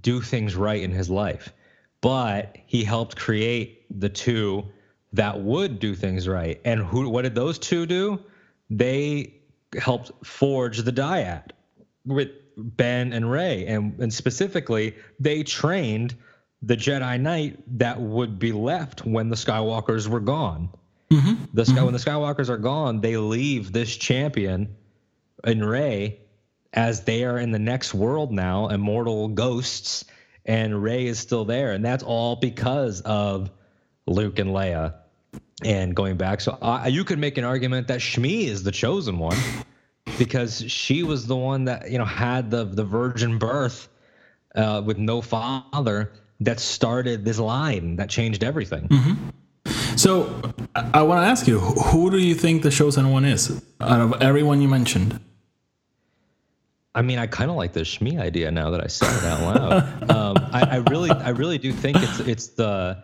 do 0.00 0.20
things 0.20 0.56
right 0.56 0.82
in 0.82 0.90
his 0.90 1.10
life, 1.10 1.52
but 2.00 2.56
he 2.66 2.82
helped 2.84 3.16
create 3.16 3.84
the 4.00 4.08
two 4.08 4.64
that 5.12 5.40
would 5.40 5.78
do 5.78 5.94
things 5.94 6.26
right. 6.26 6.60
And 6.64 6.80
who 6.80 7.08
what 7.08 7.22
did 7.22 7.34
those 7.34 7.58
two 7.58 7.86
do? 7.86 8.18
They 8.70 9.34
helped 9.78 10.10
forge 10.24 10.78
the 10.78 10.92
dyad 10.92 11.50
with 12.06 12.30
Ben 12.56 13.12
and 13.12 13.30
Rey, 13.30 13.66
and 13.66 13.98
and 14.00 14.12
specifically 14.12 14.96
they 15.18 15.42
trained 15.42 16.14
the 16.62 16.76
Jedi 16.76 17.20
Knight 17.20 17.58
that 17.78 18.00
would 18.00 18.38
be 18.38 18.52
left 18.52 19.04
when 19.04 19.28
the 19.28 19.36
Skywalkers 19.36 20.06
were 20.06 20.20
gone. 20.20 20.70
Mm-hmm. 21.10 21.44
The 21.52 21.64
Sky, 21.64 21.74
mm-hmm. 21.74 21.84
when 21.84 21.92
the 21.92 21.98
Skywalkers 21.98 22.48
are 22.48 22.58
gone, 22.58 23.00
they 23.00 23.16
leave 23.16 23.72
this 23.72 23.94
champion 23.96 24.76
and 25.44 25.68
Rey 25.68 26.20
as 26.72 27.02
they 27.02 27.24
are 27.24 27.38
in 27.38 27.50
the 27.50 27.58
next 27.58 27.92
world 27.92 28.32
now, 28.32 28.68
immortal 28.68 29.28
ghosts, 29.28 30.04
and 30.46 30.82
Rey 30.82 31.06
is 31.06 31.18
still 31.18 31.44
there, 31.44 31.72
and 31.72 31.84
that's 31.84 32.02
all 32.02 32.36
because 32.36 33.00
of 33.02 33.50
Luke 34.06 34.38
and 34.38 34.50
Leia. 34.50 34.94
And 35.64 35.94
going 35.94 36.16
back, 36.16 36.40
so 36.40 36.58
uh, 36.60 36.88
you 36.90 37.04
could 37.04 37.18
make 37.18 37.38
an 37.38 37.44
argument 37.44 37.88
that 37.88 38.00
Shmi 38.00 38.46
is 38.46 38.64
the 38.64 38.72
chosen 38.72 39.18
one 39.18 39.36
because 40.24 40.70
she 40.70 41.02
was 41.02 41.26
the 41.26 41.36
one 41.36 41.64
that 41.64 41.90
you 41.90 41.98
know 41.98 42.04
had 42.04 42.50
the 42.50 42.64
the 42.64 42.84
virgin 42.84 43.38
birth 43.38 43.88
uh, 44.54 44.80
with 44.84 44.98
no 44.98 45.20
father 45.20 46.12
that 46.40 46.60
started 46.60 47.24
this 47.24 47.38
line 47.38 47.96
that 47.96 48.08
changed 48.08 48.44
everything. 48.44 48.88
Mm-hmm. 48.88 49.96
So 49.96 50.52
I, 50.74 51.02
want 51.02 51.22
to 51.22 51.26
ask 51.26 51.46
you, 51.46 51.60
who 51.60 52.10
do 52.10 52.18
you 52.18 52.34
think 52.34 52.62
the 52.62 52.70
chosen 52.70 53.10
one 53.10 53.24
is 53.24 53.62
out 53.80 54.00
of 54.00 54.22
everyone 54.22 54.60
you 54.60 54.68
mentioned? 54.68 55.20
I 56.94 57.02
mean, 57.02 57.18
I 57.18 57.26
kind 57.26 57.50
of 57.50 57.56
like 57.56 57.72
the 57.72 57.80
Shmi 57.80 58.20
idea 58.20 58.50
now 58.50 58.70
that 58.70 58.82
I 58.82 58.86
said 58.86 59.16
it 59.16 59.24
out 59.24 59.40
loud. 59.40 60.10
um, 60.10 60.48
I, 60.52 60.62
I, 60.62 60.76
really, 60.90 61.10
I 61.10 61.30
really 61.30 61.58
do 61.58 61.72
think 61.72 61.98
it's 62.00 62.20
it's 62.20 62.46
the 62.48 63.02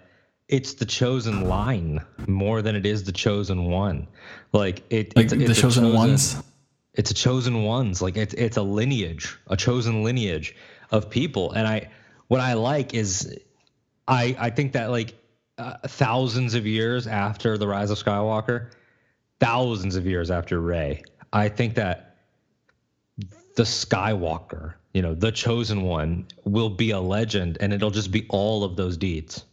it's 0.49 0.74
the 0.74 0.85
chosen 0.85 1.49
line 1.49 2.01
more 2.27 2.62
than 2.62 2.74
it 2.74 2.86
is 2.86 3.05
the 3.05 3.12
chosen 3.12 3.65
one. 3.65 4.09
Like 4.53 4.82
it, 4.90 5.15
like 5.15 5.27
it's, 5.27 5.35
the 5.35 5.45
it's 5.45 5.61
chosen, 5.61 5.85
chosen, 5.85 5.97
ones. 5.97 6.36
It's 6.98 7.12
a 7.12 7.14
chosen 7.14 7.62
ones. 7.62 8.02
Like 8.02 8.16
it's 8.16 8.34
it's 8.34 8.56
a 8.56 8.62
lineage, 8.62 9.38
a 9.46 9.56
chosen 9.56 10.02
lineage 10.02 10.54
of 10.90 11.08
people. 11.08 11.52
And 11.52 11.66
I, 11.66 11.90
what 12.26 12.40
I 12.40 12.54
like 12.54 12.92
is, 12.92 13.38
I 14.08 14.36
I 14.38 14.50
think 14.50 14.72
that 14.72 14.90
like 14.90 15.14
uh, 15.56 15.74
thousands 15.86 16.54
of 16.54 16.66
years 16.66 17.06
after 17.06 17.56
the 17.56 17.68
rise 17.68 17.90
of 17.90 17.98
Skywalker, 17.98 18.72
thousands 19.38 19.94
of 19.94 20.06
years 20.06 20.32
after 20.32 20.60
Rey, 20.60 21.04
I 21.32 21.48
think 21.48 21.76
that 21.76 22.16
the 23.54 23.62
Skywalker, 23.62 24.74
you 24.92 25.00
know, 25.00 25.14
the 25.14 25.30
chosen 25.30 25.82
one, 25.82 26.26
will 26.44 26.70
be 26.70 26.90
a 26.90 27.00
legend 27.00 27.58
and 27.60 27.72
it'll 27.72 27.92
just 27.92 28.10
be 28.10 28.26
all 28.28 28.64
of 28.64 28.74
those 28.74 28.96
deeds. 28.96 29.44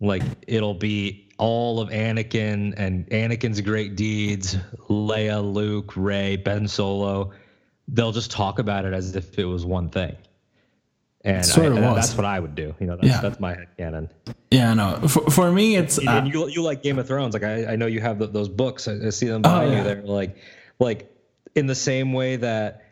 Like 0.00 0.24
it'll 0.48 0.74
be 0.74 1.25
all 1.38 1.80
of 1.80 1.90
Anakin 1.90 2.74
and 2.76 3.08
Anakin's 3.10 3.60
great 3.60 3.96
deeds, 3.96 4.56
Leia, 4.88 5.42
Luke, 5.42 5.92
Rey, 5.96 6.36
Ben 6.36 6.68
Solo. 6.68 7.32
They'll 7.88 8.12
just 8.12 8.30
talk 8.30 8.58
about 8.58 8.84
it 8.84 8.92
as 8.92 9.14
if 9.14 9.38
it 9.38 9.44
was 9.44 9.64
one 9.64 9.90
thing. 9.90 10.16
And 11.22 11.44
sort 11.44 11.72
I, 11.72 11.76
of 11.76 11.94
that's 11.96 12.16
what 12.16 12.24
I 12.24 12.38
would 12.38 12.54
do. 12.54 12.74
You 12.78 12.86
know, 12.86 12.96
that's, 12.96 13.08
yeah. 13.08 13.20
that's 13.20 13.40
my 13.40 13.66
canon. 13.76 14.08
Yeah, 14.50 14.74
no. 14.74 15.08
For, 15.08 15.28
for 15.28 15.50
me, 15.50 15.76
it's 15.76 15.98
and, 15.98 16.08
uh, 16.08 16.12
and 16.12 16.32
you 16.32 16.48
you 16.48 16.62
like 16.62 16.84
Game 16.84 17.00
of 17.00 17.08
Thrones. 17.08 17.34
Like 17.34 17.42
I, 17.42 17.72
I 17.72 17.76
know 17.76 17.86
you 17.86 18.00
have 18.00 18.20
the, 18.20 18.28
those 18.28 18.48
books. 18.48 18.86
I, 18.86 19.06
I 19.06 19.10
see 19.10 19.26
them 19.26 19.42
behind 19.42 19.70
oh, 19.70 19.72
yeah. 19.72 19.78
you. 19.78 19.84
They're 19.84 20.02
like 20.02 20.36
like 20.78 21.12
in 21.56 21.66
the 21.66 21.74
same 21.74 22.12
way 22.12 22.36
that 22.36 22.84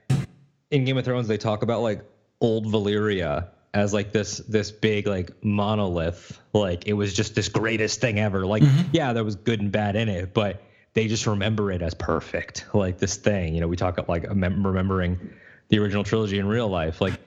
in 0.73 0.85
Game 0.85 0.99
of 0.99 1.05
Thrones 1.05 1.29
they 1.29 1.39
talk 1.39 1.63
about 1.63 1.83
like 1.83 2.03
old 2.41 2.67
Valyria 2.67 3.51
as 3.75 3.93
like 3.93 4.13
this 4.13 4.39
this 4.39 4.71
big 4.71 5.07
like 5.07 5.33
monolith 5.43 6.41
like 6.53 6.87
it 6.87 6.93
was 6.93 7.13
just 7.13 7.35
this 7.35 7.49
greatest 7.49 8.01
thing 8.01 8.19
ever. 8.19 8.47
Like 8.47 8.63
mm-hmm. 8.63 8.89
yeah 8.93 9.13
there 9.13 9.25
was 9.25 9.35
good 9.35 9.61
and 9.61 9.71
bad 9.71 9.97
in 9.97 10.09
it 10.09 10.33
but 10.33 10.63
they 10.95 11.09
just 11.09 11.27
remember 11.27 11.73
it 11.73 11.83
as 11.83 11.93
perfect 11.93 12.67
like 12.73 12.99
this 12.99 13.17
thing. 13.17 13.55
You 13.55 13.61
know 13.61 13.69
we 13.69 13.77
talk 13.77 13.99
about 13.99 14.09
like 14.09 14.23
remembering 14.29 15.19
the 15.69 15.79
original 15.81 16.05
trilogy 16.05 16.39
in 16.39 16.47
real 16.47 16.69
life. 16.69 17.01
Like 17.01 17.19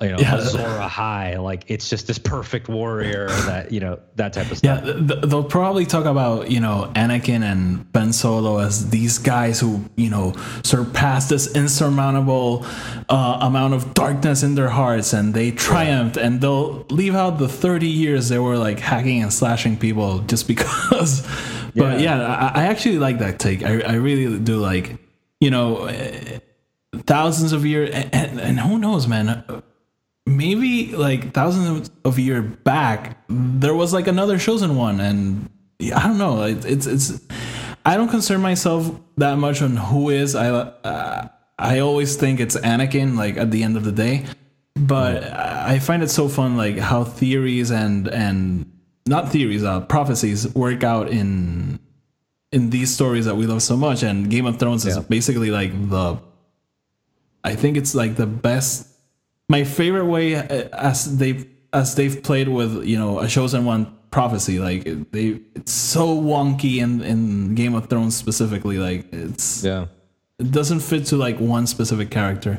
you 0.00 0.10
know, 0.10 0.18
yeah. 0.18 0.36
Azor 0.36 0.58
Ahai. 0.58 1.42
Like 1.42 1.64
it's 1.68 1.88
just 1.88 2.06
this 2.06 2.18
perfect 2.18 2.68
warrior 2.68 3.28
that 3.28 3.72
you 3.72 3.80
know 3.80 3.98
that 4.16 4.34
type 4.34 4.50
of 4.50 4.58
stuff. 4.58 4.84
Yeah, 4.84 4.92
they'll 5.24 5.42
probably 5.42 5.86
talk 5.86 6.04
about 6.04 6.50
you 6.50 6.60
know 6.60 6.92
Anakin 6.94 7.42
and 7.42 7.90
Ben 7.92 8.12
Solo 8.12 8.58
as 8.58 8.90
these 8.90 9.16
guys 9.16 9.58
who 9.58 9.82
you 9.96 10.10
know 10.10 10.34
surpassed 10.64 11.30
this 11.30 11.54
insurmountable 11.56 12.66
uh, 13.08 13.38
amount 13.40 13.72
of 13.72 13.94
darkness 13.94 14.42
in 14.42 14.54
their 14.54 14.68
hearts, 14.68 15.14
and 15.14 15.32
they 15.32 15.50
triumphed. 15.50 16.18
And 16.18 16.42
they'll 16.42 16.84
leave 16.90 17.14
out 17.14 17.38
the 17.38 17.48
thirty 17.48 17.88
years 17.88 18.28
they 18.28 18.38
were 18.38 18.58
like 18.58 18.78
hacking 18.78 19.22
and 19.22 19.32
slashing 19.32 19.78
people 19.78 20.18
just 20.20 20.46
because. 20.52 21.26
but 21.74 22.00
yeah, 22.00 22.18
yeah 22.18 22.52
I, 22.54 22.62
I, 22.62 22.64
actually 22.66 22.98
like 22.98 23.18
that 23.20 23.38
take. 23.38 23.62
I, 23.62 23.80
I 23.80 23.94
really 23.94 24.38
do 24.38 24.58
like 24.58 24.98
you 25.40 25.50
know 25.50 25.88
thousands 27.06 27.52
of 27.52 27.64
years 27.64 27.90
and, 27.90 28.40
and, 28.40 28.60
who 28.60 28.78
knows 28.78 29.06
man 29.06 29.44
maybe 30.26 30.92
like 30.92 31.32
thousands 31.32 31.90
of 32.04 32.18
years 32.18 32.44
back 32.64 33.16
there 33.28 33.74
was 33.74 33.92
like 33.92 34.08
another 34.08 34.38
chosen 34.38 34.76
one 34.76 35.00
and 35.00 35.48
i 35.94 36.06
don't 36.06 36.18
know 36.18 36.42
it's 36.42 36.86
it's 36.86 37.20
i 37.84 37.96
don't 37.96 38.08
concern 38.08 38.40
myself 38.40 38.90
that 39.16 39.38
much 39.38 39.62
on 39.62 39.76
who 39.76 40.10
is. 40.10 40.34
I 40.34 40.48
uh, 40.48 41.28
i 41.58 41.78
always 41.78 42.16
think 42.16 42.40
it's 42.40 42.56
anakin 42.56 43.16
like 43.16 43.36
at 43.36 43.50
the 43.52 43.62
end 43.62 43.76
of 43.76 43.84
the 43.84 43.92
day 43.92 44.26
but 44.74 45.22
i 45.24 45.78
find 45.78 46.02
it 46.02 46.10
so 46.10 46.28
fun 46.28 46.56
like 46.56 46.76
how 46.76 47.04
theories 47.04 47.70
and 47.70 48.08
and 48.08 48.70
not 49.06 49.30
theories 49.30 49.62
uh 49.62 49.80
prophecies 49.82 50.52
work 50.54 50.82
out 50.82 51.08
in 51.08 51.78
in 52.50 52.70
these 52.70 52.92
stories 52.92 53.26
that 53.26 53.36
we 53.36 53.46
love 53.46 53.62
so 53.62 53.76
much 53.76 54.02
and 54.02 54.28
game 54.28 54.44
of 54.44 54.58
thrones 54.58 54.84
is 54.84 54.98
basically 54.98 55.50
like 55.50 55.70
the 55.88 56.18
i 57.44 57.54
think 57.54 57.76
it's 57.76 57.94
like 57.94 58.16
the 58.16 58.26
best 58.26 58.95
my 59.48 59.64
favorite 59.64 60.06
way 60.06 60.34
uh, 60.34 60.68
as 60.72 61.18
they've 61.18 61.46
as 61.72 61.94
they've 61.94 62.22
played 62.22 62.48
with 62.48 62.84
you 62.84 62.98
know 62.98 63.20
a 63.20 63.28
chosen 63.28 63.64
one 63.64 63.92
prophecy 64.10 64.58
like 64.58 64.84
they 65.12 65.40
it's 65.54 65.72
so 65.72 66.16
wonky 66.16 66.78
in 66.78 67.02
in 67.02 67.54
game 67.54 67.74
of 67.74 67.88
thrones 67.88 68.16
specifically 68.16 68.78
like 68.78 69.12
it's 69.12 69.62
yeah. 69.62 69.86
it 70.38 70.50
doesn't 70.50 70.80
fit 70.80 71.04
to 71.06 71.16
like 71.16 71.38
one 71.38 71.66
specific 71.66 72.10
character. 72.10 72.58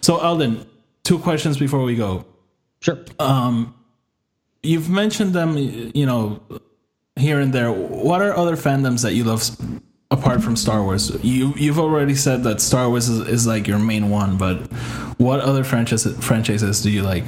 So 0.00 0.18
alden 0.18 0.66
two 1.04 1.18
questions 1.18 1.58
before 1.58 1.82
we 1.82 1.96
go. 1.96 2.24
Sure. 2.80 2.98
Um 3.18 3.74
you've 4.62 4.90
mentioned 4.90 5.32
them 5.32 5.56
you 5.56 6.06
know 6.06 6.40
here 7.14 7.40
and 7.40 7.52
there. 7.52 7.72
What 7.72 8.20
are 8.20 8.36
other 8.36 8.56
fandoms 8.56 9.02
that 9.02 9.14
you 9.14 9.24
love 9.24 9.42
apart 10.10 10.42
from 10.42 10.56
Star 10.56 10.82
Wars? 10.82 11.12
You 11.24 11.52
you've 11.56 11.78
already 11.78 12.14
said 12.14 12.44
that 12.44 12.60
Star 12.60 12.88
Wars 12.88 13.08
is, 13.08 13.26
is 13.28 13.46
like 13.46 13.66
your 13.66 13.78
main 13.78 14.10
one, 14.10 14.36
but 14.36 14.58
what 15.18 15.40
other 15.40 15.64
franchises 15.64 16.16
franchises 16.24 16.82
do 16.82 16.90
you 16.90 17.02
like? 17.02 17.24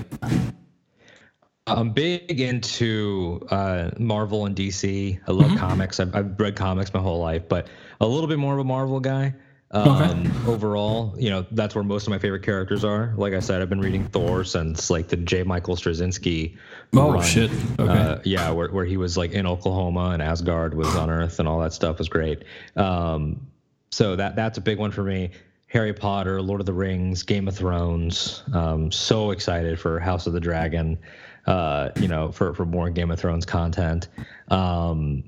I'm 1.67 1.91
big 1.91 2.41
into 2.41 3.47
uh, 3.51 3.91
Marvel 3.99 4.47
and 4.47 4.57
DC. 4.57 5.21
I 5.27 5.33
love 5.33 5.49
mm-hmm. 5.49 5.57
comics. 5.59 6.01
I've, 6.01 6.15
I've, 6.15 6.41
read 6.41 6.57
comics 6.57 6.93
my 6.95 7.01
whole 7.01 7.21
life, 7.21 7.47
but 7.47 7.69
a 8.01 8.07
little 8.07 8.27
bit 8.27 8.39
more 8.39 8.55
of 8.55 8.61
a 8.61 8.65
Marvel 8.65 9.01
guy. 9.01 9.35
Um, 9.71 9.89
okay. 9.89 10.51
Overall, 10.51 11.15
you 11.19 11.29
know, 11.29 11.45
that's 11.51 11.75
where 11.75 11.85
most 11.85 12.07
of 12.07 12.11
my 12.11 12.19
favorite 12.19 12.43
characters 12.43 12.85
are. 12.85 13.13
Like 13.17 13.35
I 13.35 13.41
said, 13.41 13.61
I've 13.61 13.69
been 13.69 13.81
reading 13.81 14.05
Thor 14.05 14.43
since 14.45 14.89
like 14.89 15.09
the 15.09 15.17
J. 15.17 15.43
Michael 15.43 15.77
Straczynski. 15.77 16.57
Oh 16.97 17.13
run. 17.13 17.23
shit! 17.23 17.51
Okay. 17.79 17.83
Uh, 17.87 18.19
yeah, 18.25 18.51
where 18.51 18.71
where 18.71 18.87
he 18.87 18.97
was 18.97 19.19
like 19.19 19.33
in 19.33 19.47
Oklahoma 19.47 20.11
and 20.11 20.23
Asgard 20.23 20.73
was 20.73 20.95
on 20.97 21.11
Earth 21.11 21.39
and 21.39 21.47
all 21.47 21.61
that 21.61 21.75
stuff 21.75 21.99
was 21.99 22.09
great. 22.09 22.45
Um, 22.77 23.47
so 23.91 24.17
that 24.17 24.37
that's 24.37 24.57
a 24.57 24.63
big 24.63 24.79
one 24.79 24.91
for 24.91 25.03
me. 25.03 25.33
Harry 25.67 25.93
Potter, 25.93 26.41
Lord 26.41 26.61
of 26.61 26.67
the 26.67 26.73
Rings, 26.73 27.23
Game 27.23 27.47
of 27.47 27.55
Thrones. 27.55 28.43
Um, 28.55 28.91
so 28.91 29.33
excited 29.33 29.79
for 29.79 30.01
House 30.01 30.27
of 30.27 30.33
the 30.33 30.41
Dragon. 30.41 30.99
Uh, 31.47 31.91
you 32.01 32.09
know, 32.09 32.33
for 32.33 32.55
for 32.55 32.65
more 32.65 32.89
Game 32.89 33.11
of 33.11 33.21
Thrones 33.21 33.45
content. 33.45 34.09
Um, 34.49 35.25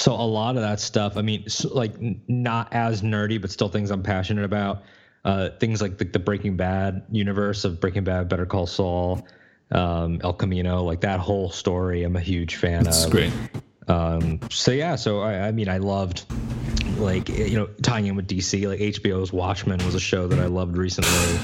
so 0.00 0.14
a 0.14 0.24
lot 0.24 0.56
of 0.56 0.62
that 0.62 0.80
stuff 0.80 1.16
i 1.16 1.22
mean 1.22 1.48
so 1.48 1.72
like 1.74 1.92
not 2.28 2.72
as 2.72 3.02
nerdy 3.02 3.40
but 3.40 3.50
still 3.50 3.68
things 3.68 3.90
i'm 3.90 4.02
passionate 4.02 4.44
about. 4.44 4.82
Uh, 5.22 5.50
things 5.58 5.82
like 5.82 5.98
the, 5.98 6.06
the, 6.06 6.18
breaking 6.18 6.56
bad 6.56 7.02
universe 7.10 7.66
of 7.66 7.78
breaking 7.78 8.04
bad 8.04 8.26
better 8.26 8.46
call 8.46 8.66
saul 8.66 9.26
um, 9.70 10.18
el 10.24 10.32
camino 10.32 10.82
like 10.82 11.02
that 11.02 11.20
whole 11.20 11.50
story 11.50 12.04
i'm 12.04 12.16
a 12.16 12.20
huge 12.20 12.56
fan 12.56 12.84
That's 12.84 13.04
of. 13.04 13.10
great. 13.10 13.30
Um, 13.86 14.40
so 14.50 14.70
yeah 14.72 14.96
so 14.96 15.20
I, 15.20 15.48
I 15.48 15.52
mean 15.52 15.68
i 15.68 15.76
loved 15.76 16.24
like 16.96 17.28
you 17.28 17.54
know 17.54 17.66
tying 17.82 18.06
in 18.06 18.16
with 18.16 18.28
dc 18.28 18.66
like 18.66 18.80
hbo's 18.80 19.30
watchmen 19.30 19.84
was 19.84 19.94
a 19.94 20.00
show 20.00 20.26
that 20.26 20.38
i 20.38 20.46
loved 20.46 20.78
recently. 20.78 21.38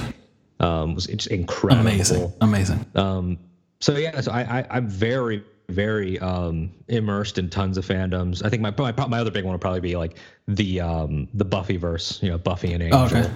Um, 0.59 0.95
was 0.95 1.05
just 1.05 1.27
incredible. 1.27 1.83
Amazing. 1.83 2.33
Amazing. 2.41 2.87
Um, 2.95 3.39
so 3.81 3.99
yeah 3.99 4.23
so 4.23 4.33
I, 4.33 4.61
I 4.61 4.67
i'm 4.71 4.89
very 4.89 5.45
very 5.69 6.19
um, 6.21 6.71
immersed 6.89 7.39
in 7.39 7.51
tons 7.51 7.77
of 7.79 7.87
fandoms. 7.87 8.45
I 8.45 8.49
think 8.49 8.63
my 8.63 8.73
my, 8.79 9.07
my 9.07 9.19
other 9.19 9.31
big 9.31 9.45
one 9.45 9.53
would 9.53 9.61
probably 9.61 9.81
be 9.81 9.97
like 9.97 10.19
the 10.49 10.81
um, 10.81 11.29
the 11.35 11.45
Buffy 11.45 11.77
verse, 11.77 12.23
you 12.23 12.31
know, 12.31 12.39
Buffy 12.39 12.73
and 12.73 12.83
Angel, 12.83 13.03
Okay. 13.05 13.31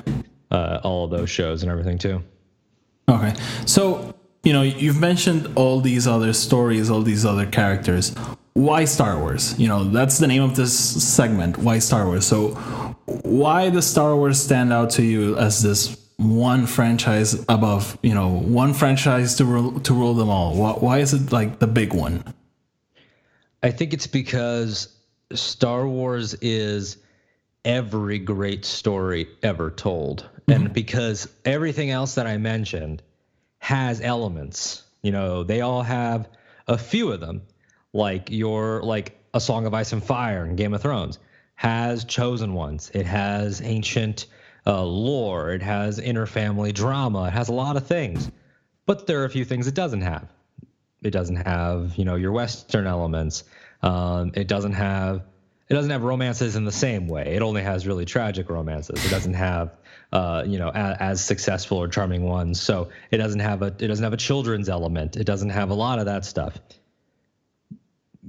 uh, 0.51 0.81
all 0.85 1.05
of 1.05 1.11
those 1.11 1.31
shows 1.31 1.63
and 1.63 1.71
everything 1.71 1.99
too. 1.99 2.23
Okay. 3.09 3.35
So, 3.67 4.15
you 4.45 4.53
know, 4.53 4.63
you've 4.63 5.01
mentioned 5.01 5.49
all 5.57 5.81
these 5.81 6.07
other 6.07 6.33
stories, 6.33 6.91
all 6.91 7.03
these 7.03 7.25
other 7.27 7.47
characters. 7.47 8.15
Why 8.53 8.85
Star 8.85 9.19
Wars? 9.19 9.59
You 9.59 9.69
know, 9.69 9.85
that's 9.85 10.19
the 10.19 10.27
name 10.27 10.43
of 10.43 10.55
this 10.57 10.77
segment. 10.77 11.59
Why 11.59 11.79
Star 11.79 12.07
Wars? 12.07 12.27
So, 12.27 12.51
why 13.25 13.71
does 13.71 13.87
Star 13.87 14.15
Wars 14.15 14.41
stand 14.41 14.73
out 14.73 14.91
to 14.91 15.03
you 15.03 15.37
as 15.37 15.63
this 15.63 15.97
one 16.21 16.67
franchise 16.67 17.35
above, 17.49 17.99
you 18.03 18.15
know, 18.15 18.29
one 18.29 18.75
franchise 18.75 19.37
to 19.37 19.45
rule, 19.45 19.81
to 19.81 19.95
rule 19.95 20.15
them 20.15 20.29
all? 20.29 20.55
Why, 20.55 20.73
why 20.73 20.99
is 20.99 21.15
it 21.15 21.33
like 21.33 21.59
the 21.59 21.67
big 21.67 21.95
one? 21.95 22.23
I 23.63 23.71
think 23.71 23.93
it's 23.93 24.07
because 24.07 24.95
Star 25.33 25.87
Wars 25.87 26.35
is 26.35 26.99
every 27.65 28.19
great 28.19 28.65
story 28.65 29.29
ever 29.43 29.71
told. 29.71 30.23
Mm-hmm. 30.23 30.53
And 30.53 30.73
because 30.73 31.29
everything 31.45 31.91
else 31.91 32.15
that 32.15 32.27
I 32.27 32.39
mentioned 32.39 33.03
has 33.59 34.01
elements, 34.01 34.85
you 35.03 35.13
know, 35.13 35.45
they 35.45 35.61
all 35.61 35.83
have 35.83 36.29
a 36.67 36.79
few 36.79 37.13
of 37.13 37.21
them, 37.21 37.43
like 37.93 38.31
your 38.31 38.83
like 38.83 39.19
a 39.35 39.41
Song 39.41 39.67
of 39.67 39.75
Ice 39.75 39.93
and 39.93 40.03
Fire 40.03 40.45
and 40.45 40.57
Game 40.57 40.75
of 40.75 40.83
Thrones 40.83 41.19
has 41.55 42.05
chosen 42.05 42.55
ones. 42.55 42.91
It 42.95 43.05
has 43.05 43.61
ancient 43.61 44.27
uh, 44.67 44.83
lore. 44.83 45.51
It 45.53 45.63
has 45.63 45.99
inner 45.99 46.27
family 46.27 46.73
drama. 46.73 47.25
It 47.25 47.33
has 47.33 47.49
a 47.49 47.53
lot 47.53 47.77
of 47.77 47.87
things, 47.87 48.31
but 48.87 49.07
there 49.07 49.23
are 49.23 49.25
a 49.25 49.31
few 49.31 49.45
things 49.45 49.67
it 49.67 49.75
doesn't 49.75 50.03
have. 50.03 50.29
It 51.03 51.11
doesn't 51.11 51.37
have 51.37 51.97
you 51.97 52.05
know 52.05 52.17
your 52.17 52.33
western 52.33 52.87
elements. 52.87 53.45
Um, 53.83 54.33
it 54.35 54.49
doesn't 54.49 54.75
have 54.75 55.23
it 55.69 55.75
doesn't 55.75 55.91
have 55.91 56.03
romances 56.03 56.57
in 56.57 56.65
the 56.65 56.73
same 56.73 57.07
way. 57.07 57.35
It 57.37 57.43
only 57.43 57.63
has 57.63 57.87
really 57.87 58.05
tragic 58.05 58.51
romances. 58.51 59.05
It 59.05 59.09
doesn't 59.09 59.35
have 59.35 59.77
uh, 60.13 60.45
you 60.47 60.59
know 60.59 60.71
as 60.71 61.25
successful 61.25 61.79
or 61.79 61.89
charming 61.89 62.25
ones. 62.25 62.61
So 62.61 62.91
it 63.11 63.19
doesn't 63.19 63.41
have 63.41 63.63
a 63.63 63.67
it 63.67 63.87
doesn't 63.87 64.03
have 64.03 64.13
a 64.13 64.19
children's 64.19 64.69
element. 64.69 65.17
It 65.17 65.25
doesn't 65.25 65.51
have 65.51 65.71
a 65.71 65.75
lot 65.75 65.99
of 65.99 66.07
that 66.07 66.25
stuff. 66.25 66.59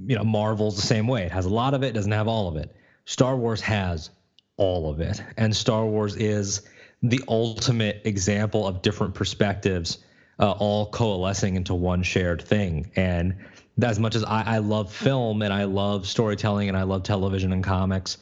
You 0.06 0.16
know 0.16 0.24
marvel's 0.24 0.76
the 0.76 0.86
same 0.86 1.06
way. 1.06 1.24
It 1.24 1.32
has 1.32 1.44
a 1.44 1.50
lot 1.50 1.74
of 1.74 1.82
it 1.82 1.92
doesn't 1.92 2.12
have 2.12 2.28
all 2.28 2.48
of 2.48 2.56
it. 2.56 2.74
Star 3.04 3.36
wars 3.36 3.60
has 3.62 4.10
all 4.56 4.90
of 4.90 5.00
it 5.00 5.22
and 5.36 5.54
star 5.56 5.86
wars 5.86 6.16
is 6.16 6.62
the 7.02 7.20
ultimate 7.28 8.02
example 8.04 8.66
of 8.66 8.82
different 8.82 9.14
perspectives 9.14 9.98
uh, 10.38 10.50
all 10.50 10.86
coalescing 10.90 11.56
into 11.56 11.74
one 11.74 12.02
shared 12.02 12.42
thing. 12.42 12.90
And 12.96 13.36
as 13.80 13.98
much 13.98 14.14
as 14.14 14.24
I, 14.24 14.42
I 14.42 14.58
love 14.58 14.92
film 14.92 15.42
and 15.42 15.52
I 15.52 15.64
love 15.64 16.06
storytelling 16.06 16.68
and 16.68 16.76
I 16.76 16.82
love 16.82 17.02
television 17.02 17.52
and 17.52 17.62
comics 17.62 18.18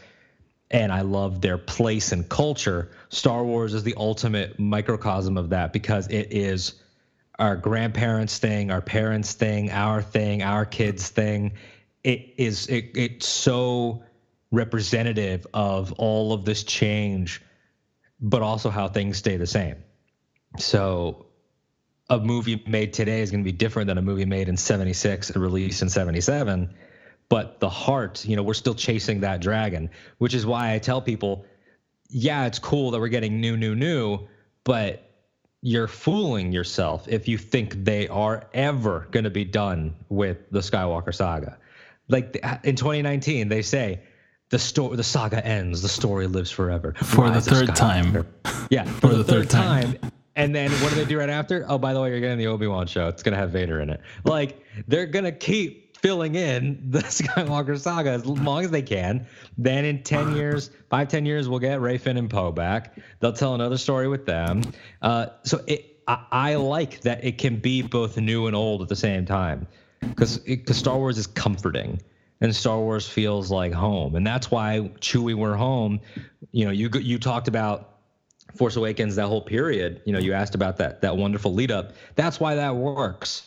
and 0.70 0.92
I 0.92 1.00
love 1.00 1.40
their 1.40 1.58
place 1.58 2.12
in 2.12 2.24
culture, 2.24 2.90
Star 3.08 3.44
Wars 3.44 3.74
is 3.74 3.82
the 3.82 3.94
ultimate 3.96 4.58
microcosm 4.58 5.36
of 5.36 5.50
that 5.50 5.72
because 5.72 6.08
it 6.08 6.28
is 6.30 6.74
our 7.38 7.56
grandparents' 7.56 8.38
thing, 8.38 8.70
our 8.70 8.82
parents' 8.82 9.32
thing, 9.32 9.70
our 9.70 10.02
thing, 10.02 10.42
our 10.42 10.64
kids' 10.64 11.08
thing. 11.08 11.52
It 12.04 12.34
is 12.36 12.66
it, 12.68 12.92
it's 12.94 13.26
so 13.26 14.04
representative 14.50 15.46
of 15.54 15.92
all 15.92 16.32
of 16.32 16.44
this 16.44 16.64
change, 16.64 17.42
but 18.20 18.42
also 18.42 18.70
how 18.70 18.88
things 18.88 19.18
stay 19.18 19.36
the 19.36 19.46
same. 19.46 19.76
So 20.58 21.26
a 22.10 22.18
movie 22.18 22.62
made 22.66 22.92
today 22.92 23.22
is 23.22 23.30
going 23.30 23.42
to 23.42 23.50
be 23.50 23.56
different 23.56 23.86
than 23.86 23.96
a 23.96 24.02
movie 24.02 24.24
made 24.26 24.48
in 24.48 24.56
76 24.56 25.30
and 25.30 25.42
released 25.42 25.80
in 25.80 25.88
77 25.88 26.74
but 27.28 27.60
the 27.60 27.70
heart 27.70 28.24
you 28.26 28.36
know 28.36 28.42
we're 28.42 28.52
still 28.52 28.74
chasing 28.74 29.20
that 29.20 29.40
dragon 29.40 29.88
which 30.18 30.34
is 30.34 30.44
why 30.44 30.74
i 30.74 30.78
tell 30.78 31.00
people 31.00 31.46
yeah 32.08 32.46
it's 32.46 32.58
cool 32.58 32.90
that 32.90 33.00
we're 33.00 33.08
getting 33.08 33.40
new 33.40 33.56
new 33.56 33.74
new 33.74 34.18
but 34.64 35.06
you're 35.62 35.86
fooling 35.86 36.52
yourself 36.52 37.06
if 37.08 37.28
you 37.28 37.38
think 37.38 37.84
they 37.84 38.08
are 38.08 38.44
ever 38.52 39.06
going 39.12 39.24
to 39.24 39.30
be 39.30 39.44
done 39.44 39.94
with 40.08 40.50
the 40.50 40.60
skywalker 40.60 41.14
saga 41.14 41.56
like 42.08 42.36
in 42.64 42.74
2019 42.74 43.48
they 43.48 43.62
say 43.62 44.02
the 44.50 44.58
story 44.58 44.96
the 44.96 45.02
saga 45.04 45.44
ends 45.44 45.80
the 45.80 45.88
story 45.88 46.26
lives 46.26 46.50
forever 46.50 46.94
For 46.94 47.26
the 47.28 47.34
Rise 47.34 47.46
of 47.46 47.56
third 47.56 47.76
time. 47.76 48.26
Yeah 48.68 48.84
for, 49.00 49.08
the 49.08 49.24
third 49.24 49.48
time. 49.48 49.96
and 50.36 50.54
then 50.54 50.70
what 50.82 50.90
do 50.90 50.96
they 50.96 51.04
do 51.04 51.18
right 51.18 51.30
after? 51.30 51.64
Oh, 51.68 51.78
by 51.78 51.94
the 51.94 52.00
way, 52.00 52.10
you're 52.10 52.20
getting 52.20 52.38
the 52.38 52.48
Obi 52.48 52.66
Wan 52.66 52.86
show. 52.86 53.08
It's 53.08 53.22
gonna 53.22 53.36
have 53.36 53.50
Vader 53.50 53.80
in 53.80 53.90
it. 53.90 54.00
Like 54.24 54.62
they're 54.86 55.06
gonna 55.06 55.32
keep 55.32 55.96
filling 55.98 56.34
in 56.34 56.80
the 56.90 57.00
Skywalker 57.00 57.78
saga 57.78 58.10
as 58.10 58.26
long 58.26 58.64
as 58.64 58.70
they 58.70 58.82
can. 58.82 59.26
Then 59.56 59.84
in 59.84 60.02
ten 60.02 60.34
years, 60.36 60.70
five 60.88 61.08
ten 61.08 61.24
years, 61.24 61.48
we'll 61.48 61.58
get 61.60 61.80
Rey 61.80 61.98
Finn 61.98 62.16
and 62.16 62.28
Poe 62.28 62.52
back. 62.52 62.98
They'll 63.20 63.32
tell 63.32 63.54
another 63.54 63.78
story 63.78 64.08
with 64.08 64.26
them. 64.26 64.62
Uh, 65.00 65.26
so 65.44 65.62
it, 65.66 66.02
I, 66.08 66.24
I 66.32 66.54
like 66.56 67.02
that 67.02 67.22
it 67.24 67.38
can 67.38 67.56
be 67.56 67.82
both 67.82 68.16
new 68.16 68.46
and 68.46 68.56
old 68.56 68.82
at 68.82 68.88
the 68.88 68.96
same 68.96 69.26
time, 69.26 69.68
because 70.00 70.38
because 70.38 70.76
Star 70.76 70.96
Wars 70.98 71.18
is 71.18 71.26
comforting. 71.28 72.00
And 72.40 72.56
Star 72.56 72.78
Wars 72.78 73.06
feels 73.06 73.50
like 73.50 73.72
home, 73.72 74.14
and 74.14 74.26
that's 74.26 74.50
why 74.50 74.90
Chewie 75.00 75.34
were 75.34 75.56
home. 75.56 76.00
You 76.52 76.64
know, 76.64 76.70
you 76.70 76.88
you 76.94 77.18
talked 77.18 77.48
about 77.48 77.90
Force 78.54 78.76
Awakens, 78.76 79.16
that 79.16 79.26
whole 79.26 79.42
period, 79.42 80.02
you 80.04 80.12
know, 80.12 80.18
you 80.18 80.32
asked 80.32 80.54
about 80.54 80.78
that 80.78 81.02
that 81.02 81.16
wonderful 81.16 81.52
lead 81.52 81.70
up. 81.70 81.92
That's 82.14 82.40
why 82.40 82.54
that 82.56 82.76
works. 82.76 83.46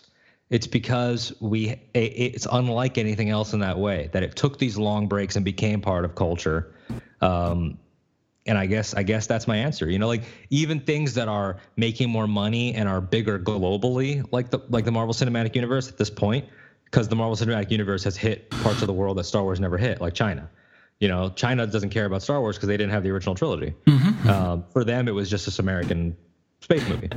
It's 0.49 0.67
because 0.67 1.33
we 1.41 1.69
it, 1.93 1.99
it's 1.99 2.47
unlike 2.51 2.97
anything 2.97 3.29
else 3.29 3.53
in 3.53 3.59
that 3.59 3.77
way 3.77 4.09
that 4.13 4.23
it 4.23 4.35
took 4.35 4.59
these 4.59 4.77
long 4.77 5.07
breaks 5.07 5.35
and 5.35 5.43
became 5.43 5.81
part 5.81 6.05
of 6.05 6.15
culture. 6.15 6.75
Um, 7.21 7.79
and 8.45 8.57
I 8.57 8.65
guess 8.65 8.93
I 8.93 9.03
guess 9.03 9.25
that's 9.25 9.47
my 9.47 9.57
answer. 9.57 9.89
You 9.89 9.99
know, 9.99 10.07
like 10.07 10.23
even 10.49 10.79
things 10.79 11.13
that 11.15 11.27
are 11.27 11.57
making 11.75 12.09
more 12.09 12.27
money 12.27 12.73
and 12.75 12.87
are 12.89 13.01
bigger 13.01 13.39
globally, 13.39 14.25
like 14.31 14.49
the 14.51 14.59
like 14.69 14.85
the 14.85 14.91
Marvel 14.91 15.13
Cinematic 15.13 15.55
Universe 15.55 15.89
at 15.89 15.97
this 15.97 16.09
point, 16.09 16.45
because 16.93 17.07
the 17.07 17.15
Marvel 17.15 17.35
Cinematic 17.35 17.71
Universe 17.71 18.03
has 18.03 18.15
hit 18.15 18.51
parts 18.61 18.81
of 18.83 18.87
the 18.87 18.93
world 18.93 19.17
that 19.17 19.23
Star 19.23 19.41
Wars 19.41 19.59
never 19.59 19.79
hit, 19.79 19.99
like 19.99 20.13
China. 20.13 20.47
You 20.99 21.07
know, 21.07 21.31
China 21.35 21.65
doesn't 21.65 21.89
care 21.89 22.05
about 22.05 22.21
Star 22.21 22.39
Wars 22.39 22.55
because 22.55 22.67
they 22.67 22.77
didn't 22.77 22.91
have 22.91 23.01
the 23.01 23.09
original 23.09 23.33
trilogy. 23.33 23.73
Um, 24.29 24.63
for 24.71 24.83
them, 24.85 25.07
it 25.07 25.11
was 25.11 25.27
just 25.27 25.45
this 25.45 25.57
American 25.57 26.15
space 26.61 26.87
movie. 26.87 27.09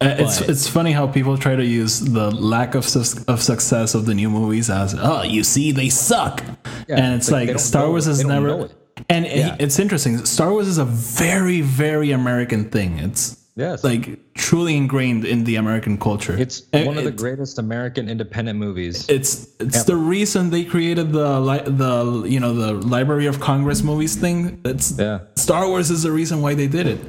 Uh, 0.00 0.14
It's 0.18 0.40
it's 0.40 0.68
funny 0.68 0.92
how 0.92 1.08
people 1.08 1.36
try 1.36 1.56
to 1.56 1.64
use 1.66 1.98
the 1.98 2.30
lack 2.30 2.76
of 2.76 2.84
sus- 2.84 3.24
of 3.24 3.42
success 3.42 3.94
of 3.96 4.06
the 4.06 4.14
new 4.14 4.30
movies 4.30 4.70
as 4.70 4.94
oh 4.96 5.22
you 5.22 5.42
see 5.42 5.72
they 5.72 5.88
suck, 5.88 6.42
Yeah, 6.88 6.96
and 7.00 7.14
it's 7.16 7.30
like, 7.30 7.48
like, 7.48 7.58
Star 7.58 7.88
Wars 7.88 8.04
has 8.06 8.24
never. 8.24 8.70
And 9.08 9.26
it- 9.26 9.56
it's 9.60 9.78
interesting. 9.80 10.24
Star 10.24 10.52
Wars 10.52 10.68
is 10.68 10.78
a 10.78 10.84
very 10.84 11.60
very 11.60 12.12
American 12.12 12.70
thing. 12.70 12.98
It's 12.98 13.36
Yes. 13.56 13.84
like 13.84 14.18
truly 14.34 14.76
ingrained 14.76 15.24
in 15.24 15.44
the 15.44 15.56
American 15.56 15.96
culture. 15.96 16.36
It's 16.36 16.62
And 16.72 16.86
one 16.86 16.98
of 16.98 17.04
the 17.04 17.12
greatest 17.12 17.58
American 17.58 18.08
independent 18.08 18.58
movies. 18.58 19.08
It's 19.08 19.48
it's 19.60 19.84
the 19.84 19.94
reason 19.96 20.50
they 20.50 20.64
created 20.64 21.12
the 21.12 21.40
the 21.66 22.24
you 22.28 22.40
know 22.40 22.52
the 22.52 22.72
Library 22.72 23.26
of 23.26 23.38
Congress 23.38 23.82
movies 23.82 24.16
thing. 24.16 24.60
It's 24.64 24.98
Yeah. 24.98 25.20
Star 25.36 25.68
Wars 25.68 25.90
is 25.90 26.02
the 26.02 26.10
reason 26.10 26.42
why 26.42 26.54
they 26.54 26.66
did 26.66 26.86
it. 26.86 27.00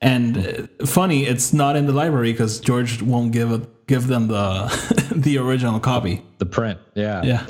And 0.00 0.36
uh, 0.36 0.86
funny, 0.86 1.26
it's 1.26 1.52
not 1.52 1.76
in 1.76 1.86
the 1.86 1.92
library 1.92 2.32
because 2.32 2.60
George 2.60 3.00
won't 3.00 3.32
give 3.32 3.50
a, 3.52 3.66
give 3.86 4.08
them 4.08 4.26
the 4.26 4.68
the 5.14 5.38
original 5.38 5.78
copy. 5.80 6.22
The 6.38 6.46
print, 6.46 6.78
yeah, 6.94 7.22
Yeah, 7.22 7.46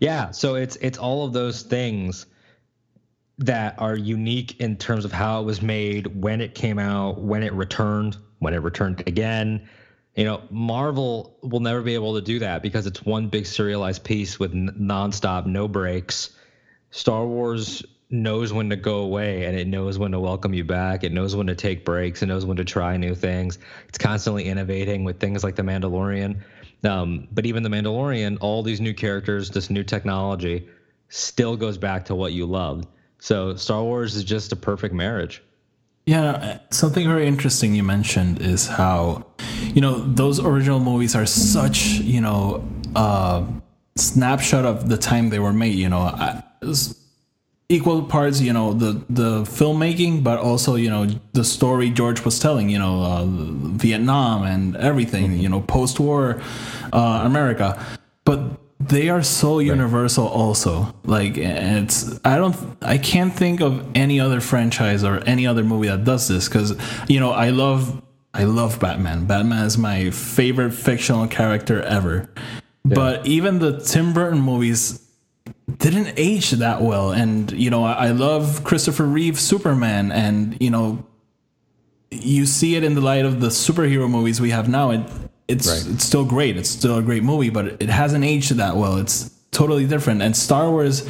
yeah. 0.00 0.30
So 0.30 0.54
it's 0.54 0.76
it's 0.76 0.98
all 0.98 1.24
of 1.24 1.32
those 1.32 1.62
things 1.62 2.26
that 3.38 3.78
are 3.78 3.96
unique 3.96 4.60
in 4.60 4.76
terms 4.76 5.04
of 5.04 5.12
how 5.12 5.40
it 5.40 5.44
was 5.44 5.60
made, 5.60 6.22
when 6.22 6.40
it 6.40 6.54
came 6.54 6.78
out, 6.78 7.20
when 7.20 7.42
it 7.42 7.52
returned, 7.52 8.16
when 8.38 8.54
it 8.54 8.58
returned 8.58 9.02
again. 9.06 9.68
You 10.14 10.24
know, 10.24 10.42
Marvel 10.50 11.36
will 11.42 11.60
never 11.60 11.82
be 11.82 11.94
able 11.94 12.14
to 12.14 12.22
do 12.22 12.38
that 12.38 12.62
because 12.62 12.86
it's 12.86 13.04
one 13.04 13.28
big 13.28 13.44
serialized 13.44 14.02
piece 14.04 14.38
with 14.38 14.54
nonstop, 14.54 15.44
no 15.44 15.68
breaks. 15.68 16.30
Star 16.90 17.26
Wars 17.26 17.84
knows 18.08 18.52
when 18.52 18.70
to 18.70 18.76
go 18.76 18.98
away 18.98 19.44
and 19.44 19.58
it 19.58 19.66
knows 19.66 19.98
when 19.98 20.12
to 20.12 20.20
welcome 20.20 20.54
you 20.54 20.64
back. 20.64 21.04
It 21.04 21.12
knows 21.12 21.36
when 21.36 21.48
to 21.48 21.54
take 21.54 21.84
breaks. 21.84 22.22
It 22.22 22.26
knows 22.26 22.46
when 22.46 22.56
to 22.56 22.64
try 22.64 22.96
new 22.96 23.14
things. 23.14 23.58
It's 23.88 23.98
constantly 23.98 24.44
innovating 24.44 25.04
with 25.04 25.20
things 25.20 25.44
like 25.44 25.56
The 25.56 25.62
Mandalorian. 25.62 26.40
Um, 26.84 27.28
but 27.32 27.44
even 27.44 27.62
The 27.62 27.68
Mandalorian, 27.68 28.38
all 28.40 28.62
these 28.62 28.80
new 28.80 28.94
characters, 28.94 29.50
this 29.50 29.68
new 29.68 29.84
technology, 29.84 30.68
still 31.08 31.56
goes 31.56 31.76
back 31.76 32.06
to 32.06 32.14
what 32.14 32.32
you 32.32 32.46
loved. 32.46 32.86
So 33.18 33.56
Star 33.56 33.82
Wars 33.82 34.14
is 34.14 34.24
just 34.24 34.52
a 34.52 34.56
perfect 34.56 34.94
marriage. 34.94 35.42
yeah. 36.06 36.30
uh, 36.30 36.58
Something 36.70 37.08
very 37.08 37.26
interesting 37.26 37.74
you 37.74 37.82
mentioned 37.82 38.40
is 38.40 38.66
how 38.66 39.24
you 39.74 39.80
know 39.80 40.00
those 40.14 40.38
original 40.40 40.80
movies 40.80 41.14
are 41.16 41.26
such 41.26 41.78
you 42.14 42.20
know 42.20 42.62
uh, 42.94 43.44
snapshot 43.96 44.64
of 44.64 44.88
the 44.88 44.96
time 44.96 45.30
they 45.30 45.38
were 45.40 45.52
made. 45.52 45.74
You 45.74 45.88
know, 45.88 46.04
equal 47.68 48.02
parts. 48.02 48.40
You 48.40 48.52
know, 48.52 48.72
the 48.72 49.02
the 49.10 49.42
filmmaking, 49.42 50.22
but 50.22 50.38
also 50.38 50.76
you 50.76 50.90
know 50.90 51.06
the 51.32 51.44
story 51.44 51.90
George 51.90 52.24
was 52.24 52.38
telling. 52.38 52.68
You 52.70 52.78
know, 52.78 53.02
uh, 53.02 53.24
Vietnam 53.26 54.42
and 54.44 54.76
everything. 54.76 55.38
You 55.38 55.48
know, 55.48 55.60
post 55.62 55.98
war 55.98 56.40
uh, 56.92 57.22
America. 57.24 57.84
But 58.24 58.40
they 58.78 59.08
are 59.08 59.22
so 59.22 59.58
universal 59.58 60.26
also. 60.26 60.94
Like 61.04 61.38
it's 61.38 62.20
i 62.24 62.36
don't 62.36 62.56
i 62.82 62.98
can't 62.98 63.32
think 63.32 63.60
of 63.60 63.86
any 63.94 64.20
other 64.20 64.40
franchise 64.40 65.02
or 65.02 65.18
any 65.24 65.46
other 65.46 65.64
movie 65.64 65.88
that 65.88 66.04
does 66.04 66.28
this 66.28 66.48
because 66.48 66.76
you 67.08 67.20
know 67.20 67.30
i 67.30 67.50
love 67.50 68.02
i 68.34 68.44
love 68.44 68.78
batman. 68.78 69.26
Batman 69.26 69.64
is 69.64 69.78
my 69.78 70.10
favorite 70.10 70.72
fictional 70.72 71.26
character 71.26 71.82
ever. 71.82 72.28
But 72.84 73.26
even 73.26 73.58
the 73.58 73.80
tim 73.80 74.12
burton 74.12 74.40
movies 74.40 75.02
didn't 75.78 76.14
age 76.16 76.50
that 76.52 76.82
well. 76.82 77.12
And 77.12 77.50
you 77.52 77.70
know 77.70 77.84
i, 77.84 78.08
I 78.08 78.10
love 78.10 78.62
christopher 78.62 79.06
reeve 79.06 79.40
superman. 79.40 80.12
And 80.12 80.56
you 80.60 80.70
know 80.70 81.06
you 82.10 82.46
see 82.46 82.76
it 82.76 82.84
in 82.84 82.94
the 82.94 83.00
light 83.00 83.24
of 83.24 83.40
the 83.40 83.48
superhero 83.48 84.08
movies 84.08 84.40
we 84.40 84.50
have 84.50 84.68
now. 84.68 84.90
It 84.90 85.00
it's 85.48 85.66
Right. 85.68 85.94
it's 85.94 86.04
still 86.04 86.24
great. 86.24 86.56
It's 86.56 86.70
still 86.70 86.96
a 86.98 87.02
great 87.02 87.22
movie, 87.22 87.50
but 87.50 87.80
it 87.80 87.88
hasn't 87.88 88.24
aged 88.24 88.52
that 88.52 88.76
well. 88.76 88.96
It's 88.96 89.30
totally 89.52 89.86
different. 89.86 90.22
And 90.22 90.36
Star 90.36 90.70
Wars 90.70 91.06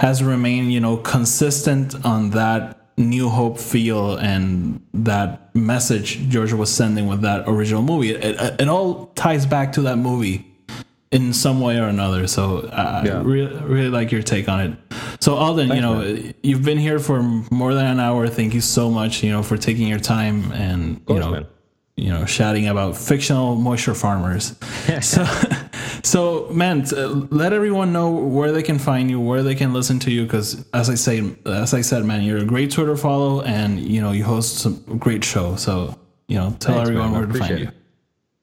has 0.00 0.22
remained, 0.22 0.72
you 0.72 0.80
know, 0.80 0.96
consistent 0.96 1.94
on 2.04 2.30
that 2.30 2.76
New 2.96 3.28
Hope 3.28 3.58
feel 3.58 4.16
and 4.16 4.80
that 4.92 5.54
message 5.54 6.18
George 6.28 6.52
was 6.52 6.70
sending 6.70 7.06
with 7.08 7.22
that 7.22 7.44
original 7.48 7.82
movie. 7.82 8.10
It, 8.10 8.24
it, 8.24 8.60
it 8.62 8.68
all 8.68 9.06
ties 9.14 9.46
back 9.46 9.72
to 9.72 9.82
that 9.82 9.96
movie 9.96 10.46
in 11.10 11.32
some 11.32 11.60
way 11.60 11.78
or 11.78 11.84
another. 11.88 12.26
So 12.26 12.58
uh, 12.58 13.00
I 13.02 13.06
Yeah. 13.06 13.22
really, 13.24 13.54
really 13.64 13.88
like 13.90 14.12
your 14.12 14.22
take 14.22 14.48
on 14.48 14.60
it. 14.60 14.72
So 15.18 15.34
Alden, 15.34 15.68
you 15.74 15.80
know, 15.80 16.16
you've 16.42 16.62
been 16.62 16.78
here 16.78 16.98
for 16.98 17.20
more 17.50 17.74
than 17.74 17.86
an 17.86 18.00
hour. 18.00 18.28
Thank 18.28 18.54
you 18.54 18.60
so 18.60 18.90
much, 18.90 19.22
you 19.22 19.30
know, 19.32 19.42
for 19.42 19.56
taking 19.56 19.88
your 19.88 19.98
time 19.98 20.52
and 20.52 21.00
you 21.08 21.18
know, 21.18 21.30
man. 21.32 21.46
You 22.00 22.10
know, 22.10 22.24
shouting 22.24 22.66
about 22.68 22.96
fictional 22.96 23.54
moisture 23.54 23.94
farmers. 23.94 24.56
so, 25.02 25.24
so 26.02 26.48
man, 26.50 26.84
let 27.30 27.52
everyone 27.52 27.92
know 27.92 28.10
where 28.10 28.52
they 28.52 28.62
can 28.62 28.78
find 28.78 29.10
you, 29.10 29.20
where 29.20 29.42
they 29.42 29.54
can 29.54 29.72
listen 29.72 29.98
to 30.00 30.10
you, 30.10 30.24
because 30.24 30.64
as 30.72 30.88
I 30.88 30.94
say, 30.94 31.36
as 31.46 31.74
I 31.74 31.82
said, 31.82 32.04
man, 32.04 32.22
you're 32.22 32.38
a 32.38 32.44
great 32.44 32.70
Twitter 32.70 32.96
follow, 32.96 33.42
and 33.42 33.78
you 33.78 34.00
know, 34.00 34.12
you 34.12 34.24
host 34.24 34.58
some 34.58 34.82
great 34.98 35.22
show. 35.22 35.56
So, 35.56 35.98
you 36.28 36.36
know, 36.36 36.56
tell 36.58 36.76
Thanks, 36.76 36.88
everyone 36.88 37.12
man. 37.12 37.20
Where 37.20 37.26
to 37.26 37.38
find 37.38 37.44
appreciate 37.44 37.66
you. 37.66 37.80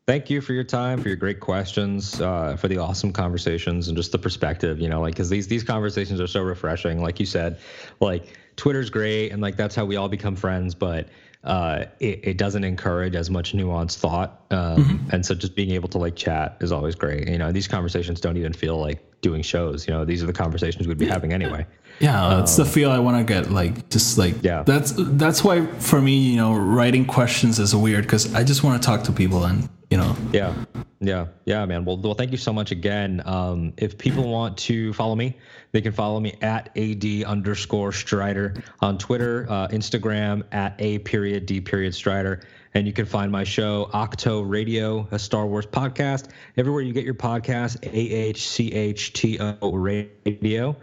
Thank 0.08 0.30
you 0.30 0.40
for 0.40 0.54
your 0.54 0.64
time, 0.64 1.02
for 1.02 1.10
your 1.10 1.18
great 1.18 1.42
questions, 1.42 2.22
uh, 2.22 2.56
for 2.56 2.70
the 2.70 2.78
awesome 2.78 3.12
conversations, 3.12 3.90
and 3.90 3.98
just 3.98 4.14
the 4.14 4.18
perspective. 4.18 4.80
You 4.80 4.88
know, 4.88 5.02
like 5.02 5.16
because 5.16 5.30
these 5.30 5.48
these 5.48 5.64
conversations 5.64 6.22
are 6.22 6.28
so 6.28 6.42
refreshing. 6.42 7.02
Like 7.02 7.20
you 7.20 7.26
said, 7.26 7.60
like 8.00 8.38
Twitter's 8.56 8.90
great, 8.90 9.32
and 9.32 9.42
like 9.42 9.58
that's 9.58 9.76
how 9.76 9.84
we 9.84 9.98
all 9.98 10.08
become 10.08 10.36
friends. 10.36 10.74
But 10.74 11.10
uh, 11.48 11.86
it, 12.02 12.20
it 12.24 12.38
doesn't 12.38 12.66
encourage 12.66 13.16
as 13.16 13.30
much 13.30 13.54
nuanced 13.54 13.98
thought, 13.98 14.42
um, 14.52 15.08
and 15.14 15.26
so 15.26 15.34
just 15.34 15.56
being 15.56 15.72
able 15.72 15.88
to 15.90 15.98
like 15.98 16.16
chat 16.16 16.58
is 16.60 16.74
always 16.74 16.94
great. 16.94 17.28
You 17.30 17.38
know, 17.38 17.54
these 17.54 17.68
conversations 17.70 18.20
don't 18.20 18.36
even 18.36 18.52
feel 18.52 18.78
like 18.78 19.00
doing 19.22 19.42
shows. 19.42 19.88
You 19.88 19.94
know, 19.94 20.04
these 20.04 20.22
are 20.22 20.26
the 20.26 20.34
conversations 20.34 20.88
we'd 20.88 20.98
be 20.98 21.08
having 21.08 21.32
anyway. 21.32 21.66
Yeah, 22.00 22.30
that's 22.30 22.58
the 22.58 22.66
feel 22.66 22.92
I 22.92 23.00
want 23.00 23.18
to 23.18 23.34
get. 23.34 23.50
Like, 23.50 23.90
just 23.90 24.18
like 24.18 24.34
Um, 24.34 24.40
Yeah. 24.44 24.64
That's 24.64 24.94
that's 24.96 25.44
why 25.44 25.66
for 25.80 26.02
me, 26.02 26.18
you 26.18 26.36
know, 26.36 26.54
writing 26.54 27.06
questions 27.06 27.60
is 27.60 27.74
weird 27.74 28.04
because 28.04 28.34
I 28.36 28.44
just 28.44 28.64
want 28.64 28.82
to 28.82 28.86
talk 28.86 29.04
to 29.06 29.12
people 29.14 29.46
and 29.46 29.70
you 29.90 29.98
know. 29.98 30.16
Yeah, 30.32 30.54
yeah, 31.00 31.28
yeah, 31.46 31.66
man. 31.66 31.86
Well, 31.86 31.98
well, 31.98 32.14
thank 32.14 32.32
you 32.32 32.38
so 32.38 32.52
much 32.52 32.72
again. 32.72 33.22
Um, 33.26 33.74
if 33.78 33.98
people 33.98 34.30
want 34.30 34.58
to 34.60 34.94
follow 34.94 35.16
me, 35.16 35.38
they 35.72 35.82
can 35.82 35.94
follow 35.94 36.20
me 36.20 36.36
at 36.42 36.78
ad 36.78 37.06
underscore 37.26 37.92
Strider 37.92 38.64
on 38.82 38.98
Twitter, 38.98 39.46
uh, 39.50 39.68
Instagram 39.70 40.44
at 40.52 40.76
a 40.80 41.00
period 41.00 41.46
d 41.46 41.62
period 41.62 41.94
Strider, 41.96 42.42
and 42.74 42.86
you 42.86 42.94
can 42.94 43.06
find 43.06 43.32
my 43.32 43.44
show 43.44 43.90
Ahch-To 43.94 44.44
Radio, 44.44 45.08
a 45.12 45.20
Star 45.20 45.46
Wars 45.48 45.66
podcast, 45.66 46.30
everywhere 46.58 46.82
you 46.82 46.94
get 46.94 47.06
your 47.06 47.14
podcast. 47.14 47.84
A 47.84 47.98
H 47.98 48.48
C 48.48 48.74
H 48.74 49.14
T 49.14 49.40
O 49.40 49.72
Radio. 49.72 50.76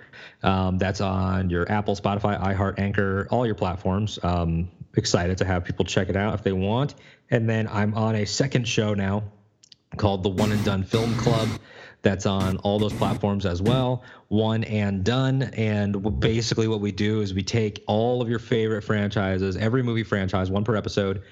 Um, 0.43 0.79
that's 0.79 1.01
on 1.01 1.51
your 1.51 1.71
Apple, 1.71 1.97
Spotify, 1.97 2.41
iHeart, 2.41 2.79
Anchor, 2.79 3.27
all 3.31 3.45
your 3.45 3.55
platforms. 3.55 4.19
Um, 4.23 4.71
excited 4.97 5.39
to 5.39 5.45
have 5.45 5.65
people 5.65 5.85
check 5.85 6.09
it 6.09 6.17
out 6.17 6.35
if 6.35 6.43
they 6.43 6.53
want. 6.53 6.95
And 7.31 7.49
then 7.49 7.69
I'm 7.69 7.95
on 7.95 8.15
a 8.17 8.27
second 8.27 8.69
show 8.69 8.95
now 8.95 9.25
called 9.97 10.23
the 10.23 10.29
One 10.29 10.53
and 10.53 10.65
Done 10.65 10.83
Film 10.83 11.15
Club. 11.17 11.49
That's 12.03 12.27
on 12.27 12.59
all 12.59 12.79
those 12.79 12.93
platforms 12.93 13.47
as 13.47 13.63
well. 13.63 14.03
One 14.29 14.65
and 14.65 15.05
Done. 15.05 15.43
And 15.43 16.21
basically, 16.21 16.69
what 16.69 16.81
we 16.81 16.93
do 16.93 17.23
is 17.23 17.33
we 17.33 17.43
take 17.43 17.83
all 17.87 18.21
of 18.21 18.29
your 18.29 18.39
favorite 18.39 18.83
franchises, 18.83 19.57
every 19.57 19.83
movie 19.83 20.05
franchise, 20.05 20.51
one 20.51 20.65
per 20.65 20.77
episode, 20.77 21.23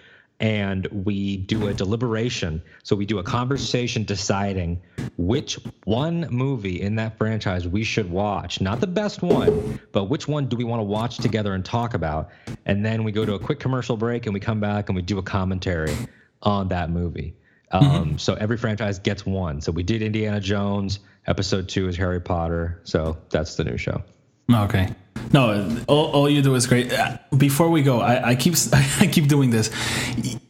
and 0.41 0.87
we 0.87 1.37
do 1.37 1.69
a 1.69 1.75
deliberation. 1.75 2.63
So 2.83 2.97
we 2.97 3.07
do 3.07 3.19
a 3.19 3.23
conversation 3.23 4.05
deciding 4.05 4.83
which 5.17 5.59
one 5.85 6.27
movie 6.31 6.81
in 6.81 6.97
that 6.97 7.17
franchise 7.17 7.69
we 7.69 7.85
should 7.85 8.11
watch. 8.11 8.61
Not 8.61 8.81
the 8.81 8.87
best 8.87 9.23
one, 9.23 9.81
but 9.93 10.05
which 10.05 10.27
one 10.27 10.47
do 10.47 10.57
we 10.57 10.65
want 10.65 10.81
to 10.81 10.85
watch 10.85 11.19
together 11.19 11.55
and 11.55 11.65
talk 11.65 11.95
about. 11.95 12.31
And 12.67 12.85
then 12.85 13.05
we 13.05 13.13
go 13.13 13.25
to 13.25 13.35
a 13.35 13.39
quick 13.39 13.61
commercial 13.61 13.97
break 13.97 14.27
and 14.27 14.35
we 14.35 14.41
come 14.41 14.59
back 14.59 14.89
and 14.89 14.97
we 14.97 15.03
do 15.03 15.19
a 15.19 15.23
commentary 15.23 15.95
on 16.43 16.69
that 16.69 16.91
movie. 16.91 17.35
Um, 17.71 18.19
so 18.19 18.35
every 18.35 18.57
franchise 18.57 18.99
gets 18.99 19.25
one. 19.25 19.61
So 19.61 19.73
we 19.73 19.83
did 19.83 20.03
Indiana 20.03 20.41
Jones. 20.41 20.99
Episode 21.27 21.69
two 21.69 21.89
is 21.89 21.97
Harry 21.97 22.21
Potter. 22.21 22.81
So 22.85 23.17
that's 23.31 23.55
the 23.55 23.65
new 23.65 23.79
show. 23.79 24.03
Okay. 24.51 24.89
No, 25.33 25.79
all, 25.89 26.07
all 26.13 26.29
you 26.29 26.43
do 26.43 26.55
is 26.55 26.67
great. 26.67 26.93
Uh, 26.93 27.17
Before 27.37 27.71
we 27.71 27.83
go, 27.83 28.01
I, 28.01 28.31
I 28.31 28.35
keep 28.35 28.55
I 28.73 29.07
keep 29.07 29.29
doing 29.29 29.51
this. 29.51 29.71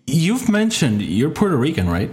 You've 0.07 0.49
mentioned 0.49 1.03
you're 1.03 1.31
Puerto 1.31 1.57
Rican, 1.57 1.89
right? 1.89 2.11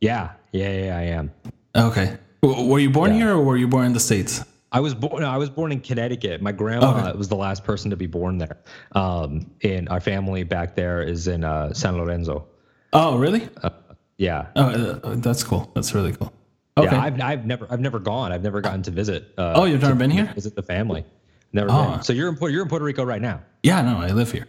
Yeah, 0.00 0.32
yeah, 0.52 0.84
yeah, 0.84 0.96
I 0.98 1.02
am. 1.02 1.32
Okay. 1.74 2.16
Were 2.42 2.78
you 2.78 2.90
born 2.90 3.12
Yeah. 3.12 3.18
here 3.18 3.30
or 3.34 3.42
were 3.42 3.56
you 3.56 3.66
born 3.66 3.86
in 3.86 3.92
the 3.92 4.00
states? 4.00 4.44
I 4.72 4.80
was 4.80 4.94
born. 4.94 5.22
No, 5.22 5.28
I 5.28 5.36
was 5.36 5.48
born 5.50 5.72
in 5.72 5.80
Connecticut. 5.80 6.42
My 6.42 6.52
grandma 6.52 7.08
Okay. 7.08 7.16
was 7.18 7.28
the 7.28 7.36
last 7.36 7.64
person 7.64 7.90
to 7.90 7.96
be 7.96 8.06
born 8.06 8.38
there. 8.38 8.58
Um, 8.92 9.50
and 9.64 9.88
our 9.88 10.00
family 10.00 10.44
back 10.44 10.76
there 10.76 11.02
is 11.02 11.28
in 11.28 11.44
uh, 11.44 11.72
San 11.72 11.96
Lorenzo. 11.96 12.46
Oh, 12.92 13.16
really? 13.16 13.48
Yeah, 14.18 14.46
Oh, 14.54 14.62
uh, 15.02 15.14
that's 15.16 15.42
cool. 15.44 15.70
That's 15.74 15.94
really 15.94 16.12
cool. 16.12 16.32
Okay. 16.78 16.94
yeah. 16.94 17.00
I've, 17.02 17.20
I've 17.20 17.46
never 17.46 17.66
I've 17.70 17.80
never 17.80 17.98
gone. 17.98 18.32
I've 18.32 18.42
never 18.42 18.60
gotten 18.60 18.82
to 18.82 18.90
visit. 18.90 19.32
Uh, 19.38 19.52
Oh, 19.56 19.64
you've 19.64 19.80
never 19.82 19.94
been 19.94 20.10
here? 20.10 20.30
Visit 20.34 20.54
the 20.54 20.62
family. 20.62 21.04
Never 21.52 21.68
Oh. 21.70 21.92
been. 21.92 22.02
So 22.02 22.12
you're 22.12 22.28
in 22.28 22.36
Puerto, 22.36 22.52
you're 22.52 22.62
in 22.62 22.68
Puerto 22.68 22.84
Rico 22.84 23.04
right 23.04 23.22
now. 23.22 23.40
yeah, 23.62 23.80
no, 23.82 23.98
I 23.98 24.08
live 24.08 24.30
here. 24.32 24.46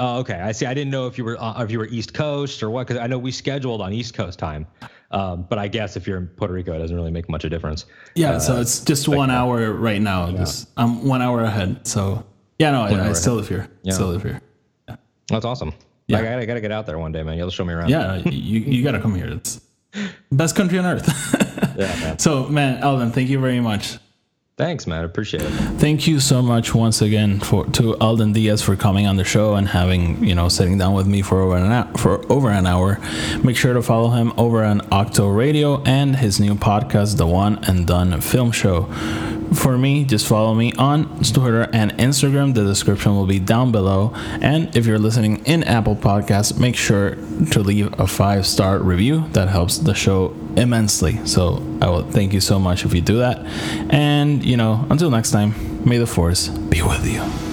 Oh, 0.00 0.18
okay. 0.20 0.34
I 0.34 0.52
see. 0.52 0.64
I 0.64 0.74
didn't 0.74 0.92
know 0.92 1.08
if 1.08 1.18
you 1.18 1.24
were 1.24 1.36
uh, 1.40 1.62
if 1.62 1.70
you 1.72 1.78
were 1.78 1.86
East 1.88 2.14
Coast 2.14 2.62
or 2.62 2.70
what, 2.70 2.86
because 2.86 3.02
I 3.02 3.06
know 3.08 3.18
we 3.18 3.32
scheduled 3.32 3.80
on 3.80 3.92
East 3.92 4.14
Coast 4.14 4.38
time. 4.38 4.66
Um, 5.10 5.46
but 5.48 5.58
I 5.58 5.66
guess 5.68 5.96
if 5.96 6.06
you're 6.06 6.18
in 6.18 6.26
Puerto 6.28 6.54
Rico, 6.54 6.72
it 6.74 6.78
doesn't 6.78 6.94
really 6.94 7.10
make 7.10 7.28
much 7.28 7.42
of 7.44 7.48
a 7.48 7.50
difference. 7.50 7.84
Yeah, 8.14 8.38
so 8.38 8.60
it's 8.60 8.80
just 8.84 9.08
one 9.08 9.30
hour 9.30 9.72
right 9.72 10.00
now. 10.00 10.30
Just 10.30 10.68
I'm 10.76 11.04
one 11.04 11.20
hour 11.20 11.42
ahead. 11.42 11.86
So 11.86 12.24
yeah, 12.58 12.70
no, 12.70 12.82
I, 12.82 13.08
I 13.08 13.12
still 13.12 13.34
live 13.34 13.48
here. 13.48 13.68
Still 13.90 14.08
live 14.08 14.22
here. 14.22 14.40
Yeah. 14.88 14.96
That's 15.28 15.44
awesome. 15.44 15.72
Yeah. 16.06 16.18
I 16.18 16.22
gotta, 16.22 16.46
gotta 16.46 16.60
get 16.60 16.72
out 16.72 16.86
there 16.86 16.98
one 16.98 17.10
day, 17.12 17.22
man. 17.22 17.36
You'll 17.36 17.50
show 17.50 17.64
me 17.64 17.74
around. 17.74 17.88
Yeah, 17.90 18.16
you 18.16 18.60
you 18.60 18.82
gotta 18.84 19.00
come 19.00 19.14
here. 19.16 19.26
It's 19.28 19.60
best 20.30 20.54
country 20.54 20.78
on 20.78 20.86
earth. 20.86 21.34
Man. 21.86 22.18
so 22.18 22.48
man, 22.48 22.82
Alden, 22.82 23.12
thank 23.12 23.28
you 23.28 23.38
very 23.38 23.60
much. 23.60 23.98
Thanks, 24.58 24.88
man. 24.88 25.02
I 25.02 25.04
appreciate 25.04 25.44
it. 25.44 25.50
Thank 25.78 26.08
you 26.08 26.18
so 26.18 26.42
much 26.42 26.74
once 26.74 27.00
again 27.00 27.38
for 27.38 27.64
to 27.66 27.96
Alden 27.98 28.32
Diaz 28.32 28.60
for 28.60 28.74
coming 28.74 29.06
on 29.06 29.14
the 29.14 29.22
show 29.22 29.54
and 29.54 29.68
having 29.68 30.24
you 30.24 30.34
know 30.34 30.48
sitting 30.48 30.76
down 30.76 30.94
with 30.94 31.06
me 31.06 31.22
for 31.22 31.40
over 31.40 31.56
an 31.56 31.70
hour, 31.70 31.96
for 31.96 32.32
over 32.32 32.50
an 32.50 32.66
hour. 32.66 32.98
Make 33.44 33.56
sure 33.56 33.72
to 33.72 33.82
follow 33.82 34.10
him 34.10 34.32
over 34.36 34.64
on 34.64 34.80
Ahch-To 34.90 35.28
Radio 35.28 35.80
and 35.84 36.16
his 36.16 36.40
new 36.40 36.56
podcast, 36.56 37.18
The 37.18 37.26
One 37.28 37.64
and 37.68 37.86
Done 37.86 38.20
Film 38.20 38.50
Show. 38.50 38.88
For 39.54 39.78
me, 39.78 40.04
just 40.04 40.26
follow 40.26 40.54
me 40.54 40.72
on 40.74 41.22
Twitter 41.22 41.68
and 41.72 41.92
Instagram. 41.92 42.54
The 42.54 42.64
description 42.64 43.16
will 43.16 43.26
be 43.26 43.38
down 43.38 43.72
below. 43.72 44.12
And 44.42 44.74
if 44.76 44.86
you're 44.86 44.98
listening 44.98 45.44
in 45.46 45.64
Apple 45.64 45.96
Podcasts, 45.96 46.58
make 46.58 46.76
sure 46.76 47.16
to 47.50 47.60
leave 47.60 47.98
a 47.98 48.06
five 48.06 48.46
star 48.46 48.78
review. 48.78 49.24
That 49.32 49.48
helps 49.48 49.78
the 49.78 49.94
show 49.94 50.36
immensely. 50.56 51.24
So 51.26 51.62
I 51.80 51.88
will 51.88 52.02
thank 52.10 52.32
you 52.32 52.40
so 52.40 52.58
much 52.58 52.84
if 52.84 52.94
you 52.94 53.00
do 53.00 53.18
that. 53.18 53.44
And 53.90 54.44
you 54.44 54.56
know, 54.56 54.86
until 54.90 55.10
next 55.10 55.30
time, 55.30 55.54
may 55.84 55.98
the 55.98 56.06
force 56.06 56.48
be 56.48 56.82
with 56.82 57.06
you. 57.06 57.47